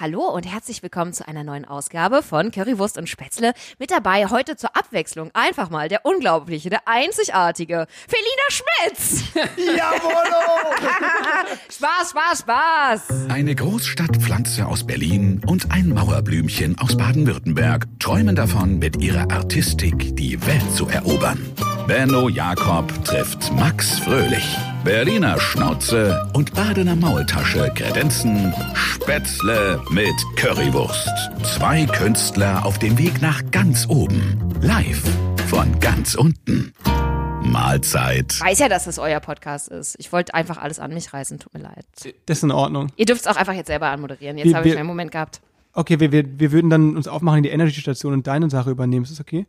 Hallo 0.00 0.22
und 0.22 0.50
herzlich 0.50 0.82
willkommen 0.82 1.12
zu 1.12 1.28
einer 1.28 1.44
neuen 1.44 1.66
Ausgabe 1.66 2.22
von 2.22 2.50
Currywurst 2.50 2.96
und 2.96 3.06
Spätzle. 3.06 3.52
Mit 3.78 3.90
dabei 3.90 4.28
heute 4.28 4.56
zur 4.56 4.74
Abwechslung 4.74 5.30
einfach 5.34 5.68
mal 5.68 5.90
der 5.90 6.06
unglaubliche, 6.06 6.70
der 6.70 6.88
einzigartige 6.88 7.86
Felina 8.08 8.48
Schmitz. 8.48 9.24
Jawollo! 9.58 10.74
Spaß, 11.70 12.10
Spaß, 12.12 12.38
Spaß. 12.38 13.28
Eine 13.28 13.54
Großstadtpflanze 13.54 14.64
aus 14.64 14.84
Berlin 14.84 15.42
und 15.46 15.70
ein 15.70 15.90
Mauerblümchen 15.90 16.78
aus 16.78 16.96
Baden-Württemberg 16.96 17.86
träumen 17.98 18.34
davon, 18.34 18.78
mit 18.78 19.02
ihrer 19.02 19.30
Artistik 19.30 20.16
die 20.16 20.40
Welt 20.46 20.74
zu 20.74 20.88
erobern. 20.88 21.46
Benno 21.86 22.30
Jakob 22.30 23.04
trifft 23.04 23.52
Max 23.52 23.98
Fröhlich. 23.98 24.56
Berliner 24.84 25.38
Schnauze 25.38 26.28
und 26.32 26.54
Badener 26.54 26.96
Maultasche 26.96 27.70
kredenzen 27.74 28.52
Spätzle 28.74 29.80
mit 29.90 30.14
Currywurst. 30.36 31.08
Zwei 31.42 31.84
Künstler 31.86 32.64
auf 32.64 32.78
dem 32.78 32.96
Weg 32.98 33.20
nach 33.20 33.42
ganz 33.50 33.86
oben. 33.88 34.38
Live 34.62 35.02
von 35.48 35.78
ganz 35.80 36.14
unten. 36.14 36.72
Mahlzeit. 37.42 38.32
Ich 38.34 38.40
weiß 38.40 38.58
ja, 38.60 38.68
dass 38.68 38.84
das 38.84 38.98
euer 38.98 39.20
Podcast 39.20 39.68
ist. 39.68 39.96
Ich 39.98 40.12
wollte 40.12 40.34
einfach 40.34 40.56
alles 40.58 40.78
an 40.78 40.92
mich 40.94 41.12
reißen. 41.12 41.38
Tut 41.38 41.52
mir 41.54 41.60
leid. 41.60 41.84
Das 42.26 42.38
ist 42.38 42.42
in 42.44 42.50
Ordnung. 42.52 42.88
Ihr 42.96 43.06
dürft 43.06 43.22
es 43.22 43.26
auch 43.26 43.36
einfach 43.36 43.54
jetzt 43.54 43.66
selber 43.68 43.88
anmoderieren. 43.88 44.38
Jetzt 44.38 44.46
Wir- 44.48 44.56
habe 44.56 44.66
ich 44.68 44.72
wir- 44.72 44.78
meinen 44.78 44.86
Moment 44.86 45.12
gehabt. 45.12 45.40
Okay, 45.72 46.00
wir, 46.00 46.10
wir, 46.10 46.24
wir 46.40 46.52
würden 46.52 46.68
dann 46.70 46.96
uns 46.96 47.06
aufmachen 47.06 47.38
in 47.38 47.42
die 47.44 47.50
Energy-Station 47.50 48.12
und 48.12 48.26
deine 48.26 48.50
Sache 48.50 48.70
übernehmen. 48.70 49.04
Ist 49.04 49.12
das 49.12 49.20
okay? 49.20 49.46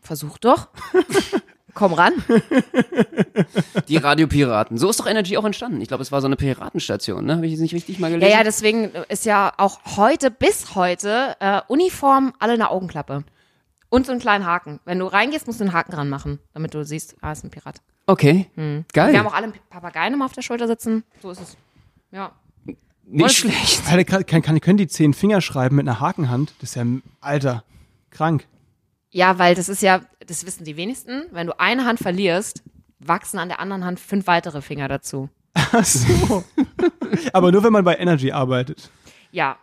Versuch 0.00 0.38
doch. 0.38 0.68
Komm 1.74 1.92
ran. 1.94 2.12
Die 3.88 3.96
Radiopiraten. 3.96 4.78
So 4.78 4.90
ist 4.90 5.00
doch 5.00 5.06
Energy 5.06 5.36
auch 5.36 5.44
entstanden. 5.44 5.80
Ich 5.80 5.88
glaube, 5.88 6.02
es 6.02 6.12
war 6.12 6.20
so 6.20 6.26
eine 6.26 6.36
Piratenstation, 6.36 7.24
ne? 7.24 7.36
Habe 7.36 7.46
ich 7.46 7.54
es 7.54 7.60
nicht 7.60 7.74
richtig 7.74 7.98
mal 7.98 8.10
Ja, 8.10 8.16
gelesen? 8.18 8.32
ja, 8.38 8.44
deswegen 8.44 8.90
ist 9.08 9.24
ja 9.24 9.52
auch 9.56 9.80
heute, 9.96 10.30
bis 10.30 10.74
heute, 10.74 11.36
äh, 11.40 11.60
Uniform 11.68 12.32
alle 12.38 12.54
eine 12.54 12.70
Augenklappe. 12.70 13.24
Und 13.88 14.06
so 14.06 14.12
einen 14.12 14.20
kleinen 14.20 14.46
Haken. 14.46 14.78
Wenn 14.84 14.98
du 15.00 15.06
reingehst, 15.06 15.46
musst 15.46 15.58
du 15.60 15.64
einen 15.64 15.72
Haken 15.72 15.90
dran 15.92 16.08
machen, 16.08 16.38
damit 16.54 16.74
du 16.74 16.84
siehst, 16.84 17.16
ah, 17.22 17.32
ist 17.32 17.42
ein 17.44 17.50
Pirat. 17.50 17.80
Okay. 18.06 18.46
Geil. 18.92 19.12
Wir 19.12 19.18
haben 19.18 19.26
auch 19.26 19.34
alle 19.34 19.52
Papageien 19.68 20.14
immer 20.14 20.24
auf 20.26 20.32
der 20.32 20.42
Schulter 20.42 20.66
sitzen. 20.68 21.02
So 21.22 21.30
ist 21.30 21.40
es. 21.40 21.56
Ja. 22.12 22.32
nicht 23.04 23.36
schlecht. 23.36 23.82
Alter, 23.88 24.04
kann, 24.04 24.26
kann, 24.26 24.42
kann, 24.42 24.60
können 24.60 24.78
die 24.78 24.86
zehn 24.88 25.12
Finger 25.12 25.40
schreiben 25.40 25.76
mit 25.76 25.88
einer 25.88 25.98
Hakenhand? 26.00 26.52
Das 26.60 26.70
ist 26.70 26.74
ja, 26.76 26.84
Alter, 27.20 27.64
krank. 28.10 28.46
Ja, 29.10 29.38
weil 29.40 29.56
das 29.56 29.68
ist 29.68 29.82
ja, 29.82 30.02
das 30.30 30.46
wissen 30.46 30.64
die 30.64 30.76
wenigsten, 30.76 31.24
wenn 31.32 31.48
du 31.48 31.58
eine 31.58 31.84
Hand 31.84 31.98
verlierst, 31.98 32.62
wachsen 33.00 33.38
an 33.38 33.48
der 33.48 33.58
anderen 33.58 33.84
Hand 33.84 33.98
fünf 33.98 34.28
weitere 34.28 34.62
Finger 34.62 34.86
dazu. 34.86 35.28
Ach 35.54 35.84
so. 35.84 36.44
Aber 37.32 37.50
nur, 37.50 37.64
wenn 37.64 37.72
man 37.72 37.84
bei 37.84 37.96
Energy 37.96 38.30
arbeitet. 38.30 38.90
Ja. 39.32 39.56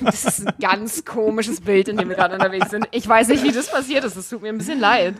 Das 0.00 0.24
ist 0.24 0.46
ein 0.46 0.54
ganz 0.60 1.04
komisches 1.04 1.60
Bild, 1.60 1.88
in 1.88 1.96
dem 1.98 2.08
wir 2.08 2.16
gerade 2.16 2.34
unterwegs 2.34 2.70
sind. 2.70 2.88
Ich 2.92 3.06
weiß 3.06 3.28
nicht, 3.28 3.42
wie 3.44 3.52
das 3.52 3.70
passiert 3.70 4.04
ist. 4.04 4.16
Es 4.16 4.28
tut 4.28 4.40
mir 4.42 4.48
ein 4.48 4.58
bisschen 4.58 4.80
leid. 4.80 5.14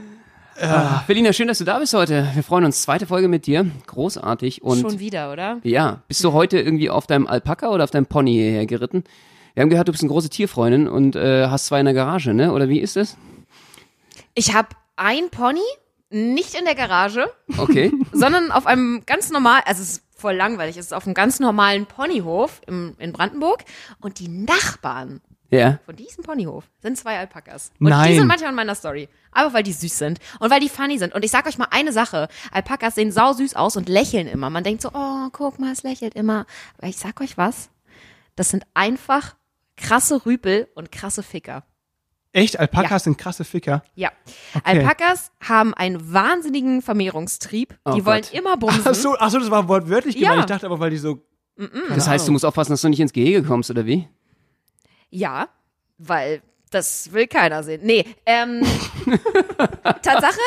Berliner, 1.07 1.35
schön, 1.35 1.49
dass 1.49 1.59
du 1.59 1.65
da 1.65 1.79
bist 1.79 1.93
heute. 1.93 2.27
Wir 2.33 2.43
freuen 2.43 2.65
uns. 2.65 2.81
Zweite 2.81 3.07
Folge 3.07 3.29
mit 3.29 3.47
dir. 3.47 3.67
Großartig. 3.87 4.63
Und 4.63 4.81
Schon 4.81 4.99
wieder, 4.99 5.31
oder? 5.31 5.59
ja, 5.63 6.01
bist 6.09 6.25
du 6.25 6.33
heute 6.33 6.59
irgendwie 6.59 6.89
auf 6.89 7.07
deinem 7.07 7.27
Alpaka 7.27 7.69
oder 7.69 7.85
auf 7.85 7.91
deinem 7.91 8.07
Pony 8.07 8.33
hierher 8.33 8.65
geritten? 8.65 9.05
Wir 9.53 9.63
haben 9.63 9.71
gehört, 9.71 9.89
du 9.89 9.93
bist 9.93 10.03
eine 10.03 10.11
große 10.11 10.31
Tierfreundin 10.31 10.89
und 10.89 11.17
äh, 11.17 11.49
hast 11.49 11.67
zwei 11.67 11.81
in 11.81 11.87
der 11.87 11.95
Garage, 11.95 12.33
ne? 12.33 12.53
Oder 12.53 12.71
wie 12.71 12.81
ist 12.81 12.97
das? 12.97 13.19
Ich 14.37 14.55
habe 14.55 14.69
ein 14.97 15.31
Pony, 15.31 15.65
nicht 16.11 16.55
in 16.55 16.65
der 16.65 16.75
Garage, 16.75 17.29
Okay. 17.57 17.93
sondern 18.13 18.53
auf 18.53 18.67
einem 18.67 19.03
ganz 19.07 19.31
normal, 19.31 19.63
also 19.65 19.83
es 19.83 19.93
ist 19.93 20.03
voll 20.15 20.35
langweilig, 20.35 20.77
es 20.77 20.87
ist 20.87 20.93
auf 20.95 21.07
einem 21.07 21.15
ganz 21.15 21.41
normalen 21.41 21.87
Ponyhof 21.87 22.61
im, 22.67 22.95
in 22.99 23.13
Brandenburg 23.13 23.65
und 24.01 24.19
die 24.21 24.29
Nachbarn 24.29 25.21
ja. 25.51 25.79
von 25.87 25.97
diesem 25.97 26.23
Ponyhof 26.23 26.65
sind 26.81 26.99
zwei 26.99 27.19
Alpakas. 27.19 27.73
Und 27.81 27.89
Nein. 27.89 28.11
die 28.11 28.19
sind 28.19 28.27
manchmal 28.27 28.51
in 28.51 28.57
meiner 28.57 28.75
Story. 28.75 29.09
Aber 29.33 29.53
weil 29.53 29.63
die 29.63 29.73
süß 29.73 29.99
sind 29.99 30.19
und 30.39 30.51
weil 30.51 30.61
die 30.61 30.69
funny 30.69 30.99
sind. 30.99 31.15
Und 31.15 31.25
ich 31.25 31.31
sag 31.31 31.47
euch 31.47 31.59
mal 31.59 31.69
eine 31.71 31.93
Sache. 31.93 32.29
Alpakas 32.53 32.95
sehen 32.95 33.13
sau 33.13 33.33
süß 33.33 33.55
aus 33.55 33.77
und 33.77 33.89
lächeln 33.89 34.27
immer. 34.27 34.51
Man 34.51 34.65
denkt 34.65 34.83
so, 34.83 34.91
oh, 34.93 35.29
guck 35.33 35.59
mal, 35.59 35.73
es 35.73 35.83
lächelt 35.83 36.15
immer. 36.15 36.47
Aber 36.79 36.89
ich 36.89 36.97
sag 36.99 37.21
euch 37.21 37.37
was. 37.39 37.71
Das 38.35 38.51
sind 38.51 38.65
einfach 38.75 39.35
krasse 39.77 40.25
Rüpel 40.27 40.69
und 40.75 40.93
krasse 40.93 41.23
Ficker. 41.23 41.65
Echt? 42.37 42.59
Alpakas 42.61 42.91
Ja. 42.91 42.99
sind 42.99 43.19
krasse 43.19 43.45
Ficker. 43.45 43.83
Ja. 43.95 44.11
Okay. 44.55 44.79
Alpakas 44.81 45.31
haben 45.41 45.73
einen 45.73 46.13
wahnsinnigen 46.13 46.83
Vermehrungstrieb. 46.83 47.79
Oh 47.85 47.93
die 47.95 48.05
wollen 48.05 48.21
Gott. 48.23 48.33
immer 48.35 48.57
bumsen. 48.59 48.83
Ach 48.85 48.95
so, 48.95 49.17
ach 49.19 49.31
so, 49.31 49.39
das 49.39 49.51
war 49.51 49.67
wortwörtlich 49.69 50.17
Ja. 50.17 50.31
gemeint. 50.31 50.41
Ich 50.51 50.55
dachte 50.55 50.67
aber, 50.67 50.79
weil 50.79 50.91
die 50.91 50.99
so. 50.99 51.23
Das 51.89 52.07
heißt, 52.07 52.29
du 52.29 52.33
musst 52.33 52.45
aufpassen, 52.45 52.73
dass 52.73 52.83
du 52.83 52.89
nicht 52.91 53.01
ins 53.01 53.15
Gehege 53.15 53.43
kommst, 53.43 53.71
oder 53.71 53.87
wie? 53.87 54.07
Ja, 55.09 55.49
weil 55.97 56.43
das 56.71 57.13
will 57.13 57.27
keiner 57.27 57.63
sehen. 57.63 57.81
Nee, 57.85 58.05
ähm, 58.27 58.63
Tatsache 60.03 60.39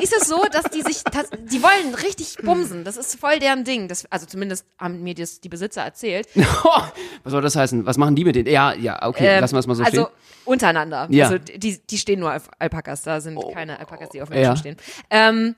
ist 0.00 0.12
es 0.16 0.28
so, 0.28 0.44
dass 0.50 0.64
die 0.64 0.82
sich, 0.82 1.02
die 1.50 1.62
wollen 1.62 1.94
richtig 1.94 2.36
bumsen. 2.42 2.84
Das 2.84 2.96
ist 2.96 3.18
voll 3.18 3.38
deren 3.38 3.64
Ding. 3.64 3.88
Das, 3.88 4.06
also 4.10 4.26
zumindest 4.26 4.66
haben 4.78 5.02
mir 5.02 5.14
das 5.14 5.40
die 5.40 5.48
Besitzer 5.48 5.82
erzählt. 5.82 6.28
Was 6.34 7.30
soll 7.30 7.42
das 7.42 7.56
heißen? 7.56 7.86
Was 7.86 7.96
machen 7.96 8.16
die 8.16 8.24
mit 8.24 8.36
denen? 8.36 8.48
Ja, 8.48 8.72
ja, 8.74 9.06
okay, 9.06 9.26
Ähm, 9.36 9.40
lassen 9.40 9.54
wir 9.54 9.60
es 9.60 9.66
mal 9.66 9.74
so 9.74 9.82
also 9.84 10.02
stehen. 10.04 10.14
untereinander. 10.44 11.06
Ja. 11.10 11.26
Also 11.26 11.38
die, 11.38 11.78
die 11.78 11.98
stehen 11.98 12.20
nur 12.20 12.34
auf 12.34 12.48
Alpakas. 12.58 13.02
Da 13.02 13.20
sind 13.20 13.38
keine 13.52 13.78
Alpakas, 13.78 14.10
die 14.10 14.22
auf 14.22 14.28
Menschen 14.30 14.44
Ja. 14.44 14.56
stehen. 14.56 14.76
Ähm, 15.10 15.54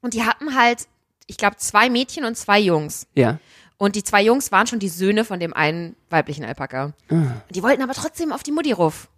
und 0.00 0.14
die 0.14 0.24
hatten 0.24 0.56
halt, 0.56 0.86
ich 1.26 1.36
glaube, 1.36 1.56
zwei 1.56 1.88
Mädchen 1.90 2.24
und 2.24 2.36
zwei 2.36 2.58
Jungs. 2.58 3.06
Ja. 3.14 3.38
Und 3.78 3.96
die 3.96 4.04
zwei 4.04 4.22
Jungs 4.22 4.52
waren 4.52 4.66
schon 4.66 4.78
die 4.78 4.88
Söhne 4.88 5.24
von 5.24 5.40
dem 5.40 5.54
einen 5.54 5.96
weiblichen 6.10 6.44
Alpaka. 6.44 6.92
Ah. 7.10 7.14
Die 7.50 7.62
wollten 7.62 7.82
aber 7.82 7.94
trotzdem 7.94 8.32
auf 8.32 8.42
die 8.42 8.52
Mutti 8.52 8.72
ruf. 8.72 9.08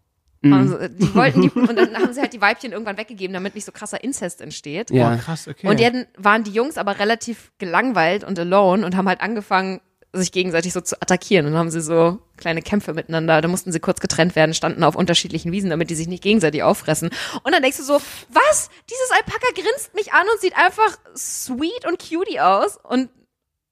Mhm. 0.43 0.53
Also, 0.53 0.79
die 0.89 1.15
wollten 1.15 1.43
die, 1.43 1.51
und 1.55 1.77
dann 1.77 1.97
haben 1.97 2.13
sie 2.13 2.21
halt 2.21 2.33
die 2.33 2.41
Weibchen 2.41 2.73
irgendwann 2.73 2.97
weggegeben, 2.97 3.33
damit 3.33 3.55
nicht 3.55 3.65
so 3.65 3.73
krasser 3.73 4.03
Inzest 4.03 4.41
entsteht. 4.41 4.91
Ja. 4.91 5.11
Boah, 5.11 5.17
krass, 5.17 5.49
okay. 5.49 5.67
Und 5.67 5.81
dann 5.81 6.07
waren 6.19 6.45
die 6.45 6.53
Jungs 6.53 6.77
aber 6.79 6.99
relativ 6.99 7.53
gelangweilt 7.59 8.25
und 8.25 8.39
alone 8.39 8.85
und 8.85 8.97
haben 8.97 9.09
halt 9.09 9.21
angefangen, 9.21 9.81
sich 10.13 10.33
gegenseitig 10.33 10.73
so 10.73 10.81
zu 10.81 11.01
attackieren. 11.01 11.47
Und 11.47 11.53
dann 11.53 11.61
haben 11.61 11.71
sie 11.71 11.81
so 11.81 12.19
kleine 12.37 12.61
Kämpfe 12.61 12.93
miteinander. 12.93 13.41
Da 13.41 13.49
mussten 13.49 13.73
sie 13.73 13.81
kurz 13.81 14.01
getrennt 14.01 14.37
werden, 14.37 14.53
standen 14.53 14.85
auf 14.85 14.95
unterschiedlichen 14.95 15.53
Wiesen, 15.53 15.71
damit 15.71 15.89
die 15.91 15.95
sich 15.95 16.09
nicht 16.09 16.23
gegenseitig 16.23 16.63
auffressen. 16.63 17.11
Und 17.43 17.53
dann 17.53 17.63
denkst 17.63 17.79
du 17.79 17.85
so, 17.85 17.95
was? 18.29 18.69
Dieses 18.91 19.11
Alpaka 19.13 19.47
grinst 19.55 19.95
mich 19.95 20.13
an 20.13 20.27
und 20.33 20.41
sieht 20.41 20.57
einfach 20.57 20.99
sweet 21.17 21.87
und 21.87 21.99
cutie 21.99 22.41
aus. 22.41 22.79
Und, 22.83 23.09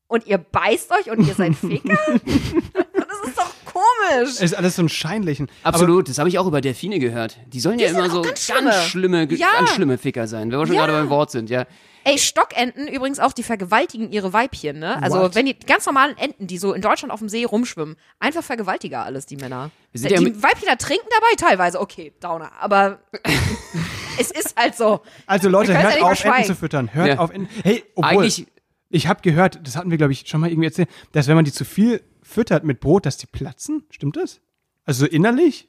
und 0.06 0.26
ihr 0.26 0.38
beißt 0.38 0.90
euch 0.92 1.10
und 1.10 1.26
ihr 1.26 1.34
seid 1.34 1.54
Ficker? 1.56 1.98
Komisch. 4.12 4.28
Es 4.30 4.40
ist 4.40 4.54
alles 4.54 4.76
so 4.76 4.82
ein 4.82 4.88
Scheinlichen. 4.88 5.48
Absolut, 5.62 6.08
das 6.08 6.18
habe 6.18 6.28
ich 6.28 6.38
auch 6.38 6.46
über 6.46 6.60
Delfine 6.60 6.98
gehört. 6.98 7.36
Die 7.46 7.60
sollen 7.60 7.78
ja 7.78 7.88
sind 7.88 7.98
immer 7.98 8.10
so 8.10 8.22
ganz 8.22 8.46
ganz 8.46 8.60
schlimme. 8.60 8.72
schlimme, 8.82 9.26
ge- 9.26 9.38
Ja. 9.38 9.48
ganz 9.58 9.70
schlimme 9.70 9.98
Ficker 9.98 10.26
sein, 10.26 10.50
wenn 10.50 10.58
wir 10.58 10.66
schon 10.66 10.76
Ja. 10.76 10.86
gerade 10.86 10.98
beim 10.98 11.10
Wort 11.10 11.30
sind, 11.30 11.50
ja. 11.50 11.66
Ey, 12.02 12.16
Stockenten 12.18 12.88
übrigens 12.88 13.18
auch, 13.20 13.32
die 13.34 13.42
vergewaltigen 13.42 14.10
ihre 14.10 14.32
Weibchen, 14.32 14.78
ne? 14.78 15.02
Also 15.02 15.18
What? 15.20 15.34
wenn 15.34 15.44
die 15.44 15.54
ganz 15.58 15.84
normalen 15.84 16.16
Enten, 16.16 16.46
die 16.46 16.56
so 16.56 16.72
in 16.72 16.80
Deutschland 16.80 17.12
auf 17.12 17.18
dem 17.18 17.28
See 17.28 17.44
rumschwimmen, 17.44 17.96
einfach 18.18 18.42
Vergewaltiger 18.42 19.04
alles, 19.04 19.26
die 19.26 19.36
Männer. 19.36 19.70
Wir 19.92 20.00
sind 20.00 20.10
die 20.18 20.24
ja 20.24 20.42
Weibchen 20.42 20.68
ertrinken 20.68 21.06
dabei 21.10 21.34
teilweise, 21.36 21.78
okay, 21.78 22.14
Downer, 22.22 22.52
aber 22.58 23.00
es 24.18 24.30
ist 24.30 24.56
halt 24.56 24.76
so. 24.76 25.00
Also 25.26 25.48
Leute, 25.50 25.74
hört 25.74 25.82
ja 25.82 25.88
auf, 25.88 25.94
mehr 26.00 26.10
Enten 26.10 26.22
schweigen. 26.22 26.46
zu 26.46 26.54
füttern. 26.54 26.90
Hört 26.94 27.08
Ja. 27.08 27.18
auf 27.18 27.30
Enten. 27.30 27.48
Hey, 27.62 27.84
obwohl, 27.94 28.10
Eigentlich, 28.24 28.46
ich 28.90 29.06
habe 29.06 29.22
gehört, 29.22 29.60
das 29.66 29.76
hatten 29.76 29.90
wir, 29.90 29.98
glaube 29.98 30.12
ich, 30.12 30.24
schon 30.26 30.40
mal 30.40 30.50
irgendwie 30.50 30.66
erzählt, 30.66 30.88
dass 31.12 31.28
wenn 31.28 31.36
man 31.36 31.44
die 31.44 31.52
zu 31.52 31.64
viel 31.64 32.02
füttert 32.22 32.64
mit 32.64 32.80
Brot, 32.80 33.06
dass 33.06 33.16
die 33.16 33.26
platzen. 33.26 33.84
Stimmt 33.90 34.16
das? 34.16 34.40
Also 34.84 35.06
so 35.06 35.10
innerlich? 35.10 35.68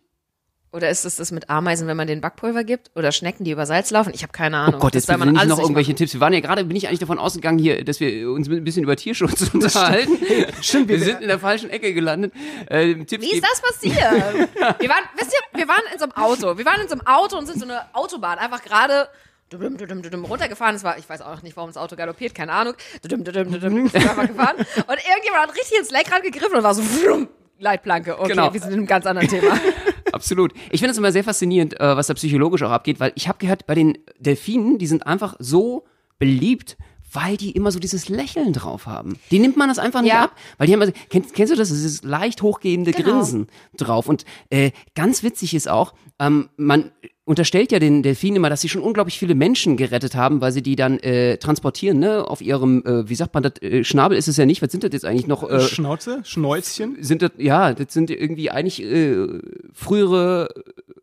Oder 0.73 0.89
ist 0.89 1.03
es 1.03 1.17
das 1.17 1.31
mit 1.31 1.49
Ameisen, 1.49 1.85
wenn 1.87 1.97
man 1.97 2.07
den 2.07 2.21
Backpulver 2.21 2.63
gibt? 2.63 2.91
Oder 2.95 3.11
Schnecken, 3.11 3.43
die 3.43 3.51
über 3.51 3.65
Salz 3.65 3.91
laufen? 3.91 4.13
Ich 4.15 4.23
habe 4.23 4.31
keine 4.31 4.55
Ahnung. 4.57 4.75
oh 4.75 4.83
Gott, 4.83 4.95
Das 4.95 5.05
jetzt 5.05 5.15
ich 5.15 5.21
alles 5.21 5.47
noch 5.47 5.59
irgendwelche 5.59 5.91
machen. 5.91 5.97
Tipps. 5.97 6.13
Wir 6.13 6.21
waren 6.21 6.31
ja 6.31 6.39
gerade, 6.39 6.63
bin 6.63 6.77
ich 6.77 6.87
eigentlich 6.87 6.99
davon 6.99 7.19
ausgegangen 7.19 7.59
hier, 7.59 7.83
dass 7.83 7.99
wir 7.99 8.31
uns 8.31 8.47
ein 8.47 8.63
bisschen 8.63 8.83
über 8.83 8.95
Tierschutz 8.95 9.49
unterhalten. 9.53 10.17
Stimmt, 10.61 10.87
Wir 10.87 10.99
sind 10.99 11.21
in 11.21 11.27
der 11.27 11.39
falschen 11.39 11.69
Ecke 11.69 11.93
gelandet. 11.93 12.33
Äh, 12.67 12.95
Tipps 13.03 13.21
Wie 13.25 13.33
ist 13.33 13.43
das 13.43 13.61
passiert? 13.61 13.97
wir 14.79 14.89
waren, 14.89 15.03
wisst 15.17 15.33
ihr, 15.33 15.59
wir 15.59 15.67
waren 15.67 15.83
in 15.91 15.99
so 15.99 16.05
einem 16.05 16.13
Auto. 16.13 16.57
Wir 16.57 16.65
waren 16.65 16.81
in 16.81 16.87
so 16.87 16.93
einem 16.93 17.05
Auto 17.05 17.37
und 17.37 17.47
sind 17.47 17.59
so 17.59 17.65
eine 17.65 17.93
Autobahn 17.93 18.39
einfach 18.39 18.63
gerade 18.63 19.09
dudum, 19.51 19.77
dudum, 19.77 20.01
dudum, 20.01 20.25
runtergefahren. 20.25 20.75
Es 20.75 20.83
war, 20.83 20.97
ich 20.97 21.07
weiß 21.07 21.21
auch 21.21 21.41
nicht, 21.43 21.55
warum 21.57 21.69
das 21.69 21.77
Auto 21.77 21.95
galoppiert, 21.95 22.33
keine 22.33 22.53
Ahnung. 22.53 22.73
Dudum, 23.03 23.23
dudum, 23.23 23.51
dudum, 23.51 23.77
einfach 23.93 24.27
gefahren. 24.27 24.55
Und 24.57 24.67
irgendjemand 24.67 25.43
hat 25.47 25.55
richtig 25.55 25.77
ins 25.77 25.91
Lenkrad 25.91 26.23
gegriffen 26.23 26.55
und 26.55 26.63
war 26.63 26.73
so, 26.73 26.81
vrum, 26.81 27.27
Leitplanke. 27.59 28.17
Okay, 28.19 28.29
Genau. 28.29 28.51
wir 28.53 28.59
sind 28.59 28.71
in 28.71 28.77
einem 28.79 28.87
ganz 28.87 29.05
anderen 29.05 29.27
Thema. 29.27 29.59
Absolut. 30.13 30.53
Ich 30.71 30.79
finde 30.79 30.91
es 30.91 30.97
immer 30.97 31.11
sehr 31.11 31.23
faszinierend, 31.23 31.79
äh, 31.79 31.95
was 31.95 32.07
da 32.07 32.13
psychologisch 32.15 32.63
auch 32.63 32.71
abgeht, 32.71 32.99
weil 32.99 33.11
ich 33.15 33.27
habe 33.27 33.37
gehört, 33.37 33.67
bei 33.67 33.75
den 33.75 33.97
Delfinen, 34.19 34.77
die 34.77 34.87
sind 34.87 35.05
einfach 35.05 35.35
so 35.39 35.85
beliebt, 36.17 36.77
weil 37.13 37.35
die 37.35 37.51
immer 37.51 37.71
so 37.71 37.79
dieses 37.79 38.07
Lächeln 38.09 38.53
drauf 38.53 38.85
haben. 38.85 39.19
Die 39.31 39.39
nimmt 39.39 39.57
man 39.57 39.67
das 39.67 39.79
einfach 39.79 40.01
nicht 40.01 40.13
Ja. 40.13 40.23
ab, 40.25 40.35
weil 40.57 40.67
die 40.67 40.73
haben, 40.73 40.81
also, 40.81 40.93
kennst, 41.09 41.33
kennst 41.33 41.51
du 41.51 41.57
das, 41.57 41.67
dieses 41.69 42.03
leicht 42.03 42.41
hochgehende 42.41 42.91
Genau. 42.93 43.11
Grinsen 43.11 43.47
drauf. 43.75 44.07
Und 44.07 44.23
äh, 44.49 44.71
ganz 44.95 45.21
witzig 45.21 45.53
ist 45.53 45.67
auch, 45.69 45.93
ähm, 46.19 46.49
man 46.55 46.91
unterstellt 47.23 47.71
ja 47.71 47.79
den 47.79 48.03
Delfinen 48.03 48.37
immer, 48.37 48.49
dass 48.49 48.61
sie 48.61 48.69
schon 48.69 48.81
unglaublich 48.81 49.19
viele 49.19 49.35
Menschen 49.35 49.77
gerettet 49.77 50.15
haben, 50.15 50.41
weil 50.41 50.51
sie 50.51 50.61
die 50.61 50.75
dann 50.75 50.99
äh, 50.99 51.37
transportieren, 51.37 51.99
ne, 51.99 52.27
auf 52.27 52.41
ihrem, 52.41 52.83
äh, 52.85 53.07
wie 53.07 53.15
sagt 53.15 53.33
man 53.33 53.43
das, 53.43 53.61
äh, 53.61 53.83
Schnabel 53.83 54.17
ist 54.17 54.27
es 54.27 54.37
ja 54.37 54.45
nicht, 54.45 54.61
was 54.61 54.71
sind 54.71 54.83
das 54.83 54.91
jetzt 54.91 55.05
eigentlich 55.05 55.27
noch? 55.27 55.47
Äh, 55.47 55.61
Schnauze, 55.61 56.21
Schnäuzchen. 56.23 56.97
sind 57.01 57.21
das, 57.21 57.31
ja, 57.37 57.73
das 57.73 57.93
sind 57.93 58.09
irgendwie 58.09 58.49
eigentlich 58.49 58.81
äh, 58.83 59.27
frühere 59.71 60.49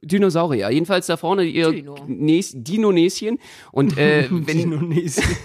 Dinosaurier. 0.03 0.71
Jedenfalls 0.71 1.07
da 1.07 1.17
vorne 1.17 1.45
ihr 1.45 1.71
Dino. 1.71 1.97
Nes, 2.07 2.53
Dinonäschen. 2.55 3.39
Und 3.73 3.97
äh, 3.97 4.27
wenn, 4.31 4.59
Indonesien. 4.59 5.27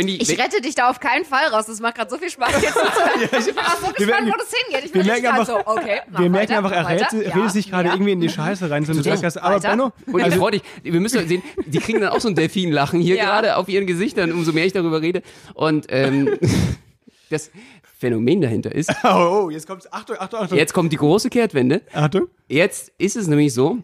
wenn 0.00 0.06
die, 0.06 0.20
Ich 0.20 0.28
wenn, 0.28 0.40
rette 0.40 0.60
dich 0.60 0.74
da 0.74 0.90
auf 0.90 0.98
keinen 1.00 1.24
Fall 1.24 1.46
raus. 1.48 1.66
Das 1.66 1.80
macht 1.80 1.94
gerade 1.96 2.10
so 2.10 2.18
viel 2.18 2.30
Spaß 2.30 2.60
jetzt. 2.62 2.76
Ich 3.38 3.46
bin 3.54 3.58
auch 3.58 3.76
so 3.76 3.86
Wir 3.86 4.06
gespannt, 4.06 4.28
wo 4.28 4.38
das 4.38 4.52
hingeht. 4.52 4.84
Ich 4.86 4.94
wir 4.94 5.02
bin 5.02 5.06
merken 5.10 5.36
grad 5.36 5.46
so, 5.46 5.58
okay. 5.66 6.00
mach 6.10 6.20
Wir 6.20 6.30
merken 6.30 6.52
weiter, 6.54 6.56
einfach, 6.58 6.72
er 6.72 6.88
redet, 6.88 7.26
Ja, 7.26 7.34
redet 7.34 7.50
sich 7.52 7.70
gerade 7.70 7.88
ja. 7.88 7.94
irgendwie 7.94 8.12
in 8.12 8.20
die 8.20 8.28
Scheiße 8.28 8.70
rein, 8.70 8.84
so 8.84 8.92
eine 8.92 9.02
Sackgasse. 9.02 9.42
Aber 9.42 9.56
Weiter. 9.56 9.70
Benno, 9.70 9.92
und 10.06 10.26
ich 10.26 10.34
freu 10.34 10.50
dich, 10.50 10.62
wir 10.82 11.00
müssen 11.00 11.26
sehen, 11.28 11.42
die 11.66 11.78
kriegen 11.78 12.00
dann 12.00 12.10
auch 12.10 12.20
so 12.20 12.28
ein 12.28 12.34
Delfinlachen 12.34 13.00
hier 13.00 13.16
Ja. 13.16 13.24
gerade 13.26 13.56
auf 13.56 13.68
ihren 13.68 13.86
Gesichtern, 13.86 14.32
umso 14.32 14.52
mehr 14.52 14.64
ich 14.66 14.72
darüber 14.72 15.00
rede. 15.02 15.22
Und 15.54 15.86
ähm, 15.90 16.38
das 17.30 17.50
Phänomen 17.98 18.40
dahinter 18.40 18.74
ist, 18.74 18.90
oh, 19.04 19.44
oh, 19.46 19.50
jetzt 19.50 19.66
kommt's. 19.66 19.92
Achtung, 19.92 20.16
Achtung, 20.18 20.40
Achtung. 20.40 20.58
jetzt 20.58 20.72
kommt 20.72 20.92
die 20.92 20.96
große 20.96 21.28
Kehrtwende. 21.30 21.82
Achtung. 21.92 22.28
Jetzt 22.48 22.92
ist 22.98 23.16
es 23.16 23.26
nämlich 23.26 23.52
so, 23.52 23.78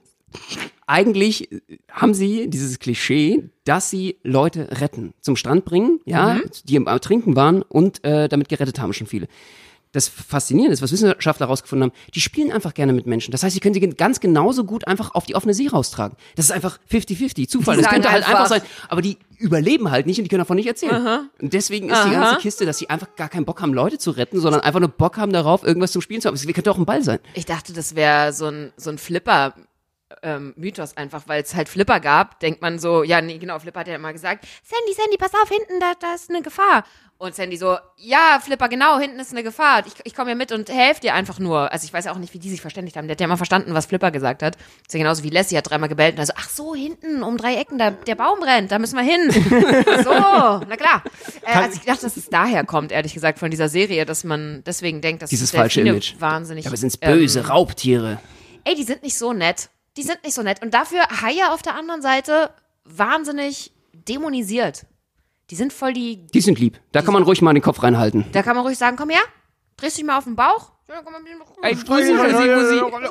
eigentlich 0.87 1.49
haben 1.91 2.15
sie 2.15 2.49
dieses 2.49 2.79
Klischee, 2.79 3.51
dass 3.65 3.91
sie 3.91 4.19
Leute 4.23 4.81
retten, 4.81 5.15
zum 5.21 5.37
Strand 5.37 5.65
bringen, 5.65 6.01
ja, 6.05 6.39
die 6.65 6.77
im 6.77 6.87
Trinken 7.01 7.35
waren 7.37 7.63
und 7.63 8.05
äh, 8.05 8.29
damit 8.29 8.49
gerettet 8.49 8.79
haben 8.81 8.93
schon 8.93 9.07
viele. 9.07 9.27
Das 9.93 10.09
Faszinierende 10.09 10.75
ist, 10.75 10.83
was 10.83 10.93
Wissenschaftler 10.93 11.47
herausgefunden 11.47 11.91
haben, 11.91 11.97
die 12.15 12.21
spielen 12.21 12.53
einfach 12.53 12.75
gerne 12.75 12.93
mit 12.93 13.07
Menschen. 13.07 13.33
Das 13.33 13.43
heißt, 13.43 13.55
sie 13.55 13.61
können 13.61 13.73
sie 13.73 13.81
ganz 13.81 14.21
genauso 14.21 14.65
gut 14.65 14.87
einfach 14.87 15.15
auf 15.15 15.25
die 15.25 15.35
offene 15.35 15.55
See 15.55 15.69
raustragen. 15.69 16.19
Das 16.35 16.45
ist 16.47 16.51
einfach 16.51 16.79
50-50, 16.91 17.49
Zufall. 17.49 17.77
Die 17.77 17.83
Das 17.83 17.91
könnte 17.91 18.11
halt 18.11 18.25
einfach 18.25 18.41
einfach- 18.41 18.49
sein. 18.49 18.63
Aber 18.89 19.01
die 19.01 19.17
überleben 19.39 19.91
halt 19.91 20.05
nicht 20.07 20.19
und 20.19 20.25
die 20.25 20.29
können 20.29 20.41
davon 20.41 20.57
nicht 20.57 20.67
erzählen. 20.67 21.31
Und 21.41 21.53
deswegen 21.55 21.89
ist 21.89 22.05
die 22.05 22.15
Aha. 22.15 22.25
ganze 22.31 22.41
Kiste, 22.43 22.67
dass 22.67 22.77
sie 22.79 22.91
einfach 22.91 23.17
gar 23.17 23.29
keinen 23.31 23.47
Bock 23.47 23.63
haben, 23.63 23.73
Leute 23.73 23.97
zu 23.97 24.11
retten, 24.11 24.39
sondern 24.39 24.61
einfach 24.61 24.81
nur 24.81 24.91
Bock 24.91 25.17
haben 25.17 25.33
darauf, 25.33 25.65
irgendwas 25.65 25.93
zum 25.93 26.03
Spielen 26.03 26.21
zu 26.21 26.29
haben. 26.29 26.35
Es 26.35 26.47
könnte 26.47 26.71
auch 26.71 26.79
ein 26.79 26.85
Ball 26.85 27.03
sein. 27.03 27.19
Ich 27.33 27.47
dachte, 27.47 27.73
das 27.73 27.95
wäre 27.95 28.35
so 28.35 28.47
ein, 28.47 28.73
so 28.77 28.91
ein 28.91 28.99
Flipper. 28.99 29.55
Ähm, 30.23 30.55
Mythos 30.57 30.97
einfach, 30.97 31.25
weil 31.27 31.43
es 31.43 31.55
halt 31.57 31.69
Flipper 31.69 31.99
gab, 31.99 32.39
denkt 32.39 32.63
man 32.63 32.79
so, 32.79 33.03
ja, 33.03 33.21
nee, 33.21 33.39
genau, 33.39 33.59
Flipper 33.59 33.81
hat 33.81 33.89
ja 33.89 33.97
immer 33.97 34.13
gesagt, 34.13 34.47
Sandy, 34.63 34.95
Sandy, 34.95 35.17
pass 35.17 35.33
auf, 35.35 35.49
hinten, 35.49 35.81
da, 35.81 35.95
da 35.99 36.15
ist 36.15 36.31
eine 36.31 36.43
Gefahr. 36.43 36.85
Und 37.19 37.35
Sandy 37.35 37.57
so, 37.57 37.77
ja, 37.97 38.39
Flipper, 38.45 38.69
genau, 38.69 39.01
hinten 39.01 39.19
ist 39.19 39.33
eine 39.33 39.43
Gefahr. 39.43 39.83
Ich, 39.87 39.95
ich 40.05 40.15
komme 40.15 40.31
ja 40.31 40.37
mit 40.37 40.53
und 40.53 40.69
helfe 40.69 41.01
dir 41.01 41.15
einfach 41.15 41.39
nur. 41.39 41.73
Also 41.73 41.87
ich 41.87 41.93
weiß 41.93 42.05
ja 42.05 42.13
auch 42.13 42.19
nicht, 42.19 42.35
wie 42.35 42.39
die 42.39 42.51
sich 42.51 42.61
verständigt 42.61 42.97
haben. 42.97 43.09
Der 43.09 43.15
hat 43.15 43.21
ja 43.21 43.25
immer 43.25 43.39
verstanden, 43.39 43.73
was 43.73 43.87
Flipper 43.87 44.11
gesagt 44.11 44.43
hat. 44.43 44.57
ist 44.57 44.93
ja 44.93 44.99
genauso 44.99 45.23
wie 45.25 45.31
Lassie 45.31 45.57
hat 45.57 45.69
dreimal 45.71 45.89
gebellt 45.89 46.15
und 46.15 46.21
also, 46.21 46.35
ach 46.37 46.51
so, 46.51 46.75
hinten, 46.75 47.23
um 47.23 47.39
drei 47.39 47.57
Ecken, 47.57 47.79
da, 47.79 47.91
der 47.91 48.15
Baum 48.17 48.39
brennt, 48.39 48.71
da 48.71 48.79
müssen 48.79 48.97
wir 48.97 49.03
hin. 49.03 49.31
So, 50.05 50.11
na 50.13 50.77
klar. 50.77 51.03
Äh, 51.43 51.53
also 51.55 51.79
ich 51.79 51.85
dachte, 51.87 52.03
dass 52.03 52.17
es 52.17 52.29
daher 52.29 52.65
kommt, 52.65 52.93
ehrlich 52.93 53.15
gesagt, 53.15 53.39
von 53.39 53.51
dieser 53.51 53.69
Serie, 53.69 54.05
dass 54.05 54.23
man 54.25 54.63
deswegen 54.67 55.01
denkt, 55.01 55.23
dass 55.23 55.31
Dieses 55.31 55.51
falsche 55.51 55.81
Image. 55.81 56.15
wahnsinnig. 56.21 56.67
Aber 56.67 56.77
sind 56.77 57.01
böse 57.01 57.41
ähm, 57.41 57.47
Raubtiere. 57.47 58.21
ey, 58.65 58.75
die 58.75 58.85
sind 58.85 59.03
nicht 59.03 59.17
so 59.17 59.33
nett. 59.33 59.71
Die 59.97 60.03
sind 60.03 60.23
nicht 60.25 60.35
so 60.35 60.43
nett. 60.43 60.63
Und 60.63 60.75
dafür 60.75 61.01
Haie 61.23 61.53
auf 61.53 61.63
der 61.63 61.75
anderen 61.75 62.03
Seite 62.03 62.51
wahnsinnig 62.85 63.73
dämonisiert. 63.93 64.87
Die 65.51 65.55
sind 65.55 65.73
voll 65.73 65.93
die. 65.93 66.27
Die 66.27 66.41
sind 66.41 66.59
lieb. 66.59 66.81
Da 66.93 67.03
kann 67.03 67.15
man 67.15 67.23
ruhig 67.23 67.41
mal 67.41 67.53
den 67.53 67.63
Kopf 67.63 67.83
reinhalten. 67.83 68.25
Da 68.33 68.43
kann 68.43 68.57
man 68.57 68.65
ruhig 68.65 68.79
sagen, 68.79 68.97
komm 68.97 69.11
her, 69.11 69.23
drehst 69.77 69.97
dich 69.97 70.05
mal 70.05 70.19
auf 70.19 70.25
den 70.25 70.37
Bauch. 70.37 70.73
Ja, 70.89 71.01
komm 71.03 71.15
mal 71.15 71.23
ein. 71.63 71.83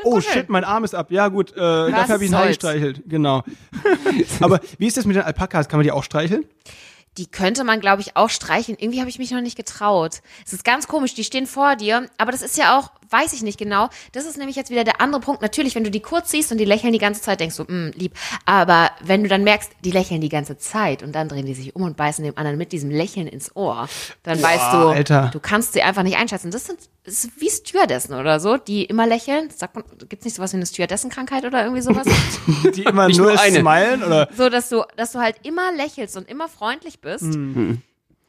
Oh 0.03 0.21
shit, 0.21 0.49
mein 0.49 0.63
Arm 0.63 0.83
ist 0.85 0.95
ab. 0.95 1.11
Ja 1.11 1.27
gut, 1.27 1.51
äh, 1.51 1.55
dafür 1.55 2.13
habe 2.13 2.23
ich 2.25 2.33
einen 2.33 2.41
Hai 2.41 2.47
gestreichelt. 2.49 3.03
Genau. 3.05 3.43
Aber 4.39 4.61
wie 4.77 4.87
ist 4.87 4.95
das 4.95 5.05
mit 5.05 5.15
den 5.15 5.23
Alpakas? 5.23 5.67
Kann 5.67 5.79
man 5.79 5.83
die 5.83 5.91
auch 5.91 6.03
streicheln? 6.03 6.45
Die 7.17 7.27
könnte 7.27 7.63
man, 7.63 7.79
glaube 7.79 8.01
ich, 8.01 8.17
auch 8.17 8.29
streicheln. 8.29 8.77
Irgendwie 8.79 8.99
habe 8.99 9.09
ich 9.09 9.19
mich 9.19 9.31
noch 9.31 9.41
nicht 9.41 9.55
getraut. 9.55 10.21
Es 10.45 10.53
ist 10.53 10.65
ganz 10.65 10.87
komisch, 10.87 11.15
die 11.15 11.23
stehen 11.23 11.47
vor 11.47 11.75
dir, 11.75 12.09
aber 12.17 12.31
das 12.31 12.41
ist 12.41 12.57
ja 12.57 12.77
auch, 12.77 12.91
weiß 13.09 13.33
ich 13.33 13.43
nicht 13.43 13.57
genau. 13.57 13.89
Das 14.11 14.25
ist 14.25 14.37
nämlich 14.37 14.55
jetzt 14.55 14.69
wieder 14.69 14.83
der 14.83 15.01
andere 15.01 15.21
Punkt. 15.21 15.41
Natürlich, 15.41 15.75
wenn 15.75 15.83
du 15.83 15.91
die 15.91 15.99
kurz 15.99 16.31
siehst 16.31 16.51
und 16.51 16.57
die 16.57 16.65
lächeln 16.65 16.93
die 16.93 16.99
ganze 16.99 17.21
Zeit, 17.21 17.39
denkst 17.39 17.57
du, 17.57 17.63
mm, 17.63 17.91
lieb. 17.95 18.13
Aber 18.45 18.91
wenn 19.03 19.23
du 19.23 19.29
dann 19.29 19.43
merkst, 19.43 19.71
die 19.83 19.91
lächeln 19.91 20.21
die 20.21 20.29
ganze 20.29 20.57
Zeit 20.57 21.03
und 21.03 21.13
dann 21.13 21.29
drehen 21.29 21.45
die 21.45 21.53
sich 21.53 21.75
um 21.75 21.83
und 21.83 21.97
beißen 21.97 22.23
dem 22.23 22.37
anderen 22.37 22.57
mit 22.57 22.71
diesem 22.71 22.89
Lächeln 22.89 23.27
ins 23.27 23.55
Ohr, 23.55 23.87
dann 24.23 24.41
weißt 24.41 24.73
du, 24.73 24.77
Alter. 24.89 25.29
du 25.31 25.39
kannst 25.39 25.73
sie 25.73 25.81
einfach 25.81 26.03
nicht 26.03 26.17
einschätzen. 26.17 26.51
Das 26.51 26.65
sind 26.65 26.79
das 27.05 27.23
ist 27.23 27.39
wie 27.39 27.49
Stewardessen 27.49 28.15
oder 28.15 28.39
so, 28.39 28.57
die 28.57 28.83
immer 28.83 29.05
lächeln. 29.05 29.49
Sagt 29.55 29.75
man, 29.75 29.83
gibt's 30.09 30.25
nicht 30.25 30.35
sowas 30.35 30.53
wie 30.53 30.57
eine 30.57 30.65
Stewardessenkrankheit 30.65 31.45
oder 31.45 31.61
irgendwie 31.63 31.83
sowas? 31.83 32.07
Die 32.75 32.83
immer 32.83 33.07
nur, 33.09 33.27
nur 33.27 33.37
smilen 33.37 34.03
oder? 34.03 34.27
so, 34.35 34.49
dass 34.49 34.69
du, 34.69 34.83
dass 34.97 35.11
du 35.11 35.19
halt 35.19 35.35
immer 35.43 35.71
lächelst 35.71 36.17
und 36.17 36.27
immer 36.27 36.47
freundlich 36.47 37.01
bist. 37.01 37.25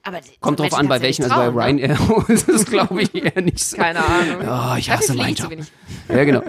Aber. 0.06 0.20
Kommt 0.41 0.61
drauf 0.61 0.75
an, 0.75 0.88
bei 0.88 1.03
welchen. 1.03 1.23
ja 1.23 1.29
Also 1.29 1.53
bei 1.53 1.73
ne? 1.73 1.82
Ryanair 1.82 2.29
ist 2.29 2.49
es, 2.49 2.64
glaube 2.67 3.03
ich, 3.03 3.14
eher 3.14 3.43
nicht 3.43 3.58
so. 3.58 3.76
Keine 3.76 4.05
Ahnung. 4.05 4.43
Oh, 4.43 4.76
ich 4.79 4.88
hasse 4.91 5.14
meinen 5.14 5.35
Job. 5.35 5.53
Ja, 6.08 6.25
genau. 6.25 6.43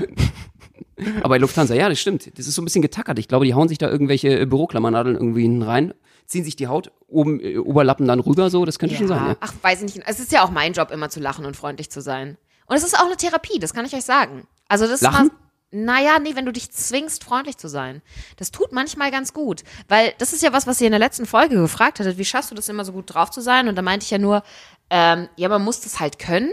Aber 1.20 1.30
bei 1.30 1.38
Lufthansa, 1.38 1.74
ja, 1.76 1.90
das 1.90 2.00
stimmt. 2.00 2.38
Das 2.38 2.48
ist 2.48 2.56
so 2.56 2.62
ein 2.62 2.66
bisschen 2.66 2.82
getackert. 2.82 3.20
Ich 3.20 3.28
glaube, 3.28 3.46
die 3.46 3.54
hauen 3.54 3.68
sich 3.68 3.78
da 3.78 3.90
irgendwelche 3.90 4.40
äh, 4.40 4.46
Büroklammernadeln 4.46 5.16
irgendwie 5.16 5.44
hinten 5.44 5.62
rein, 5.64 5.94
ziehen 6.26 6.44
sich 6.44 6.56
die 6.56 6.68
Haut 6.68 6.92
oben, 7.08 7.40
äh, 7.40 7.58
Oberlappen 7.58 8.08
dann 8.08 8.20
rüber, 8.20 8.50
so. 8.50 8.66
Das 8.66 8.80
könnte 8.80 8.96
schon 8.96 9.08
sein, 9.08 9.26
ja. 9.28 9.38
Ach, 9.40 9.54
weiß 9.62 9.82
ich 9.84 9.96
nicht. 9.96 10.08
Es 10.08 10.20
ist 10.20 10.32
ja 10.32 10.44
auch 10.44 10.52
mein 10.52 10.74
Job, 10.74 10.92
immer 10.92 11.10
zu 11.10 11.20
lachen 11.20 11.46
und 11.46 11.56
freundlich 11.56 11.90
zu 11.90 12.02
sein. 12.02 12.38
Und 12.68 12.76
es 12.76 12.84
ist 12.84 12.96
auch 12.96 13.06
eine 13.06 13.16
Therapie, 13.16 13.60
das 13.60 13.74
kann 13.74 13.86
ich 13.86 13.94
euch 13.94 14.04
sagen. 14.04 14.48
Also 14.68 14.88
das 14.88 15.02
Lachen? 15.02 15.28
Ist 15.28 15.34
mal, 15.34 15.40
naja, 15.72 16.20
nee, 16.20 16.36
wenn 16.36 16.46
du 16.46 16.54
dich 16.54 16.72
zwingst, 16.72 17.24
freundlich 17.24 17.58
zu 17.58 17.68
sein. 17.68 18.02
Das 18.38 18.52
tut 18.52 18.72
manchmal 18.72 19.12
ganz 19.12 19.34
gut. 19.34 19.64
Weil 19.88 20.14
das 20.18 20.32
ist 20.32 20.42
ja 20.42 20.54
was, 20.54 20.66
was 20.66 20.80
ihr 20.80 20.88
in 20.88 20.92
der 20.92 21.00
letzten 21.00 21.26
Folge 21.26 21.56
gefragt 21.56 22.00
hattet. 22.00 22.18
Wie 22.18 22.26
schaffst 22.26 22.52
du 22.52 22.56
das 22.56 22.70
immer 22.70 22.86
so 22.86 22.94
gut 22.94 23.14
drauf 23.14 23.32
zu 23.32 23.42
sein? 23.42 23.68
Und 23.68 23.76
da 23.76 23.82
meinte 23.82 24.06
ich 24.06 24.12
ja 24.12 24.18
nur, 24.18 24.44
ähm, 24.90 25.28
ja, 25.36 25.50
man 25.50 25.64
muss 25.64 25.82
das 25.82 26.00
halt 26.00 26.20
können. 26.20 26.52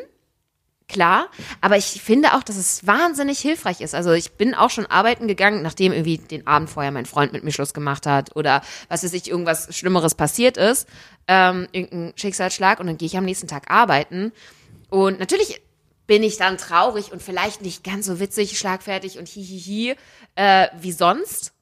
Klar, 0.87 1.29
aber 1.63 1.79
ich 1.79 2.03
finde 2.03 2.35
auch, 2.35 2.43
dass 2.43 2.57
es 2.57 2.87
wahnsinnig 2.87 3.39
hilfreich 3.41 3.81
ist. 3.81 3.95
Also 3.95 4.13
ich 4.13 4.33
bin 4.33 4.55
auch 4.55 4.69
schon 4.69 4.85
arbeiten 4.85 5.27
gegangen, 5.27 5.63
nachdem 5.63 5.93
irgendwie 5.93 6.19
den 6.19 6.47
Abend 6.47 6.69
vorher 6.69 6.93
mein 6.93 7.07
Freund 7.07 7.33
mit 7.33 7.43
mir 7.43 7.53
Schluss 7.53 7.73
gemacht 7.73 8.05
hat 8.05 8.37
oder 8.37 8.61
was 8.91 9.03
weiß 9.03 9.15
ich, 9.15 9.31
irgendwas 9.31 9.75
Schlimmeres 9.75 10.15
passiert 10.15 10.59
ist, 10.59 10.87
ähm, 11.27 11.69
irgendein 11.73 12.13
Schicksalsschlag 12.17 12.81
und 12.81 12.87
dann 12.87 12.99
gehe 12.99 13.07
ich 13.07 13.17
am 13.17 13.25
nächsten 13.25 13.49
Tag 13.49 13.71
arbeiten. 13.71 14.33
Und 14.91 15.19
natürlich 15.21 15.63
bin 16.07 16.23
ich 16.23 16.37
dann 16.37 16.59
traurig 16.59 17.13
und 17.13 17.23
vielleicht 17.23 17.63
nicht 17.63 17.85
ganz 17.85 18.07
so 18.07 18.21
witzig, 18.21 18.59
schlagfertig 18.59 19.19
und 19.19 19.29
hihihi 19.29 19.95
äh, 20.37 20.69
wie 20.81 20.93
sonst. 20.93 21.53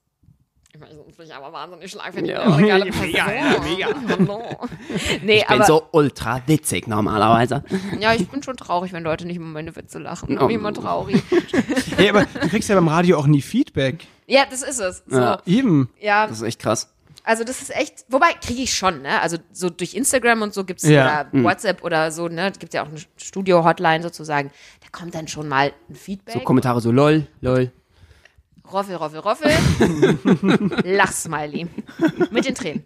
Ich 0.74 0.80
meine, 0.80 0.94
sonst 0.94 1.18
bin 1.18 1.26
ich 1.26 1.34
aber 1.34 1.52
wahnsinnig 1.52 1.90
schlagfertig. 1.90 2.30
Ja. 2.30 2.40
eine 2.42 2.66
geile 2.66 2.90
Person. 2.90 3.12
mega. 3.62 3.88
nee, 5.22 5.40
Ich 5.40 5.46
bin 5.46 5.56
aber 5.56 5.64
so 5.64 5.86
ultra 5.92 6.40
witzig 6.46 6.86
normalerweise. 6.88 7.62
ja, 8.00 8.14
ich 8.14 8.26
bin 8.28 8.42
schon 8.42 8.56
traurig, 8.56 8.92
wenn 8.94 9.02
Leute 9.02 9.26
nicht 9.26 9.36
immer 9.36 9.48
meine 9.48 9.76
Witze 9.76 9.98
lachen. 9.98 10.38
Oh. 10.38 10.46
Bin 10.46 10.50
ich 10.50 10.56
immer 10.56 10.72
traurig. 10.72 11.22
Hey, 11.96 12.08
aber 12.08 12.24
du 12.24 12.48
kriegst 12.48 12.70
ja 12.70 12.74
beim 12.74 12.88
Radio 12.88 13.18
auch 13.18 13.26
nie 13.26 13.42
Feedback. 13.42 14.06
Ja, 14.26 14.44
das 14.48 14.62
ist 14.62 14.80
es. 14.80 15.02
So. 15.06 15.16
Ja. 15.18 15.20
Ja. 15.20 15.42
Eben. 15.44 15.90
Das 16.00 16.30
ist 16.38 16.42
echt 16.42 16.58
krass. 16.58 16.91
Also 17.24 17.44
das 17.44 17.62
ist 17.62 17.74
echt, 17.74 18.04
wobei 18.08 18.32
kriege 18.44 18.62
ich 18.62 18.74
schon, 18.76 19.02
ne? 19.02 19.20
Also 19.20 19.36
so 19.52 19.70
durch 19.70 19.94
Instagram 19.94 20.42
und 20.42 20.54
so 20.54 20.64
gibt's 20.64 20.82
Ja. 20.84 21.26
oder 21.30 21.44
WhatsApp 21.44 21.82
oder 21.84 22.10
so, 22.10 22.28
ne? 22.28 22.52
Gibt 22.58 22.74
ja 22.74 22.82
auch 22.82 22.88
eine 22.88 22.98
Studio-Hotline 23.16 24.02
sozusagen. 24.02 24.50
Da 24.80 24.88
kommt 24.96 25.14
dann 25.14 25.28
schon 25.28 25.48
mal 25.48 25.72
ein 25.88 25.94
Feedback. 25.94 26.34
So 26.34 26.40
Kommentare 26.40 26.80
so 26.80 26.90
lol, 26.90 27.26
lol. 27.40 27.70
Roffel, 28.72 28.96
Roffel, 28.96 29.18
Roffel. 29.20 29.50
Lachsmiley. 30.84 31.66
Mit 32.30 32.44
den 32.46 32.54
Tränen. 32.54 32.84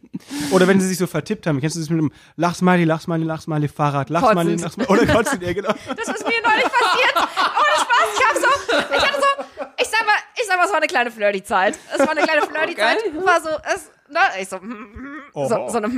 Oder 0.51 0.67
wenn 0.67 0.81
sie 0.81 0.89
sich 0.89 0.99
so 0.99 1.07
vertippt 1.07 1.47
haben. 1.47 1.61
Kennst 1.61 1.77
du 1.77 1.81
das 1.81 1.91
mit 1.91 2.01
dem 2.01 2.13
Lachsmiley, 2.37 2.85
Lachsmiley, 2.85 3.25
Lachsmiley, 3.25 3.69
Fahrrad, 3.69 4.11
Lachsmiley. 4.11 4.57
Lachsmiley. 4.57 4.91
Oder 4.91 5.07
kotzen, 5.15 5.41
ja, 5.43 5.53
genau. 5.53 5.69
Das 5.97 6.09
ist 6.09 6.25
mir 6.27 6.43
neulich 6.43 6.65
passiert. 6.65 7.15
Ohne 7.17 7.77
Spaß. 7.79 8.09
Ich 8.17 8.25
hab 8.25 8.37
so, 8.37 8.95
ich 8.97 9.03
hatte 9.07 9.21
so, 9.21 9.65
ich 9.81 9.89
sag 9.89 10.07
mal, 10.07 10.15
ich 10.37 10.47
sag 10.49 10.57
mal, 10.57 10.65
es 10.65 10.71
war 10.71 10.77
eine 10.79 10.87
kleine 10.87 11.11
Flirty-Zeit. 11.11 11.79
Es 11.95 12.01
war 12.01 12.11
eine 12.11 12.23
kleine 12.23 12.43
Flirty-Zeit. 12.47 12.99
War 13.25 13.41
so, 13.41 13.49
es, 13.75 13.91
ne, 14.09 14.21
ich 14.41 14.49
so, 14.49 14.59
so, 15.35 15.69
so 15.69 15.79
eine 15.79 15.89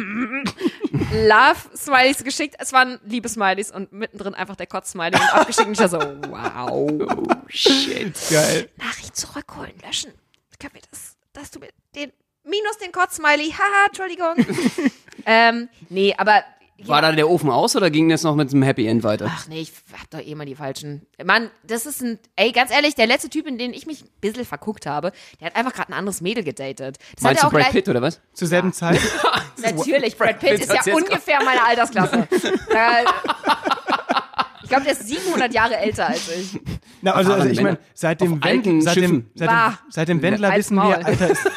Love-Smileys 1.29 2.25
geschickt. 2.25 2.57
Es 2.59 2.73
waren 2.73 2.99
Liebesmilies 3.05 3.71
und 3.71 3.93
mittendrin 3.93 4.35
einfach 4.35 4.57
der 4.57 4.67
Kotz-Smiley 4.67 5.15
und 5.15 5.35
abgeschickt. 5.35 5.67
Und 5.67 5.73
ich 5.75 5.81
war 5.81 5.89
so, 5.89 5.99
wow. 5.99 6.69
Oh, 7.19 7.27
shit. 7.49 8.15
Geil. 8.31 8.71
Nachricht 8.77 9.17
zurückholen, 9.17 9.73
löschen. 9.85 10.13
Können 10.59 10.75
wir 10.75 10.83
das, 10.91 11.17
dass 11.33 11.51
du 11.51 11.61
mir 11.61 11.69
den, 11.95 12.13
minus 12.45 12.79
den 12.79 12.93
Kotz-Smiley, 12.93 13.53
haha, 13.53 13.87
Entschuldigung. 13.87 14.35
ähm, 15.27 15.69
nee, 15.89 16.15
aber. 16.17 16.45
War 16.85 17.03
da 17.03 17.11
der 17.13 17.29
Ofen 17.29 17.51
aus 17.51 17.75
oder 17.75 17.91
ging 17.91 18.09
das 18.09 18.23
noch 18.23 18.37
mit 18.37 18.53
einem 18.53 18.63
Happy 18.63 18.87
End 18.87 19.03
weiter? 19.03 19.27
Ach 19.29 19.49
nee, 19.49 19.61
ich 19.63 19.73
hab 19.99 20.09
doch 20.11 20.21
eh 20.21 20.35
mal 20.37 20.47
die 20.47 20.55
falschen. 20.55 21.03
Mann, 21.25 21.51
das 21.65 21.87
ist 21.87 22.03
ein. 22.03 22.19
Ey, 22.37 22.53
ganz 22.53 22.71
ehrlich, 22.71 22.95
der 22.95 23.09
letzte 23.09 23.29
Typ, 23.29 23.47
in 23.49 23.59
den 23.59 23.73
ich 23.73 23.87
mich 23.87 24.03
ein 24.05 24.09
bisschen 24.21 24.45
verguckt 24.45 24.87
habe, 24.87 25.11
der 25.41 25.49
hat 25.49 25.57
einfach 25.57 25.73
gerade 25.73 25.91
ein 25.93 25.95
anderes 25.95 26.21
Mädel 26.21 26.45
gedatet. 26.45 26.99
Das 27.17 27.23
Meinst 27.25 27.43
du 27.43 27.47
auch 27.49 27.51
Brad 27.51 27.63
gleich, 27.63 27.73
Pitt 27.73 27.89
oder 27.89 28.01
was? 28.01 28.21
Zur 28.33 28.47
selben 28.47 28.73
Zeit? 28.73 29.01
Natürlich, 29.61 30.17
Brad 30.17 30.39
Pitt 30.39 30.51
Pitt 30.51 30.61
ist 30.61 30.73
ja 30.87 30.95
ungefähr 30.95 31.43
meine 31.45 31.65
Altersklasse. 31.67 32.29
Da- 32.71 33.01
ich 34.63 34.69
glaube, 34.69 34.85
der 34.85 34.93
ist 34.93 35.09
700 35.09 35.53
Jahre 35.53 35.77
älter 35.79 36.07
als 36.07 36.29
ich. 36.31 36.61
Na, 37.03 37.13
also, 37.13 37.33
also 37.33 37.49
ich 37.49 37.61
meine, 37.61 37.79
seit 37.95 38.21
dem, 38.21 38.35
Auf 38.35 38.39
alten 38.43 38.65
Wend, 38.67 38.85
seit 38.85 38.97
dem, 38.97 39.27
seit 39.35 39.51
dem, 39.51 39.79
seit 39.91 40.09
dem 40.09 40.23
Wendler 40.23 40.55
wissen 40.55 40.77
wir, 40.77 41.05
Alter 41.05 41.31
ist. 41.31 41.51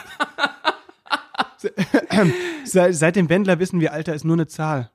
seit, 2.64 2.96
seit 2.96 3.16
dem 3.16 3.30
Wendler 3.30 3.60
wissen 3.60 3.80
wir, 3.80 3.94
Alter 3.94 4.16
ist 4.16 4.24
nur 4.26 4.36
eine 4.36 4.48
Zahl. 4.48 4.90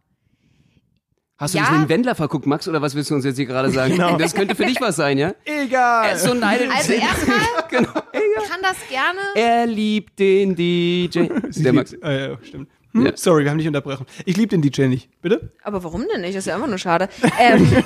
Hast 1.39 1.53
du 1.55 1.59
Ja. 1.59 1.65
dich 1.65 1.73
in 1.75 1.81
den 1.83 1.89
Wendler 1.91 2.15
verguckt, 2.15 2.47
Max, 2.47 2.67
oder 2.67 2.81
was 2.81 2.95
willst 2.95 3.11
du 3.11 3.15
uns 3.15 3.25
jetzt 3.27 3.37
hier 3.37 3.45
gerade 3.45 3.71
sagen? 3.71 3.93
Genau. 3.93 4.17
Das 4.17 4.35
könnte 4.35 4.55
für 4.55 4.65
dich 4.65 4.81
was 4.81 4.97
sein, 4.97 5.19
ja? 5.19 5.35
Egal. 5.45 6.09
Er 6.09 6.15
ist 6.15 6.23
so 6.23 6.33
neidisch. 6.33 6.71
Also 6.75 6.93
erstmal 6.95 7.39
genau. 7.69 7.93
kann 7.93 8.63
das 8.63 8.77
gerne. 8.89 9.21
Er 9.35 9.67
liebt 9.67 10.19
den 10.19 10.55
DJ. 10.57 11.29
Sie 11.51 11.63
Der 11.63 11.73
Max. 11.75 11.93
äh, 11.93 12.31
ja, 12.31 12.39
stimmt. 12.43 12.71
Hm? 12.93 13.05
Ja. 13.07 13.13
Sorry, 13.17 13.45
wir 13.45 13.51
haben 13.51 13.59
dich 13.59 13.67
unterbrochen. 13.69 14.07
Ich 14.25 14.37
liebe 14.39 14.49
den 14.49 14.63
DJ 14.63 14.85
nicht. 14.87 15.11
Bitte? 15.21 15.53
Aber 15.63 15.85
warum 15.85 16.07
denn 16.11 16.23
nicht? 16.23 16.35
Das 16.35 16.41
ist 16.45 16.47
ja 16.47 16.55
einfach 16.55 16.69
nur 16.69 16.79
schade. 16.79 17.11
Ähm, 17.39 17.85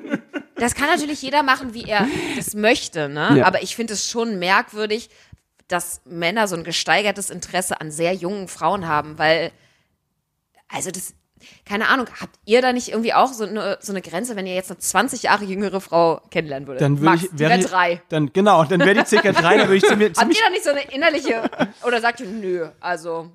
das 0.56 0.74
kann 0.74 0.88
natürlich 0.90 1.22
jeder 1.22 1.42
machen, 1.42 1.72
wie 1.72 1.84
er 1.84 2.06
das 2.36 2.54
möchte, 2.54 3.08
ne? 3.08 3.38
Ja. 3.38 3.46
Aber 3.46 3.62
ich 3.62 3.76
finde 3.76 3.94
es 3.94 4.10
schon 4.10 4.38
merkwürdig, 4.38 5.08
dass 5.68 6.02
Männer 6.04 6.48
so 6.48 6.56
ein 6.56 6.64
gesteigertes 6.64 7.30
Interesse 7.30 7.80
an 7.80 7.90
sehr 7.90 8.12
jungen 8.12 8.46
Frauen 8.48 8.86
haben, 8.86 9.16
weil, 9.18 9.52
also 10.68 10.90
das, 10.90 11.14
keine 11.64 11.88
Ahnung, 11.88 12.06
habt 12.20 12.38
ihr 12.44 12.62
da 12.62 12.72
nicht 12.72 12.88
irgendwie 12.88 13.14
auch 13.14 13.32
so 13.32 13.44
eine, 13.44 13.78
so 13.80 13.92
eine 13.92 14.02
Grenze, 14.02 14.36
wenn 14.36 14.46
ihr 14.46 14.54
jetzt 14.54 14.70
eine 14.70 14.78
20 14.78 15.22
Jahre 15.24 15.44
jüngere 15.44 15.80
Frau 15.80 16.20
kennenlernen 16.30 16.66
würdet? 16.66 16.82
Dann 16.82 17.00
würde 17.00 17.16
ich. 17.16 17.38
wäre 17.38 17.58
drei. 17.60 18.02
Dann, 18.08 18.32
genau, 18.32 18.64
dann 18.64 18.80
wäre 18.80 18.94
die 18.94 19.06
circa 19.06 19.32
drei, 19.32 19.56
dann 19.56 19.68
würde 19.68 19.76
ich 19.76 19.84
ziemlich, 19.84 20.12
Habt 20.16 20.34
ihr 20.34 20.42
da 20.42 20.50
nicht 20.50 20.64
so 20.64 20.70
eine 20.70 20.82
innerliche, 20.92 21.50
oder 21.86 22.00
sagt 22.00 22.20
ihr, 22.20 22.26
nö, 22.26 22.68
also, 22.80 23.30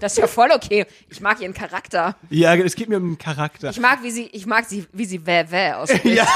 das 0.00 0.12
ist 0.12 0.18
ja 0.18 0.26
voll 0.26 0.50
okay. 0.52 0.86
Ich 1.08 1.20
mag 1.20 1.40
ihren 1.40 1.54
Charakter. 1.54 2.16
Ja, 2.30 2.54
es 2.54 2.74
geht 2.74 2.88
mir 2.88 2.98
um 2.98 3.12
den 3.12 3.18
Charakter. 3.18 3.70
Ich 3.70 3.80
mag, 3.80 4.02
wie 4.02 4.10
sie, 4.10 4.26
ich 4.26 4.46
mag 4.46 4.66
sie, 4.66 4.86
wie 4.92 5.04
sie 5.04 5.24
wäh 5.26 5.50
wäh 5.50 5.72
ausspricht. 5.76 6.16
Ja. 6.16 6.28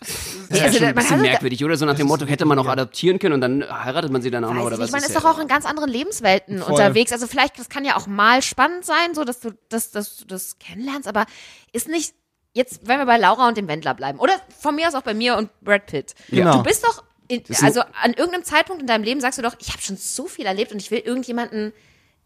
Das 0.00 0.08
ist 0.08 0.62
Also, 0.62 0.78
schon 0.78 0.86
ein 0.88 0.94
bisschen 0.94 1.20
merkwürdig, 1.20 1.62
oder? 1.64 1.76
So 1.76 1.84
nach 1.84 1.94
dem 1.94 2.06
Motto, 2.06 2.24
hätte 2.26 2.46
man 2.46 2.56
noch 2.56 2.66
adoptieren 2.66 3.18
können 3.18 3.34
und 3.34 3.40
dann 3.42 3.62
heiratet 3.84 4.10
man 4.10 4.22
sie 4.22 4.30
dann 4.30 4.44
auch 4.44 4.54
noch, 4.54 4.64
oder 4.64 4.76
ich 4.76 4.80
was 4.80 4.86
nicht. 4.88 4.92
Man 4.92 5.02
ist 5.02 5.14
ja- 5.14 5.20
doch 5.20 5.36
auch 5.36 5.38
in 5.38 5.46
ganz 5.46 5.66
anderen 5.66 5.90
Lebenswelten 5.90 6.58
Voll. 6.60 6.72
unterwegs. 6.72 7.12
Also 7.12 7.26
vielleicht, 7.26 7.58
das 7.58 7.68
kann 7.68 7.84
ja 7.84 7.96
auch 7.96 8.06
mal 8.06 8.40
spannend 8.42 8.84
sein, 8.86 9.14
so 9.14 9.24
dass 9.24 9.40
du, 9.40 9.50
dass, 9.68 9.90
dass 9.90 10.16
du 10.16 10.24
das 10.24 10.58
kennenlernst, 10.58 11.06
aber 11.06 11.26
ist 11.72 11.88
nicht, 11.88 12.14
jetzt, 12.54 12.80
wenn 12.88 12.98
wir 12.98 13.06
bei 13.06 13.18
Laura 13.18 13.46
und 13.46 13.56
dem 13.58 13.68
Wendler 13.68 13.94
bleiben, 13.94 14.18
oder 14.18 14.32
von 14.58 14.74
mir 14.74 14.88
aus 14.88 14.94
auch 14.94 15.02
bei 15.02 15.14
mir 15.14 15.36
und 15.36 15.50
Brad 15.60 15.86
Pitt. 15.86 16.14
Genau. 16.30 16.56
Du 16.56 16.62
bist 16.62 16.82
doch, 16.84 17.04
in, 17.28 17.42
also 17.62 17.82
an 18.02 18.14
irgendeinem 18.14 18.44
Zeitpunkt 18.44 18.80
in 18.80 18.88
deinem 18.88 19.04
Leben 19.04 19.20
sagst 19.20 19.38
du 19.38 19.42
doch, 19.42 19.54
ich 19.60 19.68
habe 19.68 19.82
schon 19.82 19.96
so 19.96 20.26
viel 20.26 20.46
erlebt 20.46 20.72
und 20.72 20.80
ich 20.80 20.90
will 20.90 20.98
irgendjemanden, 21.00 21.72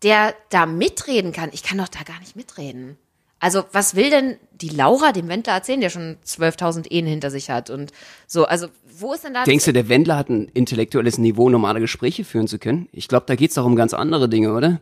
der 0.03 0.35
da 0.51 0.65
mitreden 0.67 1.33
kann. 1.33 1.51
Ich 1.53 1.63
kann 1.63 1.79
doch 1.79 1.89
da 1.89 2.03
gar 2.05 2.21
nicht 2.21 2.37
mitreden. 2.37 2.99
Also, 3.41 3.65
was 3.73 3.95
will 3.95 4.09
denn 4.11 4.37
die 4.53 4.69
Laura 4.71 5.13
dem 5.13 5.29
Wendler 5.29 5.53
erzählen, 5.53 5.81
der 5.81 5.91
schon 5.91 6.17
12.000 6.27 6.91
Ehen 6.91 7.07
hinter 7.07 7.31
sich 7.31 7.51
hat 7.51 7.69
und 7.69 7.93
so? 8.27 8.47
Also, 8.47 8.69
wo 8.99 9.13
ist 9.13 9.25
denn 9.25 9.35
da 9.35 9.45
Denkst 9.45 9.65
du, 9.67 9.73
der 9.73 9.89
Wendler 9.89 10.17
hat 10.17 10.29
ein 10.31 10.49
intellektuelles 10.55 11.19
Niveau, 11.19 11.51
normale 11.51 11.81
Gespräche 11.81 12.25
führen 12.25 12.49
zu 12.49 12.59
können? 12.59 12.89
Ich 12.93 13.09
glaube, 13.09 13.27
da 13.27 13.35
geht's 13.35 13.55
doch 13.55 13.65
um 13.67 13.77
ganz 13.77 13.93
andere 13.93 14.29
Dinge, 14.29 14.53
oder? 14.55 14.81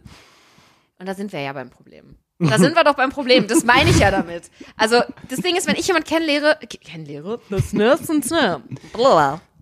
Und 0.98 1.08
da 1.08 1.14
sind 1.14 1.32
wir 1.32 1.40
ja 1.40 1.52
beim 1.52 1.70
Problem. 1.70 2.16
Da 2.38 2.58
sind 2.58 2.74
wir 2.76 2.82
doch 2.84 2.94
beim 2.94 3.10
Problem. 3.10 3.46
Das 3.46 3.64
meine 3.64 3.90
ich 3.90 3.98
ja 4.00 4.10
damit. 4.10 4.44
Also, 4.76 5.00
das 5.28 5.40
Ding 5.40 5.56
ist, 5.56 5.66
wenn 5.68 5.76
ich 5.76 5.86
jemanden 5.86 6.08
kennenlehre, 6.08 6.58
ke- 6.60 6.78
kennenlehre, 6.78 7.40
das 7.50 7.66
ist 7.66 7.74
ne, 7.74 7.96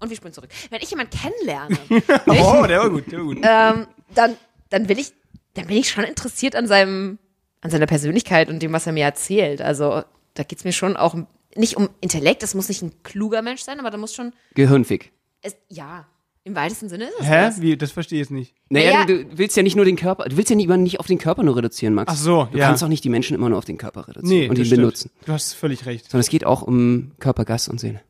und 0.00 0.09
wir 0.09 0.16
spielen 0.16 0.32
zurück. 0.32 0.50
Wenn 0.70 0.80
ich 0.80 0.90
jemanden 0.90 1.12
kennenlerne, 1.16 1.78
Oh, 2.26 2.66
der 2.66 2.80
war 2.80 2.90
gut, 2.90 3.12
der 3.12 3.18
war 3.18 3.25
gut. 3.26 3.38
ähm, 3.42 3.87
dann, 4.14 4.37
dann 4.70 4.88
will 4.88 4.99
ich, 4.99 5.12
dann 5.54 5.66
bin 5.66 5.76
ich 5.76 5.90
schon 5.90 6.04
interessiert 6.04 6.56
an 6.56 6.66
seinem, 6.66 7.18
an 7.61 7.71
seiner 7.71 7.87
Persönlichkeit 7.87 8.49
und 8.49 8.61
dem, 8.62 8.73
was 8.73 8.87
er 8.87 8.93
mir 8.93 9.05
erzählt. 9.05 9.61
Also, 9.62 10.02
da 10.35 10.43
geht's 10.43 10.64
mir 10.64 10.73
schon 10.73 10.97
auch 10.97 11.14
nicht 11.57 11.76
um 11.76 11.88
Intellekt, 12.00 12.43
das 12.43 12.55
muss 12.55 12.69
nicht 12.69 12.83
ein 12.83 12.93
kluger 13.02 13.43
Mensch 13.43 13.62
sein, 13.62 13.81
aber 13.81 13.90
da 13.90 13.97
muss 13.99 14.14
schon, 14.14 14.33
Gehirnfick. 14.55 15.12
es, 15.43 15.57
ja, 15.69 16.07
im 16.45 16.55
weitesten 16.55 16.88
Sinne 16.88 17.05
ist 17.05 17.14
es 17.21 17.26
Hä? 17.26 17.40
das. 17.43 17.61
Wie? 17.61 17.76
Das 17.76 17.90
verstehe 17.93 18.19
ich 18.19 18.26
jetzt 18.29 18.31
nicht. 18.31 18.55
Naja, 18.71 18.93
Naja. 18.93 19.05
du, 19.05 19.25
du 19.26 19.38
willst 19.38 19.57
ja 19.57 19.62
nicht 19.62 19.76
nur 19.76 19.85
den 19.85 19.97
Körper, 19.97 20.25
du 20.25 20.37
willst 20.37 20.49
ja 20.49 20.57
niemanden 20.57 20.85
nicht 20.85 20.99
auf 21.00 21.07
den 21.07 21.19
Körper 21.19 21.43
nur 21.43 21.57
reduzieren, 21.57 21.93
Max. 21.93 22.12
Ach 22.12 22.17
so, 22.17 22.49
Du 22.50 22.57
ja. 22.59 22.67
kannst 22.69 22.83
auch 22.85 22.88
nicht 22.88 23.05
die 23.05 23.09
Menschen 23.11 23.35
immer 23.35 23.49
nur 23.49 23.59
auf 23.59 23.64
den 23.67 23.76
Körper 23.79 24.09
reduzieren 24.09 24.29
Nee, 24.45 24.49
und 24.49 24.57
ihn 24.59 24.64
stimmt. 24.64 24.81
benutzen. 24.81 25.11
Du 25.26 25.33
hast 25.33 25.52
völlig 25.52 25.85
recht. 25.87 26.05
Sondern 26.11 26.21
es 26.21 26.29
geht 26.31 26.47
auch 26.47 26.62
um 26.62 27.12
Körper, 27.19 27.45
Geist 27.45 27.69
und 27.69 27.79
Seele. 27.81 28.00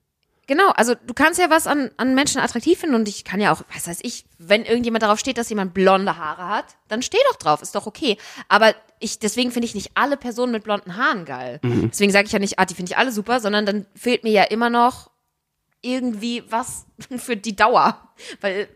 Genau, 0.46 0.68
also 0.76 0.94
du 1.06 1.14
kannst 1.14 1.40
ja 1.40 1.48
was 1.48 1.66
an, 1.66 1.90
an 1.96 2.14
Menschen 2.14 2.40
attraktiv 2.40 2.78
finden 2.78 2.94
und 2.96 3.08
ich 3.08 3.24
kann 3.24 3.40
ja 3.40 3.52
auch, 3.52 3.62
was 3.74 3.86
weiß 3.88 4.00
ich, 4.02 4.24
wenn 4.38 4.64
irgendjemand 4.64 5.02
darauf 5.02 5.18
steht, 5.18 5.38
dass 5.38 5.48
jemand 5.48 5.74
blonde 5.74 6.16
Haare 6.18 6.48
hat, 6.48 6.64
dann 6.88 7.02
steh 7.02 7.18
doch 7.30 7.36
drauf, 7.36 7.62
ist 7.62 7.74
doch 7.74 7.86
okay. 7.86 8.16
Aber 8.48 8.74
ich, 9.00 9.18
deswegen 9.18 9.50
finde 9.50 9.66
ich 9.66 9.74
nicht 9.74 9.90
alle 9.94 10.16
Personen 10.16 10.52
mit 10.52 10.62
blonden 10.62 10.96
Haaren 10.96 11.24
geil. 11.24 11.58
Deswegen 11.62 12.12
sage 12.12 12.26
ich 12.26 12.32
ja 12.32 12.38
nicht, 12.38 12.58
ah, 12.58 12.64
die 12.66 12.74
finde 12.74 12.92
ich 12.92 12.98
alle 12.98 13.10
super, 13.12 13.40
sondern 13.40 13.66
dann 13.66 13.86
fehlt 13.96 14.22
mir 14.24 14.30
ja 14.32 14.42
immer 14.44 14.70
noch 14.70 15.10
irgendwie 15.82 16.44
was 16.50 16.86
für 17.16 17.36
die 17.36 17.56
Dauer. 17.56 17.96
Weil 18.40 18.68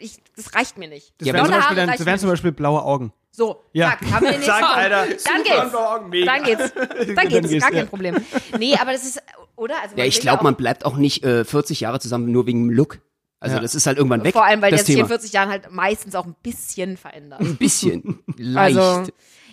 ich, 0.00 0.16
das 0.36 0.54
reicht 0.54 0.78
mir 0.78 0.88
nicht. 0.88 1.12
Das 1.18 1.28
Ja, 1.28 1.34
wären 1.34 1.44
zum, 1.46 1.54
Beispiel 1.54 1.76
Haare 1.76 1.86
dann- 1.86 1.96
das 1.96 2.06
wären 2.06 2.18
zum 2.18 2.30
Beispiel 2.30 2.52
blaue 2.52 2.82
Augen. 2.82 3.12
so, 3.30 3.62
Ja. 3.72 3.90
zack, 3.90 4.10
haben 4.10 4.24
wir 4.24 4.32
den 4.32 4.40
nächsten 4.40 4.60
Zack. 4.60 4.76
Alter. 4.76 5.06
Dann 5.06 5.42
geht's. 5.44 5.74
Augen, 5.74 6.08
mega. 6.08 6.34
Dann 6.34 6.44
geht's. 6.44 6.72
Dann 6.74 7.14
Dann 7.14 7.28
geht's, 7.28 7.48
geht's, 7.50 7.62
gar 7.64 7.72
ja. 7.72 7.78
kein 7.80 7.88
Problem. 7.88 8.16
Nee, 8.58 8.74
aber 8.80 8.92
das 8.92 9.04
ist, 9.04 9.22
oder? 9.56 9.80
Also 9.82 9.96
Ja, 9.96 10.04
ich 10.04 10.20
glaube, 10.20 10.42
man 10.44 10.56
bleibt 10.56 10.84
auch 10.86 10.96
nicht 10.96 11.22
äh, 11.24 11.44
40 11.44 11.80
Jahre 11.80 12.00
zusammen 12.00 12.32
nur 12.32 12.46
wegen 12.46 12.66
dem 12.68 12.74
Look. 12.74 13.00
Also 13.40 13.56
Ja. 13.56 13.62
das 13.62 13.74
ist 13.74 13.86
halt 13.86 13.98
irgendwann 13.98 14.24
weg. 14.24 14.32
Vor 14.32 14.44
allem, 14.44 14.60
weil 14.62 14.70
das 14.70 14.80
der 14.80 14.86
sich 14.86 14.94
in 14.96 14.98
Thema. 15.00 15.08
40 15.08 15.32
Jahren 15.32 15.48
halt 15.48 15.70
meistens 15.72 16.14
auch 16.14 16.26
ein 16.26 16.34
bisschen 16.42 16.96
verändert. 16.96 17.40
Ein 17.40 17.56
bisschen. 17.56 18.18
Leicht. 18.36 18.76
Also, 18.78 19.10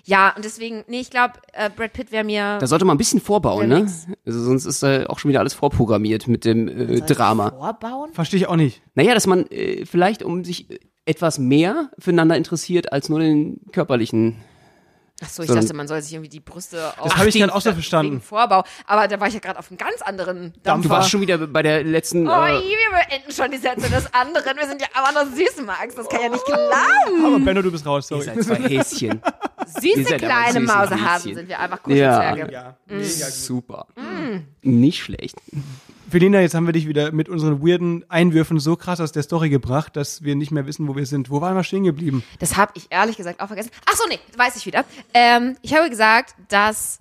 ja, 0.08 0.34
und 0.36 0.46
deswegen, 0.46 0.84
nee, 0.88 1.00
ich 1.00 1.10
glaube, 1.10 1.34
äh, 1.54 1.70
Brad 1.76 1.94
Pitt 1.94 2.12
wäre 2.12 2.24
mir. 2.24 2.58
da 2.60 2.68
sollte 2.68 2.86
man 2.86 2.96
ein 2.96 2.98
bisschen 3.00 3.20
vorbauen, 3.22 3.68
ne? 3.70 3.80
nix. 3.82 4.06
Also 4.26 4.44
sonst 4.44 4.66
ist 4.66 4.84
da 4.84 5.06
auch 5.08 5.18
schon 5.20 5.30
wieder 5.30 5.40
alles 5.40 5.54
vorprogrammiert 5.56 6.28
mit 6.28 6.46
dem 6.46 6.68
äh, 6.68 7.02
Drama. 7.02 7.50
Vorbauen? 7.52 8.14
Verstehe 8.14 8.40
ich 8.40 8.48
auch 8.48 8.56
nicht. 8.56 8.82
Naja, 8.94 9.14
dass 9.16 9.26
man 9.28 9.48
äh, 9.48 9.86
vielleicht 9.86 10.22
um 10.24 10.44
sich 10.44 10.70
äh, 10.70 10.80
etwas 11.06 11.38
mehr 11.40 11.92
füreinander 12.00 12.38
interessiert 12.38 12.92
als 12.92 13.10
nur 13.10 13.20
den 13.20 13.62
körperlichen. 13.72 14.44
Achso, 15.24 15.44
ich 15.44 15.48
So- 15.50 15.56
dachte, 15.56 15.74
man 15.74 15.88
soll 15.88 16.02
sich 16.02 16.12
irgendwie 16.14 16.30
die 16.30 16.42
Brüste 16.42 16.92
Das 17.02 17.16
habe 17.16 17.30
ich 17.30 17.40
dann 17.40 17.50
auch 17.50 17.62
so 17.62 17.68
wegen 17.70 17.76
verstanden. 17.76 18.22
Vorbau. 18.22 18.64
Aber 18.86 19.08
da 19.08 19.18
war 19.20 19.28
ich 19.30 19.34
ja 19.34 19.40
gerade 19.40 19.58
auf 19.58 19.70
einem 19.72 19.78
ganz 19.78 20.02
anderen 20.02 20.54
Dampfer. 20.64 20.90
Du 20.90 20.94
warst 20.94 21.10
schon 21.10 21.22
wieder 21.22 21.38
bei 21.38 21.64
der 21.64 21.84
letzten. 21.86 22.28
Oh, 22.28 22.32
Äh, 22.32 22.60
wir 22.62 22.78
beenden 23.10 23.32
schon 23.32 23.50
die 23.50 23.58
Sätze 23.58 23.90
des 23.90 24.14
anderen. 24.14 24.58
Wir 24.58 24.68
sind 24.68 24.82
ja 24.82 24.88
aber 24.94 25.14
noch 25.14 25.32
süß, 25.34 25.66
Max. 25.66 25.96
Das 25.96 26.10
kann 26.10 26.22
ja 26.22 26.30
nicht 26.30 26.44
glauben. 26.46 27.26
Aber 27.26 27.40
Benno, 27.40 27.62
du 27.62 27.72
bist 27.72 27.86
raus, 27.86 28.12
ihr 28.12 28.22
sorry. 28.22 28.44
seid 28.44 28.44
zwei 28.44 28.68
Häschen. 28.70 29.22
Süße 29.66 30.18
kleine 30.18 30.60
Mausehasen 30.62 31.36
sind 31.36 31.50
wir 31.50 31.60
einfach 31.60 31.80
Ja. 31.88 32.34
Kuschelzwerge. 32.34 32.54
Ja. 32.54 32.78
Super. 33.30 33.88
Mm. 33.96 34.40
Nicht 34.62 35.04
schlecht. 35.04 35.36
Felina, 36.10 36.40
jetzt 36.40 36.54
haben 36.54 36.66
wir 36.68 36.74
dich 36.74 36.88
wieder 36.88 37.12
mit 37.12 37.30
unseren 37.30 37.62
weirden 37.66 38.06
Einwürfen 38.10 38.60
so 38.60 38.76
krass 38.76 39.02
aus 39.02 39.12
der 39.12 39.24
Story 39.24 39.50
gebracht, 39.50 39.96
dass 39.96 40.24
wir 40.24 40.36
nicht 40.36 40.52
mehr 40.52 40.66
wissen, 40.68 40.88
wo 40.88 40.96
wir 40.96 41.06
sind. 41.06 41.30
Wo 41.30 41.42
waren 41.42 41.56
wir 41.56 41.64
stehen 41.64 41.84
geblieben? 41.84 42.24
Das 42.40 42.56
habe 42.56 42.72
ich 42.76 42.88
ehrlich 42.90 43.18
gesagt 43.18 43.42
auch 43.42 43.48
vergessen. 43.48 43.72
Ach 43.90 43.96
so, 43.96 44.04
nee, 44.08 44.20
weiß 44.38 44.56
ich 44.56 44.66
wieder. 44.66 44.86
Ähm, 45.14 45.58
ich 45.62 45.74
habe 45.74 45.90
gesagt, 45.90 46.36
dass 46.48 47.00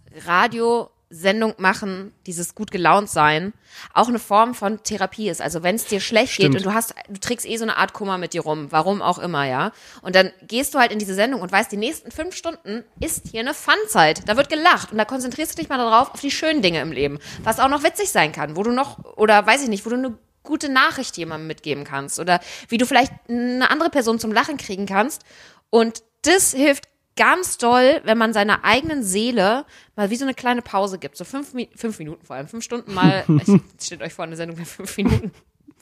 Radiosendung 1.14 1.54
machen, 1.58 2.12
dieses 2.26 2.54
gut 2.54 2.70
gelaunt 2.70 3.08
sein, 3.08 3.52
auch 3.92 4.08
eine 4.08 4.18
Form 4.18 4.54
von 4.54 4.82
Therapie 4.82 5.28
ist. 5.28 5.40
Also 5.40 5.62
wenn 5.62 5.76
es 5.76 5.86
dir 5.86 6.00
schlecht 6.00 6.34
Stimmt. 6.34 6.54
geht 6.54 6.60
und 6.60 6.66
du 6.66 6.74
hast, 6.74 6.94
du 7.08 7.20
trägst 7.20 7.46
eh 7.46 7.56
so 7.56 7.64
eine 7.64 7.76
Art 7.76 7.92
Kummer 7.92 8.18
mit 8.18 8.32
dir 8.32 8.42
rum, 8.42 8.66
warum 8.70 9.02
auch 9.02 9.18
immer, 9.18 9.44
ja. 9.44 9.72
Und 10.02 10.14
dann 10.14 10.30
gehst 10.46 10.74
du 10.74 10.78
halt 10.78 10.92
in 10.92 10.98
diese 10.98 11.14
Sendung 11.14 11.40
und 11.40 11.52
weißt, 11.52 11.70
die 11.70 11.76
nächsten 11.76 12.10
fünf 12.10 12.34
Stunden 12.34 12.84
ist 13.00 13.28
hier 13.30 13.40
eine 13.40 13.54
Funzeit. 13.54 14.28
Da 14.28 14.36
wird 14.36 14.48
gelacht 14.48 14.92
und 14.92 14.98
da 14.98 15.04
konzentrierst 15.04 15.52
du 15.52 15.62
dich 15.62 15.68
mal 15.68 15.78
darauf, 15.78 16.14
auf 16.14 16.20
die 16.20 16.30
schönen 16.30 16.62
Dinge 16.62 16.80
im 16.80 16.92
Leben. 16.92 17.18
Was 17.42 17.60
auch 17.60 17.68
noch 17.68 17.82
witzig 17.82 18.10
sein 18.10 18.32
kann, 18.32 18.56
wo 18.56 18.62
du 18.62 18.72
noch, 18.72 19.16
oder 19.16 19.46
weiß 19.46 19.62
ich 19.62 19.68
nicht, 19.68 19.86
wo 19.86 19.90
du 19.90 19.96
eine 19.96 20.18
gute 20.42 20.70
Nachricht 20.70 21.16
jemandem 21.16 21.46
mitgeben 21.46 21.84
kannst 21.84 22.20
oder 22.20 22.40
wie 22.68 22.76
du 22.76 22.84
vielleicht 22.84 23.12
eine 23.28 23.70
andere 23.70 23.88
Person 23.88 24.18
zum 24.18 24.30
Lachen 24.30 24.58
kriegen 24.58 24.84
kannst. 24.84 25.22
Und 25.70 26.02
das 26.22 26.52
hilft 26.52 26.84
ganz 27.16 27.58
doll, 27.58 28.00
wenn 28.04 28.18
man 28.18 28.32
seiner 28.32 28.64
eigenen 28.64 29.02
Seele 29.02 29.64
mal 29.96 30.10
wie 30.10 30.16
so 30.16 30.24
eine 30.24 30.34
kleine 30.34 30.62
Pause 30.62 30.98
gibt. 30.98 31.16
So 31.16 31.24
fünf, 31.24 31.54
Mi 31.54 31.68
fünf 31.76 31.98
Minuten 31.98 32.24
vor 32.26 32.36
allem, 32.36 32.48
fünf 32.48 32.64
Stunden 32.64 32.92
mal. 32.94 33.24
Ich, 33.46 33.86
steht 33.86 34.02
euch 34.02 34.12
vor 34.14 34.24
eine 34.24 34.36
Sendung 34.36 34.58
mit 34.58 34.66
fünf 34.66 34.96
Minuten. 34.96 35.32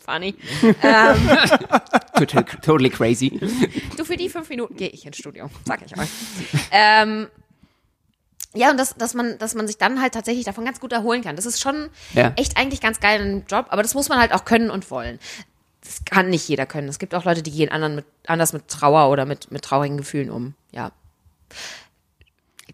Funny. 0.04 0.34
Total, 2.16 2.44
totally 2.60 2.90
crazy. 2.90 3.38
Du, 3.96 4.04
für 4.04 4.16
die 4.16 4.28
fünf 4.28 4.48
Minuten 4.48 4.76
gehe 4.76 4.88
ich 4.88 5.06
ins 5.06 5.16
Studio, 5.16 5.48
sag 5.64 5.80
ich 5.86 5.96
euch. 5.96 6.08
ähm, 6.72 7.28
ja, 8.54 8.70
und 8.70 8.78
das, 8.78 8.94
dass 8.96 9.14
man, 9.14 9.38
dass 9.38 9.54
man 9.54 9.66
sich 9.66 9.78
dann 9.78 10.02
halt 10.02 10.12
tatsächlich 10.14 10.44
davon 10.44 10.64
ganz 10.64 10.80
gut 10.80 10.92
erholen 10.92 11.22
kann. 11.22 11.36
Das 11.36 11.46
ist 11.46 11.60
schon 11.60 11.88
Ja. 12.14 12.32
echt 12.36 12.56
eigentlich 12.58 12.80
ganz 12.80 13.00
geil 13.00 13.20
im 13.24 13.44
Job, 13.46 13.66
aber 13.70 13.82
das 13.82 13.94
muss 13.94 14.08
man 14.08 14.18
halt 14.18 14.32
auch 14.34 14.44
können 14.44 14.70
und 14.70 14.90
wollen. 14.90 15.18
Das 15.82 16.04
kann 16.04 16.28
nicht 16.30 16.48
jeder 16.48 16.66
können. 16.66 16.88
Es 16.88 16.98
gibt 16.98 17.14
auch 17.14 17.24
Leute, 17.24 17.42
die 17.42 17.50
gehen 17.50 17.70
anderen 17.70 17.94
mit, 17.94 18.04
anders 18.26 18.52
mit 18.52 18.68
Trauer 18.68 19.10
oder 19.10 19.24
mit, 19.24 19.50
mit 19.50 19.62
traurigen 19.62 19.96
Gefühlen 19.96 20.30
um. 20.30 20.54
Ja. 20.70 20.92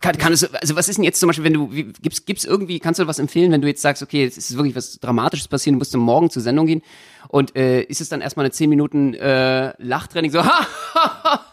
Kann, 0.00 0.16
kann 0.16 0.32
es, 0.32 0.44
also 0.54 0.76
was 0.76 0.88
ist 0.88 0.96
denn 0.96 1.04
jetzt 1.04 1.18
zum 1.18 1.26
Beispiel, 1.26 1.44
wenn 1.44 1.54
du, 1.54 1.72
wie, 1.72 1.84
gibt's, 1.84 2.24
gibt's 2.24 2.44
irgendwie, 2.44 2.78
kannst 2.78 3.00
du 3.00 3.06
was 3.08 3.18
empfehlen, 3.18 3.50
wenn 3.50 3.60
du 3.60 3.66
jetzt 3.66 3.82
sagst, 3.82 4.00
okay, 4.00 4.24
es 4.24 4.38
ist 4.38 4.56
wirklich 4.56 4.76
was 4.76 5.00
Dramatisches 5.00 5.48
passiert, 5.48 5.74
du 5.74 5.78
musst 5.78 5.96
Morgen 5.96 6.30
zur 6.30 6.40
Sendung 6.40 6.66
gehen 6.66 6.82
und 7.26 7.56
äh, 7.56 7.82
ist 7.82 8.00
es 8.00 8.08
dann 8.08 8.20
erstmal 8.20 8.46
eine 8.46 8.52
10 8.52 8.70
Minuten 8.70 9.14
äh, 9.14 9.72
Lachtraining, 9.82 10.30
so, 10.30 10.44
ha, 10.44 10.66
ha, 10.94 11.20
ha, 11.24 11.44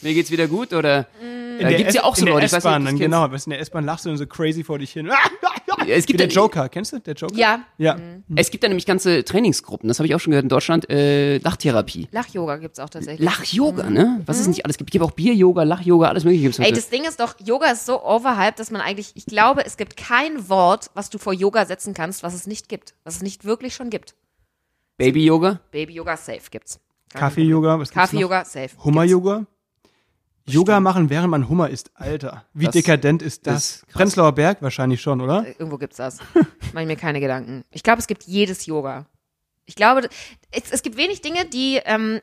mir 0.00 0.14
geht's 0.14 0.32
wieder 0.32 0.48
gut 0.48 0.72
oder 0.72 1.06
In 1.20 1.60
äh, 1.60 1.68
der 1.68 1.74
gibt's 1.74 1.94
ja 1.94 2.02
auch 2.02 2.16
so 2.16 2.22
in 2.22 2.26
der 2.26 2.34
Leute, 2.34 2.46
nicht, 2.46 2.54
ob 2.54 2.58
S-Bahn 2.58 2.84
du 2.84 2.96
genau. 2.96 3.30
Was 3.30 3.46
in 3.46 3.50
der 3.50 3.60
S-Bahn 3.60 3.84
lachst 3.84 4.04
du 4.04 4.08
dann 4.08 4.18
so 4.18 4.26
crazy 4.26 4.64
vor 4.64 4.78
dich 4.78 4.92
hin. 4.92 5.06
es 5.88 6.04
Wie 6.04 6.06
gibt 6.08 6.20
der 6.20 6.26
da- 6.28 6.32
Joker, 6.34 6.68
kennst 6.68 6.92
du? 6.92 6.98
Der 7.00 7.14
Joker? 7.14 7.36
Ja, 7.36 7.64
Ja. 7.78 7.98
Es 8.36 8.50
gibt 8.50 8.64
da 8.64 8.68
nämlich 8.68 8.86
ganze 8.86 9.24
Trainingsgruppen, 9.24 9.88
das 9.88 9.98
habe 9.98 10.06
ich 10.06 10.14
auch 10.14 10.20
schon 10.20 10.30
gehört 10.30 10.44
in 10.44 10.48
Deutschland, 10.48 10.88
äh, 10.90 11.38
Lachtherapie. 11.38 12.08
Lach-Yoga 12.10 12.56
gibt's 12.56 12.78
auch 12.78 12.88
tatsächlich. 12.90 13.24
Lach-Yoga, 13.24 13.90
ne? 13.90 14.22
Was 14.26 14.40
es 14.40 14.46
nicht 14.48 14.64
alles 14.64 14.78
gibt. 14.78 14.90
Es 14.90 14.92
gibt 14.92 15.04
auch 15.04 15.10
Bier-Yoga, 15.12 15.62
Lach-Yoga, 15.64 16.08
alles 16.08 16.24
mögliche 16.24 16.44
gibt's 16.44 16.58
Ey, 16.58 16.72
das 16.72 16.88
Ding 16.88 17.04
ist 17.04 17.20
doch, 17.20 17.34
Yoga 17.44 17.70
ist 17.70 17.86
so 17.86 18.02
overhyped, 18.02 18.58
dass 18.58 18.70
man 18.70 18.80
eigentlich, 18.80 19.12
ich 19.14 19.26
glaube, 19.26 19.64
es 19.64 19.76
gibt 19.76 19.96
kein 19.96 20.48
Wort, 20.48 20.90
was 20.94 21.10
du 21.10 21.18
vor 21.18 21.32
Yoga 21.32 21.64
setzen 21.66 21.94
kannst, 21.94 22.22
was 22.22 22.34
es 22.34 22.46
nicht 22.46 22.68
gibt. 22.68 22.94
Was 23.04 23.16
es 23.16 23.22
nicht 23.22 23.44
wirklich 23.44 23.74
schon 23.74 23.90
gibt. 23.90 24.14
Baby-Yoga? 24.98 25.60
Baby-Yoga, 25.70 26.16
safe 26.16 26.42
gibt's. 26.50 26.78
Kaffee-Yoga, 27.14 27.78
was? 27.78 27.90
Kaffee-Yoga, 27.90 28.44
safe. 28.44 28.68
Gibt's. 28.68 28.84
Hummer-Yoga? 28.84 29.46
Yoga 30.46 30.80
machen, 30.80 31.08
während 31.10 31.30
man 31.30 31.48
Hummer 31.48 31.68
isst. 31.70 31.90
Alter, 31.94 32.44
wie 32.52 32.64
Das 32.64 32.72
dekadent 32.74 33.22
ist 33.22 33.46
das? 33.46 33.76
ist. 33.76 33.88
Prenzlauer 33.88 34.32
Berg 34.32 34.60
wahrscheinlich 34.62 35.00
schon, 35.00 35.20
oder? 35.20 35.46
Äh, 35.46 35.52
Irgendwo 35.52 35.78
gibt's 35.78 35.96
das. 35.98 36.18
Mach 36.72 36.80
ich 36.80 36.86
mir 36.86 36.96
keine 36.96 37.20
Gedanken. 37.20 37.64
Ich 37.70 37.82
glaube, 37.82 38.00
es 38.00 38.06
gibt 38.06 38.24
jedes 38.24 38.66
Yoga. 38.66 39.06
Ich 39.66 39.76
glaube, 39.76 40.08
es, 40.50 40.70
es 40.70 40.82
gibt 40.82 40.96
wenig 40.96 41.20
Dinge, 41.20 41.44
die 41.46 41.80
ähm, 41.84 42.20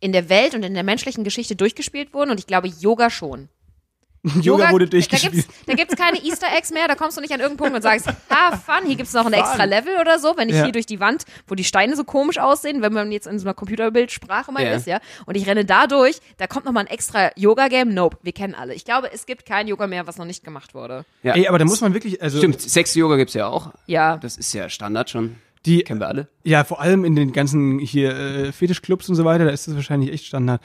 in 0.00 0.12
der 0.12 0.28
Welt 0.28 0.54
und 0.54 0.64
in 0.64 0.74
der 0.74 0.82
menschlichen 0.82 1.24
Geschichte 1.24 1.54
durchgespielt 1.56 2.12
wurden 2.14 2.30
und 2.30 2.40
ich 2.40 2.46
glaube, 2.46 2.68
Yoga 2.68 3.10
schon. 3.10 3.48
Yoga, 4.42 4.70
wurde 4.72 4.84
Da 4.86 4.90
durchgespielt. 4.90 5.46
da 5.66 5.74
gibt's 5.74 5.96
keine 5.96 6.22
Easter 6.22 6.46
Eggs 6.56 6.70
mehr, 6.70 6.86
da 6.88 6.94
kommst 6.94 7.16
du 7.16 7.20
nicht 7.22 7.32
an 7.32 7.40
irgendeinen 7.40 7.70
Punkt 7.72 7.76
und 7.76 7.82
sagst, 7.82 8.06
ha, 8.30 8.56
fun, 8.56 8.86
hier 8.86 8.96
gibt's 8.96 9.12
noch 9.14 9.24
ein 9.26 9.32
extra 9.32 9.64
Level 9.64 9.96
oder 10.00 10.18
so, 10.18 10.34
wenn 10.36 10.48
ich 10.50 10.56
Ja. 10.56 10.64
hier 10.64 10.72
durch 10.72 10.86
die 10.86 11.00
Wand, 11.00 11.24
wo 11.48 11.54
die 11.54 11.64
Steine 11.64 11.96
so 11.96 12.04
komisch 12.04 12.38
aussehen, 12.38 12.82
wenn 12.82 12.92
man 12.92 13.10
jetzt 13.12 13.26
in 13.26 13.38
so 13.38 13.46
einer 13.46 13.54
Computerbildsprache 13.54 14.52
mal 14.52 14.62
Ja. 14.62 14.72
ist, 14.74 14.86
ja, 14.86 15.00
und 15.26 15.36
ich 15.36 15.46
renne 15.46 15.64
da 15.64 15.86
durch, 15.86 16.18
da 16.36 16.46
kommt 16.46 16.66
noch 16.66 16.72
mal 16.72 16.80
ein 16.80 16.86
extra 16.86 17.30
Yoga-Game, 17.36 17.94
nope, 17.94 18.18
wir 18.22 18.32
kennen 18.32 18.54
alle. 18.54 18.74
Ich 18.74 18.84
glaube, 18.84 19.10
es 19.12 19.24
gibt 19.26 19.46
kein 19.46 19.68
Yoga 19.68 19.86
mehr, 19.86 20.06
was 20.06 20.18
noch 20.18 20.26
nicht 20.26 20.44
gemacht 20.44 20.74
wurde. 20.74 21.04
Ja. 21.22 21.34
Ey, 21.34 21.48
aber 21.48 21.58
da 21.58 21.64
muss 21.64 21.80
man 21.80 21.94
wirklich, 21.94 22.22
also 22.22 22.38
Stimmt, 22.38 22.60
Sex-Yoga 22.60 23.16
gibt's 23.16 23.34
ja 23.34 23.46
auch. 23.46 23.72
Ja. 23.86 24.18
Das 24.18 24.36
ist 24.36 24.52
ja 24.52 24.68
Standard 24.68 25.08
schon. 25.10 25.36
die, 25.66 25.82
Kennen 25.82 26.00
wir 26.00 26.08
alle. 26.08 26.28
ja, 26.42 26.64
vor 26.64 26.80
allem 26.80 27.04
in 27.04 27.16
den 27.16 27.32
ganzen 27.32 27.78
hier 27.78 28.16
äh, 28.16 28.52
Fetischclubs 28.52 29.08
und 29.10 29.14
so 29.14 29.24
weiter, 29.24 29.44
da 29.44 29.50
ist 29.50 29.66
das 29.68 29.74
wahrscheinlich 29.74 30.10
echt 30.12 30.24
Standard. 30.26 30.60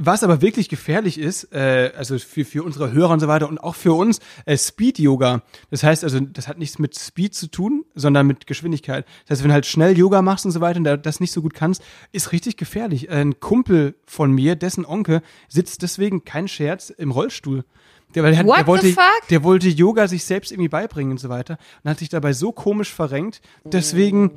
Was 0.00 0.22
aber 0.22 0.40
wirklich 0.40 0.68
gefährlich 0.68 1.18
ist, 1.18 1.52
äh, 1.52 1.90
also 1.96 2.20
für, 2.20 2.44
für 2.44 2.62
unsere 2.62 2.92
Hörer 2.92 3.10
und 3.10 3.18
so 3.18 3.26
weiter 3.26 3.48
und 3.48 3.58
auch 3.58 3.74
für 3.74 3.94
uns, 3.94 4.20
äh, 4.44 4.56
Speed-Yoga. 4.56 5.42
Das 5.70 5.82
heißt 5.82 6.04
also, 6.04 6.20
das 6.20 6.46
hat 6.46 6.56
nichts 6.56 6.78
mit 6.78 6.96
Speed 6.96 7.34
zu 7.34 7.48
tun, 7.48 7.84
sondern 7.96 8.28
mit 8.28 8.46
Geschwindigkeit. 8.46 9.06
Das 9.26 9.38
heißt, 9.38 9.42
wenn 9.42 9.48
du 9.48 9.54
halt 9.54 9.66
schnell 9.66 9.98
Yoga 9.98 10.22
machst 10.22 10.46
und 10.46 10.52
so 10.52 10.60
weiter 10.60 10.78
und 10.78 10.84
da, 10.84 10.96
das 10.96 11.18
nicht 11.18 11.32
so 11.32 11.42
gut 11.42 11.52
kannst, 11.52 11.82
ist 12.12 12.30
richtig 12.30 12.56
gefährlich. 12.56 13.10
Ein 13.10 13.40
Kumpel 13.40 13.96
von 14.06 14.30
mir, 14.30 14.54
dessen 14.54 14.86
Onkel, 14.86 15.20
sitzt 15.48 15.82
deswegen, 15.82 16.24
kein 16.24 16.46
Scherz, 16.46 16.90
im 16.90 17.10
Rollstuhl. 17.10 17.64
Der, 18.14 18.22
weil 18.22 18.30
der, 18.30 18.38
hat, 18.38 18.46
What 18.46 18.58
der, 18.58 18.66
wollte, 18.68 18.86
the 18.86 18.92
fuck? 18.92 19.28
der 19.30 19.42
wollte 19.42 19.68
Yoga 19.68 20.06
sich 20.06 20.24
selbst 20.24 20.52
irgendwie 20.52 20.68
beibringen 20.68 21.10
und 21.10 21.18
so 21.18 21.28
weiter 21.28 21.58
und 21.82 21.90
hat 21.90 21.98
sich 21.98 22.08
dabei 22.08 22.34
so 22.34 22.52
komisch 22.52 22.94
verrenkt. 22.94 23.40
Deswegen, 23.64 24.30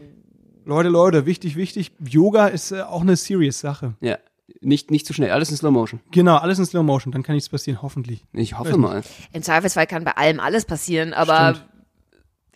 Leute, 0.65 0.89
Leute, 0.89 1.27
wichtig, 1.27 1.56
wichtig, 1.56 1.91
Yoga 2.00 2.48
ist 2.48 2.72
äh, 2.72 2.82
auch 2.82 3.01
eine 3.01 3.15
serious 3.15 3.60
Sache. 3.60 3.94
Ja. 4.01 4.18
Nicht, 4.60 4.91
nicht 4.91 5.05
zu 5.05 5.13
schnell, 5.13 5.31
alles 5.31 5.50
in 5.51 5.58
Slow 5.58 5.72
Motion. 5.72 6.00
Genau, 6.12 6.38
alles 6.38 6.60
in 6.60 6.65
Slow 6.65 6.84
Motion, 6.84 7.12
dann 7.12 7.24
kann 7.24 7.36
nichts 7.36 7.50
passieren, 7.50 7.81
hoffentlich. 7.81 8.24
Ich 8.34 8.58
hoffe 8.58 8.77
mal. 8.77 9.03
Im 9.34 9.43
Zweifelsfall 9.43 9.88
kann 9.88 10.03
bei 10.03 10.12
allem 10.12 10.39
alles 10.39 10.65
passieren, 10.65 11.13
aber 11.13 11.55
Stimmt. 11.55 11.70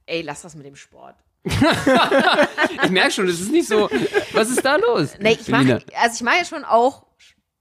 ey, 0.08 0.22
lass 0.22 0.42
das 0.42 0.56
mit 0.56 0.66
dem 0.66 0.76
Sport. 0.76 1.16
Ich 2.84 2.90
merke 2.92 3.12
schon, 3.12 3.28
das 3.28 3.40
ist 3.40 3.52
nicht 3.52 3.68
so. 3.68 3.90
Was 4.34 4.50
ist 4.50 4.64
da 4.64 4.76
los? 4.76 5.12
Nee, 5.20 5.38
ich 5.40 5.48
mache, 5.48 5.84
also 6.02 6.16
ich 6.16 6.22
mache 6.22 6.38
ja 6.40 6.46
schon 6.46 6.64
auch 6.66 7.06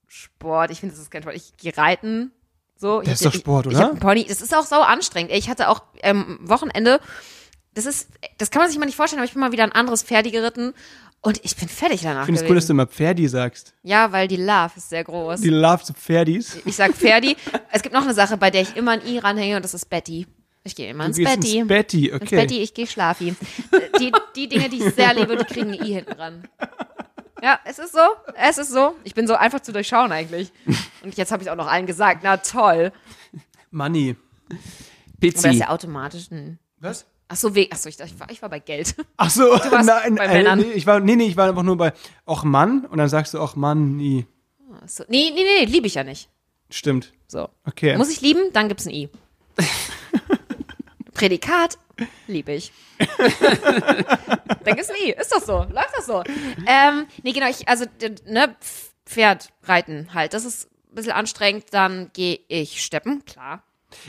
Sport. 0.06 0.70
Ich 0.70 0.80
finde, 0.80 0.94
das 0.94 1.02
ist 1.02 1.10
kein 1.10 1.22
Sport. 1.22 1.36
Ich 1.36 1.56
gehe 1.56 1.76
reiten. 1.76 2.32
So. 2.76 3.00
Das 3.00 3.08
ich, 3.08 3.12
ist 3.14 3.26
doch 3.26 3.34
Sport, 3.34 3.66
ich, 3.66 3.74
oder? 3.76 3.92
Ich 3.94 4.00
Pony. 4.00 4.24
Das 4.26 4.42
ist 4.42 4.54
auch 4.54 4.64
sau 4.64 4.80
anstrengend. 4.80 5.30
Ey, 5.32 5.38
Ich 5.38 5.48
hatte 5.48 5.68
auch 5.68 5.82
ähm, 6.02 6.38
Wochenende. 6.42 7.00
Das 7.74 7.86
ist, 7.86 8.08
das 8.38 8.50
kann 8.50 8.60
man 8.62 8.68
sich 8.70 8.78
mal 8.78 8.86
nicht 8.86 8.96
vorstellen, 8.96 9.20
aber 9.20 9.26
ich 9.26 9.32
bin 9.32 9.40
mal 9.40 9.52
wieder 9.52 9.64
ein 9.64 9.72
anderes 9.72 10.02
Pferdi 10.02 10.30
geritten 10.30 10.74
und 11.24 11.40
ich 11.44 11.56
bin 11.56 11.68
fertig 11.68 12.02
danach 12.02 12.22
Ich 12.22 12.26
finde 12.26 12.42
es 12.42 12.48
cool, 12.48 12.54
dass 12.54 12.66
du 12.66 12.72
immer 12.72 12.86
Pferdi 12.86 13.26
sagst. 13.28 13.74
ja, 13.82 14.12
weil 14.12 14.28
die 14.28 14.36
Love 14.36 14.70
ist 14.76 14.88
sehr 14.90 15.02
groß. 15.04 15.40
Die 15.40 15.48
Love 15.50 15.82
zu 15.82 15.92
Pferdis. 15.94 16.58
ich 16.64 16.76
sag 16.76 16.92
Pferdi. 16.94 17.36
es 17.72 17.82
gibt 17.82 17.94
noch 17.94 18.02
eine 18.04 18.14
Sache, 18.14 18.36
bei 18.36 18.50
der 18.50 18.62
ich 18.62 18.76
immer 18.76 18.92
ein 18.92 19.06
I 19.06 19.18
ranhänge 19.18 19.56
und 19.56 19.64
das 19.64 19.74
ist 19.74 19.90
Betty. 19.90 20.26
Ich 20.66 20.74
gehe 20.74 20.88
immer 20.90 21.04
Du 21.04 21.08
ins 21.08 21.16
gehst 21.18 21.34
Betty. 21.40 21.58
ins 21.58 21.68
Betty, 21.68 22.06
Ins 22.08 22.22
okay. 22.22 22.36
Betty, 22.36 22.58
ich 22.62 22.72
gehe 22.72 22.86
schlafi. 22.86 23.34
Die, 24.00 24.12
die 24.34 24.48
Dinge, 24.48 24.68
die 24.70 24.78
ich 24.82 24.94
sehr 24.94 25.12
liebe, 25.14 25.36
die 25.36 25.44
kriegen 25.44 25.68
ein 25.72 25.84
I 25.84 25.92
hinten 25.94 26.12
dran. 26.12 26.48
Ja, 27.42 27.60
es 27.66 27.78
ist 27.78 27.92
so. 27.92 27.98
Es 28.34 28.56
ist 28.56 28.70
so. 28.72 28.94
Ich 29.04 29.12
bin 29.14 29.26
so 29.26 29.34
einfach 29.34 29.60
zu 29.60 29.72
durchschauen 29.72 30.10
eigentlich. 30.12 30.50
Und 31.02 31.14
jetzt 31.18 31.30
habe 31.32 31.42
ich 31.42 31.50
auch 31.50 31.56
noch 31.56 31.66
allen 31.66 31.84
gesagt. 31.84 32.20
Na 32.22 32.38
toll. 32.38 32.92
Money. 33.70 34.16
Aber 34.48 34.58
das 35.20 35.34
ist 35.34 35.42
Pizzi. 35.42 35.48
ja 35.58 35.68
automatisch 35.68 36.30
ein. 36.30 36.58
Was? 36.80 37.04
Ach 37.34 37.38
so, 37.38 37.56
we- 37.56 37.66
ach 37.68 37.76
so 37.78 37.88
ich, 37.88 37.96
dachte, 37.96 38.12
ich, 38.14 38.20
war, 38.20 38.30
ich 38.30 38.40
war 38.42 38.48
bei 38.48 38.60
Geld. 38.60 38.94
Ach 39.16 39.28
so, 39.28 39.42
warst 39.42 39.70
nein, 39.86 40.14
bei 40.14 40.24
äh, 40.26 40.34
Männern. 40.34 40.60
nee, 40.60 40.70
ich 40.72 40.86
war, 40.86 41.00
nee, 41.00 41.16
nee, 41.16 41.26
ich 41.26 41.36
war 41.36 41.48
einfach 41.48 41.64
nur 41.64 41.76
bei, 41.76 41.92
och 42.28 42.44
Mann, 42.44 42.84
und 42.84 42.98
dann 42.98 43.08
sagst 43.08 43.34
du, 43.34 43.40
och 43.40 43.56
Mann, 43.56 43.96
nie. 43.96 44.24
Ach 44.80 44.88
so. 44.88 45.02
Nee, 45.08 45.32
nee, 45.34 45.42
nee, 45.42 45.64
liebe 45.64 45.88
ich 45.88 45.94
ja 45.94 46.04
nicht. 46.04 46.28
Stimmt. 46.70 47.12
So. 47.26 47.48
Okay. 47.66 47.96
Muss 47.96 48.08
ich 48.10 48.20
lieben, 48.20 48.52
dann 48.52 48.68
gibt's 48.68 48.86
ein 48.86 48.92
I. 48.94 49.08
Prädikat, 51.12 51.78
liebe 52.28 52.52
ich. 52.52 52.72
dann 52.98 54.76
gibt's 54.76 54.90
ein 54.90 54.96
I. 55.04 55.10
Ist 55.10 55.32
doch 55.32 55.42
so. 55.42 55.58
Läuft 55.72 55.92
das 55.96 56.06
so. 56.06 56.22
Ähm, 56.68 57.06
nee, 57.24 57.32
genau, 57.32 57.48
ich, 57.48 57.66
also, 57.68 57.84
ne, 58.26 58.54
Pferd 59.06 59.52
reiten 59.64 60.14
halt. 60.14 60.34
Das 60.34 60.44
ist 60.44 60.68
ein 60.90 60.94
bisschen 60.94 61.12
anstrengend. 61.12 61.66
Dann 61.72 62.10
gehe 62.12 62.38
ich 62.46 62.82
steppen, 62.84 63.24
klar. 63.24 63.64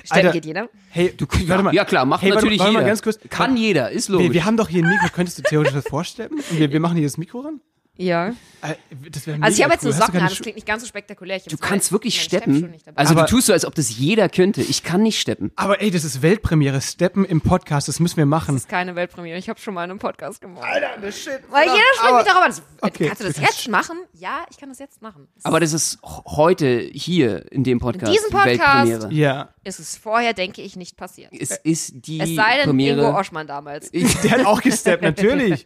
Alter. 0.09 0.31
geht 0.31 0.45
jeder. 0.45 0.69
hey, 0.89 1.13
du, 1.15 1.25
warte 1.47 1.63
mal. 1.63 1.73
Ja 1.73 1.85
klar, 1.85 2.05
macht 2.05 2.21
hey, 2.21 2.31
natürlich 2.31 2.59
warte, 2.59 2.59
warte 2.59 2.71
jeder. 2.71 2.81
mal 2.83 2.87
ganz 2.87 3.01
kurz. 3.01 3.19
Kann 3.29 3.57
jeder, 3.57 3.91
ist 3.91 4.09
logisch. 4.09 4.27
Wir, 4.27 4.33
wir 4.33 4.45
haben 4.45 4.57
doch 4.57 4.69
hier 4.69 4.83
ein 4.83 4.89
Mikro, 4.89 5.07
könntest 5.13 5.37
du 5.39 5.43
theoretisch 5.43 5.73
das 5.73 5.87
vorstellen? 5.87 6.31
Und 6.31 6.59
wir, 6.59 6.71
wir 6.71 6.79
machen 6.79 6.95
hier 6.97 7.05
das 7.05 7.17
Mikro 7.17 7.39
ran? 7.41 7.61
Ja. 7.97 8.29
Äh, 8.61 8.75
Das 9.11 9.25
wäre 9.27 9.41
Also 9.41 9.57
ich 9.57 9.63
habe 9.63 9.73
jetzt 9.73 9.83
cool. 9.83 9.91
nur 9.91 9.99
Socken 9.99 10.19
an, 10.21 10.27
das 10.29 10.39
klingt 10.39 10.55
nicht 10.55 10.67
ganz 10.67 10.81
so 10.81 10.87
spektakulär. 10.87 11.37
Ich 11.37 11.43
du 11.45 11.57
kannst 11.57 11.91
wirklich 11.91 12.21
steppen. 12.21 12.73
Also 12.95 13.13
Aber- 13.13 13.21
du 13.23 13.27
tust 13.27 13.47
so, 13.47 13.53
als 13.53 13.63
ob 13.65 13.75
das 13.75 13.95
jeder 13.97 14.27
könnte. 14.27 14.61
Ich 14.61 14.83
kann 14.83 15.01
nicht 15.03 15.19
steppen. 15.19 15.51
Aber 15.55 15.81
ey, 15.81 15.91
das 15.91 16.03
ist 16.03 16.21
Weltpremiere. 16.21 16.81
Steppen 16.81 17.23
im 17.25 17.41
Podcast, 17.41 17.87
das 17.87 17.99
müssen 17.99 18.17
wir 18.17 18.25
machen. 18.25 18.55
Das 18.55 18.63
ist 18.63 18.69
keine 18.69 18.95
Weltpremiere. 18.95 19.37
Ich 19.37 19.47
habe 19.49 19.59
schon 19.59 19.73
mal 19.73 19.83
einen 19.83 19.99
Podcast 19.99 20.41
gemacht. 20.41 20.63
Alter, 20.65 20.97
das 21.01 21.17
Shit. 21.19 21.39
Weil 21.49 21.63
jeder 21.65 21.75
spricht 21.95 22.03
aber- 22.09 22.17
mich 22.17 22.25
darüber. 22.27 22.45
an. 22.45 22.51
So, 22.51 22.61
Okay, 22.81 23.07
Kannst 23.07 23.23
du 23.23 23.27
das 23.27 23.37
jetzt 23.39 23.67
machen? 23.69 23.97
Ja, 24.13 24.45
ich 24.51 24.57
kann 24.57 24.69
das 24.69 24.77
jetzt 24.79 25.01
machen. 25.01 25.27
Es 25.37 25.45
Aber 25.45 25.59
das 25.59 25.73
ist 25.73 25.97
heute 26.03 26.79
hier 26.93 27.51
in 27.51 27.63
dem 27.63 27.79
Podcast 27.79 28.11
diesem 28.13 28.29
die 28.29 28.35
Podcast- 28.35 28.89
Weltpremiere. 28.89 29.13
Ja. 29.13 29.49
ist 29.63 29.79
es 29.79 29.97
vorher, 29.97 30.33
denke 30.33 30.61
ich, 30.61 30.75
nicht 30.75 30.95
passiert. 30.97 31.31
Es 31.33 31.51
ist 31.63 31.93
die 32.07 32.19
Es 32.19 32.35
sei 32.35 32.57
denn, 32.57 32.65
Premiere. 32.65 33.01
Ingo 33.01 33.17
Oschmann 33.17 33.47
damals. 33.47 33.89
Der 33.91 34.31
hat 34.31 34.45
auch 34.45 34.61
gesteppt, 34.61 35.01
natürlich. 35.01 35.65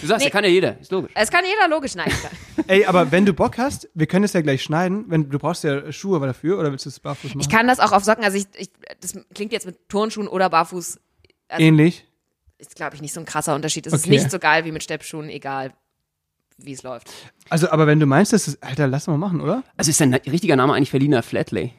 Du 0.00 0.06
sagst, 0.06 0.24
ja, 0.24 0.30
kann 0.30 0.44
ja 0.44 0.50
jeder. 0.50 0.78
Ist 0.80 0.92
logisch. 0.92 1.10
Es 1.22 1.30
kann 1.30 1.44
jeder 1.44 1.68
logisch 1.68 1.94
nein. 1.94 2.10
Ey, 2.66 2.84
aber 2.86 3.10
wenn 3.12 3.24
du 3.24 3.32
Bock 3.32 3.58
hast, 3.58 3.88
wir 3.94 4.06
können 4.06 4.24
es 4.24 4.32
ja 4.32 4.40
gleich 4.40 4.62
schneiden. 4.62 5.04
Wenn, 5.08 5.30
du 5.30 5.38
brauchst 5.38 5.64
ja 5.64 5.90
Schuhe 5.92 6.18
dafür 6.26 6.58
oder 6.58 6.70
willst 6.70 6.84
du 6.84 6.88
es 6.90 7.00
barfuß 7.00 7.30
machen? 7.34 7.40
Ich 7.40 7.48
kann 7.48 7.66
das 7.66 7.78
auch 7.80 7.92
auf 7.92 8.04
Socken, 8.04 8.24
also 8.24 8.36
ich, 8.36 8.46
ich 8.56 8.70
das 9.00 9.14
klingt 9.34 9.52
jetzt 9.52 9.66
mit 9.66 9.88
Turnschuhen 9.88 10.28
oder 10.28 10.50
barfuß, 10.50 10.98
also 11.48 11.62
Ähnlich. 11.64 12.06
ist 12.58 12.74
glaube 12.76 12.94
ich 12.96 13.00
nicht 13.02 13.14
so 13.14 13.20
ein 13.20 13.26
krasser 13.26 13.54
Unterschied. 13.54 13.86
Es 13.86 13.92
ist 13.92 14.00
Okay. 14.04 14.10
nicht 14.10 14.30
so 14.30 14.38
geil 14.38 14.64
wie 14.64 14.72
mit 14.72 14.82
Steppschuhen, 14.82 15.28
egal 15.28 15.72
wie 16.58 16.72
es 16.72 16.82
läuft. 16.82 17.08
Also, 17.48 17.70
aber 17.70 17.86
wenn 17.86 17.98
du 18.00 18.06
meinst, 18.06 18.32
das 18.32 18.46
ist, 18.48 18.62
Alter, 18.62 18.86
lass 18.86 19.06
mal 19.06 19.16
machen, 19.18 19.40
oder? 19.40 19.62
Also 19.76 19.90
ist 19.90 20.00
dein 20.00 20.14
richtiger 20.14 20.56
Name 20.56 20.74
eigentlich 20.74 20.90
Verlina 20.90 21.22
Flatley? 21.22 21.72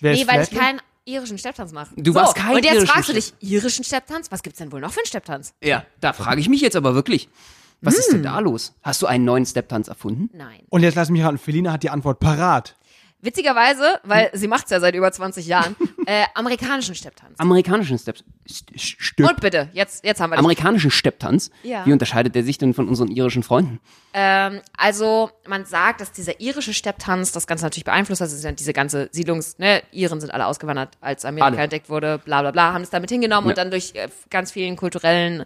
Wer 0.00 0.12
Nee, 0.14 0.22
ist 0.22 0.28
weil 0.28 0.42
ich 0.42 0.48
Flatley? 0.48 0.58
keinen 0.58 0.80
irischen 1.04 1.38
Stepptanz 1.38 1.72
mache. 1.72 1.90
Du 1.96 2.12
so, 2.12 2.18
machst 2.20 2.34
keinen 2.36 2.56
Und 2.56 2.64
jetzt 2.64 2.88
fragst 2.88 3.08
du 3.08 3.12
dich, 3.14 3.32
irischen 3.40 3.84
Stepptanz? 3.84 4.30
Was 4.30 4.42
gibt's 4.42 4.58
denn 4.58 4.72
wohl 4.72 4.80
noch 4.80 4.92
für 4.92 5.00
einen 5.00 5.06
Stepptanz? 5.06 5.54
Ja, 5.62 5.84
da 6.00 6.12
frage 6.12 6.40
ich 6.40 6.48
mich 6.48 6.60
jetzt 6.60 6.76
aber 6.76 6.94
wirklich. 6.94 7.28
Was 7.82 7.96
ist 7.98 8.08
Hm. 8.08 8.14
denn 8.14 8.22
da 8.24 8.38
los? 8.40 8.74
Hast 8.82 9.00
du 9.02 9.06
einen 9.06 9.24
neuen 9.24 9.46
Steptanz 9.46 9.88
erfunden? 9.88 10.28
Nein. 10.32 10.60
Und 10.68 10.82
jetzt 10.82 10.94
lass 10.96 11.08
mich 11.10 11.22
raten, 11.22 11.38
Felina 11.38 11.72
hat 11.72 11.82
die 11.82 11.90
Antwort 11.90 12.20
parat. 12.20 12.76
Witzigerweise, 13.22 14.00
weil 14.02 14.30
sie 14.32 14.48
macht's 14.48 14.70
ja 14.70 14.80
seit 14.80 14.94
über 14.94 15.12
20 15.12 15.46
Jahren, 15.46 15.76
äh, 16.06 16.24
amerikanischen 16.34 16.94
Stepptanz. 16.94 17.38
Amerikanischen 17.38 17.98
Step 17.98 18.16
St- 18.48 19.22
Und 19.28 19.40
bitte, 19.42 19.68
jetzt, 19.74 20.02
jetzt 20.06 20.22
haben 20.22 20.30
wir 20.30 20.36
das. 20.36 20.44
Amerikanischen 20.44 20.90
Stepptanz? 20.90 21.50
Ja. 21.62 21.84
Wie 21.84 21.92
unterscheidet 21.92 22.34
der 22.34 22.44
sich 22.44 22.56
denn 22.56 22.72
von 22.72 22.88
unseren 22.88 23.08
irischen 23.08 23.42
Freunden? 23.42 23.78
Ähm, 24.14 24.60
also 24.74 25.30
man 25.46 25.66
sagt, 25.66 26.00
dass 26.00 26.12
dieser 26.12 26.40
irische 26.40 26.72
Stepptanz 26.72 27.30
das 27.32 27.46
Ganze 27.46 27.66
natürlich 27.66 27.84
beeinflusst 27.84 28.22
hat. 28.22 28.30
Also 28.30 28.50
diese 28.52 28.72
ganze 28.72 29.10
Siedlungs, 29.12 29.58
ne, 29.58 29.82
Iren 29.92 30.18
sind 30.20 30.30
alle 30.32 30.46
ausgewandert, 30.46 30.96
als 31.02 31.26
Amerika 31.26 31.46
Alle. 31.48 31.58
entdeckt 31.58 31.90
wurde, 31.90 32.16
bla 32.24 32.40
bla 32.40 32.52
bla, 32.52 32.72
haben 32.72 32.82
es 32.82 32.88
damit 32.90 33.10
hingenommen 33.10 33.48
Ja. 33.48 33.50
und 33.52 33.58
dann 33.58 33.70
durch 33.70 33.94
äh, 33.96 34.08
ganz 34.30 34.50
vielen 34.50 34.76
kulturellen 34.76 35.44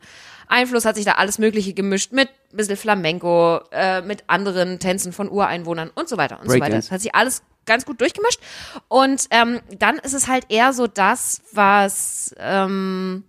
Einfluss 0.49 0.85
hat 0.85 0.97
sich 0.97 1.05
da 1.05 1.13
alles 1.13 1.39
Mögliche 1.39 1.75
gemischt 1.75 2.13
mit 2.13 2.29
ein 2.29 2.57
bisschen 2.57 2.77
Flamenco, 2.77 3.61
äh, 3.73 4.03
mit 4.03 4.25
anderen 4.29 4.79
Tänzen 4.79 5.13
von 5.13 5.31
Ureinwohnern 5.31 5.91
und 5.95 6.09
so 6.09 6.17
weiter 6.17 6.41
und 6.41 6.51
so 6.51 6.61
weiter. 6.61 6.77
Das 6.77 6.91
hat 6.91 7.01
sich 7.01 7.15
alles 7.15 7.43
ganz 7.67 7.85
gut 7.85 8.01
durchgemischt. 8.01 8.41
Und 8.89 9.27
ähm, 9.31 9.61
dann 9.79 9.99
ist 9.99 10.13
es 10.13 10.29
halt 10.29 10.47
eher 10.51 10.73
so 10.73 10.87
das, 10.87 11.43
was 11.53 12.35
ähm, 12.39 13.25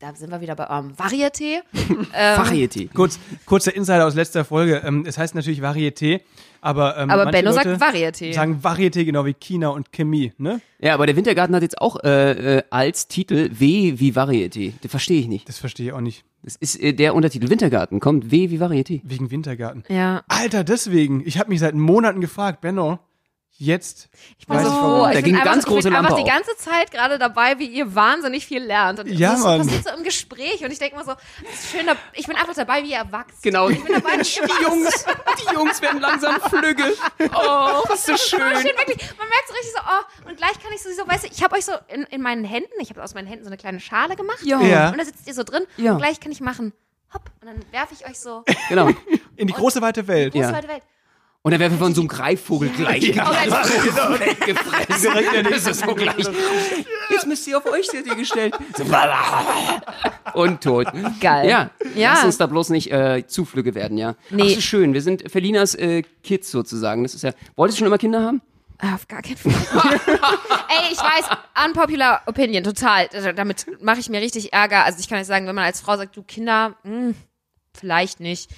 da 0.00 0.14
sind 0.14 0.30
wir 0.30 0.40
wieder 0.40 0.54
bei 0.54 0.70
eurem 0.70 0.94
Varieté. 0.94 1.62
Varieté. 2.12 2.88
Kurz, 2.94 3.18
kurzer 3.46 3.74
Insider 3.74 4.06
aus 4.06 4.14
letzter 4.14 4.44
Folge. 4.44 4.82
Ähm, 4.84 5.04
es 5.06 5.18
heißt 5.18 5.34
natürlich 5.34 5.60
Varieté, 5.60 6.20
aber 6.60 6.96
ähm, 6.96 7.10
Aber 7.10 7.30
Benno 7.30 7.52
sagt 7.52 7.66
Leute 7.66 7.80
Varieté. 7.80 8.32
Sagen 8.32 8.60
Varieté 8.62 9.04
genau 9.04 9.24
wie 9.24 9.34
China 9.34 9.68
und 9.68 9.92
Chemie, 9.92 10.32
ne? 10.38 10.60
Ja, 10.80 10.94
aber 10.94 11.06
der 11.06 11.16
Wintergarten 11.16 11.54
hat 11.54 11.62
jetzt 11.62 11.80
auch 11.80 12.02
äh, 12.04 12.58
äh, 12.58 12.62
als 12.70 13.08
Titel 13.08 13.50
W 13.52 13.94
wie 13.96 14.12
Varieté. 14.12 14.72
Das 14.82 14.90
verstehe 14.90 15.20
ich 15.20 15.28
nicht. 15.28 15.48
Das 15.48 15.58
verstehe 15.58 15.86
ich 15.86 15.92
auch 15.92 16.00
nicht. 16.00 16.24
Das 16.42 16.56
ist 16.56 16.80
äh, 16.80 16.92
der 16.92 17.14
Untertitel. 17.14 17.50
Wintergarten 17.50 18.00
kommt 18.00 18.30
W 18.30 18.50
wie 18.50 18.58
Varieté. 18.58 19.00
Wegen 19.04 19.30
Wintergarten. 19.30 19.84
Ja. 19.88 20.22
Alter, 20.28 20.64
deswegen. 20.64 21.22
Ich 21.26 21.38
habe 21.38 21.50
mich 21.50 21.60
seit 21.60 21.74
Monaten 21.74 22.20
gefragt, 22.20 22.60
Benno, 22.60 22.98
jetzt 23.60 24.08
Ich 24.38 24.46
bin 24.46 24.56
weiß 24.56 24.64
so 24.64 24.70
ich 24.70 24.74
froh. 24.78 24.82
warum. 24.86 25.08
Ich 25.10 25.14
Da 25.16 25.20
bin 25.20 25.24
ging 25.24 25.34
einfach, 25.34 25.44
ganz 25.52 25.58
ich 25.58 25.66
bin 25.66 25.74
große 25.74 25.88
Lampe 25.90 26.08
einfach 26.12 26.24
die 26.24 26.30
ganze 26.30 26.56
Zeit 26.56 26.90
gerade 26.92 27.18
dabei, 27.18 27.58
wie 27.58 27.66
ihr 27.66 27.94
wahnsinnig 27.94 28.46
viel 28.46 28.62
lernt. 28.62 29.00
Und 29.00 29.08
Ja, 29.08 29.32
das 29.32 29.40
Mann. 29.42 29.58
passiert 29.58 29.84
so 29.84 29.90
im 29.94 30.04
Gespräch. 30.04 30.64
Und 30.64 30.70
ich 30.70 30.78
denke 30.78 30.94
immer 30.94 31.04
so, 31.04 31.12
das 31.42 31.54
ist 31.54 31.70
schön, 31.72 31.86
ich 32.14 32.26
bin 32.26 32.36
einfach 32.36 32.54
dabei, 32.54 32.82
wie 32.84 32.90
ihr 32.92 32.98
erwachsen. 32.98 33.38
Genau. 33.42 33.68
Ich 33.68 33.82
bin 33.82 33.94
dabei, 33.94 34.12
wie 34.12 34.16
ihr 34.40 34.46
Die 34.46 34.62
Jungs, 34.62 35.04
die 35.48 35.54
Jungs 35.54 35.82
werden 35.82 36.00
langsam 36.00 36.40
flügge. 36.40 36.84
Oh, 36.84 37.82
ist 37.94 38.06
so 38.06 38.12
Das 38.12 38.22
ist 38.22 38.28
schön. 38.30 38.38
schön, 38.40 38.64
wirklich. 38.64 38.98
Man 39.18 39.28
merkt 39.28 39.48
so 39.48 39.54
richtig 39.54 39.72
so, 39.74 39.80
oh, 39.84 40.28
und 40.28 40.36
gleich 40.36 40.52
kann 40.62 40.72
ich 40.74 40.82
so, 40.82 40.90
so 40.92 41.06
weißt 41.08 41.24
du, 41.24 41.28
ich 41.32 41.42
habe 41.42 41.56
euch 41.56 41.64
so 41.64 41.72
in, 41.88 42.04
in 42.04 42.22
meinen 42.22 42.44
Händen, 42.44 42.72
ich 42.80 42.90
habe 42.90 43.02
aus 43.02 43.14
meinen 43.14 43.26
Händen 43.26 43.44
so 43.44 43.48
eine 43.50 43.56
kleine 43.56 43.80
Schale 43.80 44.14
gemacht. 44.16 44.38
Ja. 44.42 44.60
Ja. 44.60 44.90
Und 44.90 44.98
da 44.98 45.04
sitzt 45.04 45.26
ihr 45.26 45.34
so 45.34 45.42
drin. 45.42 45.64
Ja. 45.76 45.92
Und 45.92 45.98
gleich 45.98 46.20
kann 46.20 46.30
ich 46.32 46.40
machen, 46.40 46.72
hopp. 47.12 47.22
Und 47.40 47.48
dann 47.48 47.64
werfe 47.72 47.94
ich 47.94 48.06
euch 48.08 48.20
so 48.20 48.44
Genau. 48.68 48.88
in 49.36 49.46
die 49.48 49.52
große 49.52 49.80
weite 49.82 50.06
Welt. 50.06 50.32
große 50.32 50.48
Ja. 50.48 50.52
weite 50.56 50.68
Welt. 50.68 50.82
Und 51.42 51.52
dann 51.52 51.60
werfen 51.60 51.78
wir 51.78 51.84
von 51.86 51.94
so 51.94 52.00
einem 52.02 52.08
Greifvogel 52.08 52.68
gleich. 52.70 53.12
Dann- 53.12 53.26
Weggefressen. 54.20 55.12
Das 55.50 55.66
ist 55.66 55.80
so 55.80 55.94
gleich. 55.94 56.16
Jetzt 57.10 57.26
müsst 57.26 57.46
ihr 57.46 57.56
auf 57.58 57.66
euch 57.66 57.86
ihr 57.94 58.02
gestellt. 58.14 58.54
So, 58.76 58.84
Und 60.34 60.60
tot. 60.62 60.88
Geil. 61.20 61.48
Ja. 61.48 61.70
Ja. 61.94 62.14
Lass 62.14 62.24
uns 62.24 62.38
da 62.38 62.46
bloß 62.46 62.70
nicht 62.70 62.90
äh, 62.92 63.24
Zuflüge 63.26 63.74
werden, 63.74 63.96
ja. 63.96 64.14
Nee. 64.30 64.42
Ach, 64.50 64.54
so 64.56 64.60
schön. 64.60 64.92
Wir 64.94 65.00
sind 65.02 65.30
Felinas 65.30 65.74
äh, 65.74 66.02
Kids 66.22 66.50
sozusagen. 66.50 67.02
Das 67.04 67.14
ist 67.14 67.22
ja. 67.22 67.32
Wolltest 67.56 67.78
du 67.78 67.80
schon 67.80 67.86
immer 67.86 67.98
Kinder 67.98 68.20
haben? 68.22 68.42
Ah, 68.80 68.94
Auf 68.94 69.08
gar 69.08 69.22
keinen 69.22 69.36
Fall. 69.36 69.52
Ey, 70.68 70.92
ich 70.92 70.98
weiß, 70.98 71.36
unpopular 71.66 72.22
opinion, 72.26 72.62
total. 72.62 73.08
Also, 73.12 73.32
Damit 73.32 73.66
mache 73.82 74.00
ich 74.00 74.08
mir 74.08 74.20
richtig 74.20 74.52
Ärger. 74.52 74.84
Also 74.84 74.98
ich 75.00 75.08
kann 75.08 75.18
nicht 75.18 75.26
sagen, 75.26 75.46
wenn 75.46 75.54
man 75.54 75.64
als 75.64 75.80
Frau 75.80 75.96
sagt, 75.96 76.16
du 76.16 76.22
Kinder, 76.22 76.74
hm, 76.84 77.14
vielleicht 77.74 78.20
nicht. 78.20 78.50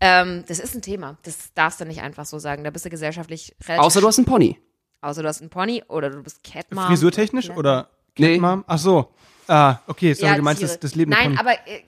Ähm, 0.00 0.44
das 0.46 0.58
ist 0.58 0.74
ein 0.74 0.82
Thema. 0.82 1.16
Das 1.22 1.52
darfst 1.54 1.80
du 1.80 1.84
nicht 1.86 2.02
einfach 2.02 2.26
so 2.26 2.38
sagen. 2.38 2.64
Da 2.64 2.70
bist 2.70 2.84
du 2.84 2.90
gesellschaftlich 2.90 3.54
relativ. 3.66 3.84
Außer 3.86 4.00
du 4.00 4.06
hast 4.06 4.18
einen 4.18 4.26
Pony. 4.26 4.58
außer 5.00 5.22
du 5.22 5.28
hast 5.28 5.40
einen 5.40 5.50
Pony 5.50 5.82
oder 5.88 6.10
du 6.10 6.22
bist 6.22 6.42
Catmom. 6.44 6.84
Frisurtechnisch 6.86 7.46
Ja. 7.48 7.56
oder 7.56 7.88
Nee. 8.18 8.34
Catmom? 8.34 8.64
Ach 8.66 8.78
so. 8.78 9.08
Ah, 9.48 9.78
okay, 9.86 10.12
sorry, 10.14 10.32
Ja, 10.32 10.36
du 10.36 10.42
meinst 10.42 10.62
das, 10.62 10.78
das 10.80 10.94
Leben 10.96 11.12
Nein, 11.12 11.38
aber 11.38 11.52
äh, 11.52 11.82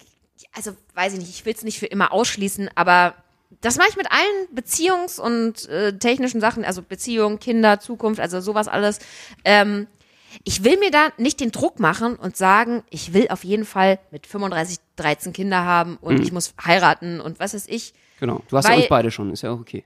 also 0.55 0.73
weiß 0.95 1.15
ich 1.15 1.19
nicht, 1.19 1.31
ich 1.31 1.45
will 1.45 1.53
es 1.55 1.65
nicht 1.65 1.79
für 1.81 1.87
immer 1.87 2.13
ausschließen, 2.13 2.71
aber 2.77 3.15
das 3.61 3.77
mache 3.79 3.89
ich 3.91 3.97
mit 3.97 4.07
allen 4.13 4.49
Beziehungs- 4.55 5.19
und 5.21 5.69
äh, 5.69 5.99
technischen 5.99 6.41
Sachen, 6.41 6.65
also 6.65 6.83
Beziehung, 6.83 7.39
Kinder, 7.41 7.81
Zukunft, 7.81 8.21
also 8.21 8.41
sowas 8.41 8.69
alles. 8.69 9.01
Ähm, 9.45 9.87
ich 10.45 10.65
will 10.65 10.79
mir 10.79 10.91
da 10.91 11.09
nicht 11.17 11.41
den 11.41 11.51
Druck 11.51 11.81
machen 11.81 12.17
und 12.17 12.37
sagen, 12.37 12.83
ich 12.91 13.13
will 13.15 13.29
auf 13.29 13.45
jeden 13.45 13.65
Fall 13.65 13.99
mit 14.11 14.27
35, 14.27 14.79
13 14.97 15.33
Kinder 15.33 15.65
haben 15.65 15.97
und 16.01 16.17
Mhm. 16.17 16.23
ich 16.23 16.33
muss 16.33 16.55
heiraten 16.65 17.21
und 17.21 17.39
was 17.41 17.55
weiß 17.55 17.67
ich. 17.69 17.95
Genau. 18.21 18.43
Du 18.49 18.57
hast 18.57 18.69
ja 18.69 18.75
uns 18.75 18.89
beide 18.89 19.11
schon. 19.11 19.33
Ist 19.33 19.43
ja 19.43 19.53
auch 19.53 19.61
okay. 19.61 19.85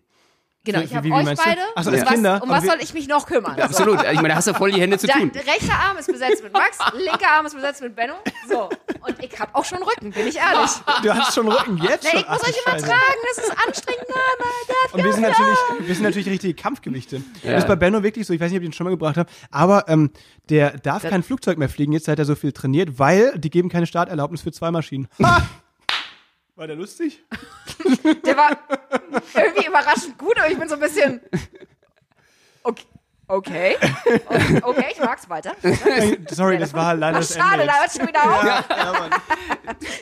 Genau, 0.65 0.81
ich 0.81 0.95
habe 0.95 1.11
euch 1.11 1.25
beide. 1.25 1.61
Ach 1.75 1.83
so, 1.83 1.91
um 1.91 1.97
als 1.97 2.07
was, 2.07 2.13
Kinder. 2.13 2.41
um 2.43 2.49
was 2.49 2.65
soll 2.65 2.77
ich 2.81 2.95
mich 2.95 3.09
noch 3.09 3.27
kümmern? 3.27 3.57
So. 3.57 3.63
Absolut. 3.63 4.03
Ich 4.05 4.15
meine, 4.17 4.29
da 4.29 4.35
hast 4.37 4.47
du 4.47 4.55
voll 4.55 4.71
die 4.71 4.81
Hände 4.81 4.97
zu 4.97 5.09
tun. 5.09 5.33
der 5.33 5.47
rechte 5.47 5.73
Arm 5.73 5.99
ist 5.99 6.07
besetzt 6.07 6.43
mit 6.43 6.53
Max, 6.53 6.79
linker 6.97 7.31
Arm 7.31 7.47
ist 7.47 7.55
besetzt 7.55 7.83
mit 7.83 7.97
Benno. 7.97 8.15
So. 8.49 8.71
Und 9.01 9.17
ich 9.21 9.41
habe 9.41 9.53
auch 9.55 9.65
schon 9.65 9.83
Rücken, 9.83 10.13
bin 10.13 10.29
ich 10.29 10.37
ehrlich. 10.37 10.71
Du 11.03 11.15
hast 11.15 11.35
schon 11.35 11.49
Rücken 11.49 11.79
jetzt 11.79 12.05
Nee, 12.05 12.21
ich 12.21 12.29
muss 12.29 12.43
euch 12.43 12.57
immer 12.65 12.77
tragen, 12.77 13.21
das 13.35 13.45
ist 13.45 13.53
anstrengend. 13.67 14.07
Der 14.09 14.95
Und 14.95 15.05
wir 15.05 15.13
sind 15.13 15.23
natürlich, 15.23 15.59
wir 15.81 15.95
sind 15.95 16.05
natürlich 16.05 16.29
richtige 16.29 16.55
Kampfgewichte. 16.55 17.23
Das 17.43 17.63
ist 17.63 17.69
bei 17.69 17.77
Benno 17.77 18.03
wirklich 18.03 18.27
so, 18.27 18.33
ich 18.33 18.41
weiß 18.41 18.51
nicht, 18.51 18.59
ob 18.59 18.63
ich 18.63 18.69
ihn 18.69 18.73
schon 18.73 18.85
mal 18.85 18.91
gebracht 18.91 19.17
habe, 19.17 19.29
aber 19.51 19.89
ähm, 19.89 20.11
der 20.49 20.79
darf 20.79 21.03
kein 21.03 21.23
Flugzeug 21.23 21.59
mehr 21.59 21.69
fliegen, 21.69 21.93
jetzt 21.93 22.07
seit 22.07 22.19
er 22.19 22.25
so 22.25 22.35
viel 22.37 22.53
trainiert, 22.53 22.99
weil 22.99 23.37
die 23.37 23.51
geben 23.51 23.69
keine 23.69 23.87
Starterlaubnis 23.87 24.43
für 24.43 24.53
zwei 24.53 24.71
Maschinen. 24.71 25.09
War 26.63 26.69
der 26.69 26.77
lustig? 26.77 27.19
Der 28.25 28.37
war 28.37 28.57
irgendwie 29.35 29.67
überraschend 29.67 30.17
gut, 30.17 30.39
aber 30.39 30.49
ich 30.49 30.57
bin 30.57 30.69
so 30.69 30.77
ein 30.77 30.81
bisschen. 30.81 31.21
Okay. 32.63 32.85
Okay, 33.27 33.77
okay 34.63 34.87
ich 34.93 35.01
mag's 35.01 35.29
weiter. 35.29 35.57
Sorry, 36.31 36.59
das 36.59 36.73
war 36.73 36.95
leider 36.95 37.19
das 37.19 37.35
Schade, 37.35 37.67
da 37.67 37.81
hört 37.81 37.93
schon 37.93 38.07
wieder 38.07 38.23
auf. 38.23 38.45
Ja, 38.45 38.65
ja. 38.69 39.11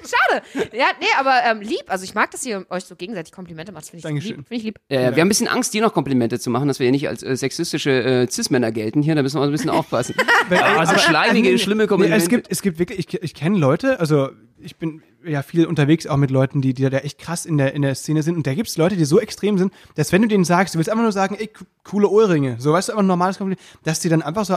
Schade. 0.02 0.42
Ja, 0.76 0.86
nee, 1.00 1.06
aber 1.18 1.40
ähm, 1.44 1.60
lieb. 1.62 1.84
Also 1.86 2.04
ich 2.04 2.14
mag, 2.14 2.30
dass 2.32 2.44
ihr 2.44 2.66
euch 2.68 2.84
so 2.84 2.94
gegenseitig 2.96 3.32
Komplimente 3.32 3.72
macht. 3.72 3.86
Finde 3.86 3.98
ich 3.98 4.02
Dankeschön. 4.02 4.36
lieb. 4.36 4.48
Finde 4.48 4.56
ich 4.56 4.62
lieb. 4.64 4.80
Ja, 4.90 5.00
ja, 5.00 5.16
wir 5.16 5.20
haben 5.20 5.28
ein 5.28 5.28
bisschen 5.28 5.48
Angst, 5.48 5.72
dir 5.72 5.80
noch 5.80 5.94
Komplimente 5.94 6.38
zu 6.40 6.50
machen, 6.50 6.68
dass 6.68 6.78
wir 6.78 6.84
hier 6.84 6.92
nicht 6.92 7.08
als 7.08 7.22
äh, 7.22 7.36
sexistische 7.36 7.90
äh, 7.90 8.28
Cis-Männer 8.28 8.72
gelten 8.72 9.00
hier. 9.00 9.14
Da 9.14 9.22
müssen 9.22 9.40
wir 9.40 9.44
ein 9.44 9.52
bisschen 9.52 9.70
aufpassen. 9.70 10.14
also 10.50 10.98
schleimige, 10.98 11.58
schlimme 11.58 11.84
Nee, 11.84 11.88
Komplimente. 11.88 12.22
es 12.22 12.28
gibt, 12.28 12.50
es 12.50 12.60
gibt 12.60 12.78
wirklich, 12.78 12.98
ich, 12.98 13.22
ich 13.22 13.34
kenne 13.34 13.56
Leute, 13.56 13.98
also 14.00 14.30
ich 14.58 14.76
bin 14.76 15.02
ja 15.24 15.42
viel 15.42 15.66
unterwegs 15.66 16.06
auch 16.06 16.16
mit 16.16 16.30
Leuten, 16.30 16.60
die, 16.62 16.74
die 16.74 16.88
da 16.88 16.98
echt 16.98 17.18
krass 17.18 17.46
in 17.46 17.58
der, 17.58 17.74
in 17.74 17.82
der 17.82 17.94
Szene 17.94 18.22
sind. 18.22 18.36
Und 18.36 18.46
da 18.46 18.54
gibt's 18.54 18.76
Leute, 18.76 18.96
die 18.96 19.04
so 19.04 19.20
extrem 19.20 19.58
sind, 19.58 19.72
dass 19.94 20.12
wenn 20.12 20.22
du 20.22 20.28
denen 20.28 20.44
sagst, 20.44 20.74
du 20.74 20.78
willst 20.78 20.90
einfach 20.90 21.02
nur 21.02 21.12
sagen, 21.12 21.36
ey, 21.38 21.48
co- 21.48 21.64
coole 21.84 22.08
Ohrringe, 22.08 22.56
so 22.58 22.72
weißt 22.72 22.88
du, 22.88 22.92
einfach 22.92 23.02
ein 23.02 23.06
normales 23.06 23.38
Kompliment, 23.38 23.60
dass 23.84 24.00
die 24.00 24.08
dann 24.08 24.22
einfach 24.22 24.44
so, 24.44 24.56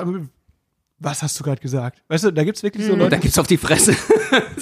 was 1.00 1.22
hast 1.22 1.38
du 1.40 1.44
gerade 1.44 1.60
gesagt? 1.62 2.02
Weißt 2.08 2.24
du, 2.24 2.32
da 2.32 2.44
gibt's 2.44 2.64
wirklich 2.64 2.86
so 2.86 2.94
da 2.96 3.04
Leute. 3.04 3.18
gibt's 3.20 3.38
auf 3.38 3.48
die 3.48 3.58
Fresse. 3.58 3.96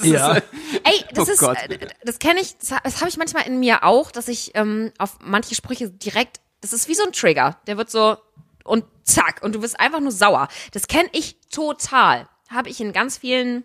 Ja. 0.04 0.34
ist, 0.34 0.38
äh, 0.38 0.42
Ey, 0.84 1.06
das 1.14 1.30
Oh 1.30 1.32
ist, 1.32 1.40
Gott. 1.40 1.58
äh, 1.70 1.78
das 2.04 2.18
kenne 2.18 2.40
ich, 2.42 2.56
das 2.58 2.72
habe 3.00 3.08
ich 3.10 3.18
manchmal 3.18 3.46
in 3.46 3.60
mir 3.60 3.84
auch, 3.84 4.10
dass 4.12 4.28
ich 4.28 4.52
ähm, 4.56 4.92
auf 4.98 5.20
manche 5.24 5.54
Sprüche 5.54 5.90
direkt, 5.92 6.42
das 6.62 6.74
ist 6.74 6.88
wie 6.90 6.96
so 6.96 7.04
ein 7.06 7.12
Trigger, 7.12 7.58
der 7.68 7.78
wird 7.78 7.92
so 7.92 8.18
und 8.64 8.84
zack 9.04 9.42
und 9.44 9.54
du 9.54 9.62
wirst 9.62 9.80
einfach 9.80 10.00
nur 10.00 10.12
sauer. 10.12 10.48
Das 10.72 10.88
kenne 10.88 11.08
ich 11.14 11.38
total, 11.52 12.28
habe 12.50 12.70
ich 12.70 12.82
in 12.82 12.94
ganz 12.94 13.20
vielen 13.20 13.64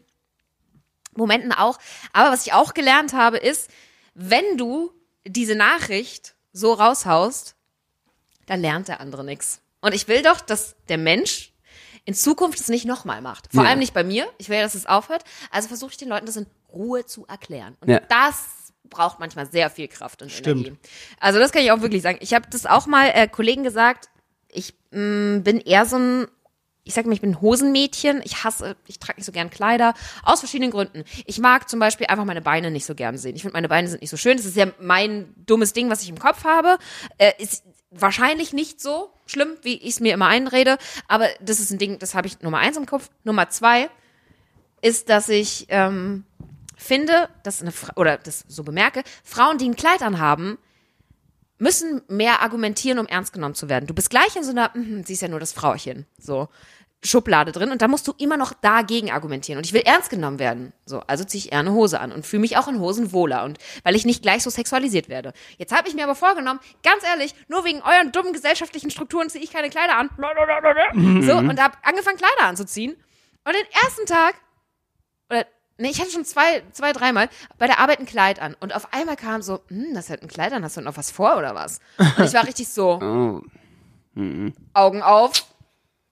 Momenten 1.16 1.52
auch. 1.52 1.78
Aber 2.12 2.30
was 2.32 2.46
ich 2.46 2.52
auch 2.52 2.74
gelernt 2.74 3.12
habe, 3.12 3.36
ist, 3.38 3.70
wenn 4.14 4.56
du 4.56 4.92
diese 5.26 5.54
Nachricht 5.54 6.34
so 6.52 6.72
raushaust, 6.72 7.54
dann 8.46 8.60
lernt 8.60 8.88
der 8.88 9.00
andere 9.00 9.24
nichts. 9.24 9.60
Und 9.80 9.94
ich 9.94 10.08
will 10.08 10.22
doch, 10.22 10.40
dass 10.40 10.76
der 10.88 10.98
Mensch 10.98 11.52
in 12.04 12.14
Zukunft 12.14 12.60
es 12.60 12.68
nicht 12.68 12.84
nochmal 12.84 13.20
macht. 13.20 13.48
Vor 13.52 13.64
Ja. 13.64 13.70
allem 13.70 13.80
nicht 13.80 13.92
bei 13.94 14.04
mir. 14.04 14.28
Ich 14.38 14.48
will, 14.48 14.60
dass 14.60 14.74
es 14.74 14.86
aufhört. 14.86 15.24
Also 15.50 15.68
versuche 15.68 15.90
ich 15.90 15.96
den 15.96 16.08
Leuten 16.08 16.26
das 16.26 16.36
in 16.36 16.46
Ruhe 16.72 17.04
zu 17.04 17.26
erklären. 17.26 17.76
Und 17.80 17.90
Ja. 17.90 17.98
das 18.00 18.72
braucht 18.88 19.18
manchmal 19.18 19.50
sehr 19.50 19.68
viel 19.70 19.88
Kraft 19.88 20.22
und 20.22 20.30
Stimmt. 20.30 20.66
Energie. 20.66 20.78
Also 21.18 21.40
das 21.40 21.50
kann 21.50 21.62
ich 21.62 21.72
auch 21.72 21.80
wirklich 21.80 22.02
sagen. 22.02 22.18
Ich 22.20 22.32
habe 22.34 22.46
das 22.50 22.64
auch 22.66 22.86
mal 22.86 23.10
äh, 23.12 23.26
Kollegen 23.26 23.64
gesagt. 23.64 24.08
Ich 24.48 24.74
mh, 24.92 25.40
bin 25.40 25.60
eher 25.60 25.84
so 25.86 25.96
ein 25.98 26.28
ich 26.86 26.94
sag 26.94 27.04
mal, 27.04 27.12
ich 27.12 27.20
bin 27.20 27.30
ein 27.30 27.40
Hosenmädchen. 27.40 28.22
Ich 28.24 28.44
hasse, 28.44 28.76
ich 28.86 29.00
trage 29.00 29.18
nicht 29.18 29.26
so 29.26 29.32
gern 29.32 29.50
Kleider. 29.50 29.92
Aus 30.22 30.38
verschiedenen 30.38 30.70
Gründen. 30.70 31.02
Ich 31.26 31.40
mag 31.40 31.68
zum 31.68 31.80
Beispiel 31.80 32.06
einfach 32.06 32.24
meine 32.24 32.40
Beine 32.40 32.70
nicht 32.70 32.86
so 32.86 32.94
gern 32.94 33.18
sehen. 33.18 33.34
Ich 33.34 33.42
finde, 33.42 33.54
meine 33.54 33.68
Beine 33.68 33.88
sind 33.88 34.02
nicht 34.02 34.10
so 34.10 34.16
schön. 34.16 34.36
Das 34.36 34.46
ist 34.46 34.56
ja 34.56 34.66
mein 34.80 35.34
dummes 35.46 35.72
Ding, 35.72 35.90
was 35.90 36.02
ich 36.02 36.08
im 36.08 36.18
Kopf 36.18 36.44
habe. 36.44 36.78
Äh, 37.18 37.32
ist 37.38 37.64
wahrscheinlich 37.90 38.52
nicht 38.52 38.80
so 38.80 39.10
schlimm, 39.26 39.56
wie 39.62 39.74
ich 39.74 39.94
es 39.94 40.00
mir 40.00 40.14
immer 40.14 40.28
einrede. 40.28 40.78
Aber 41.08 41.26
das 41.40 41.58
ist 41.58 41.72
ein 41.72 41.78
Ding, 41.78 41.98
das 41.98 42.14
habe 42.14 42.28
ich 42.28 42.40
Nummer 42.40 42.58
eins 42.58 42.76
im 42.76 42.86
Kopf. 42.86 43.10
Nummer 43.24 43.50
zwei 43.50 43.90
ist, 44.80 45.08
dass 45.08 45.28
ich 45.28 45.66
ähm, 45.70 46.24
finde, 46.76 47.28
dass 47.42 47.62
eine 47.62 47.72
Fra 47.72 47.94
oder 47.96 48.16
das 48.16 48.44
so 48.46 48.62
bemerke, 48.62 49.02
Frauen, 49.24 49.58
die 49.58 49.68
ein 49.68 49.74
Kleid 49.74 50.02
anhaben, 50.02 50.56
müssen 51.58 52.02
mehr 52.08 52.42
argumentieren, 52.42 52.98
um 52.98 53.06
ernst 53.06 53.32
genommen 53.32 53.54
zu 53.54 53.68
werden. 53.68 53.86
Du 53.86 53.94
bist 53.94 54.10
gleich 54.10 54.36
in 54.36 54.44
so 54.44 54.50
einer, 54.50 54.70
mhm, 54.74 55.04
sie 55.04 55.14
ist 55.14 55.22
ja 55.22 55.28
nur 55.28 55.40
das 55.40 55.52
Frauchen, 55.52 56.06
so 56.18 56.48
Schublade 57.04 57.52
drin 57.52 57.70
und 57.70 57.82
da 57.82 57.88
musst 57.88 58.08
du 58.08 58.14
immer 58.18 58.36
noch 58.36 58.52
dagegen 58.52 59.10
argumentieren. 59.10 59.58
Und 59.58 59.66
ich 59.66 59.72
will 59.72 59.82
ernst 59.82 60.10
genommen 60.10 60.38
werden. 60.38 60.72
So, 60.86 61.00
also 61.06 61.24
ziehe 61.24 61.44
ich 61.44 61.52
eher 61.52 61.60
eine 61.60 61.72
Hose 61.72 62.00
an 62.00 62.10
und 62.10 62.26
fühle 62.26 62.40
mich 62.40 62.56
auch 62.56 62.68
in 62.68 62.80
Hosen 62.80 63.12
wohler 63.12 63.44
und 63.44 63.58
weil 63.84 63.94
ich 63.94 64.04
nicht 64.04 64.22
gleich 64.22 64.42
so 64.42 64.50
sexualisiert 64.50 65.08
werde. 65.08 65.32
Jetzt 65.58 65.76
habe 65.76 65.88
ich 65.88 65.94
mir 65.94 66.04
aber 66.04 66.14
vorgenommen, 66.14 66.58
ganz 66.82 67.04
ehrlich, 67.04 67.34
nur 67.48 67.64
wegen 67.64 67.82
euren 67.82 68.12
dummen 68.12 68.32
gesellschaftlichen 68.32 68.90
Strukturen 68.90 69.30
ziehe 69.30 69.44
ich 69.44 69.52
keine 69.52 69.70
Kleider 69.70 69.96
an. 69.96 70.10
So, 71.22 71.36
und 71.36 71.62
habe 71.62 71.76
angefangen, 71.82 72.16
Kleider 72.16 72.48
anzuziehen. 72.48 72.96
Und 73.44 73.54
den 73.54 73.66
ersten 73.84 74.06
Tag, 74.06 74.34
oder 75.30 75.46
nee, 75.78 75.90
ich 75.90 76.00
hatte 76.00 76.10
schon 76.10 76.24
zwei, 76.24 76.62
zwei, 76.72 76.92
dreimal 76.92 77.28
bei 77.58 77.66
der 77.66 77.78
Arbeit 77.78 78.00
ein 78.00 78.06
Kleid 78.06 78.40
an. 78.40 78.56
Und 78.58 78.74
auf 78.74 78.92
einmal 78.92 79.16
kam 79.16 79.42
so, 79.42 79.60
hm, 79.68 79.94
das 79.94 80.10
hat 80.10 80.22
ein 80.22 80.28
Kleid 80.28 80.52
an, 80.52 80.64
hast 80.64 80.76
du 80.76 80.80
noch 80.80 80.96
was 80.96 81.10
vor 81.10 81.36
oder 81.36 81.54
was? 81.54 81.78
Und 81.98 82.24
ich 82.24 82.34
war 82.34 82.46
richtig 82.46 82.68
so, 82.68 82.98
oh. 83.02 83.42
Augen 84.72 85.02
auf, 85.02 85.44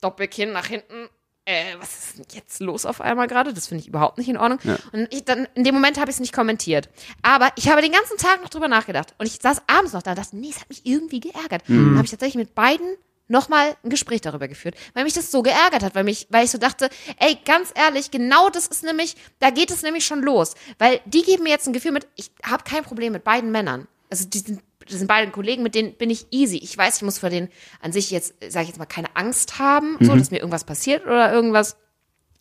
Doppelkinn 0.04 0.52
nach 0.52 0.66
hinten. 0.66 1.08
Äh, 1.46 1.74
was 1.78 1.92
ist 1.92 2.18
denn 2.18 2.26
jetzt 2.32 2.60
los 2.60 2.86
auf 2.86 3.00
einmal 3.00 3.26
gerade? 3.26 3.52
Das 3.52 3.66
finde 3.66 3.82
ich 3.82 3.88
überhaupt 3.88 4.16
nicht 4.16 4.28
in 4.28 4.38
Ordnung. 4.38 4.60
Und 4.92 5.12
ich, 5.12 5.24
dann, 5.24 5.46
in 5.54 5.64
dem 5.64 5.74
Moment 5.74 5.98
habe 5.98 6.10
ich 6.10 6.16
es 6.16 6.20
nicht 6.20 6.32
kommentiert. 6.32 6.88
Aber 7.22 7.50
ich 7.56 7.68
habe 7.68 7.82
den 7.82 7.92
ganzen 7.92 8.16
Tag 8.16 8.42
noch 8.42 8.48
drüber 8.48 8.68
nachgedacht. 8.68 9.14
Und 9.18 9.26
ich 9.26 9.38
saß 9.42 9.62
abends 9.66 9.92
noch 9.92 10.02
da 10.02 10.12
und 10.12 10.18
dachte, 10.18 10.36
nee, 10.36 10.50
es 10.50 10.60
hat 10.60 10.70
mich 10.70 10.86
irgendwie 10.86 11.20
geärgert. 11.20 11.62
Dann 11.68 11.96
habe 11.96 12.04
ich 12.04 12.10
tatsächlich 12.10 12.36
mit 12.36 12.54
beiden 12.54 12.96
nochmal 13.28 13.76
ein 13.82 13.90
Gespräch 13.90 14.20
darüber 14.20 14.48
geführt, 14.48 14.74
weil 14.92 15.04
mich 15.04 15.14
das 15.14 15.30
so 15.30 15.42
geärgert 15.42 15.82
hat, 15.82 15.94
weil 15.94 16.04
mich, 16.04 16.26
weil 16.30 16.44
ich 16.44 16.50
so 16.50 16.58
dachte, 16.58 16.90
ey, 17.18 17.38
ganz 17.44 17.72
ehrlich, 17.74 18.10
genau 18.10 18.50
das 18.50 18.66
ist 18.66 18.84
nämlich, 18.84 19.16
da 19.38 19.50
geht 19.50 19.70
es 19.70 19.82
nämlich 19.82 20.04
schon 20.04 20.20
los, 20.20 20.54
weil 20.78 21.00
die 21.06 21.22
geben 21.22 21.44
mir 21.44 21.50
jetzt 21.50 21.66
ein 21.66 21.72
Gefühl 21.72 21.92
mit, 21.92 22.06
ich 22.16 22.30
habe 22.42 22.64
kein 22.64 22.84
Problem 22.84 23.12
mit 23.12 23.24
beiden 23.24 23.50
Männern. 23.50 23.88
Also 24.10 24.28
die 24.28 24.38
sind, 24.38 24.60
das 24.88 24.98
sind 24.98 25.08
beide 25.08 25.30
Kollegen, 25.30 25.62
mit 25.62 25.74
denen 25.74 25.94
bin 25.94 26.10
ich 26.10 26.26
easy. 26.30 26.58
Ich 26.58 26.76
weiß, 26.76 26.96
ich 26.96 27.02
muss 27.02 27.18
vor 27.18 27.30
denen 27.30 27.48
an 27.80 27.92
sich 27.92 28.10
jetzt, 28.10 28.34
sage 28.48 28.64
ich 28.64 28.68
jetzt 28.68 28.78
mal, 28.78 28.86
keine 28.86 29.14
Angst 29.16 29.58
haben, 29.58 29.96
so, 30.00 30.14
dass 30.14 30.30
mir 30.30 30.38
irgendwas 30.38 30.64
passiert 30.64 31.04
oder 31.04 31.32
irgendwas. 31.32 31.76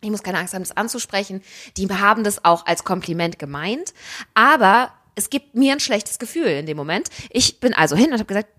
Ich 0.01 0.09
muss 0.09 0.23
keine 0.23 0.37
Angst 0.37 0.53
haben, 0.53 0.63
das 0.63 0.75
anzusprechen. 0.75 1.41
Die 1.77 1.87
haben 1.87 2.23
das 2.23 2.43
auch 2.43 2.65
als 2.65 2.83
Kompliment 2.83 3.39
gemeint. 3.39 3.93
Aber 4.33 4.91
es 5.15 5.29
gibt 5.29 5.55
mir 5.55 5.73
ein 5.73 5.79
schlechtes 5.79 6.19
Gefühl 6.19 6.47
in 6.47 6.65
dem 6.65 6.77
Moment. 6.77 7.09
Ich 7.29 7.59
bin 7.59 7.73
also 7.73 7.95
hin 7.95 8.07
und 8.07 8.13
habe 8.13 8.25
gesagt, 8.25 8.49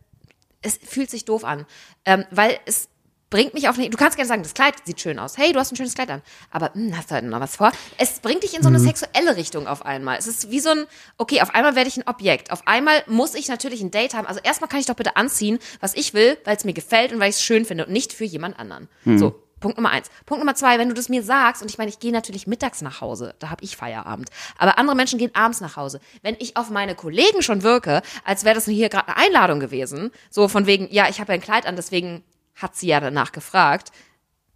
es 0.63 0.79
fühlt 0.83 1.11
sich 1.11 1.27
doof 1.27 1.45
an, 1.45 1.67
ähm, 2.07 2.25
weil 2.31 2.59
es 2.65 2.89
bringt 3.31 3.55
mich 3.55 3.69
auf 3.69 3.79
eine, 3.79 3.91
du 3.91 3.97
kannst 3.97 4.17
gerne 4.17 4.29
sagen, 4.29 4.43
das 4.43 4.55
Kleid 4.55 4.75
sieht 4.85 5.01
schön 5.01 5.19
aus. 5.19 5.37
Hey, 5.37 5.53
du 5.53 5.59
hast 5.59 5.73
ein 5.73 5.77
schönes 5.77 5.95
Kleid 5.95 6.11
an. 6.11 6.23
Aber 6.51 6.73
hm, 6.75 6.97
hast 6.97 7.11
du 7.11 7.17
heute 7.17 7.27
noch 7.27 7.41
was 7.41 7.57
vor? 7.57 7.73
Es 7.99 8.21
bringt 8.21 8.43
dich 8.43 8.55
in 8.55 8.63
so 8.63 8.69
eine 8.69 8.79
sexuelle 8.79 9.37
Richtung 9.37 9.67
auf 9.67 9.85
einmal. 9.85 10.19
Es 10.19 10.27
ist 10.27 10.51
wie 10.51 10.61
so 10.61 10.71
ein, 10.71 10.87
okay, 11.19 11.41
auf 11.43 11.55
einmal 11.55 11.75
werde 11.75 11.89
ich 11.89 11.97
ein 11.97 12.07
Objekt. 12.07 12.53
Auf 12.53 12.67
einmal 12.67 13.03
muss 13.07 13.35
ich 13.35 13.49
natürlich 13.49 13.81
ein 13.83 13.91
Date 13.91 14.15
haben. 14.15 14.27
Also 14.27 14.41
erstmal 14.43 14.69
kann 14.69 14.81
ich 14.81 14.87
doch 14.87 14.95
bitte 14.95 15.17
anziehen, 15.17 15.59
was 15.81 15.95
ich 15.95 16.15
will, 16.15 16.39
weil 16.45 16.57
es 16.57 16.65
mir 16.65 16.75
gefällt 16.75 17.13
und 17.13 17.21
weil 17.21 17.31
ich 17.31 17.37
es 17.37 17.43
schön 17.43 17.65
finde 17.65 17.87
und 17.87 17.93
nicht 17.93 18.13
für 18.13 18.25
jemand 18.25 18.59
anderen. 18.59 18.89
So. 19.19 19.41
Punkt 19.65 19.79
Nummer 19.79 19.91
eins. 19.93 20.11
Punkt 20.27 20.41
Nummer 20.41 20.55
zwei, 20.55 20.79
wenn 20.79 20.91
du 20.91 20.95
das 20.95 21.09
mir 21.09 21.23
sagst, 21.23 21.63
und 21.63 21.71
ich 21.71 21.79
meine, 21.79 21.89
ich 21.89 21.99
gehe 21.99 22.13
natürlich 22.13 22.47
mittags 22.47 22.83
nach 22.83 23.01
Hause, 23.01 23.35
da 23.39 23.49
habe 23.49 23.65
ich 23.65 23.79
Feierabend. 23.79 24.29
Aber 24.59 24.79
andere 24.79 24.95
Menschen 24.95 25.19
gehen 25.19 25.31
abends 25.35 25.63
nach 25.63 25.77
Hause. 25.77 26.01
Wenn 26.21 26.37
ich 26.39 26.59
auf 26.59 26.69
meine 26.69 26.95
Kollegen 26.95 27.41
schon 27.41 27.63
wirke, 27.63 28.03
als 28.27 28.45
wäre 28.45 28.55
das 28.55 28.67
hier 28.67 28.91
gerade 28.91 29.09
eine 29.09 29.17
Einladung 29.17 29.61
gewesen, 29.61 30.11
so 30.29 30.49
von 30.49 30.67
wegen, 30.67 30.89
ja, 30.93 31.09
ich 31.09 31.19
habe 31.19 31.33
ja 31.33 31.39
ein 31.39 31.41
Kleid 31.41 31.65
an, 31.65 31.77
deswegen 31.77 32.23
hat 32.55 32.77
sie 32.77 32.89
ja 32.89 33.01
danach 33.01 33.33
gefragt. 33.33 33.93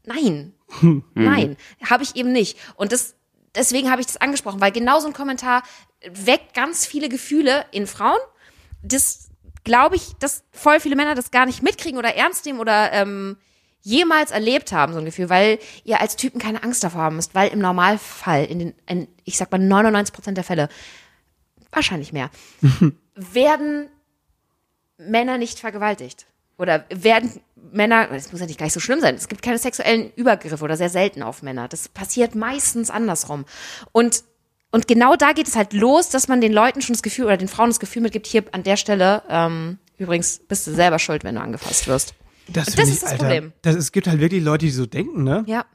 Nein, 0.04 0.54
nein, 1.14 1.56
habe 1.88 2.02
ich 2.02 2.16
eben 2.16 2.32
nicht. 2.32 2.58
Und 2.76 2.92
das, 2.92 3.14
deswegen 3.54 3.90
habe 3.90 4.00
ich 4.00 4.06
das 4.06 4.16
angesprochen, 4.18 4.61
weil 4.61 4.72
genau 4.72 5.00
so 5.00 5.06
ein 5.06 5.12
Kommentar 5.12 5.62
weckt 6.08 6.54
ganz 6.54 6.87
viele 6.87 7.08
Gefühle 7.08 7.66
in 7.70 7.87
Frauen. 7.87 8.18
Das 8.82 9.28
glaube 9.64 9.96
ich, 9.96 10.14
dass 10.18 10.44
voll 10.50 10.80
viele 10.80 10.96
Männer 10.96 11.14
das 11.14 11.30
gar 11.30 11.46
nicht 11.46 11.62
mitkriegen 11.62 11.98
oder 11.98 12.14
ernst 12.14 12.46
nehmen 12.46 12.61
oder 12.61 12.92
ähm, 12.92 13.37
jemals 13.82 14.30
erlebt 14.30 14.72
haben, 14.72 14.92
so 14.92 14.98
ein 14.98 15.04
Gefühl, 15.04 15.30
weil 15.30 15.58
ihr 15.84 16.00
als 16.00 16.16
Typen 16.16 16.40
keine 16.40 16.62
Angst 16.62 16.84
davor 16.84 17.02
haben 17.02 17.16
müsst, 17.16 17.34
weil 17.34 17.50
im 17.50 17.58
Normalfall, 17.58 18.44
in 18.44 18.58
den, 18.58 18.74
in, 18.87 19.08
ich 19.24 19.37
sag 19.37 19.50
mal 19.50 19.58
99 19.58 20.14
Prozent 20.14 20.37
der 20.37 20.44
Fälle, 20.44 20.68
wahrscheinlich 21.70 22.12
mehr, 22.12 22.30
werden 23.14 23.88
Männer 24.98 25.38
nicht 25.38 25.58
vergewaltigt. 25.58 26.26
Oder 26.58 26.84
werden 26.90 27.40
Männer, 27.72 28.09
das 28.09 28.33
muss 28.33 28.40
ja 28.40 28.46
nicht 28.46 28.59
gleich 28.59 28.72
so 28.72 28.81
schlimm 28.81 29.00
sein, 29.00 29.14
es 29.14 29.28
gibt 29.28 29.42
keine 29.42 29.59
sexuellen 29.59 30.12
Übergriffe 30.14 30.62
oder 30.62 30.76
sehr 30.76 30.90
selten 30.90 31.22
auf 31.22 31.42
Männer. 31.42 31.68
Das 31.68 31.88
passiert 31.88 32.35
meistens 32.35 32.90
andersrum. 32.90 33.44
Und, 33.92 34.24
und 34.70 34.88
genau 34.88 35.16
da 35.16 35.33
geht 35.33 35.48
es 35.48 35.57
halt 35.57 35.72
los, 35.72 36.09
dass 36.09 36.28
man 36.28 36.40
den 36.40 36.52
Leuten 36.52 36.83
schon 36.83 36.94
das 36.94 37.02
Gefühl 37.02 37.26
oder 37.26 37.37
den 37.37 37.48
Frauen 37.48 37.70
das 37.70 37.81
Gefühl 37.81 38.02
mitgibt, 38.02 38.26
hier 38.26 38.44
an 38.52 38.62
der 38.62 38.76
Stelle, 38.76 39.22
ähm, 39.28 39.78
übrigens 39.96 40.40
bist 40.40 40.66
du 40.66 40.72
selber 40.72 40.98
schuld, 40.98 41.24
wenn 41.24 41.35
du 41.35 41.40
angefasst 41.40 41.88
wirst. 41.88 42.14
Das, 42.48 42.66
das 42.66 42.88
ich, 42.88 42.94
ist 42.94 43.02
das 43.02 43.12
Alter, 43.12 43.24
Problem. 43.24 43.52
Das, 43.62 43.76
es 43.76 43.92
gibt 43.92 44.09
halt 44.09 44.20
wirklich 44.20 44.42
Leute, 44.42 44.66
die 44.66 44.72
so 44.72 44.87
denken, 44.87 45.22
ne? 45.22 45.44
Ja. 45.46 45.66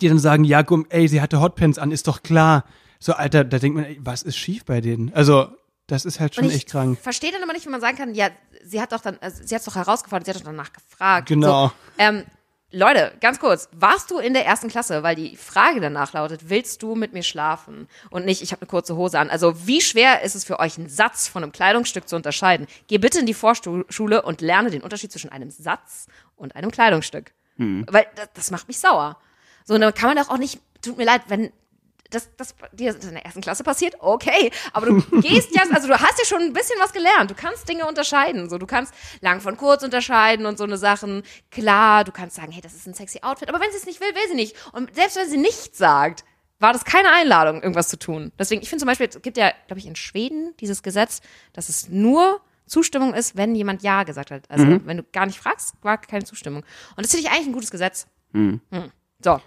Die 0.00 0.08
dann 0.08 0.18
sagen, 0.18 0.44
ja, 0.44 0.62
komm, 0.62 0.86
ey, 0.88 1.08
sie 1.08 1.20
hatte 1.20 1.40
Hotpants 1.40 1.78
an, 1.78 1.90
ist 1.90 2.06
doch 2.06 2.22
klar. 2.22 2.64
So, 3.00 3.14
Alter, 3.14 3.44
da 3.44 3.58
denkt 3.58 3.76
man, 3.76 3.86
ey, 3.86 3.98
was 4.00 4.22
ist 4.22 4.36
schief 4.36 4.64
bei 4.64 4.80
denen? 4.80 5.12
Also, 5.12 5.48
das 5.90 6.04
ist 6.04 6.20
halt 6.20 6.34
schon 6.34 6.44
Und 6.44 6.50
ich 6.50 6.56
echt 6.56 6.70
krank. 6.70 6.98
verstehe 7.00 7.32
dann 7.32 7.42
aber 7.42 7.52
nicht, 7.52 7.64
wenn 7.64 7.72
man 7.72 7.80
sagen 7.80 7.96
kann, 7.96 8.14
ja, 8.14 8.28
sie 8.64 8.80
hat 8.80 8.92
doch 8.92 9.00
dann, 9.00 9.18
also 9.20 9.42
sie 9.44 9.54
hat 9.54 9.60
es 9.60 9.66
doch 9.66 9.76
herausgefordert, 9.76 10.26
sie 10.26 10.30
hat 10.32 10.40
doch 10.40 10.44
danach 10.44 10.72
gefragt. 10.72 11.28
Genau. 11.28 11.68
So, 11.68 11.72
ähm, 11.98 12.24
Leute, 12.72 13.12
ganz 13.20 13.40
kurz, 13.40 13.68
warst 13.72 14.12
du 14.12 14.18
in 14.18 14.32
der 14.32 14.46
ersten 14.46 14.68
Klasse? 14.68 15.02
Weil 15.02 15.16
die 15.16 15.36
Frage 15.36 15.80
danach 15.80 16.12
lautet, 16.12 16.48
willst 16.50 16.82
du 16.84 16.94
mit 16.94 17.12
mir 17.12 17.24
schlafen? 17.24 17.88
Und 18.10 18.24
nicht, 18.26 18.42
ich 18.42 18.52
habe 18.52 18.62
eine 18.62 18.68
kurze 18.68 18.94
Hose 18.94 19.18
an. 19.18 19.28
Also 19.28 19.66
wie 19.66 19.80
schwer 19.80 20.22
ist 20.22 20.36
es 20.36 20.44
für 20.44 20.60
euch, 20.60 20.78
einen 20.78 20.88
Satz 20.88 21.26
von 21.26 21.42
einem 21.42 21.50
Kleidungsstück 21.50 22.08
zu 22.08 22.14
unterscheiden? 22.14 22.68
Geh 22.86 22.98
bitte 22.98 23.18
in 23.18 23.26
die 23.26 23.34
Vorschule 23.34 24.22
und 24.22 24.40
lerne 24.40 24.70
den 24.70 24.82
Unterschied 24.82 25.10
zwischen 25.10 25.30
einem 25.32 25.50
Satz 25.50 26.06
und 26.36 26.54
einem 26.54 26.70
Kleidungsstück. 26.70 27.32
Weil 27.88 28.06
das, 28.14 28.28
das 28.34 28.50
macht 28.52 28.68
mich 28.68 28.78
sauer. 28.78 29.18
So, 29.64 29.74
und 29.74 29.80
dann 29.80 29.92
kann 29.92 30.14
man 30.14 30.24
doch 30.24 30.30
auch 30.32 30.38
nicht, 30.38 30.60
tut 30.80 30.96
mir 30.96 31.04
leid, 31.04 31.22
wenn 31.26 31.52
das, 32.10 32.28
das 32.36 32.54
dir 32.72 32.94
in 32.94 33.14
der 33.14 33.24
ersten 33.24 33.40
Klasse 33.40 33.64
passiert, 33.64 33.94
okay. 34.00 34.50
Aber 34.72 34.86
du 34.86 35.00
gehst 35.20 35.54
ja, 35.54 35.62
also 35.72 35.88
du 35.88 35.94
hast 35.94 36.18
ja 36.18 36.24
schon 36.24 36.42
ein 36.42 36.52
bisschen 36.52 36.78
was 36.80 36.92
gelernt. 36.92 37.30
Du 37.30 37.34
kannst 37.34 37.68
Dinge 37.68 37.86
unterscheiden. 37.86 38.50
So, 38.50 38.58
du 38.58 38.66
kannst 38.66 38.92
lang 39.20 39.40
von 39.40 39.56
kurz 39.56 39.82
unterscheiden 39.82 40.46
und 40.46 40.58
so 40.58 40.64
eine 40.64 40.76
Sachen. 40.76 41.22
Klar, 41.50 42.04
du 42.04 42.12
kannst 42.12 42.36
sagen, 42.36 42.52
hey, 42.52 42.60
das 42.60 42.74
ist 42.74 42.86
ein 42.86 42.94
sexy 42.94 43.20
Outfit. 43.22 43.48
Aber 43.48 43.60
wenn 43.60 43.70
sie 43.70 43.78
es 43.78 43.86
nicht 43.86 44.00
will, 44.00 44.14
will 44.14 44.28
sie 44.28 44.34
nicht. 44.34 44.56
Und 44.72 44.94
selbst 44.94 45.16
wenn 45.16 45.28
sie 45.28 45.38
nichts 45.38 45.78
sagt, 45.78 46.24
war 46.58 46.72
das 46.72 46.84
keine 46.84 47.10
Einladung, 47.10 47.62
irgendwas 47.62 47.88
zu 47.88 47.98
tun. 47.98 48.32
Deswegen, 48.38 48.60
ich 48.60 48.68
finde 48.68 48.80
zum 48.80 48.88
Beispiel, 48.88 49.08
es 49.08 49.22
gibt 49.22 49.38
ja, 49.38 49.52
glaube 49.66 49.80
ich, 49.80 49.86
in 49.86 49.96
Schweden 49.96 50.54
dieses 50.60 50.82
Gesetz, 50.82 51.20
dass 51.54 51.70
es 51.70 51.88
nur 51.88 52.42
Zustimmung 52.66 53.14
ist, 53.14 53.36
wenn 53.36 53.54
jemand 53.54 53.82
Ja 53.82 54.04
gesagt 54.04 54.30
hat. 54.30 54.48
Also, 54.48 54.64
wenn 54.84 54.98
du 54.98 55.02
gar 55.02 55.26
nicht 55.26 55.40
fragst, 55.40 55.74
war 55.82 55.98
keine 55.98 56.24
Zustimmung. 56.24 56.62
Und 56.96 57.04
das 57.04 57.10
finde 57.10 57.26
ich 57.26 57.32
eigentlich 57.32 57.48
ein 57.48 57.52
gutes 57.52 57.70
Gesetz. 57.70 58.06
Hm. 58.32 58.60
So. 59.24 59.40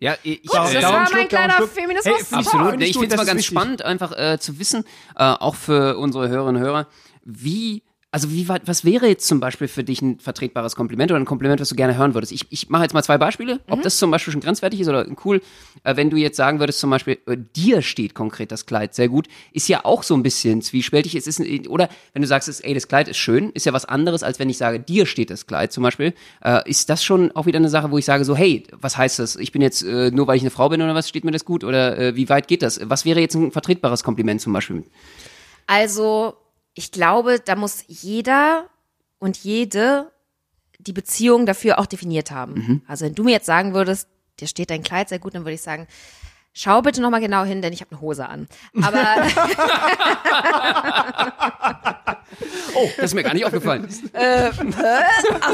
Ja, 0.00 0.16
ich, 0.22 0.42
Gut, 0.42 0.54
das 0.54 0.74
äh, 0.74 0.82
war 0.82 1.08
mein 1.12 1.28
kleiner. 1.28 1.66
Feminismus. 1.68 2.04
Hey, 2.04 2.24
find 2.24 2.40
ich 2.40 2.46
Absolut. 2.48 2.80
Ich 2.80 2.98
finde 2.98 3.14
es 3.14 3.16
mal 3.18 3.26
ganz 3.26 3.38
wichtig. 3.38 3.46
spannend, 3.46 3.82
einfach 3.82 4.12
äh, 4.18 4.38
zu 4.40 4.58
wissen, 4.58 4.84
äh, 5.14 5.22
auch 5.24 5.54
für 5.54 5.98
unsere 5.98 6.28
Hörerinnen 6.28 6.62
und 6.62 6.66
Hörer, 6.66 6.86
wie, 7.22 7.82
also 8.12 8.30
wie 8.32 8.48
weit, 8.48 8.62
was 8.66 8.84
wäre 8.84 9.06
jetzt 9.06 9.26
zum 9.28 9.38
Beispiel 9.38 9.68
für 9.68 9.84
dich 9.84 10.02
ein 10.02 10.18
vertretbares 10.18 10.74
Kompliment 10.74 11.12
oder 11.12 11.20
ein 11.20 11.24
Kompliment, 11.24 11.60
was 11.60 11.68
du 11.68 11.76
gerne 11.76 11.96
hören 11.96 12.14
würdest? 12.14 12.32
Ich, 12.32 12.44
ich 12.50 12.68
mache 12.68 12.82
jetzt 12.82 12.92
mal 12.92 13.04
zwei 13.04 13.18
Beispiele, 13.18 13.60
ob 13.68 13.82
das 13.82 13.98
zum 13.98 14.10
Beispiel 14.10 14.32
schon 14.32 14.40
grenzwertig 14.40 14.80
ist 14.80 14.88
oder 14.88 15.06
cool, 15.24 15.40
äh, 15.84 15.94
wenn 15.94 16.10
du 16.10 16.16
jetzt 16.16 16.36
sagen 16.36 16.58
würdest, 16.58 16.80
zum 16.80 16.90
Beispiel, 16.90 17.18
äh, 17.26 17.36
dir 17.54 17.82
steht 17.82 18.14
konkret 18.14 18.50
das 18.50 18.66
Kleid 18.66 18.94
sehr 18.96 19.08
gut, 19.08 19.28
ist 19.52 19.68
ja 19.68 19.84
auch 19.84 20.02
so 20.02 20.14
ein 20.14 20.24
bisschen 20.24 20.60
zwiespältig. 20.60 21.14
Es 21.14 21.28
ist, 21.28 21.38
ein- 21.38 21.68
oder 21.68 21.88
wenn 22.12 22.22
du 22.22 22.26
sagst, 22.26 22.48
es- 22.48 22.58
ey, 22.60 22.74
das 22.74 22.88
Kleid 22.88 23.06
ist 23.06 23.16
schön, 23.18 23.50
ist 23.50 23.64
ja 23.66 23.72
was 23.72 23.84
anderes, 23.84 24.24
als 24.24 24.40
wenn 24.40 24.50
ich 24.50 24.58
sage, 24.58 24.80
dir 24.80 25.06
steht 25.06 25.30
das 25.30 25.46
Kleid 25.46 25.72
zum 25.72 25.84
Beispiel. 25.84 26.12
Äh, 26.42 26.68
ist 26.68 26.90
das 26.90 27.04
schon 27.04 27.30
auch 27.36 27.46
wieder 27.46 27.58
eine 27.58 27.68
Sache, 27.68 27.92
wo 27.92 27.98
ich 27.98 28.04
sage 28.04 28.24
so, 28.24 28.34
hey, 28.34 28.64
was 28.72 28.96
heißt 28.96 29.20
das? 29.20 29.36
Ich 29.36 29.52
bin 29.52 29.62
jetzt, 29.62 29.82
äh, 29.84 30.10
nur 30.10 30.26
weil 30.26 30.36
ich 30.36 30.42
eine 30.42 30.50
Frau 30.50 30.68
bin 30.68 30.82
oder 30.82 30.96
was, 30.96 31.08
steht 31.08 31.24
mir 31.24 31.30
das 31.30 31.44
gut? 31.44 31.62
Oder 31.62 31.96
äh, 31.96 32.16
wie 32.16 32.28
weit 32.28 32.48
geht 32.48 32.62
das? 32.62 32.80
Was 32.82 33.04
wäre 33.04 33.20
jetzt 33.20 33.36
ein 33.36 33.52
vertretbares 33.52 34.02
Kompliment 34.02 34.40
zum 34.40 34.52
Beispiel? 34.52 34.82
Also, 35.68 36.34
ich 36.74 36.92
glaube, 36.92 37.40
da 37.40 37.56
muss 37.56 37.84
jeder 37.86 38.68
und 39.18 39.36
jede 39.38 40.12
die 40.78 40.92
Beziehung 40.92 41.44
dafür 41.44 41.78
auch 41.78 41.86
definiert 41.86 42.30
haben. 42.30 42.82
Also, 42.86 43.04
wenn 43.04 43.14
du 43.14 43.24
mir 43.24 43.32
jetzt 43.32 43.46
sagen 43.46 43.74
würdest, 43.74 44.08
dir 44.38 44.48
steht 44.48 44.70
dein 44.70 44.82
Kleid 44.82 45.08
sehr 45.08 45.18
gut, 45.18 45.34
dann 45.34 45.42
würde 45.42 45.54
ich 45.54 45.62
sagen, 45.62 45.86
schau 46.52 46.82
bitte 46.82 47.00
nochmal 47.00 47.20
genau 47.20 47.44
hin, 47.44 47.62
denn 47.62 47.72
ich 47.72 47.80
habe 47.80 47.92
eine 47.92 48.00
Hose 48.00 48.28
an. 48.28 48.48
Aber 48.82 49.02
Oh, 52.74 52.88
das 52.96 53.06
ist 53.06 53.14
mir 53.14 53.22
gar 53.24 53.34
nicht 53.34 53.44
aufgefallen. 53.44 53.88
ach, 54.14 54.52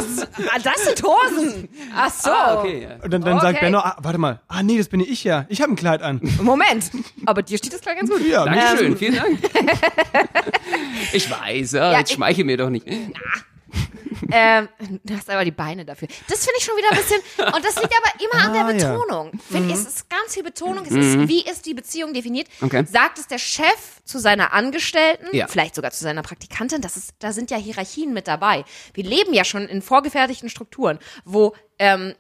so, 0.03 0.23
ah, 0.23 0.59
das 0.63 0.85
sind 0.85 1.03
Hosen. 1.03 1.69
Ach 1.95 2.11
so. 2.11 2.31
Ah, 2.31 2.59
okay. 2.61 2.83
Ja. 2.83 2.97
Und 3.03 3.11
dann, 3.13 3.23
dann 3.23 3.41
sagt 3.41 3.57
Okay. 3.57 3.65
Benno, 3.67 3.79
ah, 3.79 3.97
warte 4.01 4.19
mal, 4.19 4.41
ah 4.49 4.63
nee, 4.63 4.77
das 4.77 4.89
bin 4.89 5.01
ich 5.01 5.25
ja. 5.25 5.47
Ich 5.49 5.63
habe 5.63 5.73
ein 5.73 5.77
Kleid 5.77 6.03
an. 6.03 6.21
Moment. 6.43 6.91
Aber 7.25 7.43
dir 7.43 7.57
steht 7.59 7.73
das 7.73 7.81
Kleid 7.81 7.97
ganz 7.99 8.11
gut. 8.11 8.21
Ja, 8.27 8.45
Dankeschön, 8.45 8.97
vielen 8.99 9.17
Dank. 9.17 9.39
ich 11.13 11.31
weiß, 11.31 11.73
ja, 11.73 11.93
Ja, 11.93 11.99
jetzt 12.01 12.11
ich- 12.11 12.17
schmeichel 12.17 12.45
mir 12.45 12.57
doch 12.59 12.69
nicht. 12.71 12.87
Ähm, 14.31 14.69
du 15.05 15.15
hast 15.17 15.29
aber 15.31 15.45
die 15.45 15.51
Beine 15.51 15.85
dafür. 15.85 16.09
Das 16.29 16.41
finde 16.45 16.55
ich 16.59 16.65
schon 16.65 16.77
wieder 16.77 16.91
ein 16.91 16.97
bisschen. 16.97 17.21
Und 17.55 17.65
das 17.65 17.77
liegt 17.77 17.95
aber 17.97 18.21
immer 18.23 18.45
an 18.45 18.51
Ah, 18.51 18.73
der 18.73 18.77
ja. 18.81 18.93
Betonung. 18.93 19.33
Find, 19.51 19.71
Es 19.73 19.87
ist 19.87 20.09
ganz 20.11 20.35
viel 20.35 20.43
Betonung. 20.43 20.85
Es 20.85 20.93
ist, 20.93 21.29
wie 21.29 21.43
ist 21.45 21.67
die 21.67 21.75
Beziehung 21.75 22.13
definiert? 22.15 22.49
Okay. 22.61 22.85
Sagt 22.91 23.19
es 23.19 23.27
der 23.27 23.39
Chef 23.39 24.03
zu 24.05 24.19
seiner 24.19 24.53
Angestellten, 24.53 25.27
Ja. 25.35 25.47
vielleicht 25.49 25.75
sogar 25.75 25.91
zu 25.91 26.03
seiner 26.03 26.23
Praktikantin? 26.23 26.81
Das 26.81 26.97
ist, 26.97 27.15
da 27.19 27.33
sind 27.33 27.51
ja 27.51 27.57
Hierarchien 27.57 28.13
mit 28.13 28.29
dabei. 28.29 28.65
Wir 28.95 29.05
leben 29.05 29.35
ja 29.35 29.45
schon 29.45 29.67
in 29.69 29.83
vorgefertigten 29.83 30.49
Strukturen, 30.49 30.99
wo 31.25 31.55
ähm, 31.79 32.15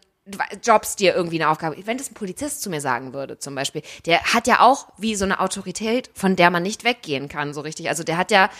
Jobs 0.64 0.96
dir 0.96 1.14
irgendwie 1.14 1.40
eine 1.40 1.51
Aufgabe. 1.51 1.77
Wenn 1.87 1.99
das 1.99 2.11
ein 2.11 2.14
Polizist 2.14 2.61
zu 2.62 2.68
mir 2.68 2.81
sagen 2.81 3.12
würde, 3.12 3.38
zum 3.38 3.55
Beispiel, 3.55 3.83
der 4.07 4.22
hat 4.35 4.49
ja 4.49 4.61
auch 4.61 4.88
wie 4.99 5.14
so 5.14 5.25
eine 5.25 5.38
Autorität, 5.38 6.11
von 6.14 6.35
der 6.35 6.51
man 6.51 6.64
nicht 6.64 6.83
weggehen 6.83 7.29
kann, 7.29 7.55
so 7.55 7.61
richtig. 7.61 7.88
Also 7.88 8.03
der 8.03 8.16
hat 8.16 8.33
ja 8.33 8.51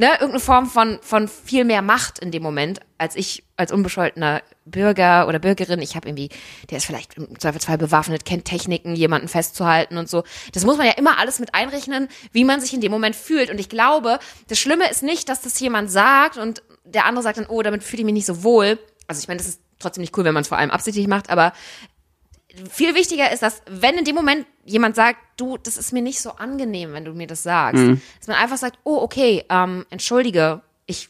ne, 0.00 0.12
irgendeine 0.12 0.40
Form 0.40 0.66
von, 0.66 0.98
von 1.02 1.28
viel 1.28 1.66
mehr 1.66 1.82
Macht 1.82 2.20
in 2.20 2.30
dem 2.30 2.42
Moment, 2.42 2.80
als 2.96 3.16
ich 3.16 3.44
als 3.58 3.70
unbescholtener 3.70 4.42
Bürger 4.64 5.28
oder 5.28 5.38
Bürgerin. 5.38 5.82
Ich 5.82 5.94
habe 5.94 6.08
irgendwie, 6.08 6.30
der 6.70 6.78
ist 6.78 6.86
vielleicht 6.86 7.18
im 7.18 7.38
Zweifelsfall 7.38 7.76
bewaffnet, 7.76 8.24
kennt 8.24 8.46
Techniken, 8.46 8.96
jemanden 8.96 9.28
festzuhalten 9.28 9.98
und 9.98 10.08
so. 10.08 10.24
Das 10.54 10.64
muss 10.64 10.78
man 10.78 10.86
ja 10.86 10.94
immer 10.94 11.18
alles 11.18 11.38
mit 11.38 11.54
einrechnen, 11.54 12.08
wie 12.32 12.44
man 12.44 12.62
sich 12.62 12.72
in 12.72 12.80
dem 12.80 12.90
Moment 12.90 13.14
fühlt. 13.14 13.50
Und 13.50 13.60
ich 13.60 13.68
glaube, 13.68 14.18
das 14.48 14.58
Schlimme 14.58 14.90
ist 14.90 15.02
nicht, 15.02 15.28
dass 15.28 15.42
das 15.42 15.60
jemand 15.60 15.90
sagt 15.90 16.38
und 16.38 16.62
der 16.84 17.04
andere 17.04 17.22
sagt 17.22 17.36
dann, 17.36 17.46
oh, 17.46 17.60
damit 17.60 17.84
fühle 17.84 18.00
ich 18.00 18.06
mich 18.06 18.14
nicht 18.14 18.26
so 18.26 18.42
wohl. 18.42 18.78
Also 19.06 19.20
ich 19.20 19.28
meine, 19.28 19.38
das 19.38 19.48
ist 19.48 19.60
trotzdem 19.78 20.00
nicht 20.00 20.16
cool, 20.16 20.24
wenn 20.24 20.34
man 20.34 20.42
es 20.42 20.48
vor 20.48 20.56
allem 20.56 20.70
absichtlich 20.70 21.08
macht, 21.08 21.28
aber 21.28 21.52
viel 22.70 22.94
wichtiger 22.94 23.30
ist, 23.32 23.42
dass 23.42 23.62
wenn 23.68 23.96
in 23.98 24.04
dem 24.04 24.14
Moment 24.14 24.46
jemand 24.64 24.96
sagt, 24.96 25.18
du, 25.36 25.56
das 25.56 25.76
ist 25.76 25.92
mir 25.92 26.02
nicht 26.02 26.20
so 26.20 26.30
angenehm, 26.32 26.92
wenn 26.92 27.04
du 27.04 27.12
mir 27.12 27.26
das 27.26 27.42
sagst, 27.42 27.82
dass 28.18 28.28
man 28.28 28.36
einfach 28.36 28.56
sagt, 28.58 28.78
oh, 28.84 28.96
okay, 28.98 29.44
ähm, 29.48 29.86
entschuldige, 29.90 30.62
ich 30.86 31.08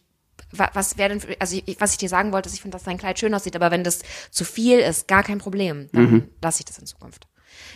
wa- 0.53 0.71
was 0.75 0.99
wäre 0.99 1.09
denn, 1.17 1.37
also 1.39 1.61
ich, 1.65 1.81
was 1.81 1.93
ich 1.93 1.99
dir 1.99 2.09
sagen 2.09 2.33
wollte, 2.33 2.49
ist, 2.49 2.55
ich 2.55 2.63
finde, 2.63 2.77
dass 2.77 2.85
dein 2.85 2.99
Kleid 2.99 3.19
schön 3.19 3.35
aussieht, 3.35 3.57
aber 3.57 3.71
wenn 3.71 3.85
das 3.85 4.01
zu 4.31 4.45
viel 4.45 4.79
ist, 4.79 5.09
gar 5.09 5.23
kein 5.23 5.39
Problem, 5.39 5.89
dann 5.93 6.07
lasse 6.43 6.61
ich 6.61 6.67
das 6.67 6.79
in 6.79 6.87
Zukunft. 6.87 7.27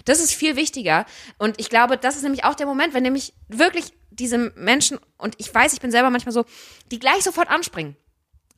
Das 0.05 0.21
ist 0.21 0.33
viel 0.33 0.57
wichtiger. 0.57 1.05
Und 1.39 1.59
ich 1.61 1.69
glaube, 1.69 1.97
das 1.97 2.17
ist 2.17 2.23
nämlich 2.23 2.45
auch 2.45 2.55
der 2.55 2.67
Moment, 2.67 2.95
wenn 2.95 3.03
nämlich 3.03 3.35
wirklich 3.49 3.93
diese 4.11 4.39
Menschen, 4.57 4.99
und 5.19 5.35
ich 5.39 5.53
weiß, 5.53 5.73
ich 5.73 5.81
bin 5.81 5.91
selber 5.91 6.11
manchmal 6.11 6.33
so, 6.33 6.45
die 6.91 6.99
gleich 7.01 7.25
sofort 7.25 7.51
anspringen 7.51 7.97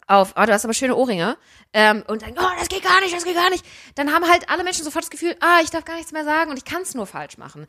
auf, 0.07 0.35
oh, 0.37 0.45
du 0.45 0.53
hast 0.53 0.65
aber 0.65 0.75
schöne 0.75 0.95
Ohrringe, 0.95 1.37
ähm, 1.73 2.05
und 2.07 2.21
sagen, 2.21 2.37
oh, 2.39 2.59
das 2.59 2.69
geht 2.69 2.83
gar 2.83 3.01
nicht, 3.01 3.15
das 3.15 3.25
geht 3.25 3.35
gar 3.35 3.51
nicht. 3.51 3.65
Dann 3.95 4.13
haben 4.13 4.29
halt 4.29 4.49
alle 4.49 4.65
Menschen 4.65 4.85
sofort 4.85 5.05
das 5.05 5.11
Gefühl, 5.11 5.37
ah, 5.41 5.61
ich 5.63 5.71
darf 5.71 5.85
gar 5.85 5.97
nichts 5.97 6.13
mehr 6.13 6.25
sagen 6.25 6.51
und 6.51 6.57
ich 6.57 6.65
kann 6.65 6.83
es 6.83 6.95
nur 6.95 7.07
falsch 7.07 7.39
machen. 7.39 7.67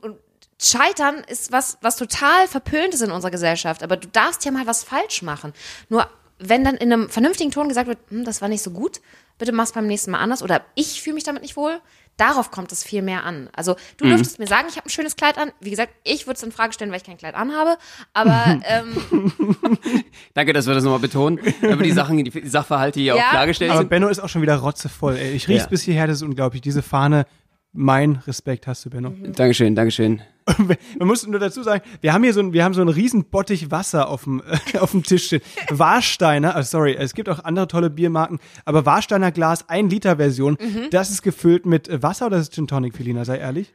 Und 0.00 0.18
Scheitern 0.60 1.24
ist 1.26 1.50
was, 1.50 1.78
was 1.80 1.96
total 1.96 2.46
verpönt 2.46 2.94
ist 2.94 3.00
in 3.00 3.10
unserer 3.10 3.32
Gesellschaft, 3.32 3.82
aber 3.82 3.96
du 3.96 4.08
darfst 4.08 4.44
ja 4.44 4.52
mal 4.52 4.66
was 4.66 4.84
falsch 4.84 5.22
machen. 5.22 5.52
Nur 5.88 6.08
wenn 6.38 6.64
dann 6.64 6.76
in 6.76 6.92
einem 6.92 7.08
vernünftigen 7.08 7.50
Ton 7.50 7.68
gesagt 7.68 7.88
wird, 7.88 7.98
hm, 8.08 8.24
das 8.24 8.40
war 8.42 8.48
nicht 8.48 8.62
so 8.62 8.70
gut, 8.70 9.00
bitte 9.38 9.52
mach's 9.52 9.72
beim 9.72 9.86
nächsten 9.86 10.12
Mal 10.12 10.18
anders 10.18 10.42
oder 10.42 10.64
ich 10.74 11.02
fühle 11.02 11.14
mich 11.14 11.24
damit 11.24 11.42
nicht 11.42 11.56
wohl, 11.56 11.80
darauf 12.16 12.50
kommt 12.50 12.72
es 12.72 12.84
viel 12.84 13.02
mehr 13.02 13.24
an. 13.24 13.48
Also 13.54 13.76
du 13.96 14.06
dürftest 14.06 14.38
mir 14.38 14.46
sagen, 14.46 14.66
ich 14.68 14.76
habe 14.76 14.86
ein 14.86 14.90
schönes 14.90 15.16
Kleid 15.16 15.38
an. 15.38 15.50
Wie 15.60 15.70
gesagt, 15.70 15.92
ich 16.04 16.26
würde 16.26 16.36
es 16.36 16.42
in 16.42 16.52
Frage 16.52 16.72
stellen, 16.72 16.90
weil 16.90 16.98
ich 16.98 17.04
kein 17.04 17.16
Kleid 17.18 17.34
anhabe, 17.34 17.76
aber 18.12 18.60
ähm, 18.68 19.32
Danke, 20.34 20.52
dass 20.52 20.66
wir 20.66 20.74
das 20.74 20.84
nochmal 20.84 21.00
betonen. 21.00 21.40
Aber 21.62 21.82
die 21.82 21.92
Sachen, 21.92 22.22
die 22.22 22.48
Sachverhalte 22.48 23.00
hier 23.00 23.16
Ja, 23.16 23.26
auch 23.26 23.30
klargestellt 23.30 23.70
Aber 23.70 23.80
sind. 23.80 23.90
Benno 23.90 24.08
ist 24.08 24.18
auch 24.20 24.28
schon 24.28 24.42
wieder 24.42 24.56
rotzevoll. 24.56 25.16
Ey. 25.16 25.32
Ich 25.32 25.48
riech's 25.48 25.64
Ja. 25.64 25.68
bis 25.68 25.82
hierher, 25.82 26.06
das 26.06 26.16
ist 26.16 26.22
unglaublich. 26.22 26.62
Diese 26.62 26.82
Fahne, 26.82 27.26
mein 27.72 28.16
Respekt 28.26 28.66
hast 28.66 28.84
du, 28.84 28.90
Benno. 28.90 29.10
Mhm. 29.10 29.32
Dankeschön, 29.32 29.74
Dankeschön. 29.74 30.22
Man 30.98 31.08
muss 31.08 31.26
nur 31.26 31.38
dazu 31.40 31.62
sagen, 31.62 31.82
wir 32.00 32.12
haben 32.12 32.22
hier 32.24 32.32
so 32.34 32.40
ein, 32.40 32.52
wir 32.52 32.64
haben 32.64 32.74
so 32.74 32.80
einen 32.80 32.90
riesen 32.90 33.24
Bottich 33.24 33.70
Wasser 33.70 34.08
auf 34.08 34.24
dem, 34.24 34.42
äh, 34.74 34.78
auf 34.78 34.90
dem 34.92 35.02
Tisch 35.02 35.26
stehen. 35.26 35.42
Warsteiner, 35.70 36.54
oh 36.58 36.62
sorry, 36.62 36.94
es 36.94 37.14
gibt 37.14 37.28
auch 37.28 37.44
andere 37.44 37.68
tolle 37.68 37.90
Biermarken, 37.90 38.38
aber 38.64 38.86
Warsteiner 38.86 39.32
Glas, 39.32 39.68
ein 39.68 39.88
Liter 39.90 40.16
Version, 40.16 40.56
Mhm. 40.60 40.88
das 40.90 41.10
ist 41.10 41.22
gefüllt 41.22 41.66
mit 41.66 42.02
Wasser 42.02 42.26
oder 42.26 42.36
ist 42.38 42.48
es 42.50 42.54
Gin 42.54 42.66
Tonic, 42.66 42.96
Felina, 42.96 43.24
sei 43.24 43.38
ehrlich? 43.38 43.72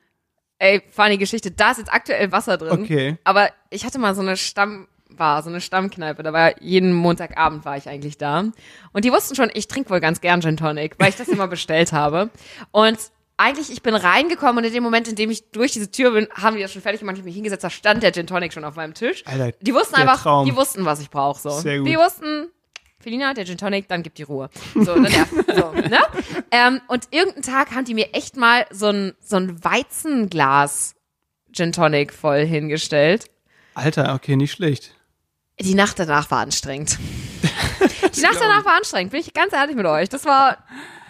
Ey, 0.59 0.81
funny 0.89 1.17
Geschichte. 1.17 1.51
Da 1.51 1.71
ist 1.71 1.77
jetzt 1.77 1.93
aktuell 1.93 2.31
Wasser 2.31 2.57
drin. 2.57 2.81
Okay. 2.81 3.17
Aber 3.23 3.49
ich 3.69 3.85
hatte 3.85 3.99
mal 3.99 4.15
so 4.15 4.21
eine 4.21 4.37
Stammbar, 4.37 5.43
so 5.43 5.49
eine 5.49 5.61
Stammkneipe. 5.61 6.23
Da 6.23 6.33
war 6.33 6.59
jeden 6.61 6.93
Montagabend 6.93 7.63
war 7.63 7.77
ich 7.77 7.87
eigentlich 7.87 8.17
da. 8.17 8.39
Und 8.91 9.05
die 9.05 9.11
wussten 9.11 9.35
schon, 9.35 9.51
ich 9.53 9.67
trinke 9.67 9.91
wohl 9.91 9.99
ganz 9.99 10.19
gern 10.19 10.41
Gin 10.41 10.57
Tonic, 10.57 10.95
weil 10.97 11.09
ich 11.09 11.15
das 11.15 11.27
immer 11.27 11.47
bestellt 11.47 11.91
habe. 11.93 12.31
Und 12.71 12.97
eigentlich, 13.37 13.71
ich 13.71 13.83
bin 13.83 13.95
reingekommen 13.95 14.57
und 14.57 14.63
in 14.65 14.73
dem 14.73 14.83
Moment, 14.83 15.07
in 15.07 15.15
dem 15.15 15.29
ich 15.29 15.51
durch 15.51 15.71
diese 15.71 15.91
Tür 15.91 16.11
bin, 16.11 16.27
haben 16.33 16.55
die 16.55 16.61
das 16.63 16.73
schon 16.73 16.81
fertig 16.81 16.99
gemacht. 16.99 17.17
Ich 17.17 17.23
mich 17.23 17.35
hingesetzt, 17.35 17.63
da 17.63 17.69
stand 17.69 18.03
der 18.03 18.11
Gin 18.11 18.27
Tonic 18.27 18.51
schon 18.51 18.63
auf 18.63 18.75
meinem 18.75 18.93
Tisch. 18.93 19.23
Alter, 19.25 19.55
die 19.61 19.73
wussten 19.73 19.95
einfach, 19.95 20.21
Traum. 20.21 20.45
die 20.45 20.55
wussten, 20.55 20.85
was 20.85 20.99
ich 20.99 21.09
brauche. 21.09 21.39
So. 21.39 21.51
Sehr 21.51 21.79
gut. 21.79 21.87
Die 21.87 21.97
wussten, 21.97 22.49
Felina, 22.99 23.33
der 23.33 23.45
Gin 23.45 23.57
Tonic, 23.57 23.87
dann 23.87 24.01
gibt 24.01 24.17
die 24.17 24.23
Ruhe. 24.23 24.49
So, 24.73 24.95
dann 24.95 25.05
ja, 25.05 25.25
so, 25.55 25.71
ne? 25.89 25.99
Ähm, 26.51 26.81
und 26.87 27.07
irgendeinen 27.11 27.43
Tag 27.43 27.71
haben 27.71 27.85
die 27.85 27.93
mir 27.93 28.13
echt 28.13 28.37
mal 28.37 28.65
so 28.71 28.87
ein, 28.87 29.13
so 29.21 29.35
ein 29.35 29.63
Weizenglas 29.63 30.95
Gin 31.53 31.71
Tonic 31.71 32.13
voll 32.13 32.45
hingestellt. 32.45 33.29
Alter, 33.75 34.15
okay, 34.15 34.35
nicht 34.35 34.51
schlecht. 34.51 34.95
Die 35.59 35.75
Nacht 35.75 35.99
danach 35.99 36.29
war 36.31 36.39
anstrengend. 36.39 36.97
Die 38.15 38.21
Nacht 38.21 38.37
danach 38.39 38.65
war 38.65 38.77
anstrengend, 38.77 39.11
bin 39.11 39.21
ich 39.21 39.33
ganz 39.33 39.53
ehrlich 39.53 39.75
mit 39.75 39.85
euch. 39.85 40.09
Das 40.09 40.25
war, 40.25 40.57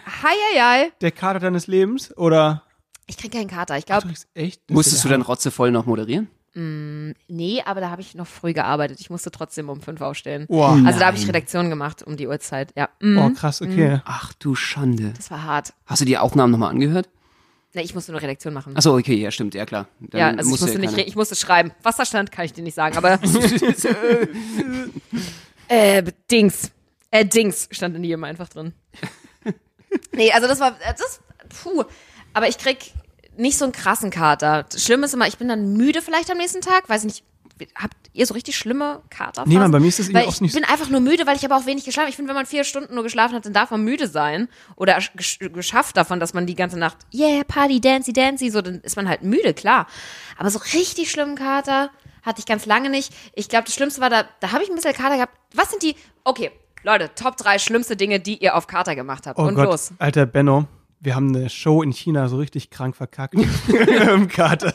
hei, 0.08 0.34
hei, 0.54 0.60
hei. 0.60 0.92
Der 1.00 1.10
Kater 1.12 1.38
deines 1.40 1.66
Lebens 1.66 2.16
oder? 2.16 2.62
Ich 3.06 3.16
krieg 3.16 3.32
keinen 3.32 3.48
Kater. 3.48 3.76
Ich 3.78 3.86
glaube, 3.86 4.08
echt? 4.34 4.70
Musstest 4.70 5.04
du 5.04 5.08
dann 5.08 5.22
rotzevoll 5.22 5.70
noch 5.70 5.86
moderieren? 5.86 6.28
nee, 6.54 7.62
aber 7.64 7.80
da 7.80 7.90
habe 7.90 8.02
ich 8.02 8.16
noch 8.16 8.26
früh 8.26 8.52
gearbeitet. 8.52 8.98
Ich 9.00 9.10
musste 9.10 9.30
trotzdem 9.30 9.68
um 9.68 9.80
fünf 9.80 10.00
aufstehen. 10.00 10.48
Hammer. 10.50 10.78
Wow. 10.80 10.86
Also 10.88 10.98
da 10.98 11.06
habe 11.06 11.16
ich 11.16 11.28
Redaktion 11.28 11.70
gemacht 11.70 12.02
um 12.02 12.16
die 12.16 12.26
Uhrzeit. 12.26 12.72
Ja, 12.76 12.88
mm, 13.00 13.16
Oh, 13.16 13.30
krass, 13.30 13.62
okay. 13.62 14.00
Ach 14.04 14.32
du 14.40 14.56
Schande. 14.56 15.12
das 15.16 15.30
war 15.30 15.44
hart. 15.44 15.72
Hast 15.86 16.00
du 16.00 16.04
die 16.04 16.18
Aufnahmen 16.18 16.50
nochmal 16.50 16.70
angehört? 16.70 17.08
Nee, 17.74 17.82
ich 17.82 17.94
musste 17.94 18.10
nur 18.10 18.20
Redaktion 18.22 18.54
machen. 18.54 18.76
Achso, 18.76 18.96
okay, 18.96 19.14
ja, 19.14 19.30
stimmt, 19.30 19.54
ja 19.54 19.66
klar. 19.66 19.86
Dann 20.00 20.18
ja, 20.18 20.26
also 20.30 20.40
ich 20.40 20.46
musst 20.48 20.62
du 20.62 20.66
musste 20.66 20.80
nicht, 20.80 20.90
keine- 20.90 21.02
re- 21.04 21.08
ich 21.08 21.14
musste 21.14 21.36
schreiben. 21.36 21.70
Was 21.84 21.96
da 21.96 22.04
stand, 22.04 22.32
kann 22.32 22.44
ich 22.44 22.52
dir 22.54 22.62
nicht 22.64 22.74
sagen, 22.74 22.96
aber 22.96 23.20
äh, 25.68 26.02
Dings. 26.30 26.72
Äh, 27.12 27.24
Dings 27.24 27.68
stand 27.70 27.94
in 27.94 28.02
jedem 28.04 28.24
einfach 28.24 28.48
drin. 28.48 28.72
Nee, 30.12 30.32
also 30.32 30.46
das 30.48 30.60
war, 30.60 30.76
das, 30.96 31.20
puh. 31.62 31.84
Aber 32.34 32.48
ich 32.48 32.58
krieg 32.58 32.92
nicht 33.36 33.56
so 33.58 33.64
einen 33.64 33.72
krassen 33.72 34.10
Kater. 34.10 34.66
Schlimm 34.76 35.02
ist 35.04 35.14
immer, 35.14 35.26
ich 35.28 35.38
bin 35.38 35.48
dann 35.48 35.74
müde 35.74 36.02
vielleicht 36.02 36.30
am 36.30 36.38
nächsten 36.38 36.60
Tag, 36.60 36.88
weiß 36.88 37.02
ich 37.02 37.06
nicht. 37.06 37.24
Habt 37.74 37.96
ihr 38.12 38.24
so 38.24 38.34
richtig 38.34 38.56
schlimme 38.56 39.02
Kater? 39.10 39.42
Nee, 39.44 39.56
Mann, 39.56 39.72
bei 39.72 39.80
mir 39.80 39.88
ist 39.88 39.98
das 39.98 40.12
weil 40.14 40.26
oft 40.26 40.36
ich 40.36 40.40
nicht 40.42 40.52
so- 40.52 40.60
bin 40.60 40.68
einfach 40.68 40.90
nur 40.90 41.00
müde, 41.00 41.26
weil 41.26 41.34
ich 41.36 41.44
aber 41.44 41.56
auch 41.56 41.66
wenig 41.66 41.84
geschlafen. 41.84 42.08
Ich 42.08 42.14
finde, 42.14 42.28
wenn 42.28 42.36
man 42.36 42.46
vier 42.46 42.62
Stunden 42.62 42.94
nur 42.94 43.02
geschlafen 43.02 43.34
hat, 43.34 43.46
dann 43.46 43.52
darf 43.52 43.72
man 43.72 43.82
müde 43.82 44.06
sein 44.06 44.48
oder 44.76 44.96
gesch- 44.98 45.48
geschafft 45.48 45.96
davon, 45.96 46.20
dass 46.20 46.34
man 46.34 46.46
die 46.46 46.54
ganze 46.54 46.78
Nacht 46.78 46.98
yeah 47.12 47.42
Party 47.42 47.80
Dancy 47.80 48.12
Dancy 48.12 48.50
so, 48.50 48.62
dann 48.62 48.80
ist 48.82 48.94
man 48.94 49.08
halt 49.08 49.22
müde, 49.22 49.54
klar. 49.54 49.88
Aber 50.36 50.50
so 50.50 50.60
richtig 50.72 51.10
schlimmen 51.10 51.34
Kater 51.34 51.90
hatte 52.22 52.38
ich 52.38 52.46
ganz 52.46 52.64
lange 52.64 52.90
nicht. 52.90 53.12
Ich 53.34 53.48
glaube, 53.48 53.64
das 53.64 53.74
Schlimmste 53.74 54.00
war 54.00 54.10
da, 54.10 54.24
da 54.38 54.52
habe 54.52 54.62
ich 54.62 54.68
ein 54.68 54.76
bisschen 54.76 54.94
Kater 54.94 55.16
gehabt. 55.16 55.36
Was 55.52 55.70
sind 55.70 55.82
die? 55.82 55.96
Okay, 56.22 56.52
Leute, 56.82 57.10
Top 57.14 57.36
drei 57.36 57.58
schlimmste 57.58 57.96
Dinge, 57.96 58.20
die 58.20 58.38
ihr 58.42 58.56
auf 58.56 58.66
Kater 58.66 58.94
gemacht 58.94 59.26
habt. 59.26 59.38
Oh 59.38 59.42
Und 59.42 59.54
Gott, 59.54 59.66
los. 59.66 59.92
alter 59.98 60.26
Benno, 60.26 60.66
wir 61.00 61.14
haben 61.14 61.34
eine 61.34 61.48
Show 61.48 61.82
in 61.82 61.92
China 61.92 62.28
so 62.28 62.36
richtig 62.36 62.70
krank 62.70 62.96
verkackt. 62.96 63.34
Im 64.14 64.28
Kater. 64.28 64.74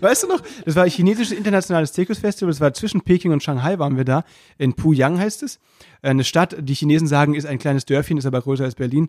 Weißt 0.00 0.22
du 0.22 0.28
noch, 0.28 0.40
das 0.64 0.76
war 0.76 0.84
ein 0.84 0.90
chinesisches 0.90 1.36
internationales 1.36 1.92
Zirkusfestival, 1.92 2.50
das 2.50 2.60
war 2.60 2.72
zwischen 2.74 3.00
Peking 3.00 3.32
und 3.32 3.42
Shanghai 3.42 3.78
waren 3.78 3.96
wir 3.96 4.04
da. 4.04 4.24
In 4.58 4.74
Puyang 4.74 5.18
heißt 5.18 5.42
es. 5.42 5.58
Eine 6.02 6.22
Stadt, 6.22 6.56
die 6.60 6.74
Chinesen 6.74 7.08
sagen, 7.08 7.34
ist 7.34 7.46
ein 7.46 7.58
kleines 7.58 7.84
Dörfchen, 7.84 8.18
ist 8.18 8.26
aber 8.26 8.40
größer 8.40 8.64
als 8.64 8.76
Berlin. 8.76 9.08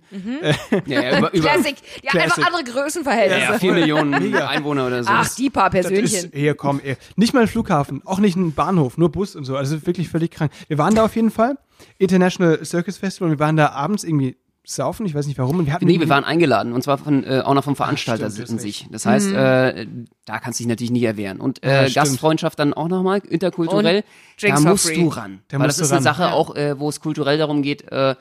Ja, 0.87 1.01
ja, 1.01 1.17
über, 1.19 1.33
über 1.33 1.49
Classic. 1.49 1.75
Die 2.01 2.07
haben 2.07 2.19
Classic. 2.19 2.37
einfach 2.37 2.47
andere 2.47 2.63
Größenverhältnisse. 2.63 3.51
ja, 3.51 3.59
vier 3.59 3.73
Millionen 3.73 4.35
Einwohner 4.35 4.87
oder 4.87 5.03
so. 5.03 5.09
Ach, 5.11 5.35
die 5.35 5.49
paar 5.51 5.69
Persönchen. 5.69 6.03
ist, 6.03 6.29
hier, 6.33 6.55
komm, 6.55 6.79
ey. 6.83 6.97
nicht 7.15 7.33
mal 7.33 7.41
ein 7.41 7.47
Flughafen, 7.47 8.01
auch 8.05 8.19
nicht 8.19 8.35
ein 8.35 8.53
Bahnhof, 8.53 8.97
nur 8.97 9.11
Bus 9.11 9.35
und 9.35 9.43
so. 9.43 9.55
Also 9.55 9.85
wirklich 9.85 10.09
völlig 10.09 10.31
krank. 10.31 10.51
Wir 10.67 10.77
waren 10.79 10.95
da 10.95 11.05
auf 11.05 11.15
jeden 11.15 11.29
Fall. 11.31 11.57
International 11.99 12.65
Circus 12.65 12.97
Festival. 12.97 13.29
Wir 13.29 13.39
waren 13.39 13.57
da 13.57 13.69
abends 13.69 14.03
irgendwie 14.03 14.37
saufen, 14.69 15.05
ich 15.05 15.15
weiß 15.15 15.27
nicht 15.27 15.37
warum. 15.37 15.59
Und 15.59 15.65
wir 15.65 15.73
hatten 15.73 15.85
Nee, 15.85 15.99
wir 15.99 16.09
waren 16.09 16.23
eingeladen 16.23 16.73
und 16.73 16.83
zwar 16.83 16.97
von, 16.97 17.23
äh, 17.23 17.41
auch 17.43 17.53
noch 17.53 17.63
vom 17.63 17.75
Veranstalter 17.75 18.29
stimmt, 18.29 18.49
hast 18.49 18.59
sich. 18.59 18.87
Das 18.91 19.05
heißt, 19.05 19.31
äh, 19.31 19.87
da 20.25 20.39
kannst 20.39 20.59
du 20.59 20.63
dich 20.63 20.69
natürlich 20.69 20.91
nicht 20.91 21.03
erwehren. 21.03 21.39
Und 21.39 21.63
Ja, 21.63 21.83
äh, 21.83 21.89
stimmt. 21.89 21.95
Gastfreundschaft 21.95 22.59
dann 22.59 22.73
auch 22.73 22.89
nochmal, 22.89 23.19
interkulturell, 23.19 24.03
Und 24.43 24.49
da 24.49 24.59
musst 24.59 24.87
free. 24.87 24.95
du 24.95 25.07
ran. 25.07 25.39
Da 25.47 25.59
Weil 25.59 25.67
das 25.67 25.79
ist 25.79 25.91
eine 25.91 25.97
ran. 25.97 26.03
Sache 26.03 26.31
auch, 26.33 26.55
äh, 26.55 26.77
wo 26.79 26.89
es 26.89 26.99
kulturell 26.99 27.37
darum 27.37 27.61
geht, 27.61 27.89
äh, 27.91 28.15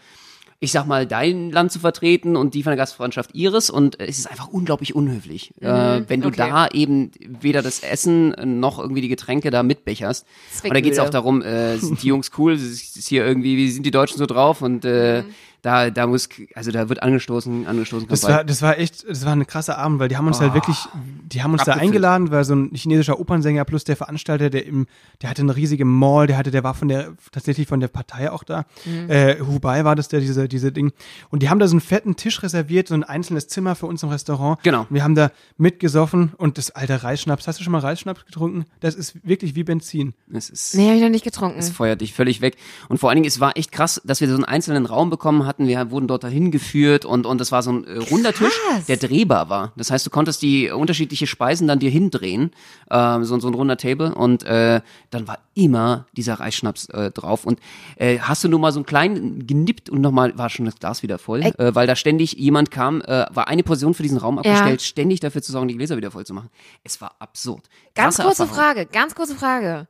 ich 0.59 0.72
sag 0.72 0.87
mal, 0.87 1.06
dein 1.06 1.50
Land 1.50 1.70
zu 1.70 1.78
vertreten 1.78 2.35
und 2.35 2.54
die 2.54 2.62
von 2.62 2.70
der 2.70 2.78
Gastfreundschaft 2.78 3.35
ihres 3.35 3.68
und 3.68 4.00
äh, 4.00 4.06
es 4.06 4.18
ist 4.18 4.30
einfach 4.30 4.48
unglaublich 4.48 4.94
unhöflich, 4.94 5.52
äh, 5.61 6.02
wenn 6.09 6.22
du 6.22 6.28
okay. 6.28 6.37
da 6.48 6.68
eben 6.68 7.11
weder 7.18 7.61
das 7.61 7.80
Essen 7.80 8.35
noch 8.59 8.78
irgendwie 8.78 9.02
die 9.02 9.09
Getränke 9.09 9.50
da 9.50 9.62
mitbecherst. 9.62 10.26
Und 10.64 10.72
da 10.72 10.80
geht's 10.80 10.98
auch 10.98 11.11
darum, 11.11 11.42
äh, 11.42 11.76
sind 11.76 12.02
die 12.02 12.06
Jungs 12.09 12.30
cool, 12.38 12.54
ist 12.54 12.96
ist 12.96 13.09
hier 13.09 13.26
irgendwie, 13.26 13.56
wie 13.59 13.70
sind 13.70 13.85
die 13.85 13.90
Deutschen 13.90 14.16
so 14.16 14.24
drauf 14.24 14.62
und 14.62 14.85
äh, 14.87 15.24
da, 15.66 15.90
da 15.90 16.07
muss, 16.07 16.29
also 16.55 16.70
da 16.70 16.88
wird 16.88 17.02
angestoßen, 17.02 17.66
angestoßen. 17.66 18.07
Das 18.07 18.22
war, 18.22 18.44
das 18.44 18.62
war 18.62 18.79
echt, 18.79 19.05
das 19.09 19.24
war 19.24 19.33
eine 19.33 19.44
krasse 19.44 19.76
Abend, 19.76 19.98
weil 19.98 20.09
die 20.09 20.16
haben 20.16 20.29
uns 20.29 20.40
halt 20.40 20.55
wirklich, 20.55 20.76
die 21.24 21.42
haben 21.42 21.52
uns 21.55 21.64
da 21.64 21.72
Abgefüllt. 21.72 21.88
eingeladen, 21.88 22.31
war 22.31 22.44
so 22.44 22.55
ein 22.55 22.70
chinesischer 22.72 23.18
Opernsänger 23.18 23.64
plus 23.64 23.83
der 23.83 23.96
Veranstalter, 23.96 24.48
der 24.48 24.64
im, 24.64 24.87
der 25.22 25.31
hatte 25.31 25.42
eine 25.42 25.57
riesige 25.57 25.85
Mall, 25.85 26.29
der 26.29 26.37
hatte, 26.37 26.52
der 26.52 26.62
war 26.62 26.74
von 26.74 26.87
der, 26.87 27.14
tatsächlich 27.33 27.66
von 27.66 27.81
der 27.81 27.88
Partei 27.88 28.31
auch 28.31 28.44
da. 28.44 28.64
Äh, 29.09 29.40
Hubei 29.40 29.85
war 29.85 29.96
das 29.96 30.07
der, 30.07 30.20
diese, 30.20 30.46
diese 30.46 30.70
Ding. 30.70 30.92
Und 31.31 31.42
die 31.42 31.50
haben 31.50 31.59
da 31.59 31.66
so 31.66 31.72
einen 31.72 31.81
fetten 31.81 32.14
Tisch 32.14 32.44
reserviert, 32.44 32.87
so 32.87 32.94
ein 32.94 33.02
einzelnes 33.02 33.48
Zimmer 33.48 33.74
für 33.74 33.87
uns 33.87 34.05
im 34.05 34.11
Restaurant. 34.11 34.62
Genau. 34.62 34.83
Und 34.83 34.92
wir 34.94 35.02
haben 35.02 35.16
da 35.16 35.33
mitgesoffen 35.57 36.33
und 36.37 36.59
das 36.59 36.70
alte 36.70 37.02
Reisschnaps. 37.02 37.48
Hast 37.48 37.59
du 37.59 37.64
schon 37.64 37.72
mal 37.72 37.81
Reisschnaps 37.81 38.24
getrunken? 38.24 38.66
Das 38.79 38.94
ist 38.94 39.16
wirklich 39.26 39.57
wie 39.57 39.64
Benzin. 39.64 40.14
Es 40.33 40.48
ist, 40.48 40.76
Nee, 40.76 40.90
hab 40.90 40.94
ich 40.96 41.02
noch 41.02 41.09
nicht 41.09 41.24
getrunken. 41.24 41.59
es 41.59 41.70
feuert 41.70 42.02
dich 42.02 42.12
völlig 42.14 42.40
weg. 42.40 42.57
Und 42.88 42.98
vor 42.98 43.11
allen 43.11 43.16
Dingen, 43.16 43.26
es 43.26 43.40
war 43.40 43.57
echt 43.57 43.72
krass, 43.72 44.00
dass 44.05 44.20
wir 44.20 44.29
so 44.29 44.35
einen 44.35 44.44
einzelnen 44.44 44.87
Raum 44.87 45.11
bekommen 45.11 45.44
hatten. 45.44 45.56
Wir 45.59 45.90
wurden 45.90 46.07
dort 46.09 46.25
dahin 46.25 46.51
geführt 46.51 47.05
und, 47.05 47.27
und 47.27 47.40
das 47.40 47.53
war 47.53 47.62
so 47.62 47.73
ein 47.73 47.85
äh, 47.85 47.99
runder 47.99 48.33
Tisch, 48.33 48.59
der 48.88 48.97
drehbar 48.97 49.49
war. 49.49 49.73
Das 49.77 49.90
heißt, 49.90 50.05
du 50.07 50.11
konntest 50.11 50.42
die 50.42 50.71
unterschiedliche 50.71 51.27
Speisen 51.27 51.66
dann 51.69 51.79
dir 51.79 51.90
hindrehen, 51.90 52.51
ähm, 52.90 53.25
so, 53.25 53.38
so 53.40 53.49
ein 53.49 53.55
runder 53.55 53.77
Table 53.77 54.14
und 54.14 54.42
äh, 54.45 54.81
dann 55.11 55.29
war 55.29 55.38
immer 55.55 56.07
dieser 56.16 56.35
Reisschnaps 56.35 56.87
äh, 56.90 57.11
drauf. 57.11 57.45
Und 57.47 57.59
äh, 57.97 58.19
hast 58.19 58.45
du 58.45 58.49
nur 58.49 58.59
mal 58.59 58.73
so 58.73 58.79
einen 58.81 58.87
kleinen 58.87 59.47
genippt 59.47 59.88
und 59.88 60.01
nochmal 60.01 60.37
war 60.37 60.51
schon 60.51 60.66
das 60.66 60.77
Glas 60.77 61.03
wieder 61.03 61.19
voll, 61.19 61.42
äh, 61.42 61.75
weil 61.75 61.87
da 61.87 61.97
ständig 61.97 62.35
jemand 62.35 62.71
kam, 62.71 63.01
äh, 63.03 63.27
war 63.31 63.49
eine 63.49 63.62
Portion 63.62 63.95
für 63.95 64.03
diesen 64.03 64.19
Raum 64.19 64.38
abgestellt, 64.38 64.81
Ja. 64.81 64.87
ständig 64.87 65.21
dafür 65.21 65.42
zu 65.42 65.53
sorgen, 65.53 65.69
die 65.69 65.77
Gläser 65.77 65.97
wieder 65.97 66.11
voll 66.11 66.27
zu 66.27 66.35
machen. 66.35 66.51
Es 66.85 67.01
war 67.01 67.14
absurd. 67.19 67.64
Ganz 67.95 68.16
Krasse 68.16 68.29
kurze 68.29 68.42
Erfahrung. 68.42 68.62
Frage, 68.75 68.87
ganz 68.87 69.14
kurze 69.14 69.35
Frage. 69.35 69.87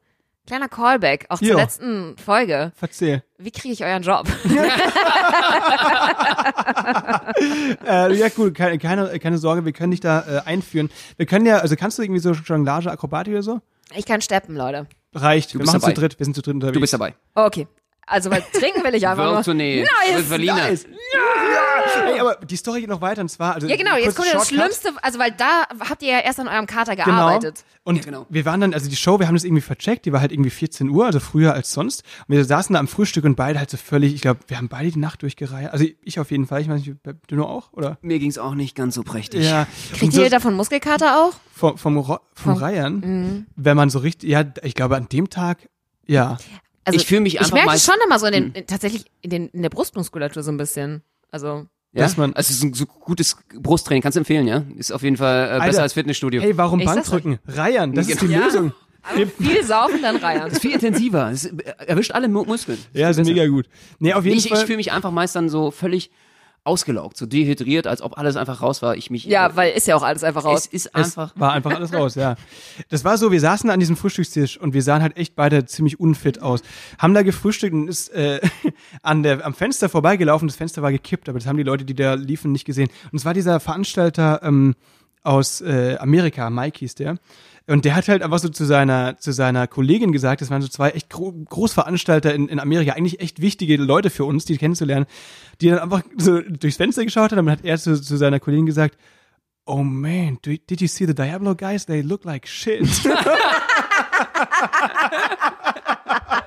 Kleiner 0.46 0.68
Callback, 0.68 1.26
auch 1.28 1.38
zur 1.38 1.48
Jo. 1.48 1.56
letzten 1.56 2.16
Folge. 2.24 2.72
Verzähl. 2.76 3.22
Wie 3.38 3.50
kriege 3.50 3.74
ich 3.74 3.84
euren 3.84 4.02
Job? 4.02 4.26
Äh, 7.86 8.14
ja, 8.14 8.28
gut, 8.30 8.54
keine, 8.54 8.78
keine, 8.78 9.18
keine 9.18 9.38
Sorge, 9.38 9.64
wir 9.64 9.72
können 9.72 9.90
dich 9.90 10.00
da 10.00 10.20
äh, 10.20 10.40
einführen. 10.48 10.90
Wir 11.16 11.26
können 11.26 11.46
ja, 11.46 11.58
also 11.58 11.76
kannst 11.76 11.98
du 11.98 12.02
irgendwie 12.02 12.20
so 12.20 12.32
Jonglage, 12.32 12.90
Akrobatik 12.90 13.34
oder 13.34 13.42
so? 13.42 13.60
Ich 13.94 14.06
kann 14.06 14.20
steppen, 14.20 14.56
Leute. 14.56 14.86
Reicht. 15.14 15.54
wir 15.54 15.60
bist 15.60 15.72
machen 15.72 15.82
dabei. 15.82 15.94
zu 15.94 16.00
dritt, 16.00 16.18
wir 16.18 16.24
sind 16.24 16.34
zu 16.34 16.42
dritt 16.42 16.54
unterwegs. 16.54 16.74
Du 16.74 16.80
bist 16.80 16.92
dabei. 16.92 17.14
Oh, 17.34 17.42
okay. 17.44 17.66
Also, 18.06 18.30
weil 18.30 18.42
trinken 18.52 18.82
will 18.84 18.94
ich 18.94 19.06
einfach 19.08 19.44
nur. 19.44 19.54
Nice, 19.54 20.28
Berliner. 20.28 20.54
Nice. 20.54 20.86
Ja. 21.96 22.12
Ey, 22.14 22.20
aber 22.20 22.36
die 22.44 22.56
Story 22.56 22.80
geht 22.80 22.90
noch 22.90 23.00
weiter 23.00 23.20
und 23.22 23.28
zwar, 23.28 23.54
also 23.54 23.66
Ja, 23.66 23.76
genau, 23.76 23.96
jetzt 23.96 24.16
kommt 24.16 24.28
ja 24.28 24.34
das. 24.34 24.48
Schlimmste, 24.48 24.90
also 25.02 25.18
weil 25.18 25.32
da 25.32 25.64
habt 25.88 26.02
ihr 26.02 26.12
ja 26.12 26.18
erst 26.20 26.40
an 26.40 26.48
eurem 26.48 26.66
Kater 26.66 26.94
Genau. 26.96 27.06
gearbeitet. 27.06 27.64
Und 27.84 27.96
Ja, 27.96 28.02
genau. 28.02 28.26
wir 28.28 28.44
waren 28.44 28.60
dann, 28.60 28.74
also 28.74 28.88
die 28.90 28.96
Show, 28.96 29.18
wir 29.20 29.28
haben 29.28 29.34
das 29.36 29.44
irgendwie 29.44 29.60
vercheckt, 29.62 30.06
die 30.06 30.12
war 30.12 30.20
halt 30.20 30.32
irgendwie 30.32 30.50
14 30.50 30.88
Uhr, 30.90 31.06
also 31.06 31.20
früher 31.20 31.54
als 31.54 31.72
sonst. 31.72 32.02
Und 32.26 32.34
wir 32.36 32.44
saßen 32.44 32.74
da 32.74 32.80
am 32.80 32.88
Frühstück 32.88 33.24
und 33.24 33.36
beide 33.36 33.58
halt 33.58 33.70
so 33.70 33.76
völlig, 33.76 34.14
ich 34.14 34.20
glaube, 34.22 34.40
wir 34.48 34.56
haben 34.58 34.68
beide 34.68 34.90
die 34.90 34.98
Nacht 34.98 35.22
durchgereiht. 35.22 35.70
Also 35.70 35.84
ich 36.02 36.18
auf 36.20 36.30
jeden 36.30 36.46
Fall, 36.46 36.60
ich 36.62 36.68
weiß 36.68 36.80
nicht, 36.84 36.96
du 37.28 37.36
nur 37.36 37.48
auch, 37.48 37.72
oder? 37.72 37.98
Mir 38.02 38.18
ging's 38.18 38.38
auch 38.38 38.54
nicht 38.54 38.74
ganz 38.74 38.94
so 38.96 39.02
prächtig. 39.02 39.44
Ja. 39.44 39.66
Kriegt 39.94 40.12
so 40.12 40.22
ihr 40.22 40.30
davon 40.30 40.54
Muskelkater 40.54 41.20
auch? 41.24 41.32
vom, 41.54 41.78
vom, 41.78 42.04
vom 42.04 42.18
Vom- 42.34 42.54
Reiern, 42.54 42.94
Mhm. 42.96 43.46
wenn 43.56 43.76
man 43.76 43.88
so 43.90 43.98
richtig, 44.00 44.28
ja, 44.30 44.44
ich 44.62 44.74
glaube 44.74 44.96
an 44.96 45.08
dem 45.08 45.30
Tag, 45.30 45.68
ja. 46.06 46.36
Also, 46.84 47.00
Ich 47.00 47.06
fühl 47.06 47.20
mich 47.20 47.34
Ich 47.34 47.40
einfach 47.40 47.52
merke 47.54 47.66
mal- 47.68 47.76
es 47.76 47.84
schon 47.84 47.96
immer 48.04 48.18
so 48.18 48.26
in 48.26 48.32
den, 48.32 48.52
in, 48.52 48.66
tatsächlich 48.66 49.06
in, 49.22 49.30
den, 49.30 49.48
in 49.48 49.62
der 49.62 49.70
Brustmuskulatur 49.70 50.42
so 50.44 50.50
ein 50.52 50.56
bisschen. 50.56 51.02
Also, 51.32 51.66
Ja? 51.92 52.02
Dass 52.02 52.16
man- 52.16 52.34
also 52.34 52.50
es 52.50 52.56
ist 52.58 52.62
ein 52.62 52.74
so 52.74 52.84
gutes 52.86 53.36
Brusttraining, 53.58 54.02
kannst 54.02 54.16
du 54.16 54.20
empfehlen, 54.20 54.46
ja? 54.46 54.62
Ist 54.76 54.92
auf 54.92 55.02
jeden 55.02 55.16
Fall 55.16 55.44
äh, 55.46 55.48
besser 55.52 55.62
Alter. 55.62 55.82
als 55.82 55.92
Fitnessstudio. 55.94 56.42
Hey, 56.42 56.56
warum 56.56 56.80
Ich 56.80 56.86
Bankdrücken? 56.86 57.38
Reiern, 57.48 57.92
das 57.94 58.08
ist 58.08 58.20
die 58.20 58.26
Ja. 58.26 58.44
Lösung. 58.44 58.72
viel 59.38 59.64
saufen, 59.64 60.02
dann 60.02 60.16
reiern. 60.16 60.50
ist 60.50 60.60
viel 60.60 60.72
intensiver. 60.72 61.30
Es 61.30 61.44
äh, 61.46 61.52
erwischt 61.86 62.10
alle 62.10 62.28
Mu 62.28 62.44
Muskeln. 62.44 62.78
Ja, 62.92 63.08
ist 63.08 63.24
mega 63.24 63.46
gut. 63.46 63.66
Nee, 63.98 64.12
auf 64.14 64.24
jeden 64.24 64.36
Ich, 64.36 64.46
ich 64.46 64.52
Fall. 64.52 64.66
fühle 64.66 64.76
mich 64.78 64.92
einfach 64.92 65.10
meist 65.12 65.36
dann 65.36 65.48
so 65.48 65.70
völlig 65.70 66.10
ausgelaugt, 66.66 67.16
so 67.16 67.26
dehydriert, 67.26 67.86
als 67.86 68.02
ob 68.02 68.18
alles 68.18 68.36
einfach 68.36 68.60
raus 68.62 68.82
war. 68.82 68.96
Ich 68.96 69.10
mich. 69.10 69.24
Ja, 69.24 69.48
äh, 69.48 69.56
weil 69.56 69.72
ist 69.72 69.86
ja 69.86 69.96
auch 69.96 70.02
alles 70.02 70.24
einfach 70.24 70.42
es 70.42 70.46
raus. 70.46 70.66
ist 70.66 70.86
Es 70.86 70.94
einfach. 70.94 71.32
war 71.36 71.52
einfach 71.52 71.74
alles 71.74 71.92
raus, 71.92 72.14
ja. 72.14 72.36
Das 72.88 73.04
war 73.04 73.18
so, 73.18 73.32
wir 73.32 73.40
saßen 73.40 73.70
an 73.70 73.80
diesem 73.80 73.96
Frühstückstisch 73.96 74.58
und 74.58 74.74
wir 74.74 74.82
sahen 74.82 75.02
halt 75.02 75.16
echt 75.16 75.36
beide 75.36 75.64
ziemlich 75.66 76.00
unfit 76.00 76.42
aus. 76.42 76.62
Haben 76.98 77.14
da 77.14 77.22
gefrühstückt 77.22 77.74
und 77.74 77.88
ist 77.88 78.08
äh, 78.08 78.40
an 79.02 79.22
der, 79.22 79.44
am 79.44 79.54
Fenster 79.54 79.88
vorbeigelaufen. 79.88 80.48
Das 80.48 80.56
Fenster 80.56 80.82
war 80.82 80.92
gekippt, 80.92 81.28
aber 81.28 81.38
das 81.38 81.46
haben 81.46 81.56
die 81.56 81.62
Leute, 81.62 81.84
die 81.84 81.94
da 81.94 82.14
liefen, 82.14 82.52
nicht 82.52 82.64
gesehen. 82.64 82.88
Und 83.12 83.18
es 83.18 83.24
war 83.24 83.34
dieser 83.34 83.60
Veranstalter 83.60 84.40
ähm, 84.42 84.74
aus 85.22 85.60
äh, 85.60 85.96
Amerika, 85.98 86.50
Mike 86.50 86.78
hieß 86.78 86.94
der. 86.94 87.18
Und 87.68 87.84
der 87.84 87.96
hat 87.96 88.08
halt 88.08 88.22
einfach 88.22 88.38
so 88.38 88.48
zu 88.48 88.64
seiner, 88.64 89.18
zu 89.18 89.32
seiner 89.32 89.66
Kollegin 89.66 90.12
gesagt, 90.12 90.40
das 90.40 90.50
waren 90.50 90.62
so 90.62 90.68
zwei 90.68 90.90
echt 90.90 91.10
gro 91.10 91.32
Großveranstalter 91.32 92.32
in, 92.32 92.48
in 92.48 92.60
Amerika, 92.60 92.92
eigentlich 92.92 93.20
echt 93.20 93.40
wichtige 93.40 93.76
Leute 93.76 94.10
für 94.10 94.24
uns, 94.24 94.44
die 94.44 94.56
kennenzulernen, 94.56 95.06
die 95.60 95.70
dann 95.70 95.80
einfach 95.80 96.02
so 96.16 96.40
durchs 96.40 96.76
Fenster 96.76 97.04
geschaut 97.04 97.32
haben. 97.32 97.40
Und 97.40 97.46
dann 97.46 97.58
hat 97.58 97.64
er 97.64 97.78
zu, 97.78 98.00
zu 98.00 98.16
seiner 98.16 98.40
Kollegin 98.40 98.66
gesagt, 98.66 98.96
Oh 99.68 99.82
man, 99.82 100.38
do, 100.42 100.52
did 100.70 100.80
you 100.80 100.86
see 100.86 101.06
the 101.06 101.14
Diablo 101.14 101.56
guys? 101.56 101.86
They 101.86 102.00
look 102.00 102.24
like 102.24 102.46
shit. 102.46 102.82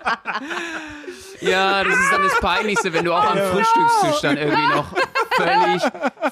Ja, 1.41 1.83
das 1.83 1.93
ist 1.93 2.11
dann 2.11 2.23
das 2.23 2.39
Peinlichste, 2.41 2.91
wenn 2.93 3.05
du 3.05 3.13
auch 3.13 3.23
am 3.23 3.37
Frühstückstisch 3.37 4.21
dann 4.21 4.37
irgendwie 4.37 4.67
noch 4.67 4.93
völlig 5.37 5.81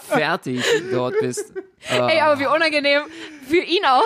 fertig 0.10 0.66
dort 0.91 1.16
bist. 1.22 1.53
Ah. 1.89 2.08
Ey, 2.08 2.20
aber 2.20 2.39
wie 2.39 2.47
unangenehm. 2.47 3.03
Für 3.47 3.64
ihn 3.64 3.86
auch. 3.86 4.03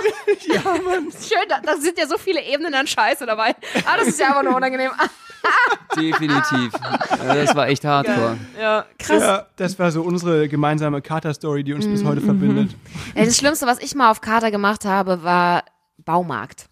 Ja, 0.48 0.62
Mann. 0.84 1.12
Schön, 1.12 1.48
da, 1.50 1.60
da 1.64 1.76
sind 1.78 1.98
ja 1.98 2.06
so 2.06 2.18
viele 2.20 2.44
Ebenen 2.44 2.76
an 2.76 2.86
Scheiße 2.86 3.26
dabei. 3.26 3.56
Ah, 3.86 3.98
das 3.98 4.10
ist 4.10 4.20
ja 4.20 4.28
einfach 4.28 4.44
nur 4.44 4.56
unangenehm. 4.56 4.92
Definitiv. 5.96 6.72
Ja, 6.74 7.34
Das 7.36 7.56
war 7.56 7.68
echt 7.68 7.84
hardcore. 7.84 8.38
Ja, 8.60 8.86
krass. 9.00 9.22
ja, 9.24 9.48
das 9.56 9.80
war 9.80 9.92
so 9.92 10.04
unsere 10.04 10.48
gemeinsame 10.48 11.02
Kater-Story, 11.02 11.64
die 11.64 11.74
uns 11.74 11.88
bis 11.88 12.04
heute 12.04 12.22
verbindet. 12.22 12.76
Ey, 13.16 13.26
das 13.26 13.38
Schlimmste, 13.38 13.66
was 13.66 13.80
ich 13.80 13.96
mal 13.96 14.12
auf 14.12 14.22
Kater 14.22 14.52
gemacht 14.52 14.86
habe, 14.86 15.24
war 15.24 15.64
Baumarkt. 15.98 16.66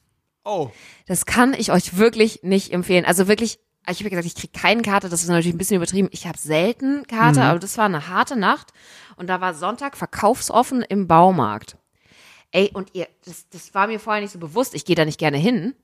Oh. 0.50 0.72
Das 1.06 1.26
kann 1.26 1.54
ich 1.54 1.72
euch 1.72 1.98
wirklich 1.98 2.42
nicht 2.42 2.74
empfehlen. 2.74 3.06
Also 3.06 3.28
wirklich, 3.28 3.60
ich 3.88 4.00
habe 4.00 4.06
ja 4.06 4.10
gesagt, 4.10 4.26
ich 4.26 4.36
kriege 4.36 4.60
keinen 4.60 4.82
Kater, 4.82 5.08
das 5.08 5.22
ist 5.22 5.30
natürlich 5.30 5.54
ein 5.54 5.58
bisschen 5.60 5.78
übertrieben. 5.78 6.10
Ich 6.12 6.26
habe 6.26 6.38
selten 6.38 7.06
Kater, 7.06 7.44
aber 7.44 7.60
das 7.60 7.78
war 7.78 7.86
eine 7.86 8.08
harte 8.08 8.36
Nacht. 8.36 8.74
Und 9.16 9.28
da 9.28 9.42
war 9.42 9.54
Sonntag 9.54 9.96
verkaufsoffen 9.96 10.82
im 10.82 11.08
Baumarkt. 11.08 11.78
Ey, 12.52 12.72
und 12.74 12.96
ihr, 12.96 13.08
das, 13.26 13.48
das 13.50 13.76
war 13.76 13.86
mir 13.88 14.00
vorher 14.00 14.24
nicht 14.24 14.32
so 14.32 14.40
bewusst, 14.40 14.74
ich 14.74 14.86
gehe 14.86 14.96
da 14.96 15.06
nicht 15.06 15.20
gerne 15.20 15.38
hin. 15.38 15.76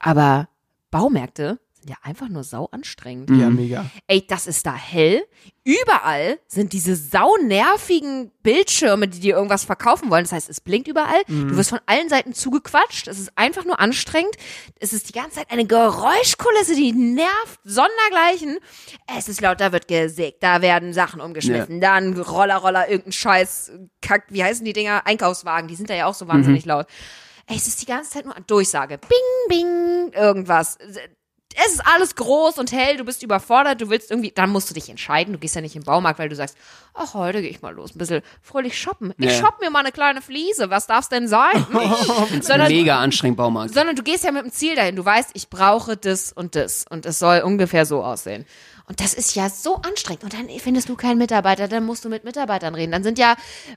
Aber 0.00 0.48
Baumärkte 0.90 1.60
ja 1.88 1.96
einfach 2.02 2.28
nur 2.28 2.44
sau 2.44 2.68
anstrengend. 2.72 3.30
Ja, 3.30 3.50
mega. 3.50 3.86
Ey, 4.06 4.26
das 4.26 4.46
ist 4.46 4.66
da 4.66 4.74
hell. 4.74 5.22
Überall 5.64 6.38
sind 6.46 6.72
diese 6.72 6.96
saunervigen 6.96 8.32
Bildschirme, 8.42 9.08
die 9.08 9.20
dir 9.20 9.36
irgendwas 9.36 9.64
verkaufen 9.64 10.10
wollen. 10.10 10.24
Das 10.24 10.32
heißt, 10.32 10.50
es 10.50 10.60
blinkt 10.60 10.88
überall. 10.88 11.22
Du 11.26 11.56
wirst 11.56 11.70
von 11.70 11.80
allen 11.86 12.08
Seiten 12.08 12.32
zugequatscht. 12.32 13.08
Es 13.08 13.18
ist 13.18 13.36
einfach 13.36 13.64
nur 13.64 13.78
anstrengend. 13.78 14.34
Es 14.78 14.92
ist 14.92 15.08
die 15.08 15.12
ganze 15.12 15.36
Zeit 15.36 15.50
eine 15.50 15.66
Geräuschkulisse, 15.66 16.74
die 16.74 16.92
nervt. 16.92 17.60
Sondergleichen. 17.64 18.58
Es 19.16 19.28
ist 19.28 19.40
laut, 19.40 19.60
da 19.60 19.72
wird 19.72 19.86
gesägt, 19.86 20.42
da 20.42 20.62
werden 20.62 20.92
Sachen 20.92 21.20
umgeschmissen. 21.20 21.80
Dann 21.80 22.18
Roller, 22.18 22.56
Roller, 22.56 22.88
irgendein 22.88 23.12
Scheiß, 23.12 23.72
Kack, 24.00 24.24
wie 24.30 24.42
heißen 24.42 24.64
die 24.64 24.72
Dinger? 24.72 25.06
Einkaufswagen, 25.06 25.68
die 25.68 25.76
sind 25.76 25.90
da 25.90 25.94
ja 25.94 26.06
auch 26.06 26.14
so 26.14 26.26
wahnsinnig 26.26 26.64
laut. 26.64 26.86
Ey, 27.46 27.56
es 27.56 27.66
ist 27.66 27.82
die 27.82 27.86
ganze 27.86 28.10
Zeit 28.10 28.24
nur 28.24 28.34
Durchsage. 28.46 28.98
Bing, 28.98 29.48
bing, 29.48 30.12
irgendwas 30.12 30.78
es 31.54 31.72
ist 31.74 31.86
alles 31.86 32.14
groß 32.14 32.58
und 32.58 32.70
hell, 32.72 32.96
du 32.96 33.04
bist 33.04 33.22
überfordert, 33.22 33.80
du 33.80 33.90
willst 33.90 34.10
irgendwie, 34.10 34.30
dann 34.30 34.50
musst 34.50 34.70
du 34.70 34.74
dich 34.74 34.88
entscheiden. 34.88 35.32
Du 35.32 35.38
gehst 35.38 35.54
ja 35.56 35.60
nicht 35.60 35.74
im 35.76 35.82
Baumarkt, 35.82 36.18
weil 36.18 36.28
du 36.28 36.36
sagst, 36.36 36.56
ach, 36.94 37.14
heute 37.14 37.40
gehe 37.42 37.50
ich 37.50 37.60
mal 37.62 37.74
los, 37.74 37.94
ein 37.94 37.98
bisschen 37.98 38.22
fröhlich 38.40 38.78
shoppen. 38.78 39.12
Ich 39.18 39.26
Ja. 39.26 39.32
shopp 39.46 39.60
mir 39.60 39.70
mal 39.70 39.80
eine 39.80 39.92
kleine 39.92 40.22
Fliese, 40.22 40.70
was 40.70 40.86
darf's 40.86 41.08
denn 41.08 41.26
sein? 41.28 41.66
sondern, 42.40 42.68
Mega 42.68 42.98
anstrengend 43.00 43.36
Baumarkt. 43.36 43.74
sondern 43.74 43.96
du 43.96 44.02
gehst 44.02 44.24
ja 44.24 44.32
mit 44.32 44.44
dem 44.44 44.52
Ziel 44.52 44.76
dahin. 44.76 44.96
Du 44.96 45.04
weißt, 45.04 45.30
ich 45.34 45.48
brauche 45.50 45.96
das 45.96 46.32
und 46.32 46.54
das 46.54 46.84
und 46.88 47.04
es 47.06 47.18
soll 47.18 47.40
ungefähr 47.40 47.84
so 47.86 48.02
aussehen. 48.04 48.46
Und 48.90 48.98
das 48.98 49.14
ist 49.14 49.36
ja 49.36 49.48
so 49.48 49.76
anstrengend. 49.76 50.24
Und 50.24 50.34
dann 50.34 50.48
findest 50.58 50.88
du 50.88 50.96
keinen 50.96 51.16
Mitarbeiter, 51.16 51.68
dann 51.68 51.86
musst 51.86 52.04
du 52.04 52.08
mit 52.08 52.24
Mitarbeitern 52.24 52.74
reden. 52.74 52.90
Dann 52.90 53.04
sind 53.04 53.20
ja 53.20 53.36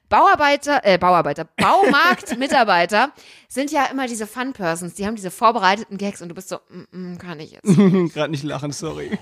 Bauarbeiter, 0.10 0.82
äh, 0.84 0.98
Bauarbeiter, 0.98 1.48
Baumarkt-Mitarbeiter 1.56 3.12
sind 3.48 3.72
ja 3.72 3.86
immer 3.86 4.08
diese 4.08 4.26
Fun-Persons. 4.26 4.96
Die 4.96 5.06
haben 5.06 5.16
diese 5.16 5.30
vorbereiteten 5.30 6.00
Gags 6.00 6.24
und 6.24 6.30
du 6.30 6.34
bist 6.34 6.50
so, 6.50 6.58
mm, 6.68 7.14
mm, 7.14 7.18
kann 7.20 7.40
ich 7.40 7.52
jetzt. 7.52 7.64
Gerade 8.16 8.32
nicht 8.32 8.44
lachen, 8.44 8.72
sorry. 8.72 9.20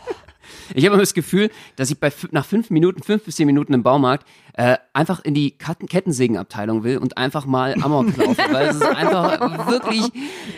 Ich 0.73 0.85
habe 0.85 0.93
immer 0.93 1.03
das 1.03 1.13
Gefühl, 1.13 1.51
dass 1.75 1.91
ich 1.91 1.99
bei 1.99 2.09
nach 2.31 2.45
fünf 2.45 2.69
Minuten, 2.69 3.03
fünf 3.03 3.25
bis 3.25 3.35
zehn 3.35 3.45
Minuten 3.45 3.73
im 3.73 3.83
Baumarkt 3.83 4.25
äh, 4.53 4.77
einfach 4.93 5.23
in 5.23 5.33
die 5.33 5.57
Kettensägenabteilung 5.57 6.83
will 6.83 6.97
und 6.97 7.17
einfach 7.17 7.45
mal 7.45 7.73
Amok 7.81 8.05
laufe, 8.17 8.37
weil 8.51 8.67
es 8.69 8.75
ist 8.75 8.83
einfach 8.83 9.67
wirklich. 9.67 10.03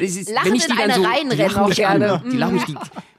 Es 0.02 0.16
ist, 0.16 0.30
Lachend 0.32 0.50
wenn 0.50 0.56
ich 0.56 0.66
in 0.68 0.72
die 0.72 0.78
dann 0.78 1.06
eine 1.06 1.32
so, 1.32 1.36
die 1.36 1.42
lachen 1.44 1.68
mich 1.68 1.76
gerne. 1.78 2.14
an, 2.14 2.30
die 2.32 2.38
lachen 2.38 2.54
mich, 2.56 2.66
die 2.66 2.76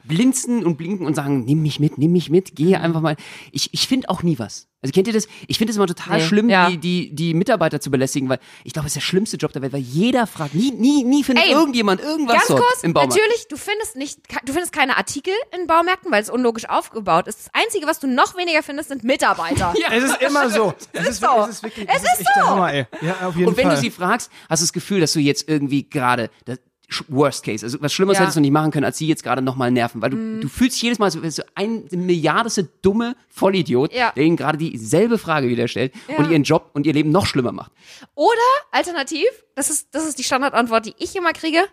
blinzen 0.06 0.64
und 0.66 0.76
blinken 0.76 1.06
und 1.06 1.14
sagen, 1.14 1.44
nimm 1.44 1.62
mich 1.62 1.80
mit, 1.80 1.96
nimm 1.96 2.12
mich 2.12 2.28
mit, 2.28 2.54
gehe 2.56 2.78
einfach 2.78 3.00
mal. 3.00 3.16
Ich, 3.52 3.70
ich 3.72 3.88
finde 3.88 4.10
auch 4.10 4.22
nie 4.22 4.38
was. 4.38 4.68
Also 4.82 4.92
kennt 4.92 5.06
ihr 5.06 5.14
das? 5.14 5.28
Ich 5.48 5.56
finde 5.56 5.70
es 5.70 5.78
immer 5.78 5.86
total 5.86 6.18
Nee. 6.18 6.24
schlimm, 6.26 6.50
Ja. 6.50 6.68
die, 6.68 6.76
die, 6.76 7.14
die 7.14 7.32
Mitarbeiter 7.32 7.80
zu 7.80 7.90
belästigen, 7.90 8.28
weil 8.28 8.38
ich 8.64 8.74
glaube, 8.74 8.86
es 8.86 8.90
ist 8.90 8.96
der 8.96 9.00
schlimmste 9.00 9.38
Job 9.38 9.50
der 9.54 9.62
Welt, 9.62 9.72
weil 9.72 9.80
jeder 9.80 10.26
fragt, 10.26 10.54
nie, 10.54 10.72
nie, 10.72 11.04
nie 11.04 11.24
findet 11.24 11.46
Ey, 11.46 11.52
irgendjemand 11.52 12.02
irgendwas 12.02 12.34
Ganz 12.46 12.60
kurz, 12.60 12.82
im 12.82 12.92
Baumarkt. 12.92 13.14
natürlich, 13.16 13.48
du 13.48 13.56
findest 13.56 13.96
nicht, 13.96 14.18
du 14.44 14.52
findest 14.52 14.72
keine 14.74 14.98
Artikel 14.98 15.32
in 15.58 15.66
Baumärkten, 15.66 16.12
weil 16.12 16.20
es 16.22 16.28
unlogisch 16.28 16.68
aufgebaut 16.68 17.26
ist. 17.26 17.46
Das 17.46 17.50
Einzige, 17.54 17.86
was 17.86 17.98
du 17.98 18.06
noch 18.06 18.36
weniger 18.36 18.62
findest, 18.62 18.90
sind 18.90 19.04
Mitarbeiter. 19.04 19.72
Es 19.90 20.04
ist 20.04 20.20
immer 20.20 20.50
so. 20.50 20.63
Es 20.92 21.08
ist, 21.08 21.20
so. 21.20 21.26
wirklich- 21.26 21.44
es 21.48 21.56
ist 21.56 21.62
wirklich, 21.62 21.88
Es 21.88 22.02
ist 22.02 22.20
echt 22.20 22.30
der 22.36 22.46
Hammer, 22.48 22.72
ey. 22.72 22.86
Ja, 23.02 23.26
auf 23.28 23.36
jeden 23.36 23.48
Und 23.48 23.56
wenn 23.56 23.66
Fall. 23.66 23.74
du 23.76 23.80
sie 23.80 23.90
fragst, 23.90 24.30
hast 24.48 24.60
du 24.62 24.64
das 24.64 24.72
Gefühl, 24.72 25.00
dass 25.00 25.12
du 25.12 25.20
jetzt 25.20 25.48
irgendwie 25.48 25.88
gerade 25.88 26.30
das 26.44 26.58
Worst 27.08 27.44
Case, 27.44 27.64
also 27.64 27.80
was 27.80 27.92
Schlimmeres 27.94 28.18
Ja. 28.18 28.22
hättest 28.22 28.36
du 28.36 28.40
nicht 28.42 28.50
machen 28.52 28.70
können, 28.70 28.84
als 28.84 28.98
sie 28.98 29.06
jetzt 29.08 29.22
gerade 29.24 29.40
nochmal 29.40 29.70
nerven, 29.70 30.02
weil 30.02 30.10
du, 30.10 30.40
du 30.40 30.48
fühlst 30.48 30.76
dich 30.76 30.82
jedes 30.82 30.98
Mal, 30.98 31.06
als 31.06 31.20
wärst 31.20 31.38
du 31.38 31.42
ein 31.54 31.88
Milliardeste 31.92 32.64
dumme 32.82 33.16
Vollidiot, 33.30 33.92
Ja. 33.92 34.12
der 34.14 34.24
ihnen 34.24 34.36
gerade 34.36 34.58
dieselbe 34.58 35.16
Frage 35.18 35.48
wieder 35.48 35.66
stellt 35.66 35.94
und 36.18 36.30
ihren 36.30 36.42
Job 36.42 36.70
und 36.74 36.86
ihr 36.86 36.92
Leben 36.92 37.10
noch 37.10 37.24
schlimmer 37.26 37.52
macht. 37.52 37.72
Oder 38.14 38.30
alternativ, 38.70 39.26
das 39.54 39.70
ist, 39.70 39.88
das 39.94 40.04
ist 40.06 40.18
die 40.18 40.24
Standardantwort, 40.24 40.84
die 40.86 40.94
ich 40.98 41.16
immer 41.16 41.32
kriege. 41.32 41.64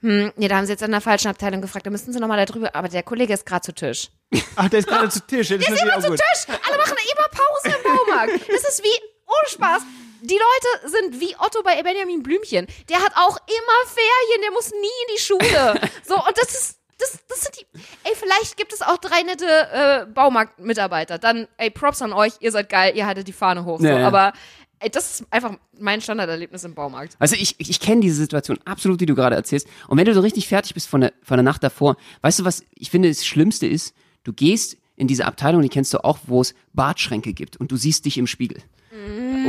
Hm, 0.00 0.32
nee, 0.36 0.48
da 0.48 0.56
haben 0.56 0.66
sie 0.66 0.72
jetzt 0.72 0.82
in 0.82 0.90
der 0.90 1.00
falschen 1.00 1.28
Abteilung 1.28 1.60
gefragt, 1.60 1.86
da 1.86 1.90
müssten 1.90 2.12
sie 2.12 2.18
nochmal 2.20 2.38
da 2.38 2.44
drüber, 2.44 2.74
aber 2.74 2.88
der 2.88 3.02
Kollege 3.02 3.32
ist 3.34 3.46
gerade 3.46 3.62
zu 3.62 3.74
Tisch. 3.74 4.10
Ach, 4.56 4.68
der 4.68 4.78
ist 4.80 4.88
gerade 4.88 5.08
zu 5.08 5.20
Tisch. 5.26 5.48
Das 5.48 5.58
ist 5.60 5.68
Immer 5.82 6.00
zu 6.00 6.10
Tisch! 6.10 6.46
Alle 6.48 6.78
machen 6.78 6.96
immer 7.12 7.28
Pause 7.28 7.76
im 7.76 7.82
Baumarkt. 7.82 8.48
Das 8.50 8.64
ist 8.68 8.82
wie, 8.82 9.00
ohne 9.26 9.48
Spaß, 9.50 9.82
die 10.22 10.38
Leute 10.38 10.88
sind 10.90 11.20
wie 11.20 11.34
Otto 11.38 11.62
bei 11.62 11.82
Benjamin 11.82 12.22
Blümchen. 12.22 12.66
Der 12.88 12.98
hat 13.00 13.12
auch 13.16 13.36
immer 13.36 13.92
Ferien, 13.92 14.42
der 14.42 14.50
muss 14.52 14.70
nie 14.70 14.76
in 14.78 15.14
die 15.16 15.20
Schule. 15.20 15.90
So, 16.06 16.14
und 16.14 16.32
das 16.40 16.50
ist, 16.54 16.78
das, 16.98 17.18
das 17.28 17.42
sind 17.42 17.56
die, 17.60 17.66
ey, 18.04 18.14
vielleicht 18.14 18.56
gibt 18.56 18.72
es 18.72 18.80
auch 18.80 18.96
drei 18.98 19.22
nette 19.22 19.46
äh, 19.46 20.06
Baumarktmitarbeiter. 20.12 21.18
Dann, 21.18 21.48
ey, 21.58 21.70
Props 21.70 22.00
an 22.02 22.12
euch, 22.12 22.32
ihr 22.40 22.52
seid 22.52 22.68
geil, 22.68 22.92
ihr 22.96 23.06
haltet 23.06 23.28
die 23.28 23.32
Fahne 23.32 23.64
hoch. 23.64 23.80
So, 23.80 23.86
Ja, 23.86 23.98
ja. 23.98 24.06
aber, 24.06 24.32
ey, 24.78 24.88
das 24.90 25.20
ist 25.20 25.24
einfach 25.30 25.52
mein 25.78 26.00
Standarderlebnis 26.00 26.64
im 26.64 26.74
Baumarkt. 26.74 27.16
Also 27.18 27.34
ich, 27.36 27.56
ich, 27.58 27.68
ich 27.68 27.80
kenne 27.80 28.00
diese 28.00 28.16
Situation 28.16 28.58
absolut, 28.64 29.00
die 29.00 29.06
du 29.06 29.14
gerade 29.14 29.36
erzählst. 29.36 29.66
Und 29.88 29.98
wenn 29.98 30.04
du 30.06 30.14
so 30.14 30.20
richtig 30.20 30.48
fertig 30.48 30.72
bist 30.74 30.88
von 30.88 31.00
der, 31.02 31.12
von 31.22 31.36
der 31.36 31.44
Nacht 31.44 31.62
davor, 31.62 31.96
weißt 32.22 32.38
du, 32.38 32.44
was 32.44 32.62
ich 32.74 32.90
finde, 32.90 33.08
das 33.08 33.26
Schlimmste 33.26 33.66
ist, 33.66 33.94
du 34.24 34.32
gehst 34.32 34.76
in 34.96 35.06
diese 35.08 35.26
Abteilung, 35.26 35.62
die 35.62 35.68
kennst 35.68 35.92
du 35.94 36.04
auch, 36.04 36.18
wo 36.26 36.40
es 36.40 36.54
Badschränke 36.72 37.32
gibt 37.32 37.56
und 37.56 37.70
du 37.72 37.76
siehst 37.76 38.04
dich 38.04 38.18
im 38.18 38.26
Spiegel. 38.26 38.58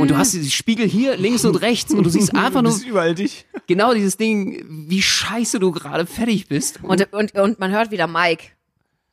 Und 0.00 0.10
du 0.10 0.16
hast 0.16 0.34
diesen 0.34 0.50
Spiegel 0.50 0.88
hier 0.88 1.16
links 1.16 1.44
und 1.44 1.54
rechts 1.56 1.94
und 1.94 2.02
du 2.04 2.10
siehst 2.10 2.34
einfach 2.34 2.62
Du 2.62 2.68
nur 2.68 2.78
überall 2.86 3.14
dich. 3.14 3.46
genau 3.66 3.94
dieses 3.94 4.16
Ding, 4.16 4.64
wie 4.88 5.00
scheiße 5.00 5.58
du 5.60 5.70
gerade 5.72 6.04
fertig 6.06 6.48
bist. 6.48 6.80
Und, 6.82 7.12
und, 7.12 7.34
und 7.34 7.58
man 7.58 7.70
hört 7.70 7.90
wieder 7.90 8.06
Mike. 8.06 8.48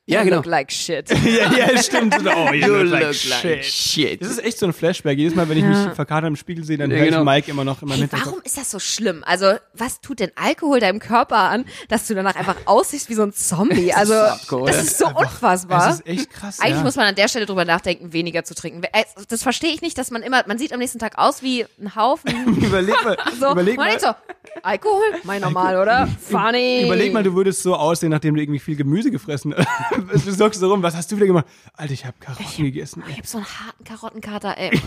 Ja, 0.06 0.18
You 0.18 0.24
genau. 0.26 0.36
Look 0.36 0.46
like 0.46 0.70
shit. 0.70 1.08
ja, 1.24 1.50
ja, 1.50 1.82
stimmt. 1.82 2.14
Oh, 2.26 2.52
you, 2.52 2.66
You 2.66 2.72
look 2.82 2.90
like 2.92 3.02
look 3.06 3.24
like 3.42 3.64
shit. 3.64 3.64
shit. 3.64 4.20
Das 4.20 4.28
ist 4.32 4.44
echt 4.44 4.58
so 4.58 4.66
ein 4.66 4.74
Flashback. 4.74 5.16
Jedes 5.16 5.34
Mal, 5.34 5.48
wenn 5.48 5.56
ich 5.56 5.64
mich 5.64 5.78
verkatert 5.94 6.28
im 6.28 6.36
Spiegel 6.36 6.62
sehe, 6.62 6.76
dann 6.76 6.90
Ja, 6.90 6.98
höre 6.98 7.04
ich 7.06 7.10
genau. 7.12 7.24
Mike 7.24 7.50
immer 7.50 7.64
noch 7.64 7.80
in 7.80 7.88
meinem 7.88 7.94
Hey, 8.00 8.00
Hinterkopf. 8.02 8.26
warum 8.26 8.42
ist 8.44 8.58
das 8.58 8.70
so 8.70 8.78
schlimm? 8.78 9.24
Also, 9.26 9.54
was 9.72 10.02
tut 10.02 10.20
denn 10.20 10.30
Alkohol 10.34 10.78
deinem 10.80 10.98
Körper 10.98 11.38
an, 11.38 11.64
dass 11.88 12.06
du 12.06 12.14
danach 12.14 12.36
einfach 12.36 12.56
aussiehst 12.66 13.08
wie 13.08 13.14
so 13.14 13.22
ein 13.22 13.32
Zombie? 13.32 13.94
Also, 13.94 14.12
das 14.66 14.82
ist 14.82 14.98
so 14.98 15.06
unfassbar. 15.06 15.86
Das 15.88 16.00
ist 16.00 16.06
echt 16.06 16.30
krass. 16.30 16.60
Eigentlich 16.60 16.76
ja. 16.76 16.82
muss 16.82 16.96
man 16.96 17.06
an 17.06 17.14
der 17.14 17.28
Stelle 17.28 17.46
drüber 17.46 17.64
nachdenken, 17.64 18.12
weniger 18.12 18.44
zu 18.44 18.54
trinken. 18.54 18.82
Äh, 18.92 19.04
Das 19.30 19.42
verstehe 19.42 19.70
ich 19.72 19.80
nicht, 19.80 19.96
dass 19.96 20.10
man 20.10 20.20
immer, 20.22 20.44
man 20.46 20.58
sieht 20.58 20.74
am 20.74 20.80
nächsten 20.80 20.98
Tag 20.98 21.16
aus 21.16 21.42
wie 21.42 21.64
ein 21.80 21.96
Haufen. 21.96 22.30
Überleg 22.62 22.94
mal, 23.02 23.16
So, 23.40 23.52
überleg 23.52 23.78
man 23.78 23.86
mal, 23.86 23.90
denkt 23.98 24.02
so, 24.02 24.14
Alkohol? 24.62 25.00
Mein 25.22 25.40
normal, 25.40 25.80
oder? 25.80 26.06
Funny. 26.28 26.84
Überleg 26.84 27.14
mal, 27.14 27.22
du 27.22 27.34
würdest 27.34 27.62
so 27.62 27.74
aussehen, 27.74 28.10
nachdem 28.10 28.34
du 28.34 28.42
irgendwie 28.42 28.60
viel 28.60 28.76
Gemüse 28.76 29.10
gefressen 29.10 29.54
hast. 29.56 29.66
Du 30.24 30.32
sorgst 30.32 30.60
so 30.60 30.70
rum, 30.70 30.82
was 30.82 30.94
hast 30.94 31.10
du 31.12 31.16
wieder 31.16 31.26
gemacht? 31.26 31.46
Alter, 31.74 31.92
ich 31.92 32.04
habe 32.04 32.16
Karotten 32.20 32.64
gegessen. 32.64 33.02
Ich 33.08 33.18
hab 33.18 33.26
so 33.26 33.38
einen 33.38 33.46
harten 33.46 33.84
Karottenkater, 33.84 34.56
ey. 34.58 34.70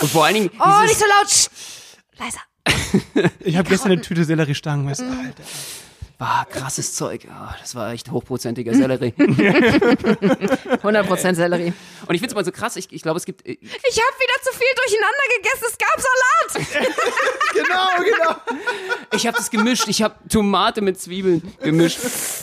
Und 0.00 0.10
vor 0.10 0.24
allen 0.24 0.34
Dingen, 0.34 0.50
Oh, 0.58 0.82
nicht 0.82 0.98
so 0.98 1.04
laut. 1.06 1.50
Leiser. 2.18 2.40
Ich 3.40 3.56
habe 3.56 3.68
gestern 3.68 3.92
eine 3.92 4.00
Tüte 4.00 4.24
Selleriestangen, 4.24 4.86
weißt 4.86 5.00
du, 5.00 5.04
Alter. 5.04 5.42
War 6.20 6.44
krasses 6.44 6.94
Zeug. 6.94 7.26
Ah, 7.30 7.56
das 7.60 7.74
war 7.74 7.92
echt 7.92 8.10
hochprozentiger 8.10 8.74
Sellerie. 8.74 9.14
100% 9.16 11.34
Sellerie. 11.34 11.72
Und 12.06 12.14
ich 12.14 12.20
finde 12.20 12.26
es 12.26 12.34
mal 12.34 12.44
so 12.44 12.52
krass, 12.52 12.76
ich, 12.76 12.92
ich 12.92 13.00
glaube, 13.00 13.16
es 13.16 13.24
gibt, 13.24 13.46
äh, 13.46 13.52
Ich 13.52 13.58
habe 13.62 14.16
wieder 14.18 14.34
zu 14.42 14.52
viel 14.52 14.68
durcheinander 14.76 15.24
gegessen. 15.36 15.64
Es 15.66 15.78
gab 15.78 15.98
Salat. 15.98 16.50
Genau, 17.52 17.88
genau. 17.98 18.36
ich 19.12 19.26
habe 19.26 19.36
das 19.36 19.50
gemischt, 19.50 19.88
ich 19.88 20.02
habe 20.02 20.14
Tomate 20.28 20.82
mit 20.82 21.00
Zwiebeln 21.00 21.42
gemischt. 21.60 21.98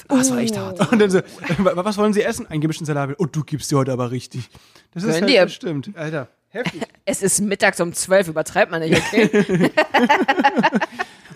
Ah, 0.09 0.17
das 0.17 0.31
war 0.31 0.39
echt 0.39 0.57
hart. 0.57 0.91
Und 0.91 0.99
dann 0.99 1.09
so, 1.09 1.19
äh, 1.19 1.23
was 1.57 1.97
wollen 1.97 2.11
Sie 2.13 2.23
essen? 2.23 2.45
Einen 2.47 2.59
gemischten 2.59 2.85
Salat. 2.85 3.15
Oh, 3.17 3.25
du 3.25 3.41
gibst 3.43 3.71
dir 3.71 3.77
heute 3.77 3.93
aber 3.93 4.11
richtig. 4.11 4.49
Das 4.93 5.03
ist 5.03 5.17
Gönn 5.19 5.29
halt, 5.29 5.51
stimmt. 5.51 5.91
Alter, 5.95 6.27
heftig. 6.49 6.81
Es 7.05 7.21
ist 7.21 7.39
mittags 7.39 7.79
um 7.79 7.93
12, 7.93 8.27
übertreibt 8.29 8.71
man 8.71 8.81
nicht, 8.81 8.97
okay? 8.97 9.71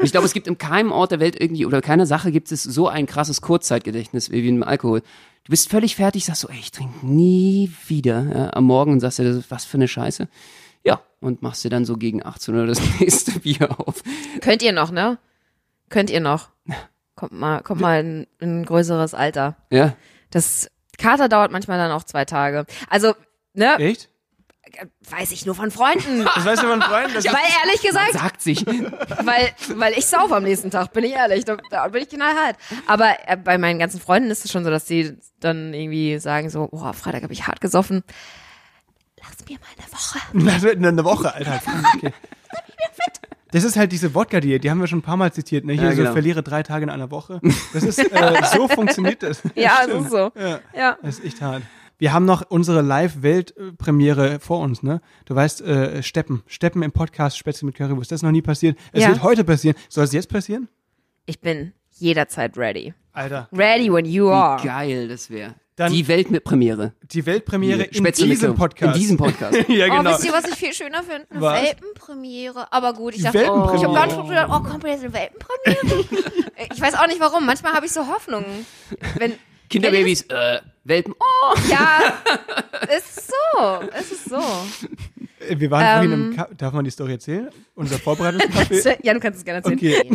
Und 0.01 0.05
ich 0.05 0.11
glaube, 0.11 0.25
es 0.25 0.33
gibt 0.33 0.47
in 0.47 0.57
keinem 0.57 0.91
Ort 0.91 1.11
der 1.11 1.19
Welt 1.19 1.39
irgendwie 1.39 1.63
oder 1.63 1.79
keiner 1.79 2.07
Sache 2.07 2.31
gibt 2.31 2.51
es 2.51 2.63
so 2.63 2.87
ein 2.87 3.05
krasses 3.05 3.39
Kurzzeitgedächtnis 3.41 4.31
wie 4.31 4.47
im 4.47 4.63
Alkohol. 4.63 5.01
Du 5.43 5.51
bist 5.51 5.69
völlig 5.69 5.95
fertig, 5.95 6.25
sagst 6.25 6.41
so, 6.41 6.49
ey, 6.49 6.57
ich 6.59 6.71
trinke 6.71 7.05
nie 7.05 7.71
wieder 7.85 8.25
ja, 8.35 8.53
am 8.53 8.63
Morgen 8.63 8.93
und 8.93 8.99
sagst 8.99 9.19
dir, 9.19 9.43
was 9.49 9.63
für 9.65 9.77
eine 9.77 9.87
Scheiße. 9.87 10.27
Ja, 10.83 11.01
und 11.19 11.43
machst 11.43 11.63
dir 11.63 11.69
dann 11.69 11.85
so 11.85 11.97
gegen 11.97 12.25
18 12.25 12.55
Uhr 12.55 12.65
das 12.65 12.81
nächste 12.99 13.39
Bier 13.41 13.79
auf. 13.79 14.01
Könnt 14.41 14.63
ihr 14.63 14.71
noch, 14.71 14.89
ne? 14.89 15.19
Könnt 15.89 16.09
ihr 16.09 16.19
noch. 16.19 16.49
Kommt 17.13 17.33
mal, 17.33 17.61
kommt 17.61 17.81
mal 17.81 17.99
in, 17.99 18.27
in 18.39 18.61
ein 18.61 18.65
größeres 18.65 19.13
Alter. 19.13 19.55
Ja, 19.71 19.95
Das 20.31 20.71
Kater 20.97 21.29
dauert 21.29 21.51
manchmal 21.51 21.77
dann 21.77 21.91
auch 21.91 22.03
zwei 22.05 22.25
Tage. 22.25 22.65
Also, 22.89 23.13
ne, 23.53 23.75
Echt? 23.77 24.09
Weiß 25.09 25.32
ich 25.32 25.45
nur 25.45 25.55
von 25.55 25.72
Freunden. 25.72 26.26
Das 26.36 26.45
weißt 26.45 26.63
du 26.63 26.67
von 26.67 26.82
Freunden? 26.82 27.13
Das 27.13 27.26
Weil 27.26 27.34
ehrlich 27.63 27.82
gesagt, 27.82 28.13
sagt 28.13 28.41
sich. 28.41 28.65
weil, 28.67 29.49
weil 29.76 29.93
ich 29.93 30.05
sauf 30.05 30.32
am 30.32 30.43
nächsten 30.43 30.72
Tag, 30.72 30.93
bin 30.93 31.03
ich 31.03 31.11
ehrlich. 31.13 31.45
Da, 31.45 31.57
da 31.69 31.88
bin 31.88 32.03
ich 32.03 32.09
knallhart. 32.09 32.55
Aber 32.88 33.15
äh, 33.28 33.38
bei 33.38 33.57
meinen 33.57 33.80
ganzen 33.80 33.99
Freunden 33.99 34.30
ist 34.32 34.45
es 34.45 34.51
schon 34.51 34.63
so, 34.63 34.69
dass 34.69 34.86
die 34.86 35.17
dann 35.39 35.74
irgendwie 35.74 36.19
sagen 36.19 36.49
so, 36.49 36.67
boah, 36.67 36.93
Freitag 36.93 37.24
habe 37.24 37.34
ich 37.34 37.47
hart 37.47 37.61
gesoffen. 37.61 38.03
Lass 39.19 39.47
mir 39.47 39.57
mal 39.59 39.67
eine 39.78 39.91
Woche. 39.91 40.51
Das 40.51 40.61
wird 40.61 40.76
in 40.76 40.86
einer 40.86 41.03
Woche, 41.03 41.34
Alter. 41.34 41.61
Okay. 41.95 42.13
Das 43.51 43.65
ist 43.65 43.76
halt 43.76 43.91
diese 43.91 44.15
Wodka-Diät, 44.15 44.63
die 44.63 44.72
haben 44.72 44.80
wir 44.80 44.88
schon 44.88 44.99
ein 44.99 45.03
paar 45.03 45.17
Mal 45.17 45.34
zitiert. 45.34 45.65
Ne? 45.65 45.74
Hier 45.74 45.84
Ja, 45.84 45.91
so 45.91 45.97
genau. 45.97 46.13
verliere 46.13 46.41
drei 46.41 46.63
Tage 46.63 46.84
in 46.84 46.89
einer 46.89 47.11
Woche. 47.11 47.41
Das 47.74 47.84
ist, 47.84 47.99
äh, 47.99 48.41
so 48.53 48.69
funktioniert 48.69 49.22
das. 49.24 49.41
Ja, 49.55 49.86
das 49.86 50.03
ist 50.05 50.11
so. 50.11 50.32
Ja. 50.39 50.59
Ja. 50.74 50.97
Das 51.01 51.19
ist 51.19 51.26
echt 51.26 51.41
hart. 51.41 51.61
Wir 52.01 52.13
haben 52.13 52.25
noch 52.25 52.41
unsere 52.49 52.81
Live-Weltpremiere 52.81 54.39
vor 54.39 54.57
uns, 54.61 54.81
ne? 54.81 55.01
Du 55.25 55.35
weißt, 55.35 55.61
äh, 55.61 56.01
Steppen. 56.01 56.41
Steppen 56.47 56.81
im 56.81 56.91
Podcast 56.91 57.37
Spätzle 57.37 57.67
mit 57.67 57.75
Currywurst. 57.75 58.11
Das 58.11 58.17
ist 58.21 58.23
noch 58.23 58.31
nie 58.31 58.41
passiert. 58.41 58.75
Es 58.91 59.03
Ja. 59.03 59.09
wird 59.09 59.21
heute 59.21 59.43
passieren. 59.43 59.77
Soll 59.87 60.05
es 60.05 60.11
jetzt 60.11 60.27
passieren? 60.27 60.67
Ich 61.27 61.39
bin 61.41 61.73
jederzeit 61.99 62.57
ready. 62.57 62.95
Alter. 63.13 63.47
Ready 63.53 63.93
when 63.93 64.05
you 64.05 64.29
Wie 64.29 64.33
are. 64.33 64.63
geil 64.65 65.09
das 65.09 65.29
wäre. 65.29 65.53
Dann- 65.75 65.91
Die 65.93 66.07
Welt 66.07 66.31
mit 66.31 66.43
Premiere. 66.43 66.93
Die 67.03 67.23
Weltpremiere 67.23 67.83
in 67.83 68.03
diesem 68.11 68.55
Podcast. 68.55 68.95
In 68.95 68.99
diesem 68.99 69.17
Podcast. 69.17 69.53
ja, 69.69 69.85
Oh, 69.85 69.97
genau. 69.97 70.09
wisst 70.09 70.25
ihr, 70.25 70.33
was 70.33 70.45
ich 70.47 70.55
viel 70.55 70.73
schöner 70.73 71.03
finde? 71.03 71.27
Eine 71.29 71.39
Was? 71.41 71.61
Welpenpremiere. 71.61 72.73
Aber 72.73 72.93
gut, 72.93 73.11
ich 73.13 73.17
Die 73.19 73.23
dachte, 73.25 73.45
oh, 73.51 73.73
ich 73.75 73.83
habe 73.83 73.93
gar 73.93 74.07
nicht 74.07 74.27
gedacht, 74.27 74.47
oh, 74.49 74.67
kommt 74.67 74.83
jetzt 74.85 75.03
eine 75.03 75.13
Welpenpremiere? 75.13 76.05
ich 76.73 76.81
weiß 76.81 76.95
auch 76.95 77.05
nicht 77.05 77.19
warum. 77.19 77.45
Manchmal 77.45 77.73
habe 77.73 77.85
ich 77.85 77.91
so 77.91 78.07
Hoffnungen. 78.07 78.65
Wenn, 79.19 79.33
Kinderbabys, 79.69 80.23
äh, 80.23 80.61
Welpen. 80.84 81.13
Oh. 81.19 81.57
ja, 81.69 81.99
es 82.89 82.97
ist 83.17 83.27
so. 83.27 83.79
Es 83.93 84.11
ist 84.11 84.25
so. 84.29 84.38
Äh, 85.47 85.59
Wir 85.59 85.69
waren 85.71 85.86
vorhin 85.95 86.11
Ähm. 86.11 86.29
im 86.32 86.36
Ka 86.36 86.47
Darf 86.57 86.73
man 86.73 86.84
die 86.86 86.91
Story 86.91 87.13
erzählen? 87.13 87.49
Unser 87.75 87.97
Vorbereitungscafé? 87.99 88.97
Ja, 89.03 89.13
du 89.13 89.19
kannst 89.19 89.39
es 89.39 89.45
gerne 89.45 89.63
erzählen. 89.63 89.77
Okay. 89.77 90.11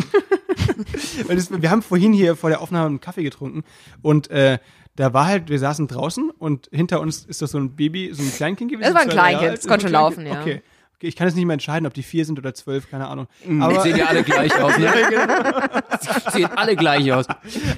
Weil 1.27 1.35
das, 1.37 1.49
wir 1.61 1.71
haben 1.71 1.81
vorhin 1.81 2.13
hier 2.13 2.35
vor 2.35 2.49
der 2.49 2.61
Aufnahme 2.61 2.87
einen 2.87 2.99
Kaffee 3.01 3.23
getrunken 3.23 3.63
und 4.01 4.29
äh, 4.29 4.59
da 4.95 5.13
war 5.13 5.27
halt, 5.27 5.49
wir 5.49 5.59
saßen 5.59 5.87
draußen 5.87 6.31
und 6.31 6.69
hinter 6.71 6.99
uns 7.01 7.23
ist 7.25 7.41
das 7.41 7.51
so 7.51 7.59
ein 7.59 7.75
Baby, 7.75 8.11
so 8.13 8.23
ein 8.23 8.31
Kleinkind 8.33 8.71
gewesen. 8.71 8.85
Das 8.87 8.93
war 8.95 9.01
ein 9.01 9.09
Kleinkind, 9.09 9.57
das 9.57 9.67
konnte 9.67 9.85
schon 9.85 9.93
laufen, 9.93 10.25
ja. 10.25 10.41
Okay. 10.41 10.61
Ich 10.99 11.15
kann 11.15 11.27
jetzt 11.27 11.35
nicht 11.35 11.45
mehr 11.45 11.53
entscheiden, 11.53 11.85
ob 11.85 11.93
die 11.93 12.01
vier 12.01 12.25
sind 12.25 12.39
oder 12.39 12.53
zwölf, 12.55 12.89
keine 12.89 13.07
Ahnung. 13.07 13.27
Aber 13.61 13.65
Aber, 13.75 13.81
sehen 13.81 13.97
ja 13.97 14.07
alle 14.07 14.23
gleich 14.23 14.51
aus, 14.59 14.77
ne? 14.79 14.91
sehen 16.33 16.49
alle 16.55 16.75
gleich 16.75 17.11
aus. 17.13 17.25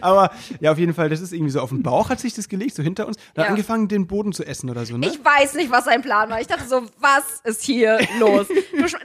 aber 0.01 0.31
ja, 0.61 0.71
auf 0.71 0.77
jeden 0.77 0.93
Fall, 0.93 1.09
das 1.09 1.19
ist 1.19 1.33
irgendwie 1.33 1.51
so 1.51 1.59
auf 1.59 1.69
dem 1.69 1.83
Bauch 1.83 2.09
hat 2.09 2.19
sich 2.21 2.33
das 2.33 2.47
gelegt, 2.47 2.75
so 2.75 2.83
hinter 2.83 3.07
uns. 3.07 3.17
Hat 3.35 3.37
Ja. 3.37 3.43
angefangen, 3.45 3.87
den 3.89 4.07
Boden 4.07 4.31
zu 4.31 4.45
essen 4.45 4.69
oder 4.69 4.85
so, 4.85 4.97
ne? 4.97 5.07
Ich 5.07 5.23
weiß 5.23 5.55
nicht, 5.55 5.69
was 5.69 5.85
sein 5.85 6.01
Plan 6.01 6.29
war. 6.29 6.39
Ich 6.39 6.47
dachte 6.47 6.67
so, 6.67 6.83
was 6.99 7.41
ist 7.43 7.63
hier 7.63 7.99
los? 8.19 8.47
Du, 8.47 8.55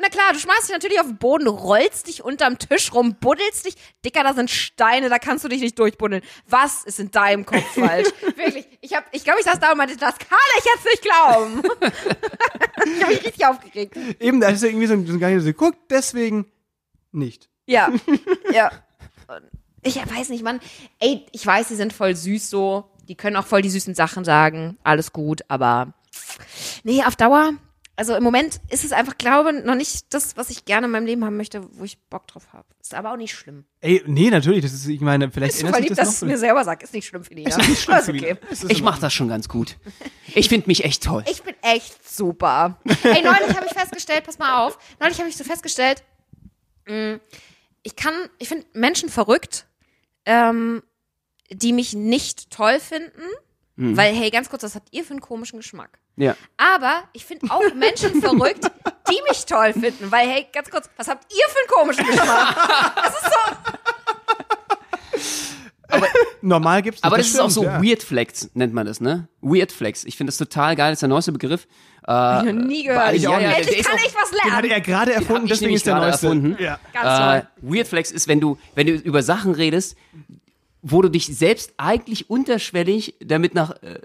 na 0.00 0.08
klar, 0.08 0.32
du 0.32 0.38
schmeißt 0.38 0.64
dich 0.68 0.72
natürlich 0.72 1.00
auf 1.00 1.06
den 1.06 1.16
Boden, 1.18 1.48
rollst 1.48 2.06
dich 2.06 2.22
unterm 2.24 2.58
Tisch 2.58 2.92
rum, 2.92 3.16
buddelst 3.20 3.66
dich. 3.66 3.74
Dicker, 4.04 4.22
da 4.22 4.32
sind 4.34 4.48
Steine, 4.50 5.08
da 5.08 5.18
kannst 5.18 5.44
du 5.44 5.48
dich 5.48 5.60
nicht 5.60 5.78
durchbuddeln. 5.78 6.22
Was 6.48 6.84
ist 6.84 7.00
in 7.00 7.10
deinem 7.10 7.44
Kopf 7.46 7.64
falsch? 7.74 8.08
Wirklich. 8.36 8.66
Ich 8.84 8.94
hab, 8.94 9.06
ich 9.12 9.24
glaube, 9.24 9.40
ich 9.40 9.46
saß 9.46 9.58
da 9.60 9.72
und 9.72 9.78
meinte, 9.78 9.96
das 9.96 10.18
kann 10.18 10.38
ich 10.58 10.64
jetzt 10.66 10.84
nicht 10.84 11.00
glauben. 11.00 11.62
ich 12.84 13.02
habe 13.02 13.14
mich 13.14 13.24
richtig 13.24 13.46
aufgeregt. 13.46 13.96
Eben, 14.20 14.42
da 14.42 14.48
ist 14.48 14.62
ja 14.62 14.68
irgendwie 14.68 14.86
so 14.86 14.92
ein, 14.92 15.06
so 15.06 15.14
ein 15.14 15.18
der 15.18 15.40
so 15.40 15.52
guckt, 15.54 15.78
deswegen 15.88 16.52
nicht. 17.10 17.48
Ja, 17.64 17.90
ja. 18.52 18.70
Ich 19.82 19.96
weiß 19.96 20.28
nicht, 20.28 20.44
Mann. 20.44 20.60
Ey, 21.00 21.24
ich 21.32 21.46
weiß, 21.46 21.68
die 21.68 21.76
sind 21.76 21.94
voll 21.94 22.14
süß 22.14 22.50
so. 22.50 22.90
Die 23.08 23.14
können 23.14 23.36
auch 23.36 23.46
voll 23.46 23.62
die 23.62 23.70
süßen 23.70 23.94
Sachen 23.94 24.22
sagen. 24.22 24.76
Alles 24.84 25.14
gut, 25.14 25.40
aber 25.48 25.94
nee, 26.82 27.02
auf 27.04 27.16
Dauer. 27.16 27.54
Also 27.96 28.16
im 28.16 28.24
Moment 28.24 28.60
ist 28.70 28.84
es 28.84 28.90
einfach, 28.90 29.16
glaube 29.18 29.52
noch 29.52 29.76
nicht 29.76 30.12
das, 30.12 30.36
was 30.36 30.50
ich 30.50 30.64
gerne 30.64 30.86
in 30.86 30.90
meinem 30.90 31.06
Leben 31.06 31.24
haben 31.24 31.36
möchte, 31.36 31.62
wo 31.78 31.84
ich 31.84 31.98
Bock 32.10 32.26
drauf 32.26 32.48
habe. 32.52 32.66
Ist 32.80 32.92
aber 32.92 33.12
auch 33.12 33.16
nicht 33.16 33.34
schlimm. 33.34 33.64
Ey, 33.80 34.02
nee, 34.06 34.30
natürlich, 34.30 34.62
das 34.62 34.72
ist, 34.72 34.86
ich 34.88 35.00
meine, 35.00 35.30
vielleicht 35.30 35.52
Bist 35.52 35.62
du 35.62 35.68
verliebt, 35.68 35.92
das 35.92 35.98
dass 35.98 36.14
es 36.16 36.22
mir 36.22 36.36
selber 36.36 36.64
sag? 36.64 36.82
Ist 36.82 36.92
nicht 36.92 37.06
schlimm 37.06 37.22
für 37.22 37.36
die, 37.36 37.44
ja? 37.44 37.56
nicht 37.56 37.80
schlimm 37.82 37.98
ist 37.98 38.06
für 38.06 38.12
die. 38.12 38.32
okay. 38.32 38.36
Ist 38.50 38.68
Ich 38.68 38.82
mach 38.82 38.98
das 38.98 39.12
schon 39.12 39.28
ganz 39.28 39.48
gut. 39.48 39.76
Ich 40.34 40.48
finde 40.48 40.66
mich 40.66 40.84
echt 40.84 41.04
toll. 41.04 41.22
Ich 41.30 41.42
bin 41.44 41.54
echt 41.62 41.96
super. 42.08 42.78
Ey, 42.84 43.22
neulich 43.22 43.56
habe 43.56 43.66
ich 43.66 43.72
festgestellt, 43.72 44.24
pass 44.24 44.38
mal 44.38 44.66
auf, 44.66 44.76
neulich 44.98 45.18
habe 45.18 45.28
ich 45.28 45.36
so 45.36 45.44
festgestellt, 45.44 46.02
mh, 46.88 47.20
ich 47.84 47.94
kann, 47.94 48.14
ich 48.38 48.48
finde 48.48 48.66
Menschen 48.72 49.08
verrückt, 49.08 49.66
ähm, 50.26 50.82
die 51.50 51.72
mich 51.72 51.92
nicht 51.94 52.50
toll 52.50 52.80
finden, 52.80 53.22
weil, 53.76 54.14
hey, 54.14 54.30
ganz 54.30 54.48
kurz, 54.50 54.62
was 54.62 54.74
habt 54.76 54.88
ihr 54.92 55.04
für 55.04 55.10
einen 55.10 55.20
komischen 55.20 55.58
Geschmack? 55.58 55.98
Ja. 56.16 56.36
Aber 56.56 57.02
ich 57.12 57.24
finde 57.24 57.50
auch 57.50 57.62
Menschen 57.74 58.20
verrückt, 58.22 58.64
die 59.10 59.20
mich 59.28 59.44
toll 59.46 59.72
finden, 59.72 60.10
weil, 60.12 60.28
hey, 60.28 60.46
ganz 60.52 60.70
kurz, 60.70 60.88
was 60.96 61.08
habt 61.08 61.24
ihr 61.32 61.44
für 61.48 61.58
einen 61.58 61.68
komischen 61.68 62.06
Geschmack? 62.06 62.56
Das 62.96 63.14
ist 63.14 63.24
so, 63.24 63.78
Normal 66.42 66.82
gibt's 66.82 66.98
nicht. 66.98 67.04
Aber 67.04 67.16
das, 67.18 67.28
ist 67.28 67.40
auch 67.40 67.50
so 67.50 67.64
ja. 67.64 67.82
Weird 67.82 68.02
Flex, 68.02 68.50
nennt 68.54 68.74
man 68.74 68.86
das, 68.86 69.00
ne? 69.00 69.28
Weird 69.40 69.70
Flex. 69.72 70.04
Ich 70.04 70.16
finde 70.16 70.30
das 70.30 70.38
total 70.38 70.74
geil, 70.76 70.90
das 70.90 70.96
ist 70.96 71.02
der 71.02 71.08
neueste 71.08 71.32
Begriff. 71.32 71.66
Äh, 72.06 72.10
hab 72.12 72.44
ich 72.46 72.52
noch 72.52 72.64
nie 72.64 72.82
gehört. 72.84 73.14
ja, 73.16 73.30
ja, 73.32 73.38
der 73.38 73.58
Endlich 73.58 73.82
kann 73.84 73.98
auch- 73.98 74.04
ich 74.04 74.14
was 74.14 74.30
Den 74.30 74.40
hat 74.52 74.62
lernen. 74.64 74.70
er 74.70 74.80
gerade 74.80 75.12
erfunden, 75.12 75.44
ich 75.44 75.52
deswegen 75.52 75.74
ist 75.74 75.86
der 75.86 75.94
neueste. 75.96 76.26
erfunden. 76.26 76.56
Ja. 76.62 76.78
Ganz 76.92 77.06
Äh, 77.06 77.40
toll. 77.40 77.74
Weird 77.76 77.88
Flex 77.88 78.10
ist, 78.10 78.28
wenn 78.28 78.40
du, 78.40 78.58
wenn 78.74 78.86
du 78.86 78.92
über 78.94 79.22
Sachen 79.22 79.54
redest, 79.54 79.96
wo 80.82 81.00
du 81.00 81.08
dich 81.08 81.26
selbst 81.34 81.72
eigentlich 81.78 82.28
unterschwellig 82.28 83.14
damit 83.20 83.54
nach 83.54 83.70
äh, 83.82 84.00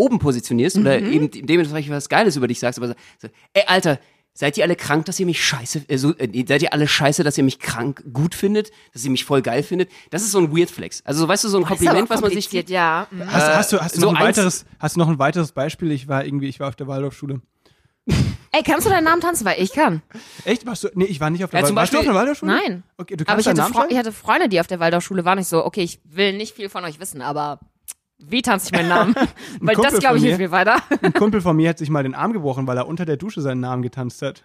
oben 0.00 0.18
positionierst 0.18 0.76
oder 0.78 1.00
Mhm. 1.00 1.12
eben 1.12 1.30
dementsprechend 1.46 1.92
was 1.92 2.08
Geiles 2.08 2.36
über 2.36 2.48
dich 2.48 2.58
sagst, 2.58 2.78
aber 2.78 2.88
so, 3.18 3.28
ey 3.52 3.62
Alter, 3.66 3.98
seid 4.32 4.56
ihr 4.56 4.64
alle 4.64 4.76
krank, 4.76 5.04
dass 5.06 5.20
ihr 5.20 5.26
mich 5.26 5.44
scheiße, 5.44 5.82
äh, 5.88 5.98
so, 5.98 6.14
äh, 6.16 6.44
seid 6.46 6.62
ihr 6.62 6.72
alle 6.72 6.88
scheiße, 6.88 7.22
dass 7.24 7.36
ihr 7.36 7.44
mich 7.44 7.58
krank 7.58 8.02
gut 8.12 8.34
findet, 8.34 8.70
dass 8.92 9.04
ihr 9.04 9.10
mich 9.10 9.24
voll 9.24 9.42
geil 9.42 9.62
findet? 9.62 9.90
Das 10.10 10.22
ist 10.22 10.30
so 10.32 10.38
ein 10.38 10.56
Weird 10.56 10.70
Flex. 10.70 11.02
Also 11.04 11.20
so, 11.22 11.28
weißt 11.28 11.44
du, 11.44 11.48
so 11.48 11.58
ein 11.58 11.64
Kompliment, 11.64 12.02
aber 12.02 12.10
was 12.10 12.20
man 12.20 12.30
sich 12.30 12.48
gibt. 12.48 12.70
ja. 12.70 13.06
Mhm. 13.10 13.26
Hast, 13.30 13.54
hast 13.56 13.72
du, 13.72 13.80
hast 13.80 13.96
du 13.96 14.00
so 14.00 14.10
noch 14.10 14.18
ein 14.18 14.24
weiteres, 14.26 14.64
hast 14.78 14.96
du 14.96 15.00
noch 15.00 15.08
ein 15.08 15.18
weiteres 15.18 15.52
Beispiel? 15.52 15.90
Ich 15.92 16.08
war 16.08 16.24
irgendwie, 16.24 16.48
ich 16.48 16.60
war 16.60 16.68
auf 16.68 16.76
der 16.76 16.86
Waldorfschule. 16.86 17.40
Ey, 18.52 18.62
kannst 18.64 18.86
du 18.86 18.90
deinen 18.90 19.04
Namen 19.04 19.20
tanzen? 19.20 19.44
Weil 19.44 19.62
ich 19.62 19.72
kann. 19.72 20.02
Echt? 20.44 20.66
Warst 20.66 20.82
du? 20.84 20.88
Nee, 20.94 21.04
ich 21.04 21.20
war 21.20 21.30
nicht 21.30 21.44
auf 21.44 21.50
der 21.50 21.60
Ja, 21.60 21.66
zum 21.66 21.76
Warst 21.76 21.92
du 21.92 21.98
auf 21.98 22.04
der 22.04 22.14
Waldorfschule? 22.14 22.50
Nein. 22.52 22.82
Okay, 22.96 23.14
du 23.16 23.22
Aber 23.24 23.34
kannst 23.34 23.46
ich 23.46 23.54
deinen 23.54 23.64
hatte, 23.64 23.74
Namen 23.78 23.90
ich 23.90 23.98
hatte 23.98 24.10
Freunde, 24.12 24.48
die 24.48 24.58
auf 24.58 24.66
der 24.66 24.80
Waldorfschule 24.80 25.24
waren. 25.24 25.38
Ich 25.38 25.46
so, 25.46 25.64
okay, 25.64 25.82
ich 25.82 26.00
will 26.04 26.32
nicht 26.36 26.56
viel 26.56 26.68
von 26.68 26.84
euch 26.84 26.98
wissen, 26.98 27.20
aber 27.22 27.60
wie 28.26 28.42
tanze 28.42 28.66
ich 28.66 28.72
meinen 28.72 28.88
Namen? 28.88 29.14
Weil 29.60 29.74
Kumpel 29.74 29.92
das, 29.92 30.00
glaube 30.00 30.18
ich, 30.18 30.24
hilft 30.24 30.38
mir- 30.38 30.50
weiter. 30.50 30.76
Ein 31.02 31.12
Kumpel 31.12 31.40
von 31.40 31.56
mir 31.56 31.70
hat 31.70 31.78
sich 31.78 31.90
mal 31.90 32.02
den 32.02 32.14
Arm 32.14 32.32
gebrochen, 32.32 32.66
weil 32.66 32.76
er 32.76 32.86
unter 32.86 33.04
der 33.04 33.16
Dusche 33.16 33.40
seinen 33.40 33.60
Namen 33.60 33.82
getanzt 33.82 34.22
hat. 34.22 34.44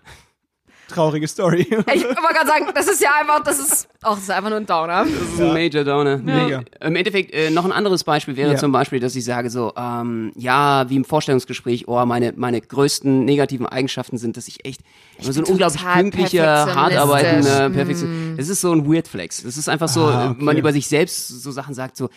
Traurige 0.88 1.28
Story. 1.28 1.62
Ich 1.72 2.04
wollte 2.04 2.16
gerade 2.16 2.48
sagen, 2.48 2.66
das 2.76 2.88
ist 2.88 3.02
ja 3.02 3.10
einfach, 3.20 3.44
das 3.44 3.58
ist, 3.58 3.88
auch 4.04 4.14
das 4.14 4.26
ist 4.26 4.30
einfach 4.30 4.50
nur 4.50 4.60
ein 4.60 4.68
Downer. 4.68 5.04
Das 5.06 5.12
ist 5.34 5.42
ein 5.42 5.52
Major 5.52 5.84
Downer. 5.84 6.18
Mega. 6.18 6.62
Im 6.80 6.96
Endeffekt, 6.96 7.34
äh, 7.34 7.50
noch 7.50 7.66
ein 7.66 7.72
anderes 7.72 8.04
Beispiel 8.04 8.36
wäre 8.38 8.52
Ja. 8.52 8.58
zum 8.58 8.72
Beispiel, 8.72 9.00
dass 9.00 9.16
ich 9.16 9.26
sage 9.26 9.50
so, 9.50 9.74
ähm, 9.76 10.32
ja, 10.36 10.88
wie 10.88 10.96
im 10.98 11.04
Vorstellungsgespräch, 11.04 11.88
oh, 11.88 12.06
meine, 12.06 12.34
meine 12.36 12.62
größten 12.62 13.26
negativen 13.26 13.66
Eigenschaften 13.66 14.20
sind, 14.20 14.38
dass 14.38 14.48
ich 14.48 14.64
echt 14.64 14.82
immer 15.18 15.34
so 15.34 15.42
ein 15.42 15.46
unglaublich 15.46 15.84
pünktlicher, 15.84 16.76
hart 16.76 16.96
arbeitender, 16.96 17.72
perfektion. 17.72 18.36
Das 18.38 18.48
ist 18.48 18.62
so 18.62 18.72
ein 18.72 18.86
Weird 18.88 19.08
Flex. 19.08 19.42
Das 19.42 19.58
ist 19.58 19.68
einfach 19.68 19.88
so, 19.90 20.06
Ah, 20.06 20.30
okay. 20.32 20.44
man 20.44 20.56
über 20.56 20.72
sich 20.72 20.88
selbst 20.88 21.28
so 21.30 21.50
Sachen 21.50 21.74
sagt, 21.74 21.98
so, 21.98 22.10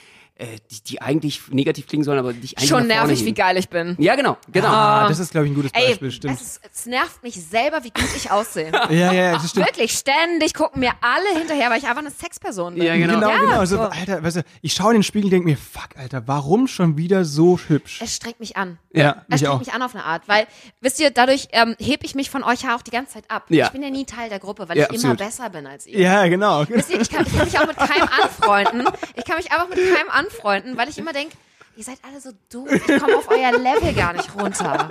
die, 0.70 0.82
die 0.84 1.02
eigentlich 1.02 1.40
negativ 1.50 1.86
klingen 1.88 2.04
sollen, 2.04 2.18
aber 2.18 2.32
dich 2.32 2.56
eigentlich 2.56 2.68
Schon 2.68 2.86
nach 2.86 2.96
vorne 2.96 3.08
nervig, 3.12 3.24
wie 3.26 3.34
geil 3.34 3.56
ich 3.56 3.68
bin. 3.68 3.96
Ja, 3.98 4.14
genau, 4.14 4.36
genau. 4.52 4.68
Ah, 4.68 5.08
das 5.08 5.18
ist, 5.18 5.32
glaube 5.32 5.46
ich, 5.46 5.52
ein 5.52 5.56
gutes 5.56 5.72
Ey, 5.74 5.88
Beispiel, 5.88 6.12
stimmt. 6.12 6.40
ist, 6.40 6.60
es 6.72 6.86
nervt 6.86 7.22
mich 7.22 7.34
selber, 7.34 7.82
wie 7.82 7.90
gut 7.90 8.08
ich 8.16 8.30
aussehe. 8.30 8.70
Ja, 8.90 9.12
ja, 9.12 9.12
ja, 9.12 9.32
das 9.34 9.50
stimmt. 9.50 9.66
Wirklich, 9.66 9.92
ständig 9.92 10.54
gucken 10.54 10.80
mir 10.80 10.92
alle 11.00 11.38
hinterher, 11.38 11.70
weil 11.70 11.78
ich 11.78 11.84
einfach 11.86 11.98
eine 11.98 12.10
Sexperson 12.10 12.74
bin. 12.74 12.84
Ja, 12.84 12.96
genau. 12.96 13.14
Genau, 13.14 13.28
Ja, 13.30 13.38
genau. 13.40 13.64
So, 13.64 13.76
so. 13.76 13.82
Alter, 13.82 14.22
weißt 14.22 14.36
du, 14.36 14.42
ich 14.62 14.72
schaue 14.72 14.92
in 14.92 14.98
den 14.98 15.02
Spiegel 15.02 15.26
und 15.26 15.30
denke 15.32 15.48
mir, 15.48 15.56
fuck, 15.56 15.88
Alter, 15.96 16.22
warum 16.26 16.68
schon 16.68 16.96
wieder 16.96 17.24
so 17.24 17.58
hübsch? 17.68 18.00
Es 18.02 18.14
strengt 18.16 18.40
mich 18.40 18.56
an. 18.56 18.78
Ja, 18.92 19.22
Es 19.24 19.28
mich 19.28 19.40
strengt 19.40 19.54
auch. 19.54 19.58
mich 19.58 19.72
an 19.72 19.82
auf 19.82 19.94
eine 19.94 20.04
Art, 20.04 20.22
weil, 20.28 20.46
wisst 20.80 21.00
ihr, 21.00 21.10
dadurch 21.10 21.48
ähm, 21.52 21.74
heb 21.80 22.04
ich 22.04 22.14
mich 22.14 22.30
von 22.30 22.42
euch 22.44 22.62
ja 22.62 22.76
auch 22.76 22.82
die 22.82 22.90
ganze 22.90 23.14
Zeit 23.14 23.24
ab. 23.28 23.44
Ja. 23.48 23.66
Ich 23.66 23.72
bin 23.72 23.82
ja 23.82 23.90
nie 23.90 24.04
Teil 24.04 24.28
der 24.28 24.38
Gruppe, 24.38 24.68
weil 24.68 24.76
Ja, 24.78 24.84
ich 24.84 24.90
immer 25.02 25.12
absolut. 25.12 25.18
besser 25.18 25.50
bin 25.50 25.66
als 25.66 25.86
ihr. 25.86 25.98
Ja, 25.98 26.26
genau. 26.28 26.64
Wisst 26.68 26.90
ihr, 26.90 27.00
ich 27.00 27.10
kann, 27.10 27.26
ich 27.26 27.36
kann 27.36 27.44
mich 27.46 27.58
auch 27.58 27.66
mit 27.66 27.76
keinem 27.76 28.08
anfreunden. 28.22 28.88
Ich 29.16 29.24
kann 29.24 29.36
mich 29.36 29.50
einfach 29.52 29.68
mit 29.68 29.76
keinem 29.78 30.08
anfreunden, 30.10 30.27
weil 30.42 30.88
ich 30.88 30.98
immer 30.98 31.12
denke, 31.12 31.36
ihr 31.76 31.84
seid 31.84 31.98
alle 32.02 32.20
so 32.20 32.30
doof. 32.50 32.68
Ich 32.70 33.00
komme 33.00 33.16
auf 33.16 33.28
euer 33.30 33.52
Level 33.58 33.94
gar 33.94 34.12
nicht 34.12 34.34
runter. 34.34 34.90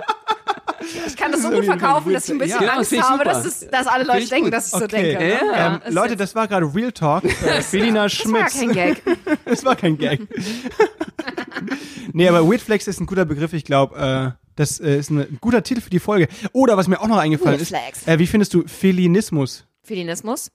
Ich 1.06 1.16
kann 1.16 1.32
das 1.32 1.42
so 1.42 1.50
gut 1.50 1.64
verkaufen, 1.64 2.12
dass 2.12 2.26
ich 2.26 2.32
ein 2.32 2.38
bisschen 2.38 2.60
Ja, 2.60 2.66
das 2.66 2.76
Angst 2.78 2.92
ich 2.92 3.02
habe, 3.02 3.24
dass, 3.24 3.44
es, 3.44 3.68
dass 3.68 3.86
alle 3.86 4.04
Leute 4.04 4.26
denken, 4.28 4.44
gut. 4.46 4.54
dass 4.54 4.66
ich 4.66 4.72
so 4.78 4.84
Okay. 4.84 5.12
denke. 5.16 5.24
Ne? 5.24 5.52
Ja. 5.52 5.74
Ähm, 5.74 5.82
ist 5.84 5.94
Leute, 5.94 6.16
das 6.16 6.34
war 6.34 6.48
gerade 6.48 6.72
Real 6.74 6.92
Talk. 6.92 7.24
Felina 7.62 8.04
das 8.08 8.18
war 8.32 8.48
Schmitz. 8.48 8.58
kein 8.58 8.72
Gag. 8.72 9.02
Das 9.44 9.64
war 9.64 9.76
kein 9.76 9.98
Gag. 9.98 10.20
nee, 12.12 12.28
aber 12.28 12.46
Weird 12.48 12.60
Flex 12.60 12.86
ist 12.86 13.00
ein 13.00 13.06
guter 13.06 13.24
Begriff. 13.24 13.52
Ich 13.52 13.64
glaube, 13.64 14.36
äh, 14.38 14.44
das 14.56 14.78
äh, 14.80 14.98
ist 14.98 15.10
ein, 15.10 15.38
guter 15.40 15.62
Titel 15.62 15.80
für 15.80 15.90
die 15.90 15.98
Folge. 16.00 16.28
Oder 16.52 16.76
was 16.76 16.88
mir 16.88 17.00
auch 17.00 17.08
noch 17.08 17.18
eingefallen 17.18 17.58
Weird 17.58 17.92
ist, 17.92 18.08
äh, 18.08 18.18
wie 18.18 18.26
findest 18.26 18.54
du 18.54 18.66
Felinismus? 18.66 19.66
Feminismus 19.82 20.50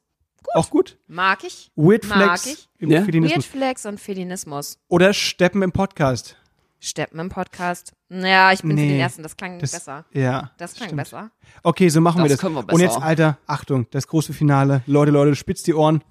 Auch 0.53 0.69
gut? 0.69 0.97
mag 1.07 1.43
ich. 1.43 1.71
Weird 1.75 2.07
Mag 2.07 2.39
Flex 2.39 2.45
ich. 2.45 2.69
Im 2.83 2.91
Ja. 2.91 2.97
Weird 2.99 3.05
Felinismus. 3.05 3.45
Flex 3.45 3.85
und 3.85 3.99
Feminismus. 3.99 4.77
Oder 4.87 5.13
Steppen 5.13 5.61
im 5.61 5.71
Podcast. 5.71 6.37
Steppen 6.79 7.19
im 7.19 7.29
Podcast. 7.29 7.93
Naja, 8.09 8.51
ich 8.51 8.61
bin 8.61 8.71
für 8.71 8.75
Nee, 8.75 8.89
den 8.89 8.99
ersten, 8.99 9.23
das 9.23 9.37
klang 9.37 9.57
Das, 9.59 9.71
besser. 9.71 10.05
Ja. 10.11 10.51
Das 10.57 10.75
klang 10.75 10.89
stimmt. 10.89 11.01
besser. 11.01 11.31
Okay, 11.63 11.87
so 11.89 12.01
machen 12.01 12.17
wir 12.19 12.23
Das 12.23 12.33
das. 12.33 12.41
können 12.41 12.55
wir 12.55 12.59
Und 12.59 12.67
besser 12.67 12.81
jetzt, 12.83 12.97
auch. 12.97 13.01
Alter, 13.01 13.37
Achtung, 13.47 13.87
das 13.91 14.07
große 14.07 14.33
Finale. 14.33 14.83
Leute, 14.85 15.11
Leute, 15.11 15.35
spitzt 15.35 15.65
die 15.67 15.73
Ohren. 15.73 16.03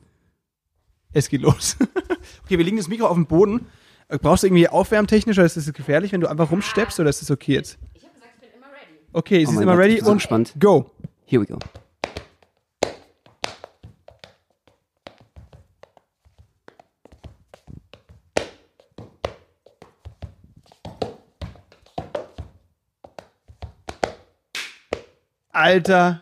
Es 1.13 1.29
geht 1.29 1.43
los. 1.43 1.77
okay, 2.45 2.57
wir 2.57 2.65
legen 2.65 2.79
das 2.79 2.89
Mikro 2.89 3.07
auf 3.07 3.15
den 3.17 3.27
Boden. 3.27 3.67
Äh, 4.09 4.19
Brauchst 4.19 4.43
du 4.43 4.47
irgendwie 4.47 4.67
aufwärmtechnisch 4.69 5.37
oder 5.37 5.45
ist 5.45 5.59
das 5.59 5.71
gefährlich, 5.73 6.11
wenn 6.13 6.23
du 6.23 6.29
einfach 6.29 6.51
rumsteppst 6.51 6.99
oder 7.01 7.11
ist 7.11 7.21
das 7.21 7.31
okay 7.31 7.53
jetzt? 7.53 7.79
Ich 7.93 8.03
habe 8.05 8.15
gesagt, 8.15 8.31
ich 8.37 8.41
bin 8.41 8.59
immer 8.59 8.67
ready. 8.69 8.99
Okay, 9.13 9.41
sie 9.45 9.47
Oh 9.49 9.51
ist 9.57 9.61
immer 9.63 9.73
Gott, 9.73 9.81
ready 9.83 9.93
ich 9.93 9.99
bin 9.99 10.05
so 10.07 10.11
und 10.13 10.17
gespannt. 10.19 10.55
go. 10.59 10.91
Here 11.27 11.43
we 11.43 11.47
go. 11.47 11.59
Alter. 25.63 26.21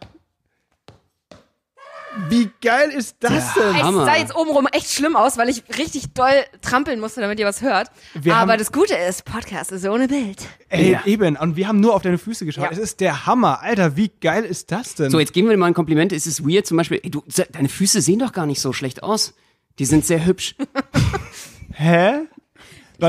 Wie 2.29 2.51
geil 2.61 2.91
ist 2.91 3.17
das 3.21 3.55
denn? 3.55 3.75
Es 3.77 3.83
sah 3.95 4.17
jetzt 4.17 4.35
obenrum 4.35 4.67
echt 4.73 4.91
schlimm 4.91 5.15
aus, 5.17 5.39
weil 5.39 5.49
ich 5.49 5.63
richtig 5.79 6.13
doll 6.13 6.45
trampeln 6.61 7.01
musste, 7.01 7.21
damit 7.21 7.39
ihr 7.39 7.47
was 7.47 7.63
hört. 7.63 7.91
Wir 8.15 8.35
Aber 8.35 8.53
haben- 8.53 8.59
das 8.59 8.73
Gute 8.73 8.95
ist, 8.95 9.25
Podcast 9.25 9.71
ist 9.73 9.87
ohne 9.87 10.09
Bild. 10.09 10.43
Ey, 10.69 10.93
Ja. 10.93 11.03
eben. 11.07 11.37
Und 11.37 11.57
wir 11.57 11.69
haben 11.69 11.81
nur 11.81 11.95
auf 11.95 12.03
deine 12.03 12.19
Füße 12.19 12.45
geschaut. 12.45 12.65
Ja. 12.65 12.71
Es 12.73 12.79
ist 12.79 13.01
der 13.01 13.27
Hammer. 13.27 13.63
Alter, 13.63 13.97
wie 13.97 14.09
geil 14.21 14.45
ist 14.45 14.73
das 14.73 14.97
denn? 14.97 15.11
So, 15.11 15.19
jetzt 15.21 15.33
geben 15.33 15.49
wir 15.49 15.53
dir 15.55 15.59
mal 15.59 15.67
ein 15.69 15.75
Kompliment. 15.75 16.13
Es 16.13 16.27
ist 16.27 16.47
weird 16.47 16.67
zum 16.67 16.77
Beispiel, 16.77 17.01
ey, 17.03 17.11
du, 17.11 17.23
deine 17.53 17.69
Füße 17.69 18.01
sehen 18.03 18.19
doch 18.19 18.33
gar 18.33 18.45
nicht 18.47 18.61
so 18.61 18.73
schlecht 18.73 19.03
aus. 19.03 19.33
Die 19.79 19.87
sind 19.87 20.05
sehr 20.05 20.27
hübsch. 20.27 20.57
Hä? 21.73 22.27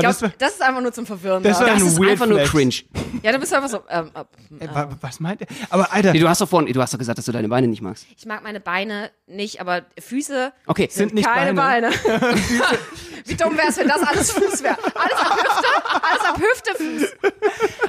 das 0.02 0.18
glaub, 0.18 0.30
war, 0.30 0.38
das 0.38 0.52
ist 0.54 0.62
einfach 0.62 0.80
nur 0.80 0.92
zum 0.92 1.06
Verwirren. 1.06 1.42
Das 1.42 1.58
da. 1.58 1.66
Das 1.66 1.80
ein 1.82 1.86
ist 1.86 2.00
einfach 2.00 2.26
nur 2.26 2.38
Flex. 2.38 2.50
cringe. 2.50 2.74
ja, 3.22 3.32
du 3.32 3.38
bist 3.38 3.52
einfach 3.54 3.68
so. 3.68 3.82
Ähm, 3.88 4.10
äh, 4.14 4.64
Ey, 4.64 4.74
wa- 4.74 4.88
was 5.00 5.20
meint 5.20 5.40
er? 5.42 5.46
Aber 5.70 5.92
Alter, 5.92 6.12
Nee, 6.12 6.20
du 6.20 6.28
hast 6.28 6.40
doch 6.40 6.48
vorhin, 6.48 6.72
du 6.72 6.80
hast 6.80 6.92
doch 6.94 6.98
gesagt, 6.98 7.18
dass 7.18 7.24
du 7.24 7.32
deine 7.32 7.48
Beine 7.48 7.66
nicht 7.68 7.82
magst. 7.82 8.06
ich 8.16 8.26
mag 8.26 8.42
meine 8.42 8.60
Beine 8.60 9.10
nicht, 9.26 9.60
aber 9.60 9.82
Füße 9.98 10.52
Okay, 10.66 10.88
Sind 10.90 11.14
nicht 11.14 11.26
keine 11.28 11.54
Beine. 11.54 11.90
Beine. 11.90 12.36
Wie 13.26 13.34
dumm 13.34 13.56
wäre 13.56 13.68
es, 13.68 13.76
wenn 13.76 13.88
das 13.88 14.02
alles 14.02 14.32
Fuß 14.32 14.62
wäre? 14.62 14.76
Alles 14.94 15.18
ab 15.18 15.36
Hüfte, 15.36 16.02
alles 16.02 16.24
ab 16.24 16.38
Hüfte, 16.40 16.70
Fuß. 16.76 17.32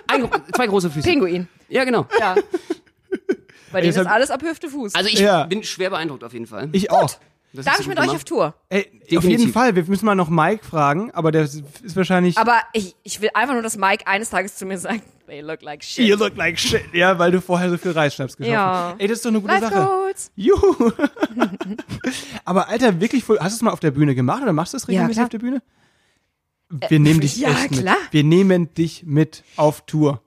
ein, 0.07 0.29
zwei 0.55 0.67
große 0.67 0.89
Füße. 0.91 1.07
Pinguin. 1.09 1.47
Ja, 1.69 1.83
genau. 1.85 2.05
Ja. 2.19 2.35
Bei 3.71 3.81
denen 3.81 3.89
ist 3.95 4.05
alles 4.05 4.29
ab 4.29 4.41
Hüfte, 4.43 4.69
Fuß. 4.69 4.93
Also 4.93 5.09
ich 5.09 5.19
Ja. 5.19 5.45
bin 5.45 5.63
schwer 5.63 5.89
beeindruckt 5.89 6.23
auf 6.23 6.33
jeden 6.33 6.45
Fall. 6.45 6.69
ich 6.73 6.91
auch. 6.91 7.15
Das 7.55 7.65
Darf 7.65 7.79
ich 7.81 7.87
mit 7.87 7.97
gut 7.97 8.03
euch 8.05 8.07
gemacht. 8.07 8.15
auf 8.15 8.23
Tour? 8.23 8.55
Ey, 8.69 9.17
auf 9.17 9.23
jeden 9.25 9.53
Fall. 9.53 9.75
Wir 9.75 9.83
müssen 9.85 10.05
mal 10.07 10.15
noch 10.15 10.29
Mike 10.29 10.65
fragen, 10.65 11.11
aber 11.11 11.31
der 11.31 11.43
ist 11.43 11.63
wahrscheinlich. 11.95 12.35
Aber 12.39 12.59
ich, 12.73 12.95
ich 13.03 13.21
will 13.21 13.29
einfach 13.35 13.53
nur, 13.53 13.61
dass 13.61 13.77
Mike 13.77 14.07
eines 14.07 14.31
Tages 14.31 14.55
zu 14.55 14.65
mir 14.65 14.79
sagt, 14.79 15.01
they 15.27 15.41
look 15.41 15.61
like 15.61 15.83
shit. 15.83 16.07
You 16.07 16.15
look 16.15 16.35
like 16.35 16.57
shit. 16.57 16.81
Ja, 16.93 17.19
weil 17.19 17.31
du 17.31 17.41
vorher 17.41 17.69
so 17.69 17.77
viel 17.77 17.91
Reisschnaps 17.91 18.35
geschaut 18.37 18.51
Ja. 18.51 18.89
hast. 18.93 19.01
Ey, 19.01 19.07
das 19.07 19.17
ist 19.19 19.25
doch 19.25 19.29
eine 19.29 19.39
gute 19.41 19.53
Life 19.53 19.67
Sache. 19.67 19.85
goals. 19.85 20.31
Juhu. 20.35 20.91
aber 22.45 22.69
Alter, 22.69 22.99
wirklich 22.99 23.23
voll. 23.23 23.37
Hast 23.39 23.51
du 23.53 23.57
es 23.57 23.61
mal 23.61 23.71
auf 23.71 23.79
der 23.79 23.91
Bühne 23.91 24.15
gemacht 24.15 24.41
oder 24.41 24.53
machst 24.53 24.73
du 24.73 24.77
es 24.77 24.87
regelmäßig 24.87 25.15
klar. 25.15 25.25
auf 25.25 25.29
der 25.29 25.39
Bühne? 25.39 25.61
Wir 26.89 26.99
nehmen 26.99 27.19
dich 27.21 27.37
ja, 27.37 27.49
echt 27.49 27.71
klar. 27.73 27.97
mit. 28.01 28.13
Wir 28.13 28.23
nehmen 28.23 28.73
dich 28.73 29.03
mit 29.05 29.43
auf 29.57 29.85
Tour. 29.85 30.21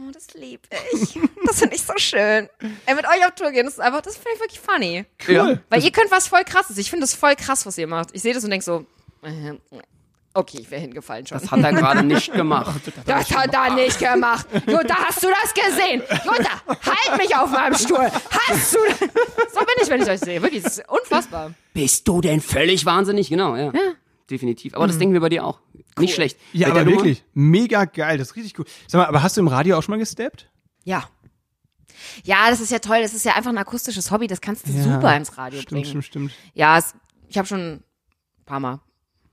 Oh, 0.00 0.10
das 0.12 0.32
liebe 0.34 0.62
ich. 0.92 1.18
Das 1.44 1.58
finde 1.58 1.74
ich 1.74 1.82
so 1.82 1.94
schön. 1.96 2.48
Ey, 2.86 2.94
mit 2.94 3.04
euch 3.04 3.26
auf 3.26 3.34
Tour 3.34 3.50
gehen, 3.50 3.64
das 3.64 3.74
ist 3.74 3.80
einfach, 3.80 4.00
das 4.00 4.14
finde 4.16 4.30
ich 4.34 4.40
wirklich 4.40 4.60
funny. 4.60 5.04
Cool. 5.26 5.60
Weil 5.70 5.82
ihr 5.82 5.90
könnt 5.90 6.10
was 6.10 6.28
voll 6.28 6.44
krasses. 6.44 6.78
Ich 6.78 6.88
finde 6.90 7.02
das 7.02 7.14
voll 7.14 7.34
krass, 7.34 7.66
was 7.66 7.76
ihr 7.78 7.86
macht. 7.86 8.10
Ich 8.12 8.22
sehe 8.22 8.32
das 8.32 8.44
und 8.44 8.50
denke 8.50 8.64
so, 8.64 8.86
äh, 9.22 9.54
okay, 10.34 10.58
ich 10.60 10.70
wäre 10.70 10.80
hingefallen 10.82 11.26
schon. 11.26 11.38
Das 11.40 11.50
hat 11.50 11.60
er 11.60 11.72
gerade 11.72 12.02
nicht 12.04 12.32
gemacht. 12.32 12.80
Das 13.06 13.30
hat 13.34 13.52
er 13.52 13.74
nicht 13.74 13.98
gemacht. 13.98 14.46
Jutta, 14.66 14.94
hast 14.94 15.22
du 15.22 15.28
das 15.28 15.52
gesehen? 15.54 16.02
Jutta, 16.24 16.62
halt 16.68 17.18
mich 17.18 17.34
auf 17.34 17.50
meinem 17.50 17.74
Stuhl. 17.74 18.08
Hast 18.48 18.74
du 18.74 18.78
das? 18.86 18.98
So 19.00 19.60
bin 19.60 19.74
ich, 19.82 19.88
wenn 19.88 20.02
ich 20.02 20.08
euch 20.08 20.20
sehe. 20.20 20.40
Wirklich, 20.42 20.62
das 20.62 20.78
ist 20.78 20.88
unfassbar. 20.88 21.54
Bist 21.72 22.06
du 22.06 22.20
denn 22.20 22.40
völlig 22.40 22.84
wahnsinnig? 22.84 23.30
Genau, 23.30 23.56
ja. 23.56 23.72
Definitiv. 24.30 24.74
Aber 24.74 24.86
das 24.86 24.98
denken 24.98 25.14
wir 25.14 25.20
bei 25.20 25.28
dir 25.30 25.44
auch. 25.44 25.60
Nicht 25.98 26.14
schlecht. 26.14 26.38
Ja, 26.52 26.68
Bei 26.72 26.82
aber 26.82 26.90
wirklich. 26.90 27.24
Mega 27.32 27.84
geil. 27.86 28.18
Das 28.18 28.28
ist 28.30 28.36
richtig 28.36 28.58
cool. 28.58 28.66
Sag 28.86 28.98
mal, 28.98 29.06
aber 29.06 29.22
hast 29.22 29.36
du 29.36 29.40
im 29.40 29.48
Radio 29.48 29.78
auch 29.78 29.82
schon 29.82 29.92
mal 29.94 29.98
gesteppt? 29.98 30.50
Ja. 30.84 31.08
Ja, 32.24 32.50
das 32.50 32.60
ist 32.60 32.70
ja 32.70 32.78
toll. 32.78 33.00
Das 33.00 33.14
ist 33.14 33.24
ja 33.24 33.34
einfach 33.34 33.50
ein 33.50 33.58
akustisches 33.58 34.10
Hobby. 34.10 34.26
Das 34.26 34.40
kannst 34.40 34.66
du 34.68 34.72
Ja, 34.72 34.82
super 34.82 35.16
ins 35.16 35.36
Radio 35.38 35.60
Stimmt, 35.60 35.70
bringen. 35.72 35.86
stimmt, 35.86 36.04
stimmt. 36.04 36.32
Ja, 36.54 36.78
es, 36.78 36.94
ich 37.28 37.38
habe 37.38 37.48
schon 37.48 37.60
ein 37.60 37.84
paar 38.44 38.60
Mal. 38.60 38.80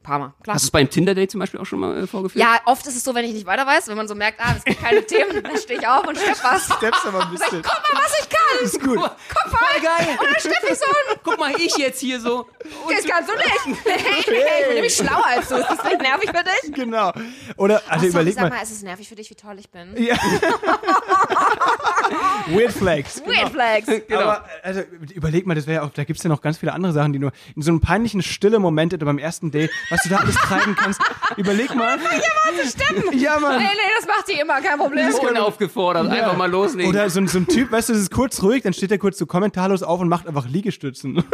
Paar 0.05 0.19
Mal, 0.19 0.33
klar. 0.43 0.53
Hast 0.53 0.65
du 0.65 0.67
es 0.67 0.71
beim 0.71 0.87
Tinder-Date 0.87 1.31
zum 1.31 1.39
Beispiel 1.39 1.59
auch 1.59 1.65
schon 1.65 1.79
mal 1.79 2.03
äh, 2.03 2.05
vorgeführt? 2.05 2.39
Ja, 2.39 2.59
oft 2.65 2.85
ist 2.85 2.95
es 2.95 3.03
so, 3.03 3.15
wenn 3.15 3.25
ich 3.25 3.33
nicht 3.33 3.47
weiter 3.47 3.65
weiß, 3.65 3.87
wenn 3.87 3.97
man 3.97 4.07
so 4.07 4.13
merkt, 4.13 4.39
ah, 4.39 4.53
es 4.55 4.63
gibt 4.63 4.79
keine 4.79 5.03
Themen, 5.07 5.41
dann 5.41 5.57
stehe 5.57 5.79
ich 5.79 5.87
auf 5.87 6.05
und 6.05 6.15
stepp 6.15 6.37
was. 6.43 6.65
Steppst 6.77 7.07
aber 7.07 7.23
ein 7.23 7.31
bisschen. 7.31 7.63
Guck 7.63 7.93
mal, 7.93 8.03
was 8.03 8.13
ich 8.21 8.29
kann. 8.29 8.63
ist 8.63 8.79
gut. 8.79 8.99
Guck 8.99 9.51
mal. 9.51 9.81
geil. 9.81 10.07
Und 10.19 10.25
dann 10.27 10.39
stepp 10.39 10.63
ich 10.71 10.77
so 10.77 10.85
und 10.85 11.23
Guck 11.23 11.39
mal, 11.39 11.51
ich 11.57 11.75
jetzt 11.77 11.99
hier 11.99 12.21
so. 12.21 12.47
das 12.87 13.03
kannst 13.05 13.31
du 13.31 13.35
nicht. 13.35 13.79
ich 14.19 14.25
bin 14.27 14.73
nämlich 14.75 14.95
schlauer 14.95 15.25
als 15.25 15.49
du. 15.49 15.55
Ist 15.55 15.67
das 15.69 15.83
nicht 15.83 15.99
nervig 16.01 16.29
für 16.29 16.43
dich? 16.43 16.73
Genau. 16.75 17.11
Oder, 17.57 17.81
also 17.87 18.01
sorry, 18.01 18.07
überleg 18.09 18.33
sag 18.35 18.43
mal. 18.43 18.49
mal, 18.57 18.61
ist 18.61 18.71
es 18.71 18.83
nervig 18.83 19.09
für 19.09 19.15
dich, 19.15 19.31
wie 19.31 19.35
toll 19.35 19.57
ich 19.57 19.71
bin? 19.71 19.95
Ja. 19.97 20.15
Weird 22.47 22.73
Flags. 22.73 23.21
Weird 23.25 23.49
Flags. 23.49 23.87
Genau. 24.07 24.21
Aber 24.21 24.45
also, 24.61 24.81
überleg 25.13 25.47
mal, 25.47 25.55
das 25.55 25.65
wäre 25.65 25.81
ja 25.81 25.87
auch, 25.87 25.91
da 25.91 26.03
gibt's 26.03 26.21
ja 26.23 26.29
noch 26.29 26.41
ganz 26.41 26.57
viele 26.59 26.73
andere 26.73 26.93
Sachen, 26.93 27.13
die 27.13 27.19
nur 27.19 27.31
in 27.55 27.61
so 27.61 27.71
einem 27.71 27.79
peinlichen 27.81 28.21
stille 28.21 28.59
Moment 28.59 28.93
oder 28.93 29.05
beim 29.05 29.17
ersten 29.17 29.51
Date, 29.51 29.71
was 29.95 30.03
du 30.03 30.09
da 30.09 30.17
alles 30.17 30.35
treiben 30.35 30.75
kannst. 30.75 31.01
Überleg 31.37 31.73
mal. 31.75 31.97
Ja, 33.13 33.39
Mann. 33.39 33.57
Nee, 33.59 33.63
nee, 33.65 33.79
das 33.97 34.07
macht 34.07 34.27
die 34.27 34.39
immer, 34.39 34.61
kein 34.61 34.77
Problem. 34.77 35.13
Unaufgefordert, 35.13 36.07
einfach 36.09 36.37
mal 36.37 36.49
loslegen. 36.49 36.89
Oder 36.89 37.09
so, 37.09 37.19
ein- 37.19 37.27
so 37.27 37.39
ein 37.39 37.47
Typ, 37.47 37.71
weißt 37.71 37.89
du, 37.89 37.93
das 37.93 38.01
ist 38.03 38.11
kurz 38.11 38.41
ruhig, 38.41 38.63
dann 38.63 38.73
steht 38.73 38.91
er 38.91 38.97
kurz 38.97 39.17
so 39.17 39.25
kommentarlos 39.25 39.83
auf 39.83 39.99
und 39.99 40.07
macht 40.09 40.27
einfach 40.27 40.47
Liegestützen. 40.47 41.23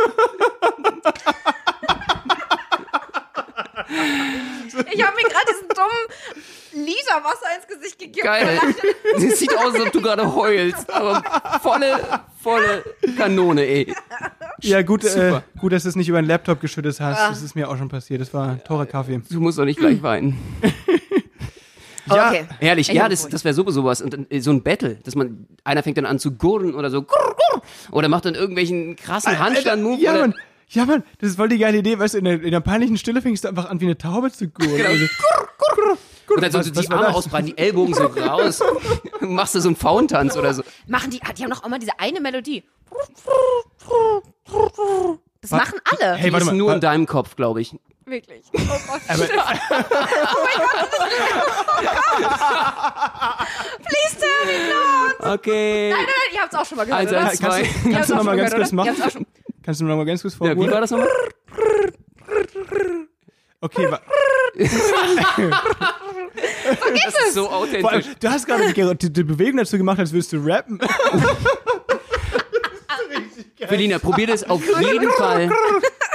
Ich 4.93 5.03
habe 5.05 5.16
mir 5.16 5.24
gerade 5.24 5.45
diesen 5.49 5.68
dummen 5.70 6.86
Liter 6.88 7.24
Wasser 7.24 7.47
ins 7.57 7.68
Gesicht 7.68 7.99
gekippt. 7.99 8.24
Geil. 8.24 8.59
Es 9.18 9.39
sieht 9.39 9.55
aus, 9.57 9.74
als 9.74 9.82
ob 9.86 9.91
du 9.91 10.01
gerade 10.01 10.34
heulst. 10.34 10.89
Aber 10.89 11.22
volle, 11.62 11.99
volle 12.41 12.84
Kanone, 13.18 13.64
ey. 13.66 13.95
Ja, 14.64 14.82
gut, 14.82 15.03
äh, 15.03 15.41
gut, 15.59 15.72
dass 15.74 15.84
du 15.84 15.89
es 15.89 15.95
nicht 15.95 16.09
über 16.09 16.22
den 16.22 16.28
Laptop 16.28 16.59
geschüttet 16.62 16.99
hast. 16.99 17.20
Das 17.32 17.41
ist 17.41 17.55
mir 17.55 17.70
auch 17.70 17.78
schon 17.78 17.89
passiert. 17.89 18.22
Das 18.22 18.34
war 18.34 18.49
ein 18.49 18.64
teurer 18.64 18.86
Kaffee. 18.86 19.22
Du 19.30 19.39
musst 19.39 19.57
doch 19.57 19.66
nicht 19.66 19.80
gleich 19.80 20.01
weinen. 20.03 20.38
Ja, 22.07 22.30
Okay. 22.30 22.45
Ehrlich, 22.59 22.89
Ich 22.89 22.95
ja, 22.95 23.07
das, 23.07 23.30
das 23.30 23.45
wäre 23.45 23.53
sowieso 23.53 23.86
was. 23.86 24.01
Und 24.01 24.32
äh, 24.32 24.39
so 24.41 24.51
ein 24.51 24.64
Battle, 24.64 24.95
dass 25.03 25.16
man, 25.16 25.45
einer 25.64 25.84
fängt 25.84 25.97
dann 25.97 26.05
an 26.07 26.18
zu 26.20 26.32
gurren 26.32 26.74
oder 26.74 26.89
so, 26.89 27.03
gurr, 27.03 27.36
gurr, 27.51 27.62
oder 27.91 28.09
macht 28.09 28.26
dann 28.26 28.34
irgendwelchen 28.36 28.95
krassen 28.95 29.38
Handstand-Move. 29.38 30.01
Ja, 30.01 30.14
Mann. 30.14 30.34
Ja, 30.70 30.86
Mann, 30.86 31.03
das 31.20 31.30
ist 31.30 31.36
voll 31.36 31.47
die 31.49 31.59
geile 31.59 31.78
Idee. 31.78 31.99
Weißt 31.99 32.16
du, 32.16 32.18
in 32.18 32.26
der, 32.26 32.41
in 32.41 32.51
der 32.51 32.59
peinlichen 32.59 32.97
Stille 32.97 33.22
fängst 33.22 33.43
du 33.43 33.49
einfach 33.49 33.70
an, 33.70 33.80
wie 33.82 33.86
eine 33.86 33.97
Taube 33.97 34.32
zu 34.32 34.47
gurren. 34.49 34.76
Genau. 34.78 34.89
Also, 34.89 35.05
Und 36.34 36.41
dann 36.41 36.51
so, 36.51 36.57
Was- 36.59 36.66
so 36.66 36.76
was 36.76 36.86
die 36.88 36.91
Arme 36.91 37.05
das? 37.05 37.16
ausbreiten, 37.16 37.45
die 37.47 37.57
Ellbogen 37.57 37.93
so 37.93 38.05
raus. 38.07 38.62
Machst 39.22 39.55
du 39.55 39.59
so 39.62 39.70
einen 39.70 39.76
Fauntanz 39.76 40.36
oder 40.36 40.53
so. 40.53 40.64
Machen 40.88 41.12
die, 41.12 41.20
die 41.38 41.43
haben 41.43 41.51
doch 41.51 41.64
immer 41.64 41.78
diese 41.80 41.97
eine 41.99 42.20
Melodie. 42.20 42.64
Das 45.41 45.52
machen 45.52 45.80
alle. 45.86 46.16
Hey, 46.16 46.28
Die 46.28 46.34
warte 46.34 46.43
ist 46.45 46.52
mal. 46.52 46.56
nur 46.58 46.74
in 46.74 46.82
deinem 46.82 47.06
Kopf, 47.08 47.36
glaube 47.36 47.62
ich. 47.62 47.76
Wirklich. 48.06 48.43
Oh 48.54 48.58
Gott. 48.88 49.02
aber, 49.08 49.26
Please 53.88 54.16
tell 54.20 54.45
me 54.45 54.58
no. 54.70 55.34
Okay. 55.34 55.89
Nein, 55.91 55.99
nein, 55.99 56.06
nein, 56.08 56.34
ihr 56.36 56.41
habt's 56.41 56.56
auch 56.56 56.66
schon 56.66 56.78
mal 56.78 56.86
gehört, 56.86 57.02
Also, 57.02 57.16
oder? 57.16 57.24
kannst 57.26 57.38
zwei. 57.41 57.62
du, 57.64 57.91
kannst 57.91 58.10
du 58.10 58.14
auch 58.14 58.18
noch 58.18 58.24
mal 58.26 58.32
schon 58.32 58.38
ganz 58.39 58.54
kurz 58.56 58.72
machen? 58.72 58.86
Ihr 58.88 58.91
habt's 58.93 59.06
auch 59.08 59.12
schon. 59.12 59.26
Kannst 59.64 59.82
du 59.82 59.86
noch 59.86 59.95
mal 59.97 60.06
ganz 60.06 60.22
kurz 60.22 60.36
Ja, 60.39 60.56
wie 60.56 60.72
war 60.72 60.82
das 60.82 60.91
nochmal? 60.91 61.08
Okay, 63.62 63.91
wa 63.91 63.99
Das 66.93 67.14
ist 67.28 67.34
so 67.34 67.45
vor 67.45 67.54
allem, 67.64 67.86
authentisch. 67.86 68.16
du 68.20 68.30
hast 68.30 68.45
gerade 68.47 68.74
die, 68.74 68.97
die, 68.97 69.14
die 69.14 69.24
Bewegung 69.24 69.58
dazu 69.58 69.78
gemacht, 69.78 69.99
als 69.99 70.12
würdest 70.12 70.34
du 70.34 70.38
rappen. 70.38 70.80
Felina, 73.68 73.99
probier 73.99 74.28
das 74.28 74.43
auf 74.43 74.64
jeden 74.80 75.09
Fall. 75.12 75.49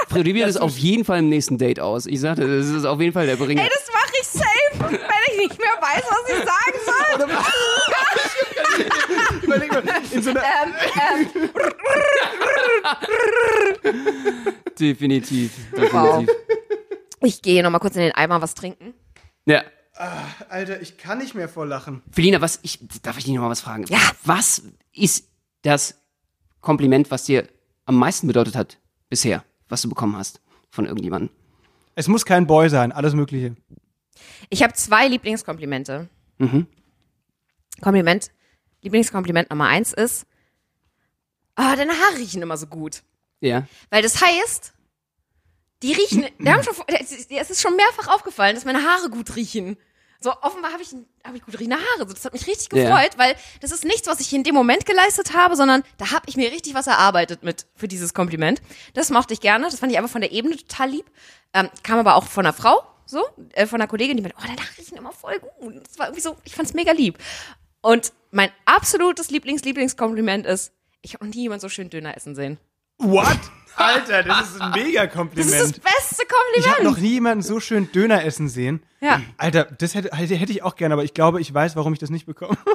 Probier 0.09 0.45
das 0.45 0.57
auf 0.57 0.77
jeden 0.77 1.05
Fall 1.05 1.19
im 1.19 1.29
nächsten 1.29 1.57
Date 1.57 1.79
aus. 1.79 2.05
Ich 2.05 2.19
sagte, 2.19 2.47
das 2.47 2.67
ist 2.67 2.85
auf 2.85 2.99
jeden 3.01 3.13
Fall 3.13 3.25
der 3.25 3.35
Bringer. 3.35 3.63
Ey, 3.63 3.69
das 3.69 3.87
mache 3.93 4.13
ich 4.21 4.27
safe, 4.27 4.79
wenn 4.79 5.33
ich 5.33 5.37
nicht 5.37 5.59
mehr 5.59 5.77
weiß, 5.81 6.03
was 6.09 6.29
ich 6.29 6.37
sagen 6.45 6.77
soll. 6.85 7.27
Überleg 9.41 9.71
mal, 9.71 9.83
in 10.11 10.23
so 10.23 10.29
einer, 10.29 10.43
ähm, 10.43 10.73
ähm, 11.23 11.49
Definitiv. 14.79 15.51
Definitiv. 15.75 16.35
ich 17.21 17.41
gehe 17.41 17.63
noch 17.63 17.69
mal 17.69 17.79
kurz 17.79 17.95
in 17.95 18.01
den 18.01 18.11
Eimer 18.13 18.41
was 18.41 18.53
trinken. 18.53 18.93
Ja. 19.45 19.63
Alter, 20.49 20.79
ich 20.81 20.97
kann 20.97 21.17
nicht 21.17 21.33
mehr 21.33 21.49
vor 21.49 21.65
Lachen. 21.65 22.03
Felina, 22.11 22.39
was 22.39 22.59
ich 22.61 22.79
darf 23.01 23.17
ich 23.17 23.23
dich 23.25 23.33
noch 23.33 23.41
mal 23.41 23.49
was 23.49 23.61
fragen? 23.61 23.85
Ja. 23.89 23.99
Was 24.23 24.61
ist 24.93 25.27
das 25.63 25.95
Kompliment, 26.67 27.09
was 27.11 27.23
dir 27.23 27.47
am 27.85 27.95
meisten 27.95 28.27
bedeutet 28.27 28.57
hat 28.57 28.77
bisher, 29.07 29.45
was 29.69 29.83
du 29.83 29.87
bekommen 29.87 30.17
hast 30.17 30.41
von 30.69 30.85
irgendjemandem? 30.85 31.29
Es 31.95 32.09
muss 32.09 32.25
kein 32.25 32.45
Boy 32.45 32.69
sein, 32.69 32.91
alles 32.91 33.13
Mögliche. 33.13 33.55
Ich 34.49 34.63
habe 34.63 34.73
zwei 34.73 35.07
Lieblingskomplimente. 35.07 36.09
Mhm. 36.39 36.67
Kompliment, 37.79 38.31
Lieblingskompliment 38.81 39.49
Nummer 39.49 39.67
eins 39.67 39.93
ist, 39.93 40.27
ah, 41.55 41.73
deine 41.77 41.93
Haare 41.93 42.17
riechen 42.17 42.41
immer 42.41 42.57
so 42.57 42.67
gut. 42.67 43.01
Ja. 43.39 43.65
Weil 43.89 44.01
das 44.01 44.21
heißt, 44.21 44.73
die 45.83 45.93
riechen, 45.93 46.25
die 46.37 46.49
haben 46.49 46.63
schon, 46.63 46.75
es 46.89 47.49
ist 47.49 47.61
schon 47.61 47.77
mehrfach 47.77 48.13
aufgefallen, 48.13 48.55
dass 48.55 48.65
meine 48.65 48.83
Haare 48.83 49.09
gut 49.09 49.37
riechen. 49.37 49.77
So, 50.19 50.31
offenbar 50.41 50.71
habe 50.73 50.81
ich, 50.81 50.89
hab 51.23 51.35
ich 51.35 51.43
gut 51.43 51.53
riechende 51.59 51.77
Haare. 51.77 52.07
So, 52.07 52.13
das 52.13 52.25
hat 52.25 52.33
mich 52.33 52.47
richtig 52.47 52.69
Ja. 52.73 52.83
gefreut, 52.83 53.17
weil 53.17 53.35
das 53.61 53.71
ist 53.71 53.85
nichts, 53.85 54.07
was 54.07 54.19
ich 54.19 54.33
in 54.33 54.43
dem 54.43 54.55
Moment 54.55 54.85
geleistet 54.85 55.33
habe, 55.35 55.55
sondern 55.55 55.83
da 55.97 56.11
habe 56.11 56.23
ich 56.27 56.37
mir 56.37 56.51
richtig 56.51 56.73
was 56.73 56.87
erarbeitet 56.87 57.43
mit 57.43 57.65
für 57.75 57.87
dieses 57.87 58.13
Kompliment. 58.13 58.61
Das 58.93 59.09
mochte 59.09 59.33
ich 59.33 59.41
gerne. 59.41 59.65
Das 59.65 59.79
fand 59.79 59.91
ich 59.91 59.97
einfach 59.97 60.11
von 60.11 60.21
der 60.21 60.31
Ebene 60.31 60.57
total 60.57 60.89
lieb. 60.89 61.05
Ähm, 61.53 61.69
kam 61.83 61.99
aber 61.99 62.15
auch 62.15 62.25
von 62.25 62.45
einer 62.45 62.53
Frau, 62.53 62.81
so, 63.05 63.23
äh, 63.53 63.65
von 63.67 63.79
einer 63.79 63.87
Kollegin, 63.87 64.17
die 64.17 64.23
meinte, 64.23 64.37
oh, 64.39 64.45
deine 64.45 64.59
Haare 64.59 64.77
riechen 64.77 64.97
immer 64.97 65.11
voll 65.11 65.39
gut. 65.39 65.75
Das 65.87 65.97
war 65.99 66.07
irgendwie 66.07 66.21
so, 66.21 66.35
ich 66.43 66.55
fand's 66.55 66.73
mega 66.73 66.91
lieb. 66.91 67.17
Und 67.81 68.11
mein 68.31 68.49
absolutes 68.65 69.29
Lieblings-Lieblingskompliment 69.29 70.45
ist, 70.45 70.73
ich 71.01 71.13
habe 71.13 71.25
noch 71.25 71.33
nie 71.33 71.41
jemand 71.43 71.61
so 71.61 71.69
schön 71.69 71.89
Döner 71.89 72.17
essen 72.17 72.35
sehen. 72.35 72.57
What? 72.97 73.37
Alter, 73.77 74.23
das 74.23 74.49
ist 74.55 74.61
ein 74.61 74.71
mega 74.71 75.05
Das 75.05 75.13
Kompliment. 75.15 75.53
ist 75.53 75.61
das 75.61 75.71
beste 75.79 76.23
ich 76.23 76.65
habe 76.65 76.73
Kompliment. 76.77 76.83
noch 76.83 76.97
nie 76.97 77.11
jemanden 77.13 77.43
so 77.43 77.59
schön 77.59 77.91
Döner 77.91 78.25
essen 78.25 78.49
sehen. 78.49 78.83
Ja. 78.99 79.21
Alter, 79.37 79.65
das 79.65 79.93
hätte, 79.95 80.15
hätte 80.15 80.35
hätte 80.35 80.51
ich 80.51 80.63
auch 80.63 80.75
gerne, 80.75 80.93
aber 80.93 81.03
ich 81.03 81.13
glaube, 81.13 81.39
ich 81.41 81.53
weiß, 81.53 81.75
warum 81.75 81.93
ich 81.93 81.99
das 81.99 82.09
nicht 82.09 82.25
bekomme. 82.25 82.57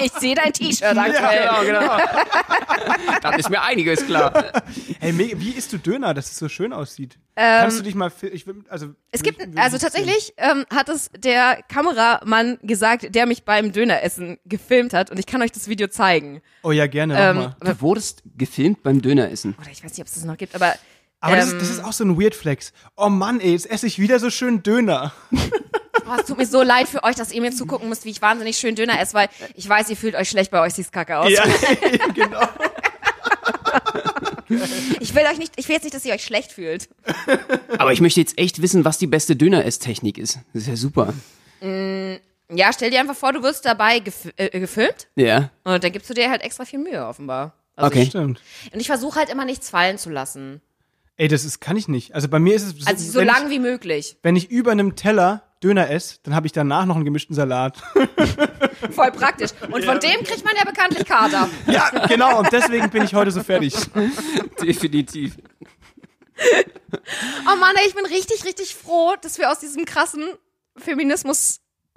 Ich 0.00 0.12
sehe 0.12 0.34
dein 0.34 0.50
T-Shirt 0.50 0.96
aktuell. 0.96 1.66
genau. 1.66 1.98
Dann 3.22 3.38
ist 3.38 3.50
mir 3.50 3.60
einiges 3.62 4.06
klar. 4.06 4.62
Hey, 4.98 5.12
wie 5.18 5.50
isst 5.50 5.74
du 5.74 5.78
Döner, 5.78 6.14
dass 6.14 6.30
es 6.30 6.38
so 6.38 6.48
schön 6.48 6.72
aussieht? 6.72 7.18
Kannst 7.36 7.80
du 7.80 7.82
dich 7.82 7.94
mal, 7.94 8.10
ich 8.32 8.46
will, 8.46 8.64
also 8.70 8.86
Ähm, 8.86 8.96
Es 9.10 9.22
gibt, 9.22 9.42
ich- 9.42 9.58
also 9.58 9.76
ich 9.76 9.82
tatsächlich 9.82 10.32
ähm, 10.38 10.64
hat 10.72 10.88
es 10.88 11.10
der 11.18 11.58
Kameramann 11.68 12.58
gesagt, 12.62 13.14
der 13.14 13.26
mich 13.26 13.44
beim 13.44 13.72
Döneressen 13.72 14.38
gefilmt 14.46 14.94
hat 14.94 15.10
und 15.10 15.18
ich 15.18 15.26
kann 15.26 15.42
euch 15.42 15.52
das 15.52 15.68
Video 15.68 15.88
zeigen. 15.88 16.40
Oh 16.62 16.72
ja, 16.72 16.86
gerne, 16.86 17.12
mach 17.12 17.20
Ähm, 17.30 17.36
mal. 17.36 17.56
Du 17.74 17.80
wurdest 17.82 18.22
gefilmt 18.38 18.82
beim 18.82 19.02
Döneressen. 19.02 19.54
Oder 19.60 19.70
ich 19.70 19.84
weiß 19.84 19.90
nicht, 19.90 20.00
ob 20.00 20.06
es 20.06 20.14
das 20.14 20.24
noch 20.24 20.38
gibt, 20.38 20.54
aber 20.54 20.72
Aber 21.24 21.36
das, 21.36 21.50
ähm, 21.52 21.58
ist, 21.58 21.62
das 21.62 21.70
ist 21.78 21.84
auch 21.84 21.92
so 21.92 22.04
ein 22.04 22.20
Weird 22.20 22.34
Flex. 22.34 22.72
Oh 22.96 23.08
Mann, 23.08 23.40
ey, 23.40 23.52
jetzt 23.52 23.70
esse 23.70 23.86
ich 23.86 23.98
wieder 23.98 24.18
so 24.20 24.28
schön 24.30 24.62
Döner. 24.62 25.12
oh, 25.32 26.14
es 26.20 26.26
tut 26.26 26.36
mir 26.38 26.46
so 26.46 26.62
leid 26.62 26.88
für 26.88 27.02
euch, 27.02 27.14
dass 27.16 27.32
ihr 27.32 27.40
mir 27.40 27.52
zugucken 27.52 27.88
müsst, 27.88 28.04
wie 28.04 28.10
ich 28.10 28.20
wahnsinnig 28.20 28.56
schön 28.58 28.74
Döner 28.74 29.00
esse, 29.00 29.14
weil 29.14 29.28
ich 29.54 29.68
weiß, 29.68 29.88
ihr 29.90 29.96
fühlt 29.96 30.14
euch 30.16 30.28
schlecht, 30.28 30.50
bei 30.50 30.60
euch 30.60 30.74
sieht's 30.74 30.92
kacke 30.92 31.18
aus. 31.18 31.30
Ja, 31.30 31.42
genau. 32.14 32.46
Ich 35.00 35.14
will 35.14 35.24
euch 35.24 35.38
nicht, 35.38 35.54
ich 35.56 35.66
will 35.68 35.74
jetzt 35.74 35.84
nicht, 35.84 35.94
dass 35.94 36.04
ihr 36.04 36.12
euch 36.14 36.24
schlecht 36.24 36.52
fühlt. 36.52 36.88
Aber 37.78 37.92
ich 37.92 38.00
möchte 38.00 38.20
jetzt 38.20 38.38
echt 38.38 38.60
wissen, 38.60 38.84
was 38.84 38.98
die 38.98 39.06
beste 39.06 39.34
Döner-Esstechnik 39.36 40.18
ist. 40.18 40.38
Das 40.52 40.62
ist 40.62 40.68
ja 40.68 40.76
super. 40.76 41.14
Ja, 41.62 42.72
stell 42.72 42.90
dir 42.90 43.00
einfach 43.00 43.16
vor, 43.16 43.32
du 43.32 43.42
wirst 43.42 43.64
dabei 43.64 44.00
gef 44.00 44.28
äh, 44.36 44.60
gefilmt 44.60 45.08
Ja. 45.16 45.50
und 45.64 45.82
dann 45.82 45.92
gibst 45.92 46.10
du 46.10 46.14
dir 46.14 46.28
halt 46.30 46.42
extra 46.42 46.66
viel 46.66 46.78
Mühe, 46.78 47.06
offenbar. 47.06 47.54
Also 47.74 47.88
Okay. 47.90 48.06
Stimmt. 48.06 48.40
Und 48.72 48.80
ich 48.80 48.86
versuche 48.86 49.18
halt 49.18 49.30
immer 49.30 49.46
nichts 49.46 49.70
fallen 49.70 49.96
zu 49.96 50.10
lassen. 50.10 50.60
Ey, 51.16 51.28
das 51.28 51.44
ist, 51.44 51.60
kann 51.60 51.76
ich 51.76 51.86
nicht. 51.86 52.14
Also 52.14 52.28
bei 52.28 52.38
mir 52.40 52.54
ist 52.54 52.62
es 52.62 52.70
so, 52.76 52.86
Also 52.86 53.12
so 53.12 53.20
lang 53.20 53.44
ich, 53.44 53.50
wie 53.50 53.58
möglich. 53.60 54.16
wenn 54.22 54.34
ich 54.36 54.50
über 54.50 54.72
einem 54.72 54.96
Teller 54.96 55.42
Döner 55.62 55.88
esse, 55.90 56.16
dann 56.24 56.34
habe 56.34 56.46
ich 56.46 56.52
danach 56.52 56.84
noch 56.86 56.96
einen 56.96 57.04
gemischten 57.04 57.34
Salat. 57.34 57.76
Voll 58.90 59.12
praktisch. 59.12 59.50
Und 59.70 59.84
von 59.84 59.98
dem 60.00 60.24
kriegt 60.24 60.44
man 60.44 60.54
ja 60.58 60.64
bekanntlich 60.64 61.06
Kater. 61.06 61.48
ja, 61.66 61.88
genau. 62.06 62.40
Und 62.40 62.52
deswegen 62.52 62.90
bin 62.90 63.04
ich 63.04 63.14
heute 63.14 63.30
so 63.30 63.42
fertig. 63.42 63.74
Definitiv. 64.60 65.36
Oh 67.50 67.56
Mann, 67.56 67.74
ey, 67.76 67.86
ich 67.88 67.94
bin 67.94 68.04
richtig, 68.06 68.44
richtig 68.44 68.74
froh, 68.74 69.14
dass 69.22 69.38
wir 69.38 69.50
aus 69.50 69.60
diesem 69.60 69.84
krassen 69.84 70.24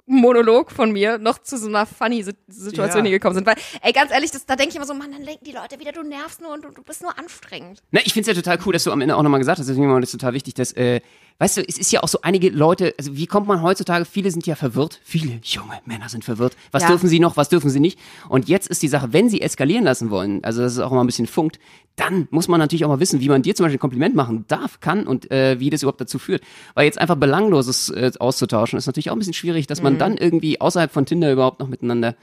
Feminismus-Monolog 0.08 0.70
von 0.70 0.90
mir 0.92 1.18
noch 1.18 1.38
zu 1.38 1.56
so 1.58 1.68
einer 1.68 1.86
funny 1.86 2.22
Sit- 2.22 2.36
Situation 2.48 3.04
Ja. 3.04 3.10
hier 3.10 3.18
gekommen 3.18 3.34
sind. 3.34 3.46
Weil, 3.46 3.56
ey, 3.82 3.92
ganz 3.92 4.10
ehrlich, 4.10 4.30
das, 4.30 4.46
da 4.46 4.56
denke 4.56 4.70
ich 4.70 4.76
immer 4.76 4.86
so, 4.86 4.94
Mann, 4.94 5.12
dann 5.12 5.24
denken 5.24 5.44
die 5.44 5.52
Leute 5.52 5.78
wieder, 5.78 5.92
du 5.92 6.02
nervst 6.02 6.40
nur 6.40 6.52
und 6.52 6.64
du, 6.64 6.70
du 6.70 6.82
bist 6.82 7.02
nur 7.02 7.16
anstrengend. 7.18 7.82
Na, 7.90 8.00
ich 8.04 8.12
finde 8.12 8.30
es 8.30 8.36
ja 8.36 8.42
total 8.42 8.58
cool, 8.66 8.72
dass 8.72 8.84
du 8.84 8.92
am 8.92 9.00
Ende 9.00 9.16
auch 9.16 9.22
nochmal 9.22 9.40
gesagt 9.40 9.58
hast, 9.58 9.68
deswegen 9.68 9.90
war 9.90 10.00
das 10.00 10.10
total 10.10 10.32
wichtig, 10.32 10.54
dass, 10.54 10.72
äh, 10.72 11.00
weißt 11.40 11.58
du, 11.58 11.60
es 11.68 11.78
ist 11.78 11.92
ja 11.92 12.02
auch 12.02 12.08
so 12.08 12.18
einige 12.22 12.50
Leute, 12.50 12.94
also 12.98 13.16
wie 13.16 13.26
kommt 13.26 13.46
man 13.46 13.62
heutzutage, 13.62 14.04
viele 14.04 14.30
sind 14.30 14.46
ja 14.46 14.54
verwirrt, 14.56 15.00
viele 15.04 15.40
junge 15.44 15.78
Männer 15.86 16.08
sind 16.08 16.24
verwirrt, 16.24 16.56
was 16.72 16.82
Ja. 16.82 16.88
dürfen 16.88 17.08
sie 17.08 17.20
noch, 17.20 17.36
was 17.36 17.48
dürfen 17.48 17.70
sie 17.70 17.80
nicht? 17.80 17.98
Und 18.28 18.48
jetzt 18.48 18.68
ist 18.68 18.82
die 18.82 18.88
Sache, 18.88 19.12
wenn 19.12 19.28
sie 19.28 19.40
eskalieren 19.40 19.84
lassen 19.84 20.10
wollen, 20.10 20.42
also 20.44 20.62
das 20.62 20.72
ist 20.72 20.78
auch 20.80 20.90
immer 20.92 21.02
ein 21.04 21.06
bisschen 21.06 21.26
funkt, 21.26 21.58
dann 21.96 22.28
muss 22.30 22.48
man 22.48 22.60
natürlich 22.60 22.84
auch 22.84 22.88
mal 22.88 23.00
wissen, 23.00 23.20
wie 23.20 23.28
man 23.28 23.42
dir 23.42 23.54
zum 23.54 23.64
Beispiel 23.64 23.76
ein 23.76 23.80
Kompliment 23.80 24.14
machen 24.14 24.44
darf, 24.48 24.80
kann 24.80 25.06
und 25.06 25.30
äh, 25.30 25.58
wie 25.60 25.70
das 25.70 25.82
überhaupt 25.82 26.00
dazu 26.00 26.18
führt, 26.18 26.42
weil 26.74 26.84
jetzt 26.86 26.98
einfach 27.00 27.16
Belangloses 27.16 27.88
äh, 27.90 28.10
auszutauschen, 28.18 28.78
ist 28.78 28.86
natürlich 28.86 29.10
auch 29.10 29.14
ein 29.14 29.18
bisschen 29.18 29.34
schwierig, 29.34 29.66
dass 29.66 29.82
man 29.82 29.98
dann 29.98 30.16
irgendwie 30.16 30.60
außerhalb 30.60 30.92
von 30.92 31.06
Tinder 31.06 31.32
überhaupt 31.32 31.60
noch 31.60 31.68
miteinander 31.68 32.14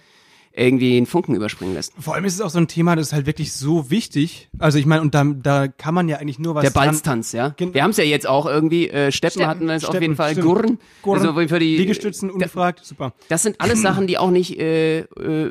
irgendwie 0.58 0.98
einen 0.98 1.06
Funken 1.06 1.36
überspringen 1.36 1.74
lässt. 1.74 1.94
Vor 2.00 2.16
allem 2.16 2.26
ist 2.26 2.34
es 2.36 2.42
auch 2.42 2.50
so 2.50 2.58
ein 2.60 2.68
Thema, 2.68 2.96
das 2.96 3.08
ist 3.08 3.14
halt 3.14 3.26
wirklich 3.26 3.52
so 3.54 3.90
wichtig. 3.90 4.50
Also 4.58 4.78
ich 4.78 4.86
meine, 4.86 5.02
und 5.02 5.14
da, 5.14 5.24
da 5.26 5.68
kann 5.68 5.94
man 5.94 6.08
ja 6.08 6.18
eigentlich 6.18 6.40
nur 6.40 6.56
was 6.56 6.64
Der 6.64 6.70
Balztanz, 6.72 7.32
ja. 7.34 7.50
Gen- 7.50 7.74
Wir 7.74 7.84
haben 7.84 7.92
es 7.92 7.98
ja 7.98 8.04
jetzt 8.06 8.28
auch 8.28 8.46
irgendwie, 8.46 8.90
äh, 8.90 9.12
Steppen, 9.12 9.32
Steppen. 9.34 9.48
hatten 9.50 9.66
wir 9.68 9.74
jetzt 9.74 9.86
auf 9.88 10.00
jeden 10.00 10.16
Fall, 10.16 10.32
stimmt. 10.32 10.46
Gurren. 10.48 10.80
Gurren, 11.02 11.20
Also 11.28 11.34
Fall 11.48 11.60
die, 11.60 11.78
Liegestützen, 11.78 12.30
ungefragt, 12.32 12.86
super. 12.86 13.14
Das 13.30 13.44
sind 13.44 13.60
alles 13.60 13.82
Sachen, 13.82 14.08
die 14.08 14.18
auch 14.18 14.32
nicht 14.32 14.58
äh, 14.60 15.00
äh, 15.00 15.06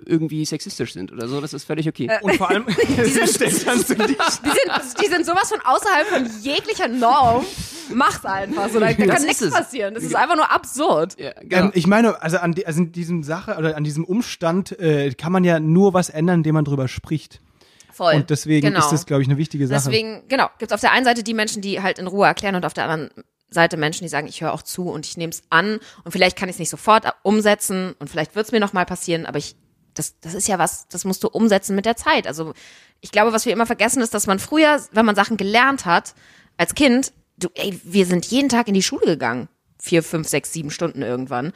irgendwie 0.06 0.44
sexistisch 0.44 0.92
sind 0.94 1.12
oder 1.12 1.28
so. 1.28 1.40
Das 1.40 1.52
ist 1.52 1.64
völlig 1.64 1.86
okay. 1.88 2.10
Und 2.22 2.34
vor 2.36 2.48
allem, 2.50 2.64
du 3.86 3.94
dich. 3.94 4.16
Die 4.44 4.50
sind, 4.50 5.02
die 5.02 5.06
sind 5.08 5.26
sowas 5.26 5.48
von 5.48 5.58
außerhalb 5.64 6.06
von 6.06 6.26
jeglicher 6.42 6.88
Norm. 6.88 7.44
Mach's 7.92 8.24
einfach 8.24 8.68
so. 8.70 8.80
Da, 8.80 8.92
da 8.92 9.06
kann 9.06 9.22
nichts 9.24 9.42
es. 9.42 9.52
passieren. 9.52 9.94
Das 9.94 10.02
ist 10.02 10.16
einfach 10.16 10.36
nur 10.36 10.50
absurd. 10.50 11.18
ja, 11.18 11.32
genau. 11.42 11.64
Ähm, 11.66 11.70
ich 11.74 11.86
meine, 11.86 12.22
also 12.22 12.38
an, 12.38 12.52
die, 12.52 12.66
also 12.66 12.80
in 12.80 12.92
diesem 12.92 13.22
Sache 13.22 13.56
oder 13.58 13.76
an 13.76 13.84
diesem 13.84 14.04
Umstand 14.04 14.78
äh, 14.78 14.93
kann 15.18 15.32
man 15.32 15.44
ja 15.44 15.60
nur 15.60 15.94
was 15.94 16.10
ändern, 16.10 16.40
indem 16.40 16.54
man 16.54 16.64
drüber 16.64 16.88
spricht. 16.88 17.40
Voll. 17.92 18.14
Und 18.14 18.30
deswegen 18.30 18.68
genau. 18.68 18.80
ist 18.80 18.90
das, 18.90 19.06
glaube 19.06 19.22
ich, 19.22 19.28
eine 19.28 19.38
wichtige 19.38 19.66
Sache. 19.66 19.84
Deswegen, 19.84 20.24
genau, 20.28 20.48
gibt's 20.58 20.74
auf 20.74 20.80
der 20.80 20.92
einen 20.92 21.04
Seite 21.04 21.22
die 21.22 21.34
Menschen, 21.34 21.62
die 21.62 21.80
halt 21.80 21.98
in 21.98 22.06
Ruhe 22.06 22.26
erklären 22.26 22.56
und 22.56 22.64
auf 22.64 22.74
der 22.74 22.84
anderen 22.88 23.24
Seite 23.50 23.76
Menschen, 23.76 24.02
die 24.04 24.08
sagen, 24.08 24.26
ich 24.26 24.40
höre 24.40 24.52
auch 24.52 24.62
zu 24.62 24.88
und 24.88 25.06
ich 25.06 25.16
nehme 25.16 25.30
es 25.30 25.42
an 25.50 25.78
und 26.02 26.10
vielleicht 26.10 26.36
kann 26.36 26.48
ich 26.48 26.56
es 26.56 26.58
nicht 26.58 26.70
sofort 26.70 27.06
umsetzen 27.22 27.94
und 28.00 28.10
vielleicht 28.10 28.34
wird 28.34 28.46
es 28.46 28.52
mir 28.52 28.58
noch 28.58 28.72
mal 28.72 28.84
passieren, 28.84 29.26
aber 29.26 29.38
ich 29.38 29.54
das, 29.94 30.18
das 30.20 30.34
ist 30.34 30.48
ja 30.48 30.58
was, 30.58 30.88
das 30.88 31.04
musst 31.04 31.22
du 31.24 31.28
umsetzen 31.28 31.74
mit 31.74 31.86
der 31.86 31.96
Zeit. 31.96 32.26
Also 32.26 32.52
ich 33.00 33.12
glaube, 33.12 33.32
was 33.32 33.46
wir 33.46 33.52
immer 33.52 33.66
vergessen 33.66 34.02
ist, 34.02 34.12
dass 34.12 34.26
man 34.26 34.38
früher, 34.38 34.80
wenn 34.92 35.06
man 35.06 35.14
Sachen 35.14 35.36
gelernt 35.36 35.86
hat, 35.86 36.14
als 36.56 36.74
Kind, 36.74 37.12
du, 37.36 37.48
ey, 37.54 37.80
wir 37.84 38.06
sind 38.06 38.26
jeden 38.26 38.48
Tag 38.48 38.68
in 38.68 38.74
die 38.74 38.82
Schule 38.82 39.06
gegangen. 39.06 39.48
Vier, 39.80 40.02
fünf, 40.02 40.28
sechs, 40.28 40.52
sieben 40.52 40.70
Stunden 40.70 41.02
irgendwann. 41.02 41.52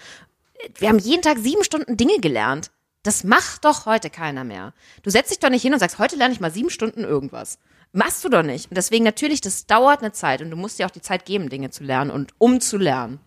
Wir 0.76 0.88
haben 0.88 0.98
jeden 0.98 1.22
Tag 1.22 1.38
sieben 1.38 1.64
Stunden 1.64 1.96
Dinge 1.96 2.18
gelernt. 2.20 2.70
Das 3.08 3.24
macht 3.24 3.64
doch 3.64 3.86
heute 3.86 4.10
keiner 4.10 4.44
mehr. 4.44 4.74
Du 5.02 5.08
setzt 5.08 5.30
dich 5.30 5.38
doch 5.38 5.48
nicht 5.48 5.62
hin 5.62 5.72
und 5.72 5.78
sagst, 5.78 5.98
heute 5.98 6.14
lerne 6.16 6.34
ich 6.34 6.40
mal 6.40 6.50
sieben 6.50 6.68
Stunden 6.68 7.04
irgendwas. 7.04 7.58
Machst 7.94 8.22
du 8.22 8.28
doch 8.28 8.42
nicht. 8.42 8.70
Und 8.70 8.76
deswegen 8.76 9.02
natürlich, 9.02 9.40
das 9.40 9.64
dauert 9.64 10.00
eine 10.00 10.12
Zeit 10.12 10.42
und 10.42 10.50
du 10.50 10.56
musst 10.58 10.78
dir 10.78 10.84
auch 10.84 10.90
die 10.90 11.00
Zeit 11.00 11.24
geben, 11.24 11.48
Dinge 11.48 11.70
zu 11.70 11.84
lernen 11.84 12.10
und 12.10 12.32
um 12.36 12.60
zu 12.60 12.76
lernen. 12.76 13.18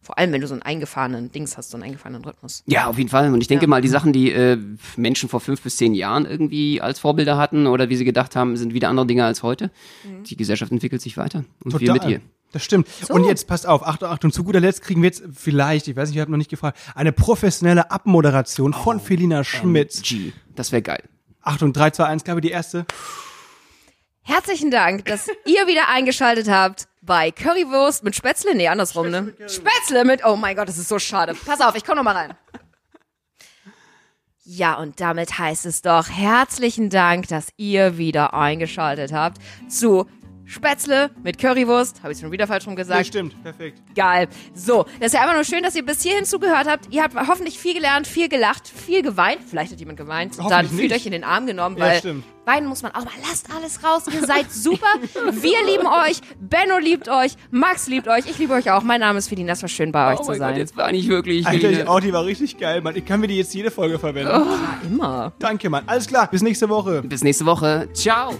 Vor 0.00 0.18
allem, 0.18 0.32
wenn 0.32 0.40
du 0.40 0.48
so 0.48 0.54
einen 0.54 0.62
eingefahrenen 0.64 1.30
Dings 1.30 1.56
hast, 1.56 1.70
so 1.70 1.76
einen 1.76 1.84
eingefahrenen 1.84 2.24
Rhythmus. 2.24 2.64
Ja, 2.66 2.86
auf 2.88 2.98
jeden 2.98 3.10
Fall. 3.10 3.32
Und 3.32 3.40
ich 3.42 3.46
denke 3.46 3.66
Ja. 3.66 3.68
mal, 3.68 3.80
die 3.80 3.86
Sachen, 3.86 4.12
die 4.12 4.32
äh, 4.32 4.58
Menschen 4.96 5.28
vor 5.28 5.38
fünf 5.38 5.62
bis 5.62 5.76
zehn 5.76 5.94
Jahren 5.94 6.26
irgendwie 6.26 6.80
als 6.80 6.98
Vorbilder 6.98 7.36
hatten 7.38 7.68
oder 7.68 7.88
wie 7.90 7.94
sie 7.94 8.04
gedacht 8.04 8.34
haben, 8.34 8.56
sind 8.56 8.74
wieder 8.74 8.88
andere 8.88 9.06
Dinge 9.06 9.24
als 9.24 9.44
heute. 9.44 9.70
Mhm. 10.02 10.24
Die 10.24 10.36
Gesellschaft 10.36 10.72
entwickelt 10.72 11.00
sich 11.00 11.16
weiter. 11.16 11.44
Und 11.62 11.78
wir 11.78 11.92
mit 11.92 12.04
ihr. 12.06 12.20
Das 12.52 12.62
stimmt. 12.62 12.88
So. 12.88 13.14
Und 13.14 13.24
jetzt 13.24 13.46
passt 13.46 13.66
auf, 13.66 13.86
Achtung, 13.86 14.08
Achtung, 14.08 14.32
zu 14.32 14.44
guter 14.44 14.60
Letzt 14.60 14.82
kriegen 14.82 15.02
wir 15.02 15.08
jetzt 15.08 15.22
vielleicht, 15.34 15.88
ich 15.88 15.96
weiß 15.96 16.10
nicht, 16.10 16.16
ich 16.16 16.20
habe 16.20 16.30
noch 16.30 16.38
nicht 16.38 16.50
gefragt, 16.50 16.78
eine 16.94 17.12
professionelle 17.12 17.90
Abmoderation 17.90 18.74
von 18.74 19.00
Felina 19.00 19.42
Schmitz. 19.42 20.02
G. 20.02 20.32
Das 20.54 20.70
wäre 20.70 20.82
geil. 20.82 21.02
Achtung, 21.40 21.72
3, 21.72 21.90
2, 21.90 22.04
1, 22.04 22.24
glaube 22.24 22.40
die 22.40 22.50
erste. 22.50 22.86
Herzlichen 24.20 24.70
Dank, 24.70 25.06
dass 25.06 25.28
ihr 25.44 25.66
wieder 25.66 25.88
eingeschaltet 25.88 26.48
habt 26.48 26.86
bei 27.00 27.32
Currywurst 27.32 28.04
mit 28.04 28.14
Spätzle. 28.14 28.54
Nee, 28.54 28.68
andersrum, 28.68 29.10
ne? 29.10 29.34
Spätzle 29.48 30.04
mit, 30.04 30.24
oh 30.24 30.36
mein 30.36 30.54
Gott, 30.54 30.68
das 30.68 30.78
ist 30.78 30.88
so 30.88 30.98
schade. 31.00 31.34
Pass 31.44 31.60
auf, 31.60 31.74
ich 31.74 31.84
komm 31.84 31.96
noch 31.96 32.04
mal 32.04 32.14
rein. 32.14 32.34
Ja, 34.44 34.74
und 34.74 35.00
damit 35.00 35.38
heißt 35.38 35.66
es 35.66 35.82
doch 35.82 36.08
herzlichen 36.08 36.90
Dank, 36.90 37.28
dass 37.28 37.48
ihr 37.56 37.96
wieder 37.96 38.34
eingeschaltet 38.34 39.12
habt 39.12 39.38
zu 39.68 40.06
Spätzle 40.44 41.10
mit 41.22 41.38
Currywurst. 41.38 42.02
Habe 42.02 42.12
ich 42.12 42.18
schon 42.18 42.30
wieder 42.32 42.46
falsch 42.46 42.66
rum 42.66 42.72
Ja, 42.72 42.76
gesagt? 42.82 43.06
stimmt, 43.06 43.42
perfekt. 43.42 43.80
Geil. 43.94 44.28
So, 44.54 44.84
das 44.98 45.08
ist 45.08 45.14
ja 45.14 45.20
einfach 45.22 45.34
nur 45.34 45.44
schön, 45.44 45.62
dass 45.62 45.74
ihr 45.74 45.84
bis 45.84 46.02
hierhin 46.02 46.24
zugehört 46.24 46.66
habt. 46.68 46.92
Ihr 46.92 47.02
habt 47.02 47.14
hoffentlich 47.16 47.58
viel 47.58 47.74
gelernt, 47.74 48.06
viel 48.06 48.28
gelacht, 48.28 48.68
viel 48.68 49.02
geweint. 49.02 49.38
Vielleicht 49.48 49.72
hat 49.72 49.78
jemand 49.80 49.98
geweint. 49.98 50.38
Und 50.38 50.50
dann 50.50 50.66
fühlt 50.68 50.82
nicht. 50.82 50.94
euch 50.94 51.06
in 51.06 51.12
den 51.12 51.24
Arm 51.24 51.46
genommen, 51.46 51.76
Ja, 51.78 51.84
weil 51.86 51.98
stimmt. 52.00 52.24
weinen 52.44 52.66
muss 52.66 52.82
man 52.82 52.92
auch 52.92 53.04
mal. 53.04 53.12
Lasst 53.28 53.48
alles 53.54 53.82
raus. 53.84 54.04
Ihr 54.12 54.26
seid 54.26 54.50
super. 54.52 54.86
Wir 55.30 55.64
lieben 55.66 55.86
euch. 55.86 56.20
Benno 56.40 56.78
liebt 56.78 57.08
euch. 57.08 57.32
Max 57.50 57.86
liebt 57.86 58.08
euch. 58.08 58.26
Ich 58.28 58.38
liebe 58.38 58.52
euch 58.54 58.70
auch. 58.70 58.82
Mein 58.82 59.00
Name 59.00 59.18
ist 59.18 59.28
Felina. 59.28 59.52
Es 59.52 59.62
war 59.62 59.68
schön, 59.68 59.92
bei 59.92 60.12
euch 60.12 60.20
Oh 60.20 60.24
zu 60.24 60.34
sein. 60.34 60.50
Gott, 60.50 60.58
jetzt 60.58 60.76
war 60.76 60.92
ich 60.92 61.08
wirklich. 61.08 61.46
Alter, 61.46 61.70
ich 61.70 61.86
auch, 61.86 62.00
die 62.00 62.12
war 62.12 62.24
richtig 62.24 62.58
geil, 62.58 62.80
Mann. 62.82 62.96
Ich 62.96 63.04
kann 63.04 63.20
mir 63.20 63.28
die 63.28 63.36
jetzt 63.36 63.54
jede 63.54 63.70
Folge 63.70 63.98
verwenden. 63.98 64.32
Immer. 64.86 65.32
Danke, 65.38 65.70
Mann. 65.70 65.84
Alles 65.86 66.06
klar, 66.06 66.28
bis 66.30 66.42
nächste 66.42 66.68
Woche. 66.68 67.02
Bis 67.02 67.22
nächste 67.22 67.46
Woche. 67.46 67.88
Ciao. 67.94 68.34